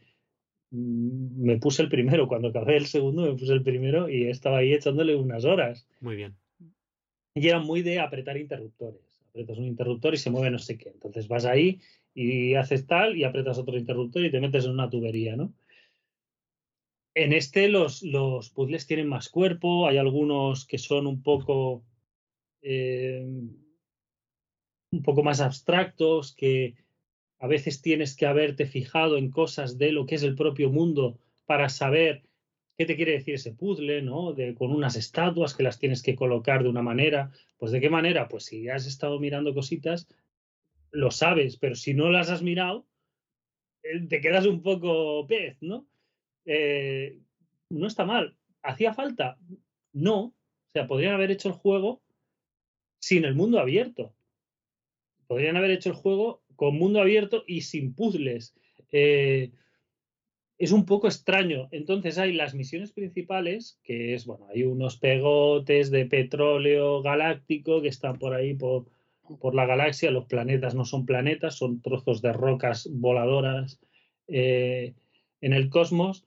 mm, 0.69 1.43
me 1.43 1.57
puse 1.57 1.81
el 1.81 1.89
primero. 1.89 2.27
Cuando 2.27 2.49
acabé 2.49 2.77
el 2.77 2.85
segundo, 2.85 3.23
me 3.23 3.33
puse 3.33 3.53
el 3.53 3.63
primero 3.63 4.07
y 4.07 4.27
estaba 4.29 4.59
ahí 4.59 4.73
echándole 4.73 5.15
unas 5.15 5.45
horas. 5.45 5.87
Muy 5.99 6.15
bien 6.15 6.35
y 7.39 7.47
era 7.47 7.59
muy 7.59 7.81
de 7.81 7.99
apretar 7.99 8.37
interruptores. 8.37 9.01
Apretas 9.29 9.57
un 9.57 9.65
interruptor 9.65 10.13
y 10.13 10.17
se 10.17 10.29
mueve 10.29 10.51
no 10.51 10.59
sé 10.59 10.77
qué. 10.77 10.89
Entonces 10.89 11.27
vas 11.27 11.45
ahí 11.45 11.79
y 12.13 12.55
haces 12.55 12.87
tal 12.87 13.17
y 13.17 13.23
apretas 13.23 13.57
otro 13.57 13.77
interruptor 13.77 14.25
y 14.25 14.31
te 14.31 14.41
metes 14.41 14.65
en 14.65 14.71
una 14.71 14.89
tubería, 14.89 15.35
¿no? 15.35 15.53
En 17.15 17.33
este 17.33 17.67
los, 17.69 18.03
los 18.03 18.49
puzzles 18.49 18.87
tienen 18.87 19.07
más 19.07 19.29
cuerpo, 19.29 19.87
hay 19.87 19.97
algunos 19.97 20.65
que 20.65 20.77
son 20.77 21.07
un 21.07 21.21
poco 21.21 21.83
eh, 22.61 23.25
un 24.91 25.03
poco 25.03 25.23
más 25.23 25.41
abstractos, 25.41 26.33
que 26.33 26.75
a 27.39 27.47
veces 27.47 27.81
tienes 27.81 28.15
que 28.15 28.25
haberte 28.25 28.65
fijado 28.65 29.17
en 29.17 29.31
cosas 29.31 29.77
de 29.77 29.91
lo 29.91 30.05
que 30.05 30.15
es 30.15 30.23
el 30.23 30.35
propio 30.35 30.69
mundo 30.69 31.19
para 31.45 31.69
saber 31.69 32.23
qué 32.79 32.85
te 32.85 32.95
quiere 32.95 33.11
decir 33.11 33.35
ese 33.35 33.51
puzzle, 33.51 34.01
¿no? 34.01 34.31
De, 34.31 34.55
con 34.55 34.71
unas 34.71 34.95
estatuas 34.95 35.53
que 35.53 35.63
las 35.63 35.79
tienes 35.79 36.01
que 36.01 36.15
colocar 36.15 36.63
de 36.63 36.69
una 36.69 36.81
manera. 36.81 37.29
Pues 37.57 37.73
de 37.73 37.81
qué 37.81 37.89
manera? 37.89 38.29
Pues 38.29 38.45
si 38.45 38.69
has 38.69 38.87
estado 38.87 39.19
mirando 39.19 39.53
cositas, 39.53 40.07
lo 40.89 41.11
sabes, 41.11 41.57
pero 41.57 41.75
si 41.75 41.93
no 41.93 42.09
las 42.09 42.29
has 42.29 42.41
mirado, 42.41 42.87
eh, 43.83 43.99
te 44.07 44.21
quedas 44.21 44.45
un 44.45 44.61
poco 44.61 45.27
pez, 45.27 45.57
¿no? 45.59 45.89
Eh, 46.45 47.19
no 47.67 47.85
está 47.85 48.05
mal. 48.05 48.37
¿Hacía 48.63 48.93
falta? 48.93 49.37
No. 49.91 50.19
O 50.21 50.71
sea, 50.71 50.87
podrían 50.87 51.15
haber 51.15 51.31
hecho 51.31 51.49
el 51.49 51.55
juego 51.55 52.01
sin 53.01 53.25
el 53.25 53.35
mundo 53.35 53.59
abierto. 53.59 54.15
Podrían 55.27 55.57
haber 55.57 55.71
hecho 55.71 55.89
el 55.89 55.95
juego 55.95 56.43
con 56.55 56.77
mundo 56.77 57.01
abierto 57.01 57.43
y 57.45 57.59
sin 57.59 57.93
puzzles. 57.93 58.55
Eh, 58.93 59.51
es 60.59 60.73
un 60.73 60.85
poco 60.85 61.07
extraño. 61.07 61.69
Entonces 61.71 62.17
hay 62.17 62.33
las 62.33 62.53
misiones 62.53 62.91
principales, 62.91 63.79
que 63.81 64.13
es, 64.13 64.25
bueno, 64.25 64.45
hay 64.53 64.63
unos 64.63 64.97
pegotes 64.97 65.89
de 65.89 66.05
petróleo 66.05 67.01
galáctico 67.01 67.81
que 67.81 67.87
están 67.87 68.19
por 68.19 68.33
ahí 68.33 68.53
por, 68.53 68.85
por 69.39 69.55
la 69.55 69.65
galaxia. 69.65 70.11
Los 70.11 70.25
planetas 70.25 70.75
no 70.75 70.83
son 70.83 71.05
planetas, 71.05 71.55
son 71.55 71.81
trozos 71.81 72.21
de 72.21 72.33
rocas 72.33 72.89
voladoras 72.91 73.79
eh, 74.27 74.95
en 75.39 75.53
el 75.53 75.69
cosmos. 75.69 76.25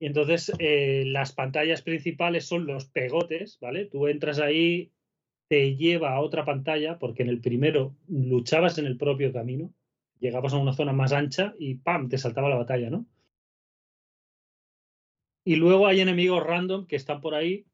Y 0.00 0.06
entonces 0.06 0.52
eh, 0.58 1.04
las 1.06 1.32
pantallas 1.32 1.82
principales 1.82 2.46
son 2.46 2.66
los 2.66 2.86
pegotes, 2.86 3.58
¿vale? 3.60 3.84
Tú 3.86 4.08
entras 4.08 4.40
ahí, 4.40 4.90
te 5.46 5.76
lleva 5.76 6.14
a 6.14 6.20
otra 6.20 6.44
pantalla, 6.44 6.98
porque 6.98 7.22
en 7.22 7.28
el 7.28 7.40
primero 7.40 7.94
luchabas 8.08 8.78
en 8.78 8.86
el 8.86 8.96
propio 8.96 9.32
camino, 9.32 9.72
llegabas 10.18 10.52
a 10.52 10.58
una 10.58 10.72
zona 10.72 10.92
más 10.92 11.12
ancha 11.12 11.54
y 11.60 11.76
¡pam! 11.76 12.08
te 12.08 12.18
saltaba 12.18 12.48
la 12.48 12.56
batalla, 12.56 12.90
¿no? 12.90 13.06
Y 15.50 15.56
luego 15.56 15.88
hay 15.88 16.00
enemigos 16.00 16.44
random 16.44 16.86
que 16.86 16.94
están 16.94 17.20
por 17.20 17.34
ahí 17.34 17.66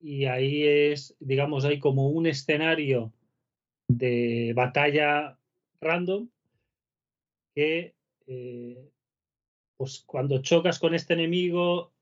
y 0.00 0.24
ahí 0.24 0.64
es, 0.64 1.14
digamos, 1.20 1.64
hay 1.64 1.78
como 1.78 2.08
un 2.08 2.26
escenario 2.26 3.12
de 3.86 4.52
batalla 4.56 5.38
random 5.80 6.28
que, 7.54 7.94
eh, 8.26 8.90
pues 9.76 10.02
cuando 10.04 10.42
chocas 10.42 10.80
con 10.80 10.92
este 10.92 11.14
enemigo, 11.14 11.92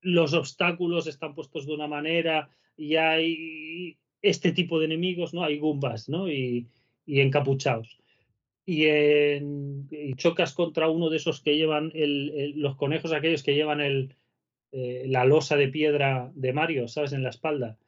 los 0.00 0.34
obstáculos 0.34 1.06
están 1.06 1.36
puestos 1.36 1.64
de 1.64 1.74
una 1.74 1.86
manera 1.86 2.50
y 2.76 2.96
hay 2.96 3.96
este 4.22 4.50
tipo 4.50 4.80
de 4.80 4.86
enemigos, 4.86 5.34
¿no? 5.34 5.44
Hay 5.44 5.60
gumbas, 5.60 6.08
¿no? 6.08 6.28
Y, 6.28 6.66
y 7.06 7.20
encapuchados. 7.20 7.96
Y, 8.66 8.88
chocas 10.16 10.52
contra 10.52 10.90
uno 10.90 11.10
de 11.10 11.18
esos 11.18 11.40
que 11.42 11.56
llevan 11.56 11.92
los 11.94 12.74
conejos, 12.74 13.12
aquellos 13.12 13.44
que 13.44 13.54
llevan 13.54 13.80
el, 13.80 14.16
eh, 14.72 15.04
la 15.08 15.24
losa 15.24 15.56
de 15.56 15.68
piedra 15.68 16.30
de 16.34 16.52
Mario, 16.52 16.88
¿sabes? 16.88 17.12
En 17.12 17.22
la 17.22 17.30
espalda. 17.30 17.78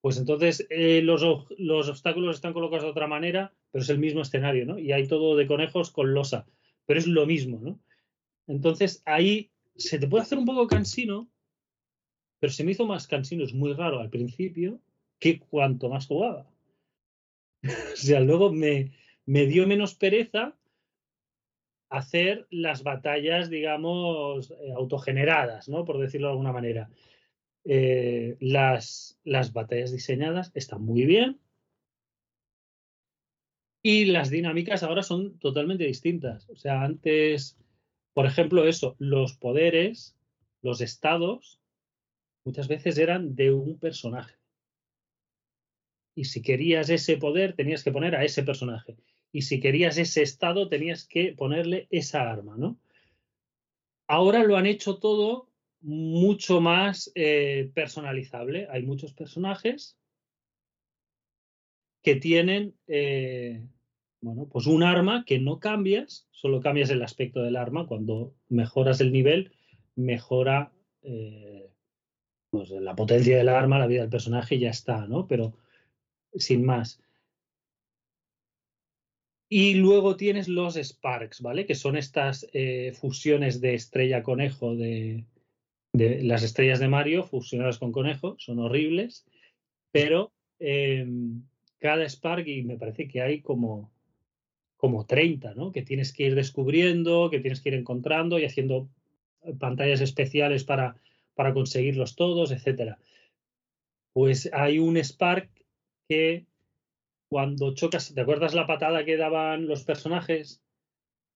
Pues 0.00 0.18
entonces 0.18 0.66
eh, 0.70 1.00
los, 1.02 1.22
los, 1.58 1.88
obstáculos 1.88 2.36
están 2.36 2.52
colocados 2.52 2.84
de 2.84 2.90
otra 2.90 3.06
manera, 3.06 3.52
pero 3.70 3.82
es 3.82 3.90
el 3.90 3.98
mismo 3.98 4.22
escenario, 4.22 4.66
¿no? 4.66 4.78
Y 4.78 4.92
hay 4.92 5.06
todo 5.06 5.36
de 5.36 5.46
conejos 5.46 5.90
con 5.90 6.12
losa, 6.12 6.46
pero 6.86 6.98
es 6.98 7.06
lo 7.06 7.26
mismo, 7.26 7.60
¿no? 7.60 7.78
Entonces 8.46 9.02
ahí 9.04 9.50
se 9.76 9.98
te 9.98 10.08
puede 10.08 10.22
hacer 10.22 10.38
un 10.38 10.44
poco 10.44 10.66
cansino, 10.66 11.28
pero 12.40 12.52
se 12.52 12.64
me 12.64 12.72
hizo 12.72 12.86
más 12.86 13.06
cansino, 13.06 13.44
es 13.44 13.54
muy 13.54 13.72
raro 13.74 14.00
al 14.00 14.10
principio, 14.10 14.80
que 15.18 15.38
cuanto 15.38 15.88
más 15.88 16.06
jugaba. 16.06 16.50
o 17.62 17.96
sea, 17.96 18.18
luego 18.20 18.52
me, 18.52 18.92
me 19.24 19.46
dio 19.46 19.66
menos 19.68 19.94
pereza 19.94 20.56
hacer 21.92 22.46
las 22.50 22.82
batallas, 22.82 23.50
digamos, 23.50 24.50
eh, 24.50 24.72
autogeneradas, 24.74 25.68
¿no? 25.68 25.84
Por 25.84 25.98
decirlo 25.98 26.28
de 26.28 26.32
alguna 26.32 26.52
manera. 26.52 26.90
Eh, 27.64 28.36
las, 28.40 29.20
las 29.24 29.52
batallas 29.52 29.92
diseñadas 29.92 30.50
están 30.54 30.82
muy 30.82 31.04
bien. 31.04 31.38
Y 33.84 34.06
las 34.06 34.30
dinámicas 34.30 34.82
ahora 34.82 35.02
son 35.02 35.38
totalmente 35.38 35.84
distintas. 35.84 36.48
O 36.48 36.56
sea, 36.56 36.82
antes, 36.82 37.58
por 38.14 38.26
ejemplo, 38.26 38.66
eso, 38.66 38.96
los 38.98 39.34
poderes, 39.36 40.16
los 40.62 40.80
estados, 40.80 41.60
muchas 42.44 42.68
veces 42.68 42.96
eran 42.96 43.34
de 43.34 43.52
un 43.52 43.78
personaje. 43.78 44.36
Y 46.14 46.24
si 46.24 46.40
querías 46.40 46.88
ese 46.88 47.18
poder, 47.18 47.54
tenías 47.54 47.84
que 47.84 47.92
poner 47.92 48.16
a 48.16 48.24
ese 48.24 48.42
personaje. 48.42 48.96
Y 49.32 49.42
si 49.42 49.60
querías 49.60 49.96
ese 49.96 50.22
estado, 50.22 50.68
tenías 50.68 51.06
que 51.06 51.32
ponerle 51.32 51.88
esa 51.90 52.30
arma, 52.30 52.56
¿no? 52.56 52.78
Ahora 54.06 54.44
lo 54.44 54.56
han 54.56 54.66
hecho 54.66 54.98
todo 54.98 55.48
mucho 55.80 56.60
más 56.60 57.10
eh, 57.14 57.70
personalizable. 57.74 58.68
Hay 58.70 58.82
muchos 58.82 59.14
personajes 59.14 59.98
que 62.02 62.16
tienen, 62.16 62.74
eh, 62.86 63.66
bueno, 64.20 64.48
pues 64.50 64.66
un 64.66 64.82
arma 64.82 65.24
que 65.24 65.38
no 65.38 65.60
cambias, 65.60 66.28
solo 66.30 66.60
cambias 66.60 66.90
el 66.90 67.02
aspecto 67.02 67.42
del 67.42 67.56
arma. 67.56 67.86
Cuando 67.86 68.34
mejoras 68.48 69.00
el 69.00 69.12
nivel, 69.12 69.52
mejora 69.94 70.72
eh, 71.02 71.70
pues, 72.50 72.70
la 72.70 72.94
potencia 72.94 73.38
del 73.38 73.48
arma, 73.48 73.78
la 73.78 73.86
vida 73.86 74.02
del 74.02 74.10
personaje 74.10 74.56
y 74.56 74.60
ya 74.60 74.70
está, 74.70 75.06
¿no? 75.06 75.26
Pero 75.26 75.54
sin 76.34 76.64
más. 76.64 77.00
Y 79.54 79.74
luego 79.74 80.16
tienes 80.16 80.48
los 80.48 80.76
Sparks, 80.76 81.42
¿vale? 81.42 81.66
Que 81.66 81.74
son 81.74 81.94
estas 81.98 82.48
eh, 82.54 82.94
fusiones 82.98 83.60
de 83.60 83.74
estrella 83.74 84.22
conejo 84.22 84.74
de, 84.74 85.26
las 85.92 86.42
estrellas 86.42 86.80
de 86.80 86.88
Mario 86.88 87.24
fusionadas 87.24 87.78
con 87.78 87.92
conejo, 87.92 88.34
son 88.38 88.60
horribles, 88.60 89.26
pero 89.90 90.32
eh, 90.58 91.06
cada 91.78 92.08
Spark, 92.08 92.48
y 92.48 92.62
me 92.62 92.78
parece 92.78 93.06
que 93.06 93.20
hay 93.20 93.42
como, 93.42 93.92
como 94.78 95.04
30, 95.04 95.52
¿no? 95.52 95.70
Que 95.70 95.82
tienes 95.82 96.14
que 96.14 96.22
ir 96.22 96.34
descubriendo, 96.34 97.28
que 97.28 97.40
tienes 97.40 97.60
que 97.60 97.68
ir 97.68 97.74
encontrando 97.74 98.38
y 98.38 98.46
haciendo 98.46 98.88
pantallas 99.58 100.00
especiales 100.00 100.64
para, 100.64 100.96
para 101.34 101.52
conseguirlos 101.52 102.16
todos, 102.16 102.52
etcétera. 102.52 102.98
Pues 104.14 104.48
hay 104.54 104.78
un 104.78 104.96
Spark 104.96 105.50
que 106.08 106.46
cuando 107.32 107.74
chocas, 107.74 108.12
¿te 108.14 108.20
acuerdas 108.20 108.52
la 108.52 108.66
patada 108.66 109.06
que 109.06 109.16
daban 109.16 109.66
los 109.66 109.84
personajes? 109.84 110.62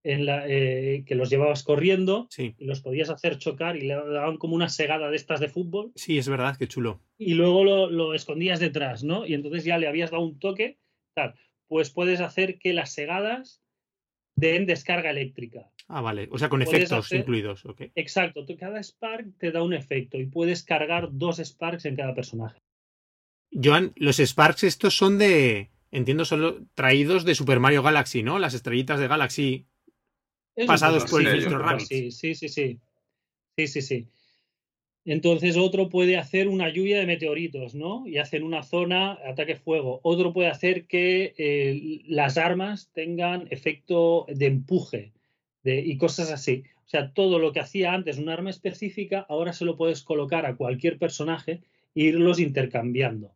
En 0.05 0.27
la, 0.27 0.47
eh, 0.47 1.05
que 1.07 1.15
los 1.15 1.31
llevabas 1.31 1.65
corriendo 1.65 2.29
sí. 2.31 2.55
y 2.59 2.67
los 2.67 2.83
podías 2.83 3.09
hacer 3.09 3.39
chocar 3.39 3.77
y 3.77 3.81
le 3.81 3.95
daban 3.95 4.37
como 4.37 4.55
una 4.55 4.69
segada 4.69 5.09
de 5.09 5.17
estas 5.17 5.41
de 5.41 5.49
fútbol. 5.49 5.93
Sí, 5.97 6.19
es 6.19 6.29
verdad, 6.29 6.55
qué 6.59 6.69
chulo. 6.69 7.01
Y 7.17 7.33
luego 7.33 7.65
lo, 7.65 7.91
lo, 7.91 8.13
escondías 8.13 8.61
detrás, 8.61 9.03
¿no? 9.05 9.27
Y 9.27 9.33
entonces 9.33 9.65
ya 9.65 9.79
le 9.79 9.89
habías 9.89 10.11
dado 10.11 10.23
un 10.23 10.39
toque, 10.39 10.79
tal. 11.15 11.35
Pues 11.67 11.91
puedes 11.91 12.21
hacer 12.21 12.59
que 12.59 12.75
las 12.75 12.93
segadas 12.93 13.63
den 14.37 14.67
descarga 14.67 15.11
eléctrica. 15.11 15.73
Ah, 15.89 16.03
vale. 16.03 16.29
O 16.31 16.39
sea, 16.39 16.51
con 16.51 16.61
efectos 16.61 17.07
hacer... 17.07 17.21
incluidos. 17.21 17.65
Okay. 17.65 17.91
Exacto. 17.95 18.45
Cada 18.59 18.81
Spark 18.83 19.39
te 19.39 19.51
da 19.51 19.63
un 19.63 19.73
efecto 19.73 20.19
y 20.19 20.27
puedes 20.27 20.63
cargar 20.63 21.09
dos 21.11 21.39
Sparks 21.39 21.87
en 21.87 21.97
cada 21.97 22.15
personaje. 22.15 22.61
Joan, 23.51 23.93
los 23.97 24.19
Sparks 24.19 24.63
estos 24.65 24.97
son 24.97 25.19
de, 25.19 25.71
entiendo, 25.91 26.25
son 26.25 26.69
traídos 26.75 27.25
de 27.25 27.35
Super 27.35 27.61
Mario 27.61 27.83
Galaxy, 27.83 28.23
¿no? 28.23 28.39
Las 28.39 28.55
estrellitas 28.55 29.01
de 29.01 29.09
Galaxy 29.09 29.67
es 30.55 30.67
pasados 30.67 31.05
por 31.11 31.21
el 31.21 31.29
filtro 31.29 31.59
Rabbit. 31.59 31.87
Sí, 31.87 32.11
sí, 32.11 32.35
sí, 32.35 32.49
sí. 32.49 32.81
Sí, 33.57 33.67
sí, 33.67 33.83
sí. 33.83 34.09
Entonces 35.07 35.57
otro 35.57 35.89
puede 35.89 36.17
hacer 36.17 36.49
una 36.49 36.69
lluvia 36.69 36.99
de 36.99 37.07
meteoritos, 37.07 37.77
¿no? 37.77 38.09
Y 38.09 38.19
hacen 38.19 38.43
una 38.43 38.65
zona 38.65 39.19
ataque 39.25 39.55
fuego. 39.55 40.01
Otro 40.03 40.33
puede 40.33 40.49
hacer 40.49 40.87
que 40.87 41.33
eh, 41.39 42.03
las 42.07 42.37
armas 42.37 42.91
tengan 42.93 43.47
efecto 43.51 44.27
de 44.29 44.47
empuje 44.47 45.13
de, 45.63 45.79
y 45.79 45.97
cosas 45.97 46.33
así. 46.33 46.65
O 46.85 46.89
sea, 46.89 47.13
todo 47.13 47.39
lo 47.39 47.53
que 47.53 47.61
hacía 47.61 47.93
antes 47.93 48.19
un 48.19 48.29
arma 48.29 48.51
específica, 48.51 49.25
ahora 49.29 49.53
se 49.53 49.65
lo 49.65 49.77
puedes 49.77 50.03
colocar 50.03 50.45
a 50.45 50.57
cualquier 50.57 50.99
personaje 50.99 51.63
e 51.95 52.03
irlos 52.03 52.41
intercambiando. 52.41 53.36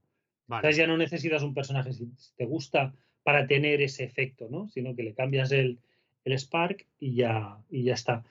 Ya 0.77 0.87
no 0.87 0.97
necesitas 0.97 1.43
un 1.43 1.55
personaje 1.55 1.93
si 1.93 2.09
te 2.37 2.47
gusta 2.47 2.95
para 3.23 3.47
tener 3.47 3.81
ese 3.83 4.05
efecto, 4.05 4.49
¿no? 4.51 4.69
Sino 4.69 4.95
que 4.95 5.03
le 5.03 5.15
cambias 5.15 5.53
el, 5.53 5.79
el 6.25 6.39
Spark 6.39 6.87
y 6.99 7.15
ya, 7.15 7.59
y 7.71 7.85
ya 7.85 7.95
está. 7.95 8.25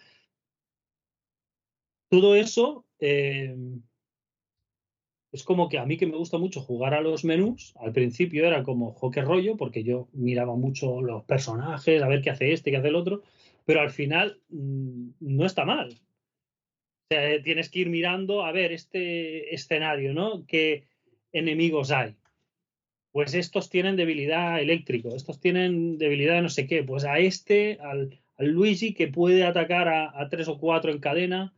Todo 2.09 2.35
eso 2.35 2.85
eh, 2.99 3.55
es 5.31 5.43
como 5.43 5.69
que 5.69 5.77
a 5.77 5.85
mí 5.85 5.97
que 5.97 6.07
me 6.07 6.17
gusta 6.17 6.37
mucho 6.37 6.61
jugar 6.61 6.93
a 6.95 7.01
los 7.01 7.23
menús, 7.23 7.73
al 7.79 7.93
principio 7.93 8.47
era 8.47 8.63
como 8.63 8.93
joque 8.93 9.21
rollo, 9.21 9.57
porque 9.57 9.83
yo 9.83 10.09
miraba 10.13 10.55
mucho 10.55 11.01
los 11.01 11.23
personajes, 11.23 12.01
a 12.01 12.07
ver 12.07 12.21
qué 12.21 12.31
hace 12.31 12.51
este, 12.51 12.71
qué 12.71 12.77
hace 12.77 12.87
el 12.87 12.95
otro, 12.95 13.21
pero 13.65 13.81
al 13.81 13.91
final 13.91 14.39
mmm, 14.49 15.09
no 15.19 15.45
está 15.45 15.65
mal. 15.65 15.91
O 15.91 17.13
sea, 17.13 17.41
tienes 17.43 17.69
que 17.69 17.79
ir 17.79 17.89
mirando 17.89 18.43
a 18.43 18.51
ver 18.51 18.71
este 18.71 19.53
escenario, 19.53 20.13
¿no? 20.13 20.45
¿Qué 20.47 20.88
enemigos 21.31 21.91
hay? 21.91 22.15
Pues 23.11 23.33
estos 23.33 23.69
tienen 23.69 23.95
debilidad 23.95 24.61
eléctrico, 24.61 25.15
estos 25.15 25.39
tienen 25.39 25.97
debilidad 25.97 26.35
de 26.35 26.41
no 26.43 26.49
sé 26.49 26.67
qué. 26.67 26.83
Pues 26.83 27.05
a 27.05 27.19
este, 27.19 27.79
al, 27.81 28.19
Luigi, 28.37 28.93
que 28.93 29.07
puede 29.07 29.43
atacar 29.45 29.87
a, 29.87 30.29
tres 30.29 30.47
o 30.47 30.59
cuatro 30.59 30.91
en 30.91 30.99
cadena, 30.99 31.53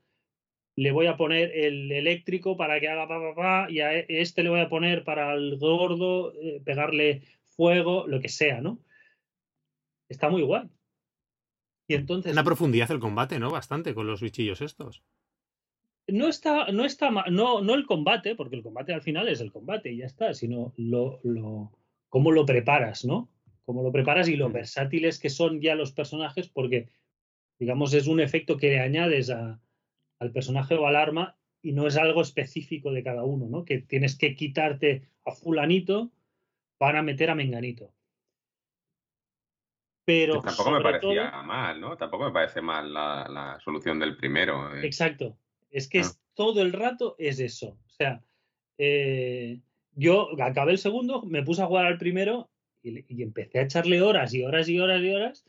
le 0.76 0.92
voy 0.92 1.08
a 1.08 1.18
poner 1.18 1.52
el 1.54 1.92
eléctrico 1.92 2.56
para 2.58 2.80
que 2.80 2.88
haga 2.88 3.08
pa, 3.08 3.20
pa, 3.20 3.36
pa, 3.36 3.72
y 3.72 3.82
a 3.82 4.00
este 4.00 4.44
le 4.44 4.50
voy 4.50 4.62
a 4.62 4.70
poner 4.70 5.04
para 5.04 5.34
el 5.34 5.58
gordo, 5.58 6.34
eh, 6.42 6.62
pegarle 6.64 7.24
fuego, 7.44 8.08
lo 8.08 8.22
que 8.22 8.30
sea, 8.30 8.62
¿no? 8.62 8.80
Está 10.08 10.30
muy 10.30 10.42
guay. 10.42 10.70
Y 11.88 11.96
entonces. 11.96 12.32
Una 12.32 12.44
profundidad 12.44 12.90
el 12.92 13.00
combate, 13.00 13.38
¿no? 13.40 13.52
Bastante 13.52 13.94
con 13.94 14.08
los 14.08 14.22
bichillos 14.22 14.62
estos. 14.62 15.04
No 16.08 16.28
está, 16.28 16.72
no 16.72 16.84
está 16.84 17.10
no, 17.30 17.62
no 17.62 17.74
el 17.76 17.86
combate, 17.86 18.36
porque 18.36 18.56
el 18.56 18.64
combate 18.64 18.94
al 18.94 19.02
final 19.02 19.28
es 19.28 19.40
el 19.42 19.52
combate 19.52 19.92
y 19.92 19.98
ya 19.98 20.06
está, 20.06 20.34
sino 20.34 20.74
lo, 20.78 21.20
lo, 21.24 21.72
cómo 22.10 22.32
lo 22.32 22.46
preparas, 22.46 23.06
¿no? 23.06 23.30
Cómo 23.66 23.84
lo 23.84 23.92
preparas 23.92 24.28
y 24.28 24.36
lo 24.36 24.50
Mm. 24.50 24.54
versátiles 24.54 25.20
que 25.20 25.30
son 25.30 25.62
ya 25.62 25.76
los 25.76 25.92
personajes, 25.94 26.50
porque, 26.50 26.90
digamos, 27.60 27.94
es 27.94 28.08
un 28.08 28.20
efecto 28.20 28.58
que 28.58 28.70
le 28.70 28.80
añades 28.80 29.30
a, 29.30 29.60
al 30.20 30.32
personaje 30.32 30.76
o 30.76 30.86
al 30.88 30.96
arma 30.96 31.38
y 31.62 31.72
no 31.74 31.88
es 31.88 31.96
algo 31.96 32.22
específico 32.22 32.92
de 32.92 33.04
cada 33.04 33.24
uno, 33.24 33.48
¿no? 33.48 33.64
Que 33.64 33.80
tienes 33.80 34.18
que 34.18 34.36
quitarte 34.36 35.08
a 35.26 35.32
fulanito 35.32 36.12
para 36.78 37.04
meter 37.04 37.30
a 37.30 37.36
menganito. 37.36 37.94
Pero 40.04 40.42
tampoco 40.42 40.72
me 40.72 40.82
parecía 40.82 41.32
todo- 41.32 41.44
mal, 41.44 41.80
¿no? 41.80 41.96
Tampoco 41.96 42.26
me 42.26 42.32
parece 42.32 42.60
mal 42.62 42.92
la, 42.92 43.28
la 43.30 43.60
solución 43.60 44.00
del 44.00 44.18
primero. 44.18 44.76
eh. 44.76 44.86
Exacto. 44.86 45.38
Es 45.72 45.88
que 45.88 46.00
Ah. 46.00 46.02
es, 46.02 46.20
todo 46.36 46.62
el 46.62 46.74
rato 46.74 47.16
es 47.18 47.40
eso. 47.40 47.78
O 47.86 47.90
sea, 47.90 48.24
eh, 48.78 49.60
yo 49.94 50.42
acabé 50.42 50.74
el 50.74 50.78
segundo, 50.78 51.24
me 51.24 51.44
puse 51.44 51.62
a 51.62 51.68
jugar 51.68 51.86
al 51.86 51.98
primero 51.98 52.50
y, 52.84 53.22
empecé 53.22 53.60
a 53.60 53.64
echarle 53.64 54.02
horas 54.02 54.34
y 54.34 54.44
horas 54.44 54.68
y 54.70 54.80
horas 54.80 55.02
y 55.02 55.10
horas. 55.10 55.46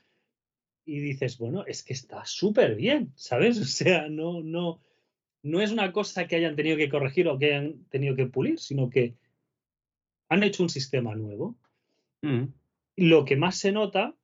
Y 0.85 1.01
dices, 1.01 1.39
bueno, 1.39 1.65
es 1.67 1.83
que 1.83 1.93
está 1.93 2.25
súper 2.25 2.75
bien, 2.75 3.13
¿sabes? 3.17 3.59
O 3.61 3.65
sea, 3.65 4.09
no, 4.09 4.43
no, 4.43 4.81
no 5.43 5.61
es 5.61 5.73
una 5.73 5.93
cosa 5.93 6.27
que 6.27 6.37
hayan 6.37 6.57
tenido 6.57 6.77
que 6.77 6.89
corregir 6.89 7.29
o 7.29 7.39
que 7.39 7.47
hayan 7.47 7.85
tenido 7.85 8.17
que 8.17 8.27
pulir, 8.27 8.59
sino 8.59 8.91
que 8.91 9.15
han 10.29 10.43
hecho 10.43 10.63
un 10.63 10.69
sistema 10.69 11.15
nuevo. 11.15 11.57
Mm. 12.23 12.45
Lo 12.97 13.25
que 13.25 13.37
más 13.37 13.57
se 13.57 13.73
nota, 13.73 14.15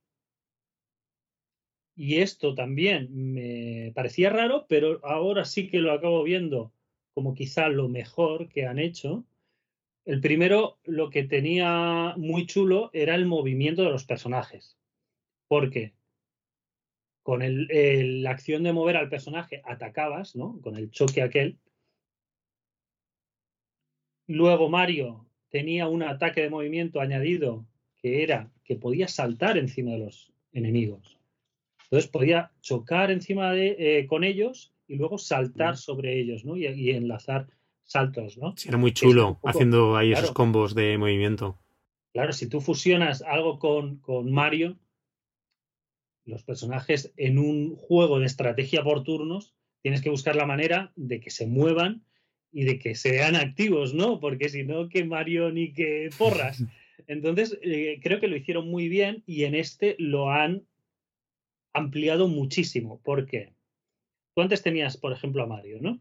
y 1.98 2.20
esto 2.20 2.54
también 2.54 3.08
me 3.12 3.90
parecía 3.92 4.30
raro, 4.30 4.66
pero 4.68 5.04
ahora 5.04 5.44
sí 5.44 5.68
que 5.68 5.80
lo 5.80 5.90
acabo 5.90 6.22
viendo 6.22 6.72
como 7.12 7.34
quizá 7.34 7.68
lo 7.68 7.88
mejor 7.88 8.48
que 8.48 8.66
han 8.66 8.78
hecho. 8.78 9.24
El 10.04 10.20
primero, 10.20 10.78
lo 10.84 11.10
que 11.10 11.24
tenía 11.24 12.14
muy 12.16 12.46
chulo 12.46 12.90
era 12.92 13.16
el 13.16 13.26
movimiento 13.26 13.82
de 13.82 13.90
los 13.90 14.04
personajes. 14.04 14.78
Porque 15.48 15.92
con 17.24 17.42
el, 17.42 18.22
la 18.22 18.30
acción 18.30 18.62
de 18.62 18.72
mover 18.72 18.96
al 18.96 19.08
personaje 19.08 19.60
atacabas, 19.64 20.36
¿no? 20.36 20.60
Con 20.62 20.76
el 20.76 20.92
choque 20.92 21.20
aquel. 21.20 21.58
Luego 24.28 24.68
Mario 24.68 25.26
tenía 25.48 25.88
un 25.88 26.04
ataque 26.04 26.42
de 26.42 26.50
movimiento 26.50 27.00
añadido 27.00 27.66
que 27.96 28.22
era 28.22 28.52
que 28.62 28.76
podía 28.76 29.08
saltar 29.08 29.58
encima 29.58 29.90
de 29.90 29.98
los 29.98 30.32
enemigos. 30.52 31.17
Entonces 31.90 32.10
podía 32.10 32.52
chocar 32.60 33.10
encima 33.10 33.52
de 33.52 33.76
eh, 33.78 34.06
con 34.06 34.22
ellos 34.24 34.74
y 34.86 34.96
luego 34.96 35.16
saltar 35.18 35.76
sobre 35.76 36.20
ellos, 36.20 36.44
¿no? 36.44 36.56
Y, 36.56 36.66
y 36.66 36.90
enlazar 36.90 37.48
saltos, 37.82 38.36
¿no? 38.36 38.54
Sí, 38.56 38.68
era 38.68 38.76
muy 38.78 38.92
chulo 38.92 39.34
poco- 39.34 39.48
haciendo 39.48 39.96
ahí 39.96 40.12
esos 40.12 40.32
combos 40.32 40.74
de 40.74 40.98
movimiento. 40.98 41.58
Claro, 42.12 42.32
si 42.32 42.48
tú 42.48 42.60
fusionas 42.60 43.22
algo 43.22 43.58
con, 43.58 43.98
con 43.98 44.30
Mario, 44.30 44.76
los 46.24 46.42
personajes 46.42 47.12
en 47.16 47.38
un 47.38 47.76
juego 47.76 48.18
de 48.20 48.26
estrategia 48.26 48.82
por 48.82 49.02
turnos, 49.02 49.54
tienes 49.82 50.02
que 50.02 50.10
buscar 50.10 50.36
la 50.36 50.46
manera 50.46 50.92
de 50.96 51.20
que 51.20 51.30
se 51.30 51.46
muevan 51.46 52.04
y 52.52 52.64
de 52.64 52.78
que 52.78 52.94
sean 52.94 53.36
activos, 53.36 53.94
¿no? 53.94 54.20
Porque 54.20 54.48
si 54.48 54.64
no, 54.64 54.88
que 54.88 55.04
Mario 55.04 55.50
ni 55.52 55.72
que 55.72 56.10
porras. 56.18 56.62
Entonces, 57.06 57.58
eh, 57.62 57.98
creo 58.02 58.20
que 58.20 58.28
lo 58.28 58.36
hicieron 58.36 58.68
muy 58.68 58.88
bien 58.88 59.22
y 59.26 59.44
en 59.44 59.54
este 59.54 59.96
lo 59.98 60.30
han 60.30 60.64
ampliado 61.78 62.28
muchísimo. 62.28 63.00
¿Por 63.02 63.26
qué? 63.26 63.54
Tú 64.34 64.42
antes 64.42 64.62
tenías, 64.62 64.96
por 64.96 65.12
ejemplo, 65.12 65.42
a 65.42 65.46
Mario, 65.46 65.78
¿no? 65.80 66.00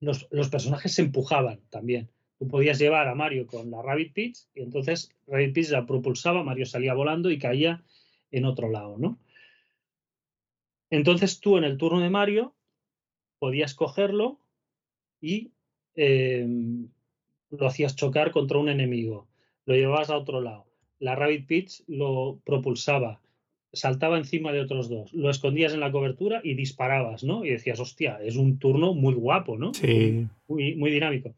Los, 0.00 0.26
personajes 0.50 0.92
se 0.92 1.02
empujaban 1.02 1.60
también. 1.70 2.10
Tú 2.38 2.48
podías 2.48 2.78
llevar 2.78 3.08
a 3.08 3.14
Mario 3.14 3.46
con 3.46 3.70
la 3.70 3.80
Rabbit 3.80 4.12
Peach 4.12 4.38
y 4.54 4.62
entonces 4.62 5.10
Rabbit 5.26 5.54
Peach 5.54 5.70
la 5.70 5.86
propulsaba, 5.86 6.42
Mario 6.42 6.66
salía 6.66 6.92
volando 6.94 7.30
y 7.30 7.38
caía 7.38 7.82
en 8.30 8.44
otro 8.44 8.68
lado, 8.68 8.98
¿no? 8.98 9.18
Entonces 10.90 11.40
tú 11.40 11.56
en 11.56 11.64
el 11.64 11.78
turno 11.78 12.00
de 12.00 12.10
Mario 12.10 12.54
podías 13.38 13.74
cogerlo 13.74 14.40
y 15.20 15.52
eh, 15.94 16.46
lo 17.50 17.66
hacías 17.66 17.96
chocar 17.96 18.32
contra 18.32 18.58
un 18.58 18.68
enemigo, 18.68 19.28
lo 19.64 19.74
llevabas 19.74 20.10
a 20.10 20.18
otro 20.18 20.40
lado. 20.40 20.66
La 20.98 21.14
Rabbit 21.14 21.46
Peach 21.46 21.82
lo 21.86 22.40
propulsaba, 22.44 23.20
saltaba 23.74 24.18
encima 24.18 24.52
de 24.52 24.60
otros 24.60 24.88
dos, 24.88 25.12
lo 25.12 25.30
escondías 25.30 25.74
en 25.74 25.80
la 25.80 25.92
cobertura 25.92 26.40
y 26.42 26.54
disparabas, 26.54 27.24
¿no? 27.24 27.44
Y 27.44 27.50
decías, 27.50 27.80
hostia, 27.80 28.18
es 28.22 28.36
un 28.36 28.58
turno 28.58 28.94
muy 28.94 29.14
guapo, 29.14 29.58
¿no? 29.58 29.74
Sí. 29.74 30.26
muy, 30.48 30.76
muy 30.76 30.90
dinámico. 30.90 31.34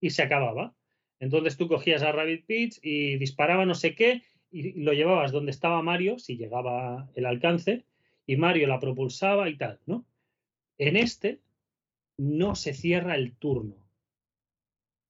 Y 0.00 0.10
se 0.10 0.22
acababa. 0.22 0.74
Entonces 1.20 1.56
tú 1.56 1.68
cogías 1.68 2.02
a 2.02 2.12
Rabbit 2.12 2.44
Peach 2.46 2.78
y 2.82 3.16
disparaba 3.16 3.64
no 3.64 3.74
sé 3.74 3.94
qué 3.94 4.22
y 4.50 4.72
lo 4.80 4.92
llevabas 4.92 5.32
donde 5.32 5.50
estaba 5.50 5.82
Mario, 5.82 6.18
si 6.18 6.36
llegaba 6.36 7.10
el 7.14 7.26
alcance, 7.26 7.84
y 8.26 8.36
Mario 8.36 8.68
la 8.68 8.78
propulsaba 8.78 9.48
y 9.48 9.56
tal, 9.56 9.80
¿no? 9.86 10.04
En 10.78 10.96
este 10.96 11.40
no 12.16 12.54
se 12.54 12.72
cierra 12.72 13.16
el 13.16 13.32
turno. 13.32 13.83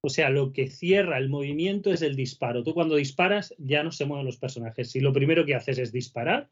O 0.06 0.10
sea, 0.10 0.28
lo 0.28 0.52
que 0.52 0.68
cierra 0.68 1.16
el 1.16 1.30
movimiento 1.30 1.90
es 1.90 2.02
el 2.02 2.14
disparo. 2.14 2.62
Tú 2.62 2.74
cuando 2.74 2.96
disparas 2.96 3.54
ya 3.56 3.82
no 3.82 3.90
se 3.90 4.04
mueven 4.04 4.26
los 4.26 4.36
personajes. 4.36 4.90
Si 4.90 5.00
lo 5.00 5.14
primero 5.14 5.46
que 5.46 5.54
haces 5.54 5.78
es 5.78 5.92
disparar, 5.92 6.50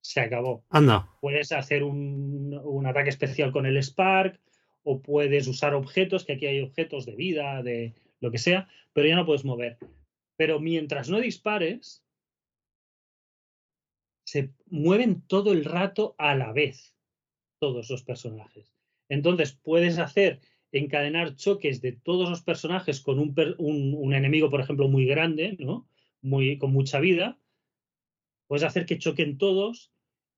se 0.00 0.20
acabó 0.20 0.64
Anda. 0.70 1.06
puedes 1.20 1.52
hacer 1.52 1.84
un, 1.84 2.58
un 2.64 2.86
ataque 2.86 3.10
especial 3.10 3.52
con 3.52 3.66
el 3.66 3.76
Spark 3.82 4.40
o 4.84 5.02
puedes 5.02 5.48
usar 5.48 5.74
objetos, 5.74 6.24
que 6.24 6.32
aquí 6.32 6.46
hay 6.46 6.62
objetos 6.62 7.04
de 7.04 7.14
vida, 7.14 7.62
de 7.62 7.92
lo 8.20 8.30
que 8.30 8.38
sea, 8.38 8.66
pero 8.94 9.06
ya 9.06 9.16
no 9.16 9.26
puedes 9.26 9.44
mover. 9.44 9.76
Pero 10.38 10.58
mientras 10.58 11.10
no 11.10 11.20
dispares, 11.20 12.02
se 14.24 14.54
mueven 14.64 15.20
todo 15.26 15.52
el 15.52 15.66
rato 15.66 16.14
a 16.16 16.34
la 16.34 16.54
vez 16.54 16.96
todos 17.58 17.90
los 17.90 18.02
personajes. 18.02 18.74
Entonces 19.10 19.52
puedes 19.52 19.98
hacer 19.98 20.40
encadenar 20.72 21.36
choques 21.36 21.82
de 21.82 21.92
todos 21.92 22.30
los 22.30 22.42
personajes 22.42 23.00
con 23.00 23.18
un, 23.18 24.14
enemigo, 24.14 24.50
por 24.50 24.60
ejemplo, 24.60 24.88
muy 24.88 25.04
grande, 25.04 25.56
¿no? 25.58 25.86
Muy, 26.22 26.58
con 26.58 26.72
mucha 26.72 26.98
vida. 26.98 27.38
Puedes 28.46 28.64
hacer 28.64 28.86
que 28.86 28.98
choquen 28.98 29.38
todos 29.38 29.92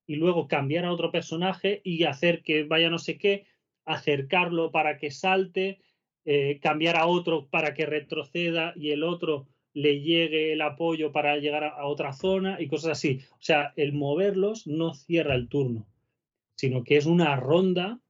y 0.06 0.16
luego 0.16 0.48
cambiar 0.48 0.84
a 0.84 0.92
otro 0.92 1.10
personaje 1.10 1.80
y 1.84 2.04
hacer 2.04 2.42
que 2.42 2.64
vaya 2.64 2.90
no 2.90 2.98
sé 2.98 3.16
qué, 3.16 3.46
acercarlo 3.84 4.70
para 4.70 4.98
que 4.98 5.10
salte, 5.10 5.80
eh, 6.24 6.58
cambiar 6.60 6.96
a 6.96 7.06
otro 7.06 7.48
para 7.48 7.74
que 7.74 7.86
retroceda 7.86 8.72
y 8.76 8.90
el 8.90 9.04
otro 9.04 9.46
le 9.72 10.00
llegue 10.00 10.52
el 10.52 10.62
apoyo 10.62 11.12
para 11.12 11.36
llegar 11.36 11.64
a, 11.64 11.68
a 11.68 11.86
otra 11.86 12.12
zona 12.12 12.60
y 12.60 12.68
cosas 12.68 12.92
así. 12.92 13.20
O 13.32 13.42
sea, 13.42 13.72
el 13.76 13.92
moverlos 13.92 14.66
no 14.66 14.94
cierra 14.94 15.34
el 15.34 15.48
turno, 15.48 15.86
sino 16.56 16.82
que 16.84 16.96
es 16.96 17.06
una 17.06 17.36
ronda, 17.36 18.00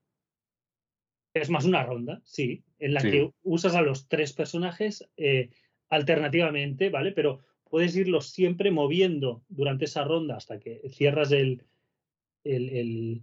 es 1.41 1.49
más 1.49 1.65
una 1.65 1.83
ronda, 1.83 2.21
sí, 2.23 2.63
en 2.79 2.93
la 2.93 3.01
Sí. 3.01 3.11
que 3.11 3.31
usas 3.43 3.75
a 3.75 3.81
los 3.81 4.07
tres 4.07 4.33
personajes 4.33 5.07
eh, 5.17 5.49
alternativamente, 5.89 6.89
¿vale? 6.89 7.11
Pero 7.11 7.41
puedes 7.69 7.95
irlos 7.95 8.29
siempre 8.29 8.71
moviendo 8.71 9.43
durante 9.49 9.85
esa 9.85 10.03
ronda 10.05 10.37
hasta 10.37 10.59
que 10.59 10.81
cierras 10.89 11.31
el, 11.31 11.63
el, 12.43 12.69
el- 12.69 13.21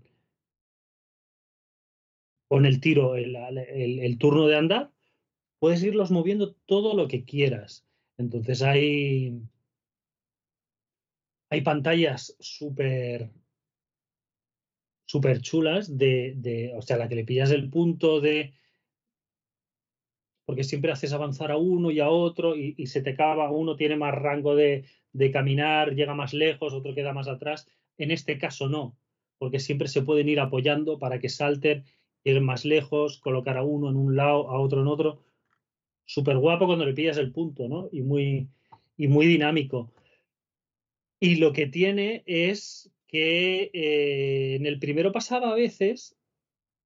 con 2.48 2.66
el 2.66 2.80
tiro 2.80 3.16
el, 3.16 3.34
el- 3.34 3.98
el 4.00 4.18
turno 4.18 4.46
de 4.46 4.56
andar, 4.56 4.90
puedes 5.58 5.82
irlos 5.82 6.10
moviendo 6.10 6.54
todo 6.66 6.94
lo 6.94 7.08
que 7.08 7.24
quieras. 7.24 7.86
Entonces 8.18 8.60
hay, 8.62 9.40
hay 11.48 11.60
pantallas 11.62 12.36
súper 12.40 13.30
súper 15.12 15.42
chulas 15.42 15.98
de, 15.98 16.32
de, 16.36 16.72
o 16.74 16.80
sea, 16.80 16.96
la 16.96 17.06
que 17.06 17.16
le 17.16 17.24
pillas 17.24 17.50
el 17.50 17.68
punto 17.68 18.22
de 18.22 18.54
porque 20.46 20.64
siempre 20.64 20.90
haces 20.90 21.12
avanzar 21.12 21.50
a 21.52 21.58
uno 21.58 21.90
y 21.90 22.00
a 22.00 22.08
otro 22.08 22.56
y, 22.56 22.86
se 22.86 23.02
te 23.02 23.10
acaba, 23.10 23.50
uno 23.50 23.76
tiene 23.76 23.96
más 23.96 24.14
rango 24.14 24.56
de, 24.56 24.86
de 25.12 25.30
caminar, 25.30 25.94
llega 25.94 26.14
más 26.14 26.32
lejos, 26.32 26.72
otro 26.72 26.94
queda 26.94 27.12
más 27.12 27.28
atrás. 27.28 27.68
En 27.98 28.10
este 28.10 28.38
caso 28.38 28.70
no, 28.70 28.96
porque 29.36 29.60
siempre 29.60 29.86
se 29.86 30.00
pueden 30.00 30.30
ir 30.30 30.40
apoyando 30.40 30.98
para 30.98 31.18
que 31.20 31.28
salten, 31.28 31.84
lleguen 32.24 32.44
más 32.44 32.64
lejos, 32.64 33.18
colocar 33.20 33.58
a 33.58 33.62
uno 33.62 33.90
en 33.90 33.96
un 33.96 34.16
lado, 34.16 34.48
a 34.50 34.58
otro 34.60 34.80
en 34.80 34.88
otro. 34.88 35.22
Súper 36.06 36.38
guapo 36.38 36.64
cuando 36.64 36.86
le 36.86 36.94
pillas 36.94 37.18
el 37.18 37.32
punto, 37.32 37.68
¿no? 37.68 37.90
Y 37.92 38.00
muy, 38.00 38.48
y 38.96 39.08
muy 39.08 39.26
dinámico. 39.26 39.92
Y 41.20 41.36
lo 41.36 41.52
que 41.52 41.66
tiene 41.66 42.22
es 42.24 42.90
que 43.12 43.70
eh, 43.74 44.56
en 44.56 44.64
el 44.64 44.78
primero 44.78 45.12
pasaba 45.12 45.50
a 45.50 45.54
veces, 45.54 46.16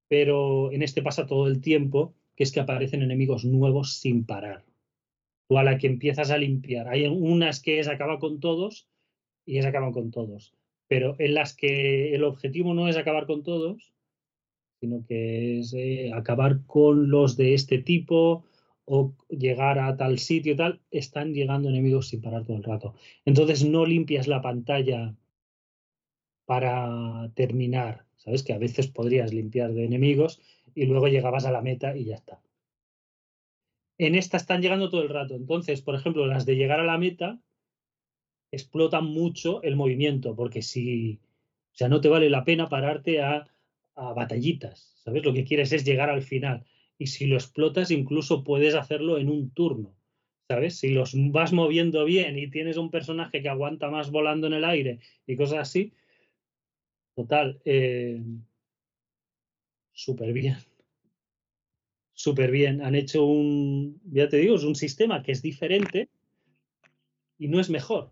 pero 0.09 0.71
en 0.73 0.83
este 0.83 1.01
pasa 1.01 1.25
todo 1.25 1.47
el 1.47 1.61
tiempo, 1.61 2.15
que 2.35 2.43
es 2.43 2.51
que 2.51 2.59
aparecen 2.59 3.01
enemigos 3.01 3.45
nuevos 3.45 3.93
sin 3.93 4.25
parar. 4.25 4.65
Tú 5.47 5.57
a 5.57 5.63
la 5.63 5.77
que 5.77 5.87
empiezas 5.87 6.29
a 6.29 6.37
limpiar. 6.37 6.89
Hay 6.89 7.07
unas 7.07 7.61
que 7.61 7.79
es 7.79 7.87
acabar 7.87 8.19
con 8.19 8.41
todos 8.41 8.89
y 9.45 9.57
es 9.57 9.65
acaban 9.65 9.93
con 9.93 10.11
todos. 10.11 10.53
Pero 10.89 11.15
en 11.17 11.33
las 11.33 11.55
que 11.55 12.13
el 12.13 12.25
objetivo 12.25 12.73
no 12.73 12.89
es 12.89 12.97
acabar 12.97 13.25
con 13.25 13.43
todos, 13.43 13.93
sino 14.81 15.05
que 15.05 15.59
es 15.59 15.73
eh, 15.73 16.11
acabar 16.13 16.65
con 16.65 17.09
los 17.09 17.37
de 17.37 17.53
este 17.53 17.77
tipo 17.79 18.43
o 18.83 19.13
llegar 19.29 19.79
a 19.79 19.95
tal 19.95 20.19
sitio 20.19 20.57
tal, 20.57 20.81
están 20.91 21.33
llegando 21.33 21.69
enemigos 21.69 22.09
sin 22.09 22.21
parar 22.21 22.45
todo 22.45 22.57
el 22.57 22.63
rato. 22.63 22.95
Entonces 23.23 23.65
no 23.65 23.85
limpias 23.85 24.27
la 24.27 24.41
pantalla 24.41 25.15
para 26.47 27.29
terminar, 27.35 28.05
¿sabes? 28.15 28.41
Que 28.41 28.53
a 28.53 28.57
veces 28.57 28.87
podrías 28.87 29.33
limpiar 29.33 29.73
de 29.73 29.83
enemigos 29.83 30.41
y 30.73 30.85
luego 30.85 31.09
llegabas 31.09 31.45
a 31.45 31.51
la 31.51 31.61
meta 31.61 31.95
y 31.95 32.05
ya 32.05 32.15
está. 32.15 32.41
En 33.97 34.15
esta 34.15 34.37
están 34.37 34.61
llegando 34.61 34.89
todo 34.89 35.01
el 35.01 35.09
rato. 35.09 35.35
Entonces, 35.35 35.81
por 35.81 35.93
ejemplo, 35.93 36.25
las 36.25 36.45
de 36.45 36.55
llegar 36.55 36.79
a 36.79 36.85
la 36.85 36.97
meta 36.97 37.37
explotan 38.49 39.03
mucho 39.03 39.61
el 39.61 39.75
movimiento, 39.75 40.37
porque 40.37 40.61
si, 40.61 41.19
o 41.73 41.75
sea, 41.75 41.89
no 41.89 41.99
te 41.99 42.07
vale 42.07 42.29
la 42.29 42.45
pena 42.45 42.69
pararte 42.69 43.21
a, 43.21 43.45
a 43.95 44.13
batallitas, 44.13 44.95
¿sabes? 45.03 45.25
Lo 45.25 45.33
que 45.33 45.43
quieres 45.43 45.73
es 45.73 45.83
llegar 45.83 46.09
al 46.09 46.21
final. 46.21 46.65
Y 46.97 47.07
si 47.07 47.25
lo 47.25 47.35
explotas, 47.35 47.91
incluso 47.91 48.45
puedes 48.45 48.73
hacerlo 48.73 49.17
en 49.17 49.29
un 49.29 49.49
turno, 49.49 49.93
¿sabes? 50.47 50.77
Si 50.77 50.91
los 50.91 51.11
vas 51.13 51.51
moviendo 51.51 52.05
bien 52.05 52.37
y 52.37 52.49
tienes 52.49 52.77
un 52.77 52.89
personaje 52.89 53.41
que 53.41 53.49
aguanta 53.49 53.89
más 53.89 54.11
volando 54.11 54.47
en 54.47 54.53
el 54.53 54.63
aire 54.63 54.99
y 55.25 55.35
cosas 55.35 55.59
así, 55.59 55.91
total, 57.17 57.59
eh, 57.65 58.21
súper 59.91 60.31
bien. 60.33 60.57
Súper 62.13 62.51
bien. 62.57 62.81
Han 62.83 62.93
hecho 62.93 63.25
un, 63.25 63.99
ya 64.05 64.29
te 64.29 64.37
digo, 64.37 64.55
es 64.55 64.63
un 64.63 64.75
sistema 64.75 65.23
que 65.23 65.31
es 65.31 65.41
diferente 65.41 66.09
y 67.39 67.47
no 67.47 67.59
es 67.59 67.71
mejor. 67.71 68.11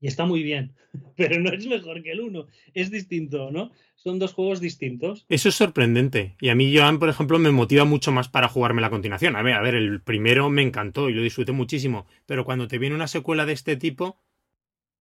Y 0.00 0.06
está 0.06 0.24
muy 0.24 0.44
bien, 0.44 0.74
pero 1.16 1.40
no 1.40 1.50
es 1.50 1.66
mejor 1.66 2.02
que 2.04 2.12
el 2.12 2.20
1. 2.20 2.46
Es 2.72 2.90
distinto, 2.92 3.50
¿no? 3.50 3.72
Son 3.96 4.20
dos 4.20 4.32
juegos 4.32 4.60
distintos. 4.60 5.26
Eso 5.28 5.48
es 5.50 5.56
sorprendente. 5.56 6.36
Y 6.40 6.50
a 6.50 6.54
mí, 6.54 6.74
Joan, 6.74 7.00
por 7.00 7.08
ejemplo, 7.08 7.38
me 7.38 7.50
motiva 7.50 7.84
mucho 7.84 8.12
más 8.12 8.28
para 8.28 8.48
jugarme 8.48 8.80
la 8.80 8.90
continuación. 8.90 9.34
A 9.34 9.42
ver, 9.42 9.54
a 9.54 9.60
ver, 9.60 9.74
el 9.74 10.00
primero 10.00 10.48
me 10.48 10.62
encantó 10.62 11.10
y 11.10 11.14
lo 11.14 11.22
disfruté 11.22 11.52
muchísimo. 11.52 12.06
Pero 12.26 12.44
cuando 12.44 12.68
te 12.68 12.78
viene 12.78 12.94
una 12.94 13.08
secuela 13.08 13.44
de 13.44 13.52
este 13.52 13.76
tipo, 13.76 14.18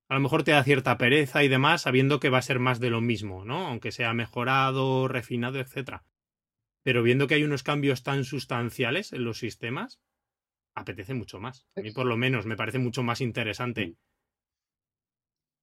a 0.09 0.15
lo 0.15 0.19
mejor 0.19 0.43
te 0.43 0.51
da 0.51 0.63
cierta 0.63 0.97
pereza 0.97 1.43
y 1.43 1.47
demás, 1.47 1.83
sabiendo 1.83 2.19
que 2.19 2.29
va 2.29 2.39
a 2.39 2.43
ser 2.43 2.59
más 2.59 2.79
de 2.79 2.89
lo 2.89 2.99
mismo, 2.99 3.45
¿no? 3.45 3.67
Aunque 3.67 3.91
sea 3.91 4.13
mejorado, 4.13 5.07
refinado, 5.07 5.59
etcétera. 5.59 6.03
Pero 6.83 7.03
viendo 7.03 7.27
que 7.27 7.35
hay 7.35 7.43
unos 7.43 7.63
cambios 7.63 8.03
tan 8.03 8.25
sustanciales 8.25 9.13
en 9.13 9.23
los 9.23 9.39
sistemas, 9.39 9.99
apetece 10.75 11.13
mucho 11.13 11.39
más. 11.39 11.65
A 11.75 11.81
mí, 11.81 11.91
por 11.91 12.05
lo 12.05 12.17
menos, 12.17 12.45
me 12.45 12.57
parece 12.57 12.79
mucho 12.79 13.03
más 13.03 13.21
interesante 13.21 13.95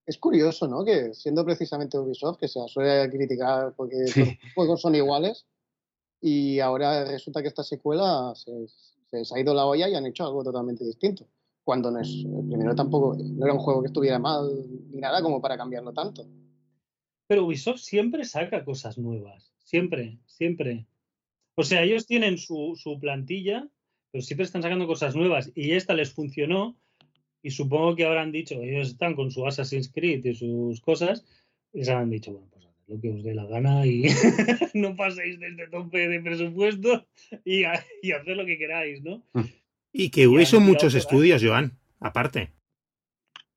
es 0.06 0.18
curioso, 0.18 0.68
¿no? 0.68 0.84
Que 0.84 1.12
siendo 1.14 1.44
precisamente 1.44 1.98
Ubisoft, 1.98 2.38
que 2.38 2.48
se 2.48 2.60
suele 2.68 3.10
criticar 3.10 3.74
porque 3.74 3.96
los 4.16 4.28
juegos 4.54 4.80
son 4.80 4.94
iguales, 4.94 5.46
y 6.20 6.60
ahora 6.60 7.04
resulta 7.04 7.42
que 7.42 7.48
esta 7.48 7.64
secuela 7.64 8.32
se, 8.34 8.52
se, 9.24 9.34
ha 9.34 9.40
ido 9.40 9.52
la 9.52 9.66
olla 9.66 9.88
y 9.88 9.94
han 9.94 10.06
hecho 10.06 10.24
algo 10.24 10.44
totalmente 10.44 10.84
distinto. 10.84 11.26
Cuando 11.66 11.90
no 11.90 11.98
es, 12.00 12.24
el 12.24 12.46
primero 12.46 12.76
tampoco, 12.76 13.16
no 13.18 13.44
era 13.44 13.52
un 13.52 13.58
juego 13.58 13.82
que 13.82 13.88
estuviera 13.88 14.20
mal 14.20 14.48
ni 14.88 15.00
nada 15.00 15.20
como 15.20 15.40
para 15.40 15.56
cambiarlo 15.56 15.92
tanto. 15.92 16.24
Pero 17.26 17.44
Ubisoft 17.44 17.80
siempre 17.80 18.24
saca 18.24 18.64
cosas 18.64 18.98
nuevas. 18.98 19.52
Siempre, 19.58 20.20
siempre. 20.26 20.86
O 21.56 21.64
sea, 21.64 21.82
ellos 21.82 22.06
tienen 22.06 22.38
su, 22.38 22.74
su 22.76 23.00
plantilla, 23.00 23.68
pero 24.12 24.22
siempre 24.22 24.44
están 24.44 24.62
sacando 24.62 24.86
cosas 24.86 25.16
nuevas. 25.16 25.50
Y 25.56 25.72
esta 25.72 25.94
les 25.94 26.12
funcionó 26.12 26.76
y 27.42 27.50
supongo 27.50 27.96
que 27.96 28.04
habrán 28.04 28.30
dicho, 28.30 28.62
ellos 28.62 28.90
están 28.90 29.16
con 29.16 29.32
su 29.32 29.44
Assassin's 29.44 29.90
Creed 29.92 30.24
y 30.24 30.36
sus 30.36 30.80
cosas, 30.80 31.26
y 31.72 31.84
se 31.84 31.92
han 31.92 32.10
dicho, 32.10 32.30
bueno, 32.30 32.46
pues 32.52 32.64
haced 32.64 32.84
lo 32.86 33.00
que 33.00 33.10
os 33.10 33.24
dé 33.24 33.34
la 33.34 33.46
gana 33.46 33.84
y 33.84 34.04
no 34.74 34.94
paséis 34.94 35.40
desde 35.40 35.64
este 35.64 35.66
tope 35.66 36.08
de 36.08 36.20
presupuesto 36.20 37.08
y, 37.44 37.62
y 38.02 38.12
haced 38.12 38.36
lo 38.36 38.46
que 38.46 38.56
queráis, 38.56 39.02
¿no? 39.02 39.24
Y 39.98 40.10
que 40.10 40.26
hubiese 40.26 40.58
muchos 40.58 40.94
estudios, 40.94 41.42
Joan, 41.42 41.78
aparte. 42.00 42.52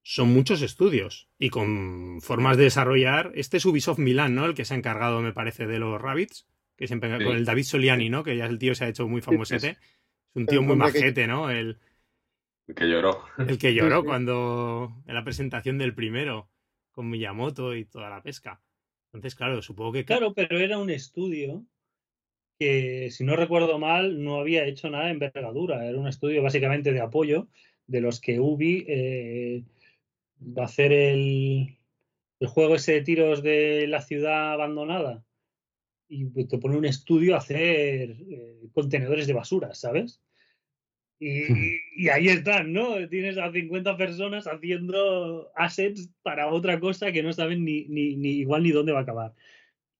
Son 0.01 0.29
muchos 0.29 0.61
estudios 0.61 1.27
y 1.37 1.49
con 1.49 2.21
formas 2.21 2.55
de 2.55 2.63
desarrollar. 2.63 3.33
Este 3.35 3.57
es 3.57 3.65
Ubisoft 3.65 3.99
Milán, 3.99 4.35
¿no? 4.35 4.45
El 4.45 4.53
que 4.53 4.63
se 4.63 4.73
ha 4.73 4.77
encargado, 4.77 5.21
me 5.21 5.33
parece, 5.33 5.67
de 5.67 5.79
los 5.79 6.01
Rabbits, 6.01 6.47
que 6.77 6.87
siempre 6.87 7.11
con 7.11 7.35
el 7.35 7.43
David 7.43 7.63
Soliani, 7.63 8.09
¿no? 8.09 8.23
Que 8.23 8.37
ya 8.37 8.45
el 8.45 8.57
tío 8.57 8.73
se 8.73 8.85
ha 8.85 8.87
hecho 8.87 9.05
muy 9.07 9.21
famosete. 9.21 9.71
Es 9.71 10.35
un 10.35 10.45
tío 10.45 10.61
muy 10.61 10.77
majete, 10.77 11.27
¿no? 11.27 11.49
El, 11.49 11.77
el 12.69 12.75
que 12.75 12.87
lloró. 12.87 13.25
El 13.37 13.57
que 13.57 13.73
lloró 13.73 14.05
cuando. 14.05 14.95
en 15.07 15.15
la 15.15 15.25
presentación 15.25 15.77
del 15.77 15.93
primero, 15.93 16.49
con 16.91 17.09
Miyamoto 17.09 17.75
y 17.75 17.83
toda 17.83 18.09
la 18.09 18.23
pesca. 18.23 18.61
Entonces, 19.07 19.35
claro, 19.35 19.61
supongo 19.61 19.91
que. 19.91 20.05
Claro, 20.05 20.33
pero 20.33 20.57
era 20.57 20.77
un 20.77 20.89
estudio 20.89 21.65
que, 22.59 23.09
si 23.11 23.23
no 23.23 23.35
recuerdo 23.35 23.79
mal, 23.79 24.23
no 24.23 24.39
había 24.39 24.65
hecho 24.65 24.89
nada 24.89 25.05
de 25.05 25.11
envergadura. 25.11 25.85
Era 25.85 25.97
un 25.97 26.07
estudio 26.07 26.43
básicamente 26.43 26.91
de 26.91 27.01
apoyo 27.01 27.47
de 27.87 28.01
los 28.01 28.19
que 28.19 28.39
Ubi 28.39 28.85
eh, 28.87 29.63
va 30.41 30.63
a 30.63 30.65
hacer 30.65 30.91
el, 30.91 31.77
el 32.39 32.47
juego 32.47 32.75
ese 32.75 32.93
de 32.93 33.01
tiros 33.01 33.41
de 33.41 33.87
la 33.87 34.01
ciudad 34.01 34.53
abandonada 34.53 35.23
y 36.09 36.25
te 36.47 36.57
pone 36.57 36.75
un 36.75 36.85
estudio 36.85 37.35
a 37.35 37.37
hacer 37.37 38.17
eh, 38.29 38.67
contenedores 38.73 39.27
de 39.27 39.33
basura, 39.33 39.75
¿sabes? 39.75 40.21
Y, 41.19 42.07
ahí 42.09 42.29
están, 42.29 42.71
¿no? 42.71 43.07
Tienes 43.09 43.37
a 43.37 43.51
50 43.51 43.97
personas 43.97 44.47
haciendo 44.47 45.51
assets 45.55 46.09
para 46.23 46.47
otra 46.47 46.79
cosa 46.79 47.11
que 47.11 47.21
no 47.21 47.33
saben 47.33 47.63
ni, 47.65 47.85
ni, 47.85 48.15
ni 48.15 48.29
igual 48.39 48.63
ni 48.63 48.71
dónde 48.71 48.93
va 48.93 48.99
a 48.99 49.03
acabar. 49.03 49.33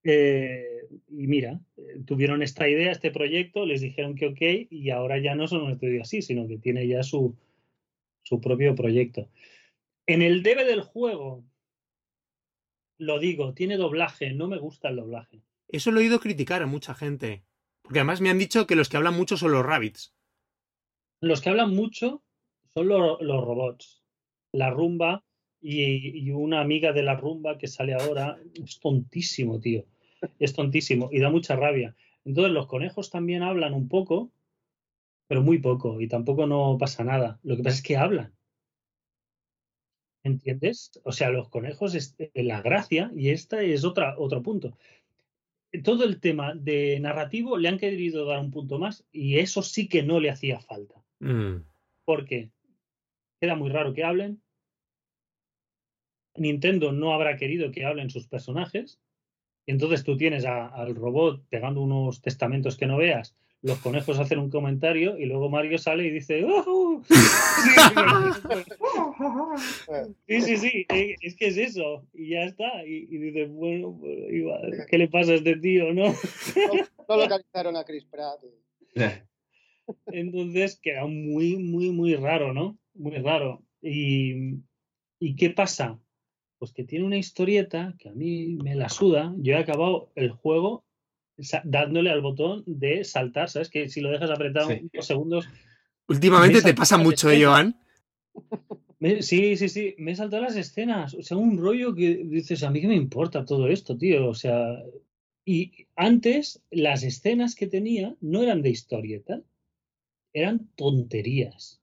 Eh, 0.03 0.87
y 1.09 1.27
mira, 1.27 1.59
eh, 1.77 2.01
tuvieron 2.05 2.41
esta 2.41 2.67
idea, 2.67 2.91
este 2.91 3.11
proyecto, 3.11 3.65
les 3.65 3.81
dijeron 3.81 4.15
que 4.15 4.27
ok, 4.27 4.71
y 4.71 4.89
ahora 4.89 5.19
ya 5.19 5.35
no 5.35 5.47
son 5.47 5.63
un 5.63 5.71
estudio 5.71 6.01
así, 6.01 6.21
sino 6.21 6.47
que 6.47 6.57
tiene 6.57 6.87
ya 6.87 7.03
su, 7.03 7.35
su 8.23 8.39
propio 8.39 8.75
proyecto. 8.75 9.29
En 10.07 10.21
el 10.21 10.41
debe 10.41 10.65
del 10.65 10.81
juego, 10.81 11.43
lo 12.97 13.19
digo, 13.19 13.53
tiene 13.53 13.77
doblaje, 13.77 14.33
no 14.33 14.47
me 14.47 14.57
gusta 14.57 14.89
el 14.89 14.97
doblaje. 14.97 15.41
Eso 15.67 15.91
lo 15.91 15.99
he 15.99 16.03
oído 16.03 16.19
criticar 16.19 16.61
a 16.61 16.67
mucha 16.67 16.93
gente. 16.93 17.43
Porque 17.81 17.99
además 17.99 18.21
me 18.21 18.29
han 18.29 18.37
dicho 18.37 18.67
que 18.67 18.75
los 18.75 18.89
que 18.89 18.97
hablan 18.97 19.15
mucho 19.15 19.37
son 19.37 19.51
los 19.51 19.65
rabbits. 19.65 20.13
Los 21.21 21.41
que 21.41 21.49
hablan 21.49 21.73
mucho 21.73 22.23
son 22.73 22.87
los, 22.87 23.19
robots. 23.19 24.03
La 24.51 24.69
rumba 24.69 25.23
y, 25.61 26.31
una 26.31 26.61
amiga 26.61 26.93
de 26.93 27.03
la 27.03 27.15
rumba 27.15 27.57
que 27.57 27.67
sale 27.67 27.93
ahora 27.93 28.39
es 28.53 28.79
tontísimo, 28.79 29.59
tío. 29.59 29.85
Es 30.39 30.53
tontísimo 30.53 31.09
y 31.11 31.19
da 31.19 31.29
mucha 31.29 31.55
rabia. 31.55 31.95
Entonces 32.25 32.53
los 32.53 32.67
conejos 32.67 33.09
también 33.09 33.43
hablan 33.43 33.73
un 33.73 33.87
poco, 33.87 34.31
pero 35.27 35.41
muy 35.41 35.59
poco 35.59 36.01
y 36.01 36.07
tampoco 36.07 36.47
no 36.47 36.77
pasa 36.79 37.03
nada. 37.03 37.39
Lo 37.43 37.55
que 37.55 37.63
pasa 37.63 37.77
es 37.77 37.83
que 37.83 37.97
hablan. 37.97 38.33
¿Entiendes? 40.23 40.99
O 41.03 41.11
sea, 41.11 41.29
los 41.29 41.49
conejos 41.49 41.95
es 41.95 42.15
la 42.33 42.61
gracia 42.61 43.11
y 43.15 43.29
esta 43.29 43.61
es 43.61 43.85
otra, 43.85 44.15
otro 44.17 44.43
punto. 44.43 44.77
Todo 45.83 46.03
el 46.03 46.19
tema 46.19 46.55
de 46.55 46.99
narrativo 46.99 47.57
le 47.57 47.69
han 47.69 47.77
querido 47.77 48.25
dar 48.25 48.39
un 48.39 48.51
punto 48.51 48.79
más 48.79 49.05
y 49.11 49.37
eso 49.37 49.61
sí 49.61 49.87
que 49.87 50.03
no 50.03 50.19
le 50.19 50.29
hacía 50.29 50.59
falta. 50.59 50.95
Mm. 51.19 51.63
Porque 52.05 52.49
queda 53.39 53.55
muy 53.55 53.69
raro 53.69 53.93
que 53.93 54.03
hablen. 54.03 54.41
Nintendo 56.35 56.91
no 56.91 57.13
habrá 57.13 57.37
querido 57.37 57.71
que 57.71 57.85
hablen 57.85 58.09
sus 58.09 58.27
personajes. 58.27 58.99
entonces 59.65 60.03
tú 60.03 60.17
tienes 60.17 60.45
al 60.45 60.95
robot 60.95 61.43
pegando 61.49 61.81
unos 61.81 62.21
testamentos 62.21 62.77
que 62.77 62.87
no 62.87 62.97
veas. 62.97 63.35
Los 63.61 63.79
conejos 63.79 64.17
hacen 64.19 64.39
un 64.39 64.49
comentario 64.49 65.17
y 65.17 65.25
luego 65.25 65.49
Mario 65.49 65.77
sale 65.77 66.05
y 66.05 66.11
dice. 66.11 66.45
¡Oh! 66.45 67.01
Sí, 70.27 70.41
sí, 70.41 70.57
sí, 70.57 70.85
eh, 70.93 71.15
es 71.21 71.35
que 71.35 71.47
es 71.47 71.57
eso. 71.57 72.07
Y 72.13 72.29
ya 72.29 72.43
está. 72.43 72.85
Y, 72.85 73.07
y 73.09 73.17
dice, 73.17 73.47
bueno, 73.47 73.97
pues, 73.99 74.85
¿qué 74.89 74.97
le 74.97 75.09
pasa 75.09 75.33
a 75.33 75.35
este 75.35 75.57
tío, 75.57 75.93
no? 75.93 76.15
No, 77.07 77.17
localizaron 77.17 77.75
a 77.75 77.83
Chris 77.83 78.05
Pratt. 78.05 78.39
Entonces 80.07 80.79
queda 80.79 81.05
muy, 81.05 81.57
muy, 81.57 81.89
muy 81.91 82.15
raro, 82.15 82.53
¿no? 82.53 82.77
Muy 82.93 83.17
raro. 83.17 83.61
Y, 83.81 84.59
¿Y 85.19 85.35
qué 85.35 85.49
pasa? 85.49 85.99
Pues 86.59 86.73
que 86.73 86.83
tiene 86.83 87.05
una 87.05 87.17
historieta 87.17 87.95
que 87.97 88.09
a 88.09 88.11
mí 88.11 88.57
me 88.61 88.75
la 88.75 88.89
suda. 88.89 89.33
Yo 89.37 89.53
he 89.53 89.57
acabado 89.57 90.11
el 90.15 90.31
juego 90.31 90.85
dándole 91.63 92.11
al 92.11 92.21
botón 92.21 92.63
de 92.65 93.03
saltar, 93.03 93.49
¿sabes? 93.49 93.69
Que 93.69 93.89
si 93.89 94.01
lo 94.01 94.11
dejas 94.11 94.29
apretado 94.29 94.69
unos 94.69 95.05
segundos. 95.05 95.47
Últimamente 96.07 96.61
te 96.61 96.73
pasa 96.73 96.97
mucho, 96.97 97.29
¿eh, 97.29 97.43
Joan. 97.43 97.79
sí, 99.21 99.55
sí, 99.55 99.69
sí. 99.69 99.95
Me 99.97 100.11
he 100.11 100.15
saltado 100.15 100.43
las 100.43 100.55
escenas. 100.55 101.13
O 101.13 101.21
sea, 101.21 101.37
un 101.37 101.57
rollo 101.57 101.95
que 101.95 102.23
dices, 102.25 102.63
a 102.63 102.71
mí 102.71 102.81
que 102.81 102.87
me 102.87 102.95
importa 102.95 103.45
todo 103.45 103.67
esto, 103.67 103.97
tío. 103.97 104.27
O 104.27 104.33
sea. 104.33 104.83
Y 105.45 105.87
antes, 105.95 106.61
las 106.69 107.03
escenas 107.03 107.55
que 107.55 107.67
tenía 107.67 108.15
no 108.21 108.43
eran 108.43 108.61
de 108.61 108.69
historieta, 108.69 109.41
eran 110.33 110.69
tonterías. 110.75 111.81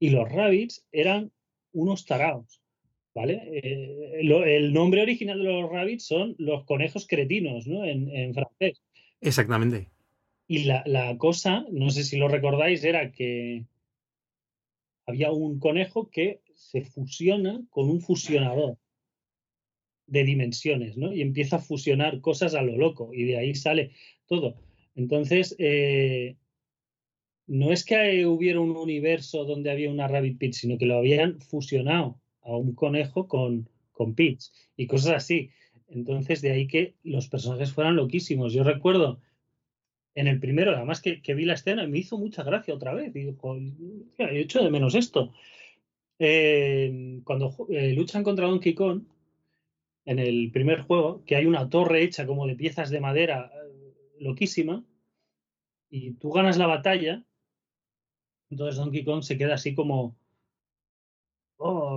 Y 0.00 0.10
los 0.10 0.28
rabbits 0.28 0.84
eran 0.90 1.30
unos 1.72 2.04
taraos. 2.04 2.60
¿Vale? 3.16 3.48
Eh, 3.50 4.20
el 4.20 4.74
nombre 4.74 5.00
original 5.00 5.38
de 5.38 5.44
los 5.44 5.70
rabbits 5.70 6.04
son 6.04 6.34
los 6.36 6.64
conejos 6.64 7.06
cretinos, 7.06 7.66
¿no? 7.66 7.82
En, 7.82 8.34
francés. 8.34 8.82
Exactamente. 9.22 9.88
Y 10.46 10.64
la, 10.64 10.82
la, 10.84 11.16
cosa, 11.16 11.64
no 11.72 11.88
sé 11.88 12.04
si 12.04 12.18
lo 12.18 12.28
recordáis, 12.28 12.84
era 12.84 13.12
que 13.12 13.64
había 15.06 15.32
un 15.32 15.58
conejo 15.58 16.10
que 16.10 16.42
se 16.54 16.82
fusiona 16.82 17.64
con 17.70 17.88
un 17.88 18.02
fusionador 18.02 18.76
de 20.06 20.24
dimensiones, 20.24 20.98
¿no? 20.98 21.10
Y 21.14 21.22
empieza 21.22 21.56
a 21.56 21.60
fusionar 21.60 22.20
cosas 22.20 22.54
a 22.54 22.60
lo 22.60 22.76
loco 22.76 23.14
y 23.14 23.24
de 23.24 23.38
ahí 23.38 23.54
sale 23.54 23.92
todo. 24.26 24.60
Entonces, 24.94 25.56
eh, 25.58 26.36
no 27.46 27.72
es 27.72 27.82
que 27.82 28.26
hubiera 28.26 28.60
un 28.60 28.76
universo 28.76 29.46
donde 29.46 29.70
había 29.70 29.90
una 29.90 30.06
Rabbit 30.06 30.38
Peach, 30.38 30.54
sino 30.54 30.76
que 30.76 30.84
lo 30.84 30.98
habían 30.98 31.40
fusionado 31.40 32.20
a 32.46 32.56
un 32.56 32.74
conejo 32.74 33.28
con, 33.28 33.68
con 33.92 34.14
Peach 34.14 34.50
y 34.76 34.86
cosas 34.86 35.14
así. 35.14 35.50
Entonces, 35.88 36.40
de 36.42 36.52
ahí 36.52 36.66
que 36.66 36.94
los 37.02 37.28
personajes 37.28 37.72
fueran 37.72 37.96
loquísimos. 37.96 38.52
Yo 38.52 38.64
recuerdo 38.64 39.20
en 40.14 40.26
el 40.26 40.40
primero, 40.40 40.74
además 40.74 41.02
que, 41.02 41.34
vi 41.34 41.44
la 41.44 41.54
escena, 41.54 41.86
me 41.86 41.98
hizo 41.98 42.18
mucha 42.18 42.42
gracia 42.42 42.74
otra 42.74 42.94
vez. 42.94 43.14
Y 43.14 43.20
digo, 43.20 43.56
he 44.18 44.40
hecho 44.40 44.62
de 44.62 44.70
menos 44.70 44.94
esto. 44.94 45.32
Eh, 46.18 47.20
cuando 47.24 47.54
eh, 47.68 47.92
luchan 47.92 48.24
contra 48.24 48.46
Donkey 48.46 48.74
Kong, 48.74 49.02
en 50.06 50.18
el 50.18 50.50
primer 50.52 50.82
juego, 50.82 51.22
que 51.26 51.36
hay 51.36 51.46
una 51.46 51.68
torre 51.68 52.02
hecha 52.02 52.26
como 52.26 52.46
de 52.46 52.54
piezas 52.54 52.90
de 52.90 53.00
madera 53.00 53.50
eh, 53.52 53.94
loquísima, 54.20 54.84
y 55.90 56.12
tú 56.12 56.30
ganas 56.30 56.56
la 56.56 56.66
batalla, 56.66 57.22
entonces 58.50 58.76
Donkey 58.76 59.04
Kong 59.04 59.22
se 59.22 59.36
queda 59.36 59.54
así 59.54 59.74
como, 59.74 60.16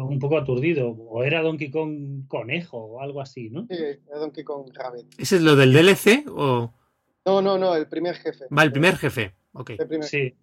un 0.09 0.19
poco 0.19 0.37
aturdido. 0.37 0.89
O 0.89 1.23
era 1.23 1.41
Donkey 1.41 1.69
Kong 1.69 2.27
Conejo 2.27 2.77
o 2.77 3.01
algo 3.01 3.21
así, 3.21 3.49
¿no? 3.49 3.67
Sí, 3.69 3.75
era 3.75 4.19
Donkey 4.19 4.43
Kong 4.43 4.69
Rabbit. 4.73 5.07
¿Ese 5.17 5.37
es 5.37 5.41
lo 5.41 5.55
del 5.55 5.73
DLC 5.73 6.25
o...? 6.27 6.73
No, 7.25 7.41
no, 7.41 7.57
no, 7.57 7.75
el 7.75 7.87
primer 7.87 8.15
jefe. 8.15 8.45
Va, 8.55 8.63
el 8.63 8.71
primer 8.71 8.95
jefe. 8.95 9.35
Ok. 9.53 9.71
El 9.71 9.87
primer 9.87 10.07
Sí, 10.07 10.33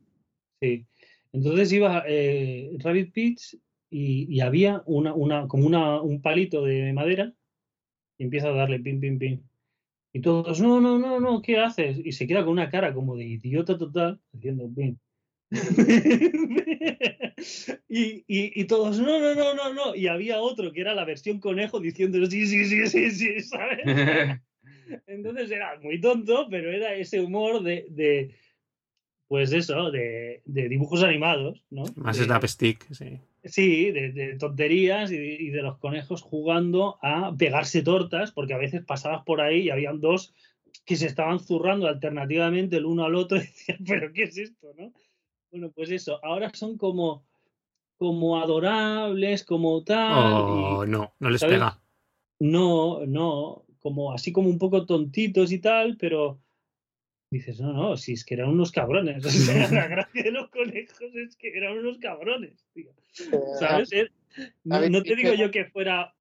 sí. 0.60 0.86
Entonces 1.32 1.72
iba 1.72 2.04
eh, 2.06 2.76
Rabbit 2.78 3.12
Peach 3.12 3.56
y, 3.90 4.32
y 4.34 4.40
había 4.40 4.82
una, 4.86 5.12
una, 5.14 5.48
como 5.48 5.66
una, 5.66 6.00
un 6.00 6.22
palito 6.22 6.64
de 6.64 6.92
madera 6.92 7.32
y 8.18 8.24
empieza 8.24 8.48
a 8.48 8.52
darle 8.52 8.78
pim, 8.80 9.00
pim, 9.00 9.18
pim. 9.18 9.42
Y 10.12 10.20
todos, 10.20 10.60
no, 10.60 10.80
no, 10.80 10.98
no, 10.98 11.20
no, 11.20 11.42
¿qué 11.42 11.58
haces? 11.58 11.98
Y 12.02 12.12
se 12.12 12.26
queda 12.26 12.42
con 12.42 12.52
una 12.52 12.70
cara 12.70 12.94
como 12.94 13.16
de 13.16 13.24
idiota 13.24 13.76
total, 13.76 14.20
haciendo 14.34 14.66
pim. 14.74 14.96
y, 17.88 18.24
y, 18.26 18.60
y 18.60 18.64
todos, 18.64 18.98
no, 18.98 19.20
no, 19.20 19.34
no, 19.34 19.54
no, 19.54 19.72
no. 19.72 19.94
Y 19.94 20.08
había 20.08 20.40
otro 20.40 20.72
que 20.72 20.80
era 20.80 20.94
la 20.94 21.04
versión 21.04 21.38
conejo 21.38 21.80
diciendo, 21.80 22.24
sí, 22.26 22.46
sí, 22.46 22.64
sí, 22.64 22.86
sí, 22.88 23.10
sí, 23.10 23.40
¿sabes? 23.40 23.84
Entonces 25.06 25.50
era 25.50 25.78
muy 25.80 26.00
tonto, 26.00 26.48
pero 26.50 26.72
era 26.72 26.94
ese 26.94 27.20
humor 27.20 27.62
de, 27.62 27.86
de 27.90 28.34
pues 29.28 29.52
eso, 29.52 29.90
de, 29.90 30.42
de 30.44 30.68
dibujos 30.68 31.02
animados, 31.02 31.64
¿no? 31.70 31.84
Más 31.96 32.18
De- 32.18 32.24
slapstick, 32.24 32.92
sí. 32.92 33.18
Sí, 33.44 33.92
de, 33.92 34.10
de 34.12 34.36
tonterías 34.36 35.12
y, 35.12 35.16
y 35.16 35.50
de 35.50 35.62
los 35.62 35.78
conejos 35.78 36.22
jugando 36.22 36.98
a 37.02 37.34
pegarse 37.36 37.82
tortas, 37.82 38.32
porque 38.32 38.54
a 38.54 38.58
veces 38.58 38.84
pasabas 38.84 39.22
por 39.24 39.40
ahí 39.40 39.62
y 39.62 39.70
habían 39.70 40.00
dos 40.00 40.34
que 40.84 40.96
se 40.96 41.06
estaban 41.06 41.38
zurrando 41.40 41.86
alternativamente 41.86 42.76
el 42.76 42.86
uno 42.86 43.04
al 43.04 43.14
otro 43.14 43.38
y 43.38 43.40
decían, 43.42 43.78
pero 43.86 44.12
¿qué 44.12 44.24
es 44.24 44.36
esto? 44.36 44.72
¿no? 44.76 44.92
Bueno, 45.56 45.72
pues 45.74 45.90
eso, 45.90 46.22
ahora 46.22 46.50
son 46.52 46.76
como, 46.76 47.24
como 47.96 48.38
adorables, 48.38 49.42
como 49.42 49.82
tal. 49.84 50.12
Oh, 50.44 50.84
y 50.84 50.90
no, 50.90 51.14
no 51.18 51.30
les 51.30 51.40
¿sabes? 51.40 51.54
pega. 51.56 51.80
no, 52.40 53.06
no, 53.06 53.64
como 53.80 54.12
así 54.12 54.32
como 54.32 54.50
un 54.50 54.58
poco 54.58 54.84
tontitos 54.84 55.50
y 55.52 55.58
tal, 55.58 55.96
pero 55.96 56.38
dices, 57.30 57.58
no, 57.58 57.72
no, 57.72 57.96
si 57.96 58.12
es 58.12 58.22
que 58.26 58.34
eran 58.34 58.50
unos 58.50 58.70
cabrones. 58.70 59.24
O 59.24 59.30
sea, 59.30 59.70
la 59.70 59.88
gracia 59.88 60.22
de 60.24 60.30
los 60.30 60.50
conejos 60.50 61.14
es 61.14 61.36
que 61.36 61.56
eran 61.56 61.78
unos 61.78 61.96
cabrones, 61.96 62.66
tío. 62.74 62.90
Eh, 63.32 63.40
¿Sabes? 63.58 63.90
Er- 63.92 64.12
No, 64.64 65.02
te 65.02 65.16
digo 65.16 65.32
yo 65.32 65.50
que 65.50 65.64
fuera 65.64 66.14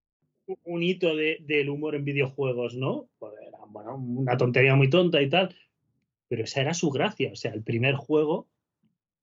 un 0.64 0.82
hito 0.82 1.14
de- 1.14 1.40
del 1.42 1.70
humor 1.70 1.96
en 1.96 2.06
videojuegos, 2.06 2.76
¿no? 2.76 3.10
Pues 3.20 3.34
era, 3.46 3.58
bueno, 3.68 3.98
una 3.98 4.38
tontería 4.38 4.76
muy 4.76 4.90
tonta 4.90 5.22
y 5.22 5.30
tal, 5.30 5.54
pero 6.30 6.44
esa 6.46 6.62
era 6.62 6.74
su 6.74 6.90
gracia. 6.90 7.32
O 7.34 7.36
sea, 7.36 7.52
el 7.52 7.62
primer 7.64 7.96
juego, 7.96 8.48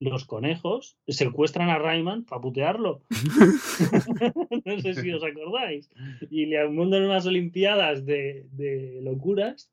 los 0.03 0.25
conejos 0.25 0.99
secuestran 1.07 1.71
a 1.71 1.79
Rayman 1.79 2.25
para 2.25 2.41
putearlo. 2.41 3.03
no 4.65 4.81
sé 4.81 4.95
si 4.95 5.13
os 5.13 5.23
acordáis. 5.23 5.91
Y 6.31 6.47
le 6.47 6.69
mandan 6.69 7.05
unas 7.05 7.27
olimpiadas 7.27 8.05
de, 8.05 8.47
de 8.53 9.01
locuras 9.03 9.71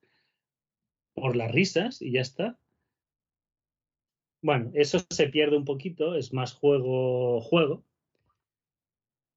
por 1.14 1.36
las 1.36 1.52
risas 1.52 2.02
y 2.02 2.12
ya 2.12 2.22
está. 2.22 2.58
Bueno, 4.42 4.72
eso 4.74 5.00
se 5.10 5.28
pierde 5.28 5.58
un 5.58 5.66
poquito, 5.66 6.16
es 6.16 6.32
más 6.32 6.54
juego, 6.54 7.42
juego. 7.42 7.84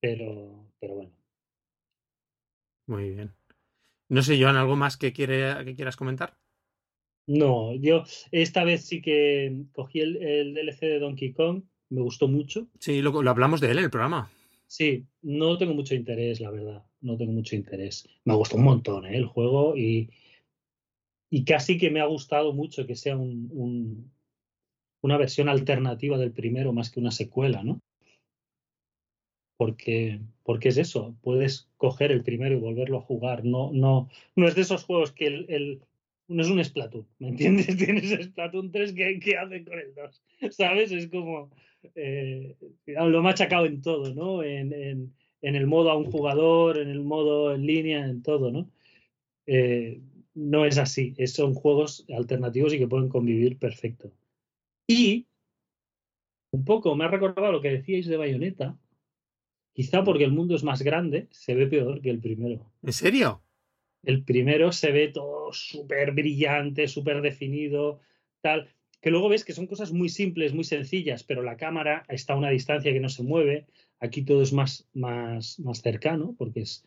Pero, 0.00 0.68
pero 0.78 0.94
bueno. 0.94 1.12
Muy 2.86 3.10
bien. 3.10 3.34
No 4.08 4.22
sé, 4.22 4.40
Joan, 4.40 4.56
¿algo 4.56 4.76
más 4.76 4.96
que, 4.96 5.12
quiere, 5.12 5.64
que 5.64 5.74
quieras 5.74 5.96
comentar? 5.96 6.36
No, 7.26 7.74
yo 7.74 8.04
esta 8.30 8.64
vez 8.64 8.84
sí 8.84 9.00
que 9.00 9.64
cogí 9.72 10.00
el, 10.00 10.16
el 10.22 10.54
DLC 10.54 10.80
de 10.86 10.98
Donkey 10.98 11.32
Kong, 11.32 11.62
me 11.90 12.00
gustó 12.02 12.26
mucho. 12.28 12.68
Sí, 12.80 13.00
lo, 13.02 13.22
lo 13.22 13.30
hablamos 13.30 13.60
de 13.60 13.70
él 13.70 13.78
en 13.78 13.84
el 13.84 13.90
programa. 13.90 14.30
Sí, 14.66 15.04
no 15.22 15.58
tengo 15.58 15.74
mucho 15.74 15.94
interés, 15.94 16.40
la 16.40 16.50
verdad. 16.50 16.84
No 17.00 17.16
tengo 17.16 17.32
mucho 17.32 17.54
interés. 17.56 18.08
Me 18.24 18.34
gustó 18.34 18.56
un 18.56 18.64
montón 18.64 19.04
¿eh? 19.06 19.16
el 19.16 19.26
juego 19.26 19.76
y, 19.76 20.10
y 21.30 21.44
casi 21.44 21.78
que 21.78 21.90
me 21.90 22.00
ha 22.00 22.06
gustado 22.06 22.52
mucho 22.52 22.86
que 22.86 22.96
sea 22.96 23.16
un, 23.16 23.48
un- 23.52 24.12
una 25.02 25.16
versión 25.18 25.48
alternativa 25.48 26.16
del 26.16 26.32
primero 26.32 26.72
más 26.72 26.90
que 26.90 27.00
una 27.00 27.10
secuela, 27.10 27.62
¿no? 27.64 27.80
Porque, 29.56 30.20
porque 30.44 30.68
es 30.70 30.78
eso, 30.78 31.16
puedes 31.22 31.68
coger 31.76 32.10
el 32.10 32.22
primero 32.24 32.56
y 32.56 32.60
volverlo 32.60 32.98
a 32.98 33.02
jugar. 33.02 33.44
No, 33.44 33.70
no, 33.72 34.08
no 34.34 34.48
es 34.48 34.54
de 34.54 34.62
esos 34.62 34.84
juegos 34.84 35.12
que 35.12 35.26
el, 35.26 35.46
el- 35.48 35.82
no 36.28 36.42
es 36.42 36.48
un 36.48 36.62
Splatoon, 36.64 37.06
¿me 37.18 37.28
entiendes? 37.28 37.66
Tienes 37.76 38.10
Splatoon 38.26 38.70
3 38.70 38.92
que, 38.92 39.18
que 39.20 39.36
hacen 39.36 39.64
con 39.64 39.78
el 39.78 39.94
2, 39.94 40.22
¿sabes? 40.56 40.92
Es 40.92 41.08
como 41.08 41.50
eh, 41.94 42.56
lo 42.86 43.22
machacado 43.22 43.66
en 43.66 43.82
todo, 43.82 44.14
¿no? 44.14 44.42
En, 44.42 44.72
en- 44.72 45.14
en 45.44 45.56
el 45.56 45.66
modo 45.66 45.90
a 45.90 45.96
un 45.96 46.04
jugador, 46.04 46.78
en 46.78 46.88
el 46.88 47.00
modo 47.02 47.52
en 47.52 47.66
línea, 47.66 48.06
en 48.06 48.22
todo, 48.22 48.52
¿no? 48.52 48.70
Eh, 49.46 50.00
no 50.34 50.64
es 50.64 50.78
así, 50.78 51.14
son 51.26 51.52
juegos 51.54 52.06
alternativos 52.16 52.72
y 52.72 52.78
que 52.78 52.86
pueden 52.86 53.08
convivir 53.08 53.58
perfecto. 53.58 54.12
Y 54.86 55.26
un 56.52 56.64
poco 56.64 56.94
me 56.94 57.04
ha 57.04 57.08
recordado 57.08 57.50
lo 57.50 57.60
que 57.60 57.70
decíais 57.70 58.06
de 58.06 58.16
Bayonetta, 58.16 58.78
quizá 59.74 60.04
porque 60.04 60.24
el 60.24 60.32
mundo 60.32 60.54
es 60.54 60.62
más 60.62 60.82
grande, 60.82 61.26
se 61.32 61.54
ve 61.56 61.66
peor 61.66 62.00
que 62.00 62.10
el 62.10 62.20
primero. 62.20 62.70
¿En 62.82 62.92
serio? 62.92 63.42
El 64.02 64.24
primero 64.24 64.72
se 64.72 64.90
ve 64.90 65.08
todo 65.08 65.52
súper 65.52 66.12
brillante, 66.12 66.88
súper 66.88 67.20
definido, 67.20 68.00
tal. 68.40 68.68
Que 69.00 69.10
luego 69.10 69.28
ves 69.28 69.44
que 69.44 69.52
son 69.52 69.66
cosas 69.66 69.92
muy 69.92 70.08
simples, 70.08 70.54
muy 70.54 70.64
sencillas, 70.64 71.24
pero 71.24 71.42
la 71.42 71.56
cámara 71.56 72.04
está 72.08 72.34
a 72.34 72.36
una 72.36 72.50
distancia 72.50 72.92
que 72.92 73.00
no 73.00 73.08
se 73.08 73.22
mueve. 73.22 73.66
Aquí 74.00 74.24
todo 74.24 74.42
es 74.42 74.52
más, 74.52 74.88
más, 74.94 75.58
más 75.60 75.82
cercano, 75.82 76.34
porque 76.38 76.60
es, 76.60 76.86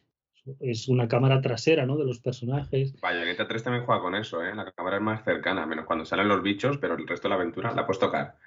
es 0.59 0.87
una 0.87 1.07
cámara 1.07 1.41
trasera 1.41 1.85
¿no? 1.85 1.97
de 1.97 2.05
los 2.05 2.19
personajes. 2.19 2.99
Bayonetta 3.01 3.47
3 3.47 3.63
también 3.63 3.85
juega 3.85 4.01
con 4.01 4.15
eso, 4.15 4.43
¿eh? 4.43 4.53
La 4.55 4.71
cámara 4.71 4.97
es 4.97 5.01
más 5.01 5.23
cercana, 5.23 5.65
menos 5.65 5.85
cuando 5.85 6.05
salen 6.05 6.27
los 6.27 6.43
bichos, 6.43 6.77
pero 6.77 6.95
el 6.95 7.07
resto 7.07 7.27
de 7.27 7.29
la 7.29 7.35
aventura 7.35 7.73
la 7.73 7.85
puedes 7.85 7.99
tocar. 7.99 8.37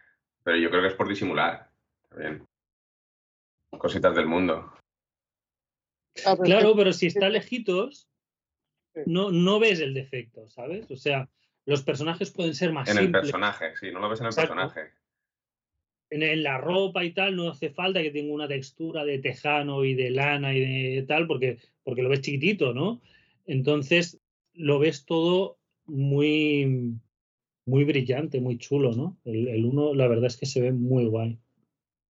Pero 0.42 0.56
yo 0.58 0.70
creo 0.70 0.82
que 0.82 0.88
es 0.88 0.94
por 0.94 1.08
disimular. 1.08 1.70
Está 2.10 2.20
bien. 2.20 2.46
Cositas 3.76 4.14
del 4.14 4.26
mundo. 4.26 4.72
Ah, 6.24 6.36
pero 6.36 6.44
Claro, 6.44 6.76
pero 6.76 6.92
si 6.92 7.06
está 7.06 7.28
lejitos. 7.28 8.08
No, 9.06 9.30
no 9.30 9.58
ves 9.58 9.80
el 9.80 9.94
defecto, 9.94 10.48
¿sabes? 10.48 10.90
O 10.90 10.96
sea, 10.96 11.28
los 11.66 11.82
personajes 11.82 12.30
pueden 12.30 12.54
ser 12.54 12.72
más 12.72 12.88
En 12.88 12.98
el 12.98 13.10
personaje, 13.10 13.76
sí, 13.76 13.90
no 13.92 14.00
lo 14.00 14.08
ves 14.08 14.20
en 14.20 14.26
el 14.26 14.30
Exacto. 14.32 14.54
personaje. 14.54 14.90
en, 16.10 16.22
en 16.22 16.42
la 16.42 16.58
ropa 16.58 17.04
y 17.04 17.12
tal, 17.12 17.36
no 17.36 17.50
hace 17.50 17.70
falta 17.70 18.02
que 18.02 18.10
tenga 18.10 18.32
una 18.32 18.48
textura 18.48 19.04
de 19.04 19.18
tejano 19.18 19.84
y 19.84 19.94
de 19.94 20.10
lana 20.10 20.54
y 20.54 20.94
de 20.94 21.02
tal, 21.02 21.26
porque, 21.26 21.58
porque 21.84 22.02
lo 22.02 22.08
ves 22.08 22.22
chiquitito, 22.22 22.72
¿no? 22.72 23.00
Entonces 23.46 24.20
lo 24.54 24.78
ves 24.78 25.04
todo 25.04 25.58
muy, 25.86 26.94
muy 27.66 27.84
brillante, 27.84 28.40
muy 28.40 28.58
chulo, 28.58 28.92
¿no? 28.92 29.18
El, 29.24 29.48
el 29.48 29.64
uno, 29.64 29.94
la 29.94 30.08
verdad 30.08 30.26
es 30.26 30.36
que 30.36 30.46
se 30.46 30.60
ve 30.60 30.72
muy 30.72 31.06
guay. 31.06 31.38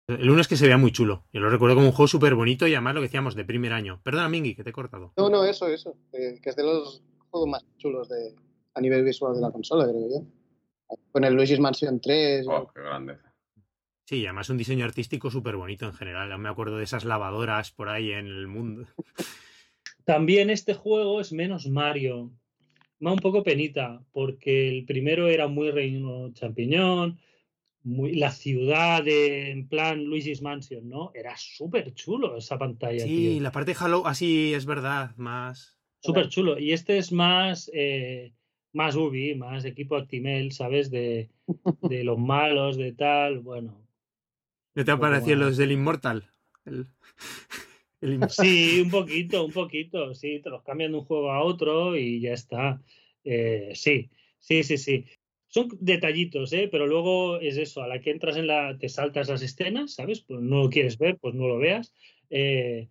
El 0.08 0.30
uno 0.30 0.40
es 0.40 0.46
que 0.46 0.56
se 0.56 0.66
vea 0.68 0.78
muy 0.78 0.92
chulo. 0.92 1.24
Yo 1.32 1.40
lo 1.40 1.50
recuerdo 1.50 1.74
como 1.74 1.88
un 1.88 1.92
juego 1.92 2.06
súper 2.06 2.34
bonito 2.36 2.66
y 2.68 2.74
además 2.74 2.94
lo 2.94 3.00
que 3.00 3.06
decíamos 3.08 3.34
de 3.34 3.44
primer 3.44 3.72
año. 3.72 4.00
Perdona, 4.04 4.28
Mingy, 4.28 4.54
que 4.54 4.62
te 4.62 4.70
he 4.70 4.72
cortado. 4.72 5.12
No, 5.16 5.28
no, 5.28 5.44
eso, 5.44 5.66
eso. 5.68 5.96
eh, 6.12 6.38
que 6.40 6.50
es 6.50 6.56
de 6.56 6.62
los 6.62 7.02
juegos 7.30 7.48
más 7.48 7.64
chulos 7.76 8.08
de, 8.08 8.34
a 8.74 8.80
nivel 8.80 9.02
visual 9.04 9.34
de 9.34 9.40
la 9.40 9.50
consola, 9.50 9.84
creo 9.84 10.08
yo. 10.08 10.96
Con 11.10 11.24
el 11.24 11.34
Luigi's 11.34 11.58
Mansion 11.58 12.00
3. 12.00 12.46
Oh, 12.48 12.70
qué 12.72 12.80
grande. 12.82 13.18
Sí, 14.04 14.18
y 14.18 14.26
además 14.26 14.48
un 14.50 14.58
diseño 14.58 14.84
artístico 14.84 15.28
súper 15.32 15.56
bonito 15.56 15.86
en 15.86 15.92
general. 15.92 16.30
Aún 16.30 16.42
me 16.42 16.48
acuerdo 16.48 16.78
de 16.78 16.84
esas 16.84 17.04
lavadoras 17.04 17.72
por 17.72 17.88
ahí 17.88 18.12
en 18.12 18.26
el 18.26 18.46
mundo. 18.46 18.86
También 20.04 20.50
este 20.50 20.74
juego 20.74 21.20
es 21.20 21.32
menos 21.32 21.66
Mario. 21.66 22.30
Me 23.00 23.10
da 23.10 23.14
un 23.14 23.18
poco 23.18 23.42
penita, 23.42 24.00
porque 24.12 24.68
el 24.68 24.84
primero 24.86 25.26
era 25.26 25.48
muy 25.48 25.72
reino 25.72 26.32
champiñón, 26.32 27.18
muy, 27.86 28.16
la 28.16 28.32
ciudad 28.32 29.04
de, 29.04 29.50
en 29.50 29.68
plan 29.68 30.04
Luigi's 30.04 30.42
Mansion, 30.42 30.88
¿no? 30.88 31.12
Era 31.14 31.36
súper 31.36 31.94
chulo 31.94 32.36
esa 32.36 32.58
pantalla. 32.58 33.04
Sí, 33.04 33.28
tío. 33.34 33.40
la 33.40 33.52
parte 33.52 33.72
de 33.72 33.78
Halo, 33.80 34.06
así 34.06 34.52
es 34.54 34.66
verdad, 34.66 35.14
más. 35.16 35.78
Súper 36.00 36.28
chulo. 36.28 36.58
Y 36.58 36.72
este 36.72 36.98
es 36.98 37.12
más, 37.12 37.70
eh, 37.72 38.32
más 38.72 38.96
Ubi, 38.96 39.36
más 39.36 39.64
equipo 39.64 39.96
Actimel, 39.96 40.50
¿sabes? 40.50 40.90
De, 40.90 41.30
de 41.82 42.04
los 42.04 42.18
malos, 42.18 42.76
de 42.76 42.92
tal. 42.92 43.38
Bueno, 43.38 43.86
¿No 44.76 44.84
te 44.84 44.90
aparecían 44.90 45.40
los 45.40 45.56
del 45.56 45.72
Immortal? 45.72 46.28
El, 46.66 46.86
sí, 48.28 48.82
un 48.82 48.90
poquito, 48.90 49.44
un 49.44 49.52
poquito. 49.52 50.12
Sí, 50.12 50.40
te 50.40 50.50
los 50.50 50.62
cambian 50.62 50.92
de 50.92 50.98
un 50.98 51.04
juego 51.04 51.30
a 51.30 51.42
otro 51.42 51.96
y 51.96 52.20
ya 52.20 52.34
está. 52.34 52.82
Eh, 53.24 53.72
sí, 53.74 54.10
sí, 54.38 54.62
sí, 54.64 54.76
sí. 54.76 55.06
Son 55.48 55.68
detallitos, 55.80 56.52
¿eh? 56.52 56.68
Pero 56.70 56.86
luego 56.86 57.40
es 57.40 57.56
eso, 57.56 57.82
a 57.82 57.88
la 57.88 58.00
que 58.00 58.10
entras 58.10 58.36
en 58.36 58.46
la, 58.46 58.76
te 58.78 58.88
saltas 58.88 59.28
las 59.28 59.42
escenas, 59.42 59.94
¿sabes? 59.94 60.20
Pues 60.20 60.40
no 60.40 60.64
lo 60.64 60.70
quieres 60.70 60.98
ver, 60.98 61.18
pues 61.18 61.34
no 61.34 61.46
lo 61.46 61.58
veas. 61.58 61.92
Eh, 62.30 62.88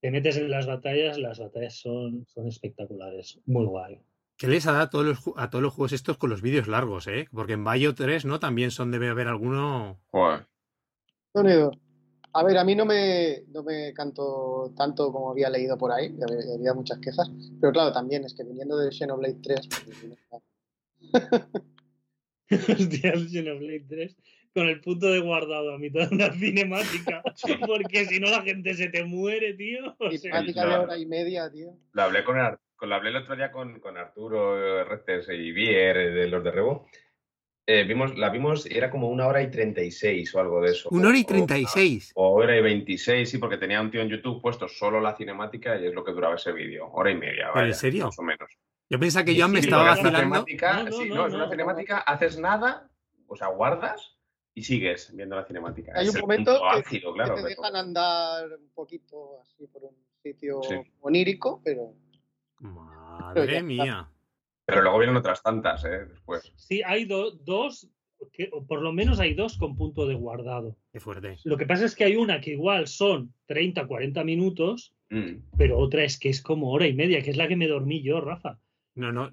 te 0.00 0.10
metes 0.10 0.36
en 0.36 0.50
las 0.50 0.66
batallas, 0.66 1.18
las 1.18 1.38
batallas 1.38 1.74
son, 1.74 2.24
son 2.26 2.46
espectaculares, 2.46 3.40
muy 3.46 3.66
guay. 3.66 4.00
¿Qué 4.36 4.46
les 4.46 4.66
ha 4.68 4.72
dado 4.72 4.84
a 4.84 4.90
todos, 4.90 5.04
los, 5.04 5.18
a 5.36 5.50
todos 5.50 5.62
los 5.62 5.74
juegos 5.74 5.92
estos 5.92 6.16
con 6.16 6.30
los 6.30 6.42
vídeos 6.42 6.68
largos, 6.68 7.08
eh? 7.08 7.26
Porque 7.32 7.54
en 7.54 7.64
Bayo 7.64 7.94
3, 7.96 8.24
¿no? 8.24 8.38
También 8.38 8.70
son, 8.70 8.92
debe 8.92 9.08
haber 9.08 9.26
alguno. 9.26 10.00
Joder. 10.12 10.46
A 12.32 12.42
ver, 12.44 12.58
a 12.58 12.64
mí 12.64 12.74
no 12.74 12.84
me, 12.84 13.42
no 13.48 13.62
me 13.62 13.92
canto 13.94 14.72
tanto 14.76 15.12
como 15.12 15.30
había 15.30 15.50
leído 15.50 15.76
por 15.76 15.90
ahí, 15.92 16.14
había, 16.22 16.54
había 16.54 16.74
muchas 16.74 16.98
quejas, 16.98 17.30
pero 17.60 17.72
claro, 17.72 17.92
también 17.92 18.24
es 18.24 18.34
que 18.34 18.44
viniendo 18.44 18.76
de 18.76 18.92
Xenoblade 18.92 19.38
3, 19.42 19.68
pues, 19.68 20.42
Hostia, 22.68 23.10
el 23.10 23.28
Xenoblade 23.28 23.84
3 23.88 24.16
con 24.54 24.66
el 24.68 24.80
punto 24.80 25.06
de 25.12 25.20
guardado 25.20 25.74
a 25.74 25.78
mitad 25.78 26.08
de 26.08 26.14
una 26.16 26.32
cinemática. 26.32 27.22
Porque 27.66 28.06
si 28.06 28.18
no 28.18 28.28
la 28.30 28.42
gente 28.42 28.74
se 28.74 28.88
te 28.88 29.04
muere, 29.04 29.54
tío. 29.54 29.94
O 29.98 30.10
sea, 30.10 30.18
cinemática 30.18 30.66
de 30.66 30.76
hora 30.78 30.98
y 30.98 31.06
media, 31.06 31.50
tío. 31.50 31.76
Lo 31.92 32.02
hablé, 32.02 32.24
con, 32.24 32.38
Ar- 32.38 32.58
con- 32.74 32.88
lo 32.88 32.94
hablé 32.96 33.10
el 33.10 33.16
otro 33.16 33.36
día 33.36 33.52
con, 33.52 33.78
con 33.80 33.96
Arturo 33.96 34.84
Retes 34.84 35.28
y 35.28 35.52
Bier 35.52 35.96
eh, 35.96 36.10
de 36.10 36.28
los 36.28 36.42
de 36.42 36.50
Rebo. 36.50 36.86
Eh, 37.70 37.84
vimos, 37.84 38.16
la 38.16 38.30
vimos 38.30 38.64
y 38.68 38.78
era 38.78 38.90
como 38.90 39.10
una 39.10 39.26
hora 39.26 39.42
y 39.42 39.50
36 39.50 40.34
o 40.34 40.40
algo 40.40 40.62
de 40.62 40.70
eso. 40.70 40.88
Una 40.90 41.08
hora 41.10 41.18
y 41.18 41.22
O- 41.22 41.26
treinta 41.26 41.58
y 41.58 41.66
seis. 41.66 42.12
O 42.14 42.30
hora 42.30 42.56
y 42.56 42.62
26, 42.62 43.28
sí, 43.28 43.36
porque 43.36 43.58
tenía 43.58 43.80
un 43.82 43.90
tío 43.90 44.00
en 44.00 44.08
YouTube 44.08 44.40
puesto 44.40 44.66
solo 44.68 45.00
la 45.02 45.14
cinemática 45.14 45.78
y 45.78 45.86
es 45.86 45.92
lo 45.94 46.02
que 46.02 46.12
duraba 46.12 46.36
ese 46.36 46.50
vídeo. 46.52 46.88
Hora 46.90 47.10
y 47.10 47.16
media, 47.16 47.48
¿Pero 47.52 47.54
vaya, 47.54 47.66
en 47.68 47.74
serio? 47.74 48.06
Más 48.06 48.18
o 48.18 48.22
menos. 48.22 48.48
Yo 48.90 48.98
pensaba 48.98 49.24
que 49.24 49.32
Sí, 49.32 49.38
Joan 49.38 49.52
me 49.52 49.60
sí, 49.60 49.66
estaba 49.66 49.84
vacilando. 49.84 50.18
cinemática, 50.18 50.72
No, 50.82 50.84
no, 50.84 50.92
sí, 50.92 51.08
no, 51.08 51.14
no, 51.16 51.26
es 51.26 51.34
una 51.34 51.44
no. 51.44 51.50
cinemática, 51.50 51.98
haces 51.98 52.38
nada, 52.38 52.90
o 53.26 53.36
sea, 53.36 53.48
guardas 53.48 54.16
y 54.54 54.62
sigues 54.62 55.14
viendo 55.14 55.36
la 55.36 55.44
cinemática. 55.44 55.92
Hay 55.94 56.08
Es 56.08 56.14
un 56.14 56.20
momento 56.22 56.52
que, 56.90 57.00
claro. 57.00 57.34
que 57.34 57.42
te 57.42 57.48
de 57.48 57.54
dejan 57.54 57.76
andar 57.76 58.46
un 58.58 58.70
poquito 58.74 59.40
así 59.42 59.66
por 59.66 59.84
un 59.84 59.96
sitio 60.22 60.60
Sí. 60.62 60.74
onírico, 61.00 61.60
pero 61.64 61.92
Madre 62.60 63.62
mía. 63.62 64.10
Pero 64.64 64.82
luego 64.82 64.98
vienen 64.98 65.16
otras 65.16 65.42
tantas, 65.42 65.84
¿eh? 65.84 66.06
Después. 66.06 66.52
Sí, 66.56 66.82
hay 66.84 67.04
do- 67.04 67.30
dos, 67.30 67.88
que, 68.32 68.50
o 68.52 68.66
por 68.66 68.82
lo 68.82 68.92
menos 68.92 69.20
hay 69.20 69.34
dos 69.34 69.56
con 69.56 69.76
punto 69.76 70.06
de 70.06 70.14
guardado. 70.14 70.76
Qué 70.92 70.98
fuerte. 71.00 71.36
Lo 71.44 71.56
que 71.56 71.66
pasa 71.66 71.84
es 71.84 71.94
que 71.94 72.04
hay 72.04 72.16
una 72.16 72.40
que 72.40 72.50
igual 72.52 72.88
son 72.88 73.32
30, 73.46 73.86
40 73.86 74.24
minutos, 74.24 74.92
Mm. 75.10 75.36
pero 75.56 75.78
otra 75.78 76.02
es 76.04 76.18
que 76.18 76.28
es 76.30 76.42
como 76.42 76.70
hora 76.72 76.86
y 76.86 76.92
media, 76.94 77.22
que 77.22 77.30
es 77.30 77.36
la 77.36 77.46
que 77.48 77.56
me 77.56 77.68
dormí 77.68 78.02
yo, 78.02 78.20
Rafa. 78.20 78.58
No, 78.98 79.12
no. 79.12 79.30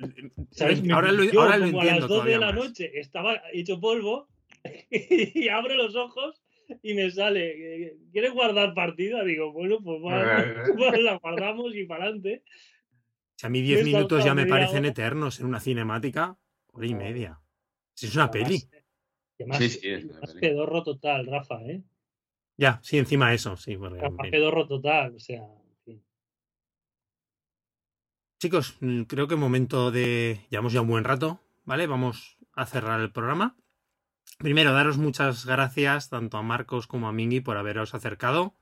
¿Sabes? 0.51 0.83
Me 0.83 0.93
Ahora 0.93 1.11
lo, 1.11 1.23
ahora 1.41 1.57
lo 1.57 1.65
como 1.71 1.81
entiendo 1.81 2.05
a 2.05 2.07
las 2.07 2.07
12 2.09 2.29
de 2.29 2.37
la 2.39 2.45
más. 2.47 2.55
noche 2.55 2.91
estaba 2.99 3.41
hecho 3.51 3.79
polvo 3.79 4.27
y 4.91 5.47
abro 5.49 5.73
los 5.75 5.95
ojos 5.95 6.41
y 6.81 6.93
me 6.93 7.09
sale, 7.11 7.85
eh, 7.87 7.97
¿quieres 8.11 8.33
guardar 8.33 8.73
partida? 8.73 9.23
Digo, 9.23 9.51
bueno, 9.51 9.79
pues 9.83 10.01
vale, 10.01 10.53
pues 10.77 10.99
la 11.01 11.17
guardamos 11.17 11.75
y 11.75 11.85
para 11.85 12.05
adelante. 12.05 12.43
Si 13.37 13.45
a 13.45 13.49
mí 13.49 13.61
10 13.61 13.83
Me 13.83 13.89
he 13.89 13.93
minutos 13.93 14.23
ya 14.23 14.33
me 14.33 14.45
parecen 14.45 14.79
hora. 14.79 14.87
eternos 14.89 15.39
en 15.39 15.47
una 15.47 15.59
cinemática, 15.59 16.37
hora 16.71 16.87
y 16.87 16.95
media. 16.95 17.39
Si 17.93 18.05
es 18.07 18.15
una 18.15 18.31
peli. 18.31 18.61
Además, 19.39 19.57
Sí, 19.57 19.69
sí, 19.69 19.89
es 19.89 20.03
una 20.05 20.13
además 20.13 20.29
peli. 20.33 20.41
pedorro 20.41 20.83
total, 20.83 21.25
Rafa, 21.27 21.61
¿eh? 21.63 21.81
Ya, 22.57 22.79
sí, 22.83 22.97
encima 22.97 23.33
eso, 23.33 23.57
sí. 23.57 23.75
porque, 23.77 23.99
Rafa, 23.99 24.23
pedorro 24.31 24.67
total, 24.67 25.15
o 25.15 25.19
sea. 25.19 25.41
Chicos, 28.45 28.77
mm, 28.80 29.05
creo 29.05 29.27
que 29.27 29.35
momento 29.35 29.89
de. 29.89 30.39
Llevamos 30.51 30.72
ya 30.72 30.81
un 30.81 30.88
buen 30.88 31.03
rato, 31.03 31.41
¿vale? 31.63 31.88
Vamos 31.88 32.38
a 32.53 32.67
cerrar 32.67 33.01
el 33.01 33.11
programa. 33.11 33.57
Primero, 34.38 34.72
daros 34.72 34.99
muchas 34.99 35.47
gracias 35.47 36.09
tanto 36.09 36.38
a 36.38 36.43
Marcos 36.43 36.85
como 36.85 37.07
a 37.07 37.11
Mingy 37.11 37.39
por 37.39 37.57
haberos 37.57 37.95
acercado. 37.95 38.53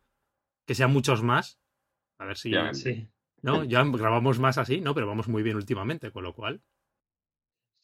Que 0.65 0.73
sean 0.73 0.93
muchos 0.93 1.21
más. 1.21 1.59
A 2.17 2.23
ver 2.23 2.37
si. 2.37 2.51
Ya, 2.51 2.73
Sí. 2.73 3.09
¿No? 3.41 3.65
Ya 3.65 3.83
grabamos 3.83 4.39
más 4.39 4.57
así, 4.57 4.79
¿no? 4.79 4.95
Pero 4.95 5.05
vamos 5.05 5.27
muy 5.27 5.43
bien 5.43 5.57
últimamente, 5.57 6.11
con 6.11 6.23
lo 6.23 6.33
cual. 6.33 6.61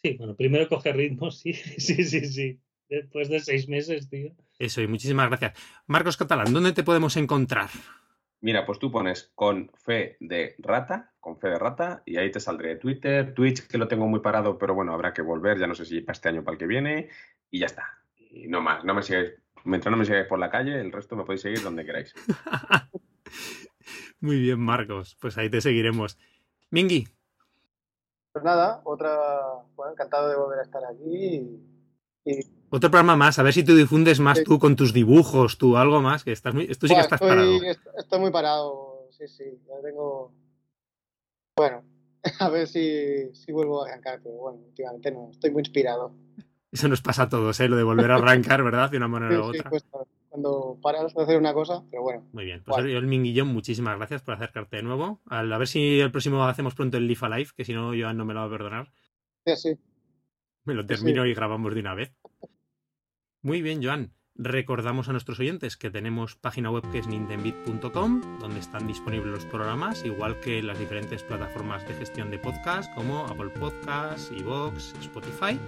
Sí, 0.01 0.15
bueno, 0.17 0.37
primero 0.37 0.69
coge 0.69 0.93
ritmo, 0.93 1.31
sí, 1.31 1.51
sí, 1.51 2.05
sí, 2.05 2.25
sí. 2.27 2.61
Después 2.87 3.27
de 3.27 3.41
seis 3.41 3.67
meses, 3.67 4.09
tío. 4.09 4.33
Eso, 4.57 4.81
y 4.81 4.87
muchísimas 4.87 5.27
gracias. 5.27 5.59
Marcos 5.85 6.15
Catalán, 6.15 6.53
¿dónde 6.53 6.71
te 6.71 6.85
podemos 6.85 7.17
encontrar? 7.17 7.69
Mira, 8.41 8.65
pues 8.65 8.79
tú 8.79 8.91
pones 8.91 9.31
con 9.35 9.71
fe 9.75 10.17
de 10.19 10.55
rata, 10.59 11.11
con 11.19 11.37
fe 11.37 11.49
de 11.49 11.59
rata, 11.59 12.03
y 12.05 12.17
ahí 12.17 12.31
te 12.31 12.39
saldré 12.39 12.77
Twitter, 12.77 13.33
Twitch, 13.33 13.67
que 13.67 13.77
lo 13.77 13.87
tengo 13.87 14.07
muy 14.07 14.21
parado, 14.21 14.57
pero 14.57 14.73
bueno, 14.73 14.93
habrá 14.93 15.13
que 15.13 15.21
volver, 15.21 15.59
ya 15.59 15.67
no 15.67 15.75
sé 15.75 15.85
si 15.85 16.01
para 16.01 16.13
este 16.13 16.29
año 16.29 16.41
o 16.41 16.43
para 16.43 16.53
el 16.53 16.59
que 16.59 16.67
viene, 16.67 17.09
y 17.51 17.59
ya 17.59 17.65
está. 17.65 17.85
Y 18.17 18.47
no 18.47 18.61
más, 18.61 18.85
no 18.85 18.93
me 18.93 19.03
sigáis, 19.03 19.33
mientras 19.65 19.91
no 19.91 19.97
me 19.97 20.05
sigáis 20.05 20.27
por 20.27 20.39
la 20.39 20.49
calle, 20.49 20.79
el 20.79 20.91
resto 20.91 21.15
me 21.15 21.23
podéis 21.23 21.41
seguir 21.41 21.61
donde 21.61 21.85
queráis. 21.85 22.13
Muy 24.21 24.39
bien, 24.39 24.59
Marcos. 24.59 25.17
Pues 25.19 25.37
ahí 25.37 25.49
te 25.49 25.61
seguiremos. 25.61 26.17
Mingy, 26.71 27.07
pues 28.31 28.43
nada, 28.43 28.81
otra, 28.83 29.17
bueno, 29.75 29.93
encantado 29.93 30.29
de 30.29 30.35
volver 30.35 30.59
a 30.59 30.63
estar 30.63 30.83
aquí 30.85 31.03
y 31.03 31.78
otro 32.69 32.89
programa 32.91 33.15
más. 33.15 33.39
A 33.39 33.43
ver 33.43 33.53
si 33.53 33.63
tú 33.63 33.75
difundes 33.75 34.19
más 34.19 34.37
Sí. 34.39 34.43
tú 34.43 34.59
con 34.59 34.75
tus 34.75 34.93
dibujos, 34.93 35.57
tú 35.57 35.77
algo 35.77 36.01
más, 36.01 36.23
que 36.23 36.31
estás 36.31 36.53
muy. 36.53 36.67
Tú 36.67 36.87
sí 36.87 36.93
que 36.95 37.01
estás 37.01 37.21
estoy, 37.21 37.29
parado. 37.29 37.63
est- 37.63 37.87
estoy 37.97 38.19
muy 38.19 38.31
parado, 38.31 39.07
sí, 39.11 39.27
sí, 39.27 39.43
ya 39.67 39.81
tengo... 39.83 40.33
Bueno, 41.57 41.83
a 42.39 42.49
ver 42.49 42.67
si, 42.67 43.33
si 43.33 43.51
vuelvo 43.51 43.83
a 43.83 43.87
arrancar, 43.89 44.21
pero 44.23 44.35
bueno, 44.35 44.59
últimamente 44.67 45.11
no, 45.11 45.29
estoy 45.31 45.51
muy 45.51 45.61
inspirado. 45.61 46.13
Eso 46.71 46.87
nos 46.87 47.01
pasa 47.01 47.23
a 47.23 47.29
todos, 47.29 47.59
¿eh? 47.59 47.67
Lo 47.67 47.75
de 47.75 47.83
volver 47.83 48.11
a 48.11 48.15
arrancar, 48.17 48.63
¿verdad? 48.63 48.91
De 48.91 48.97
una 48.97 49.07
manera 49.07 49.35
Sí, 49.35 49.39
u 49.41 49.43
sí, 49.53 49.59
otra. 49.59 49.69
cuesta 49.69 49.97
cuando 50.29 50.77
paras 50.83 51.11
de 51.15 51.23
hacer 51.23 51.37
una 51.39 51.53
cosa, 51.55 51.83
pero 51.89 52.03
bueno, 52.03 52.23
Muy 52.33 52.45
bien. 52.45 52.61
Pues 52.63 52.85
yo, 52.85 52.99
el 52.99 53.07
Minguillón, 53.07 53.47
muchísimas 53.47 53.97
gracias 53.97 54.21
por 54.21 54.35
acercarte 54.35 54.77
de 54.77 54.83
nuevo. 54.83 55.19
A 55.25 55.41
ver 55.43 55.67
si 55.67 55.99
el 55.99 56.11
próximo 56.11 56.43
hacemos 56.45 56.75
pronto 56.75 56.97
el 56.97 57.07
Leaf 57.07 57.23
Alive, 57.23 57.49
que 57.57 57.65
si 57.65 57.73
no, 57.73 57.91
Joan 57.99 58.15
no 58.15 58.25
me 58.25 58.35
lo 58.35 58.41
va 58.41 58.45
a 58.45 58.49
perdonar. 58.49 58.91
sí, 59.45 59.55
sí. 59.55 59.79
Me 60.65 60.75
lo 60.75 60.83
Sí, 60.83 60.87
termino 60.89 61.25
y 61.25 61.33
grabamos 61.33 61.73
de 61.73 61.79
una 61.79 61.95
vez. 61.95 62.13
Muy 63.41 63.61
bien, 63.61 63.81
Joan. 63.83 64.13
Recordamos 64.41 65.09
a 65.09 65.11
nuestros 65.11 65.37
oyentes 65.41 65.75
que 65.75 65.91
tenemos 65.91 66.37
página 66.37 66.71
web 66.71 66.89
que 66.91 66.99
es 66.99 67.07
nintendbit.com, 67.07 68.39
donde 68.39 68.59
están 68.59 68.87
disponibles 68.87 69.33
los 69.33 69.45
programas, 69.45 70.05
igual 70.05 70.39
que 70.39 70.63
las 70.63 70.79
diferentes 70.79 71.23
plataformas 71.23 71.85
de 71.85 71.93
gestión 71.95 72.31
de 72.31 72.39
podcast 72.39 72.93
como 72.95 73.25
Apple 73.25 73.49
Podcasts, 73.49 74.31
Evox, 74.31 74.93
Spotify, 75.01 75.59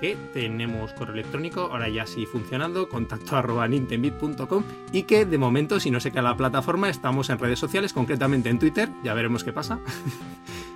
que 0.00 0.16
tenemos 0.32 0.94
correo 0.94 1.12
electrónico, 1.12 1.68
ahora 1.70 1.90
ya 1.90 2.06
sí 2.06 2.24
funcionando, 2.24 2.88
contacto 2.88 3.36
arroba 3.36 3.68
nintendbit.com 3.68 4.64
y 4.92 5.02
que 5.02 5.26
de 5.26 5.36
momento, 5.36 5.78
si 5.78 5.90
no 5.90 6.00
se 6.00 6.10
cae 6.10 6.22
la 6.22 6.38
plataforma, 6.38 6.88
estamos 6.88 7.28
en 7.28 7.38
redes 7.38 7.58
sociales, 7.58 7.92
concretamente 7.92 8.48
en 8.48 8.58
Twitter, 8.58 8.88
ya 9.04 9.12
veremos 9.12 9.44
qué 9.44 9.52
pasa. 9.52 9.78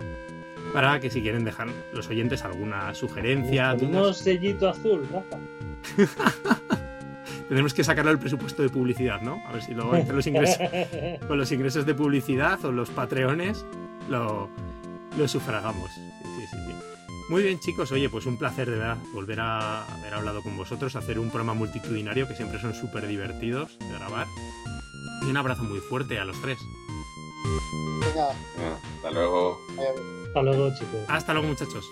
Para 0.73 1.01
que 1.01 1.11
si 1.11 1.21
quieren 1.21 1.45
dejar 1.45 1.69
los 1.93 2.09
oyentes 2.09 2.45
alguna 2.45 2.95
sugerencia, 2.95 3.75
Ponemos 3.77 4.19
sellito 4.19 4.69
azul, 4.69 5.07
Rafa. 5.11 5.39
Tenemos 7.49 7.75
que 7.75 7.83
sacarlo 7.83 8.13
del 8.13 8.21
presupuesto 8.21 8.63
de 8.63 8.69
publicidad, 8.69 9.21
¿no? 9.23 9.43
A 9.49 9.53
ver 9.53 9.63
si 9.63 9.75
luego 9.75 9.97
entre 9.97 10.15
los 10.15 10.27
ingresos, 10.27 10.59
con 11.27 11.37
los 11.37 11.51
ingresos 11.51 11.85
de 11.85 11.95
publicidad 11.95 12.65
o 12.65 12.71
los 12.71 12.91
patreones 12.91 13.67
lo, 14.09 14.49
lo 15.19 15.29
sufragamos. 15.29 15.91
Sí, 15.93 16.47
sí, 16.49 16.57
sí. 16.69 16.75
Muy 17.31 17.43
bien, 17.43 17.59
chicos. 17.59 17.91
Oye, 17.93 18.09
pues 18.09 18.27
un 18.27 18.37
placer 18.37 18.71
de 18.71 18.77
verdad 18.77 18.99
volver 19.13 19.41
a 19.41 19.85
haber 19.85 20.15
hablado 20.15 20.43
con 20.43 20.57
vosotros, 20.57 20.95
hacer 20.97 21.19
un 21.19 21.29
programa 21.29 21.55
multitudinario 21.55 22.29
que 22.29 22.35
siempre 22.35 22.61
son 22.61 22.75
súper 22.75 23.07
divertidos 23.07 23.79
de 23.79 23.89
grabar. 23.89 24.27
Y 25.23 25.27
un 25.27 25.37
abrazo 25.37 25.63
muy 25.65 25.81
fuerte 25.81 26.19
a 26.19 26.25
los 26.25 26.41
tres. 26.43 26.59
Venga, 28.01 28.31
hasta 28.97 29.11
luego. 29.11 29.61
Hasta 30.27 30.43
luego, 30.43 30.71
chicos. 30.79 31.01
Hasta 31.09 31.33
luego, 31.33 31.49
muchachos. 31.49 31.91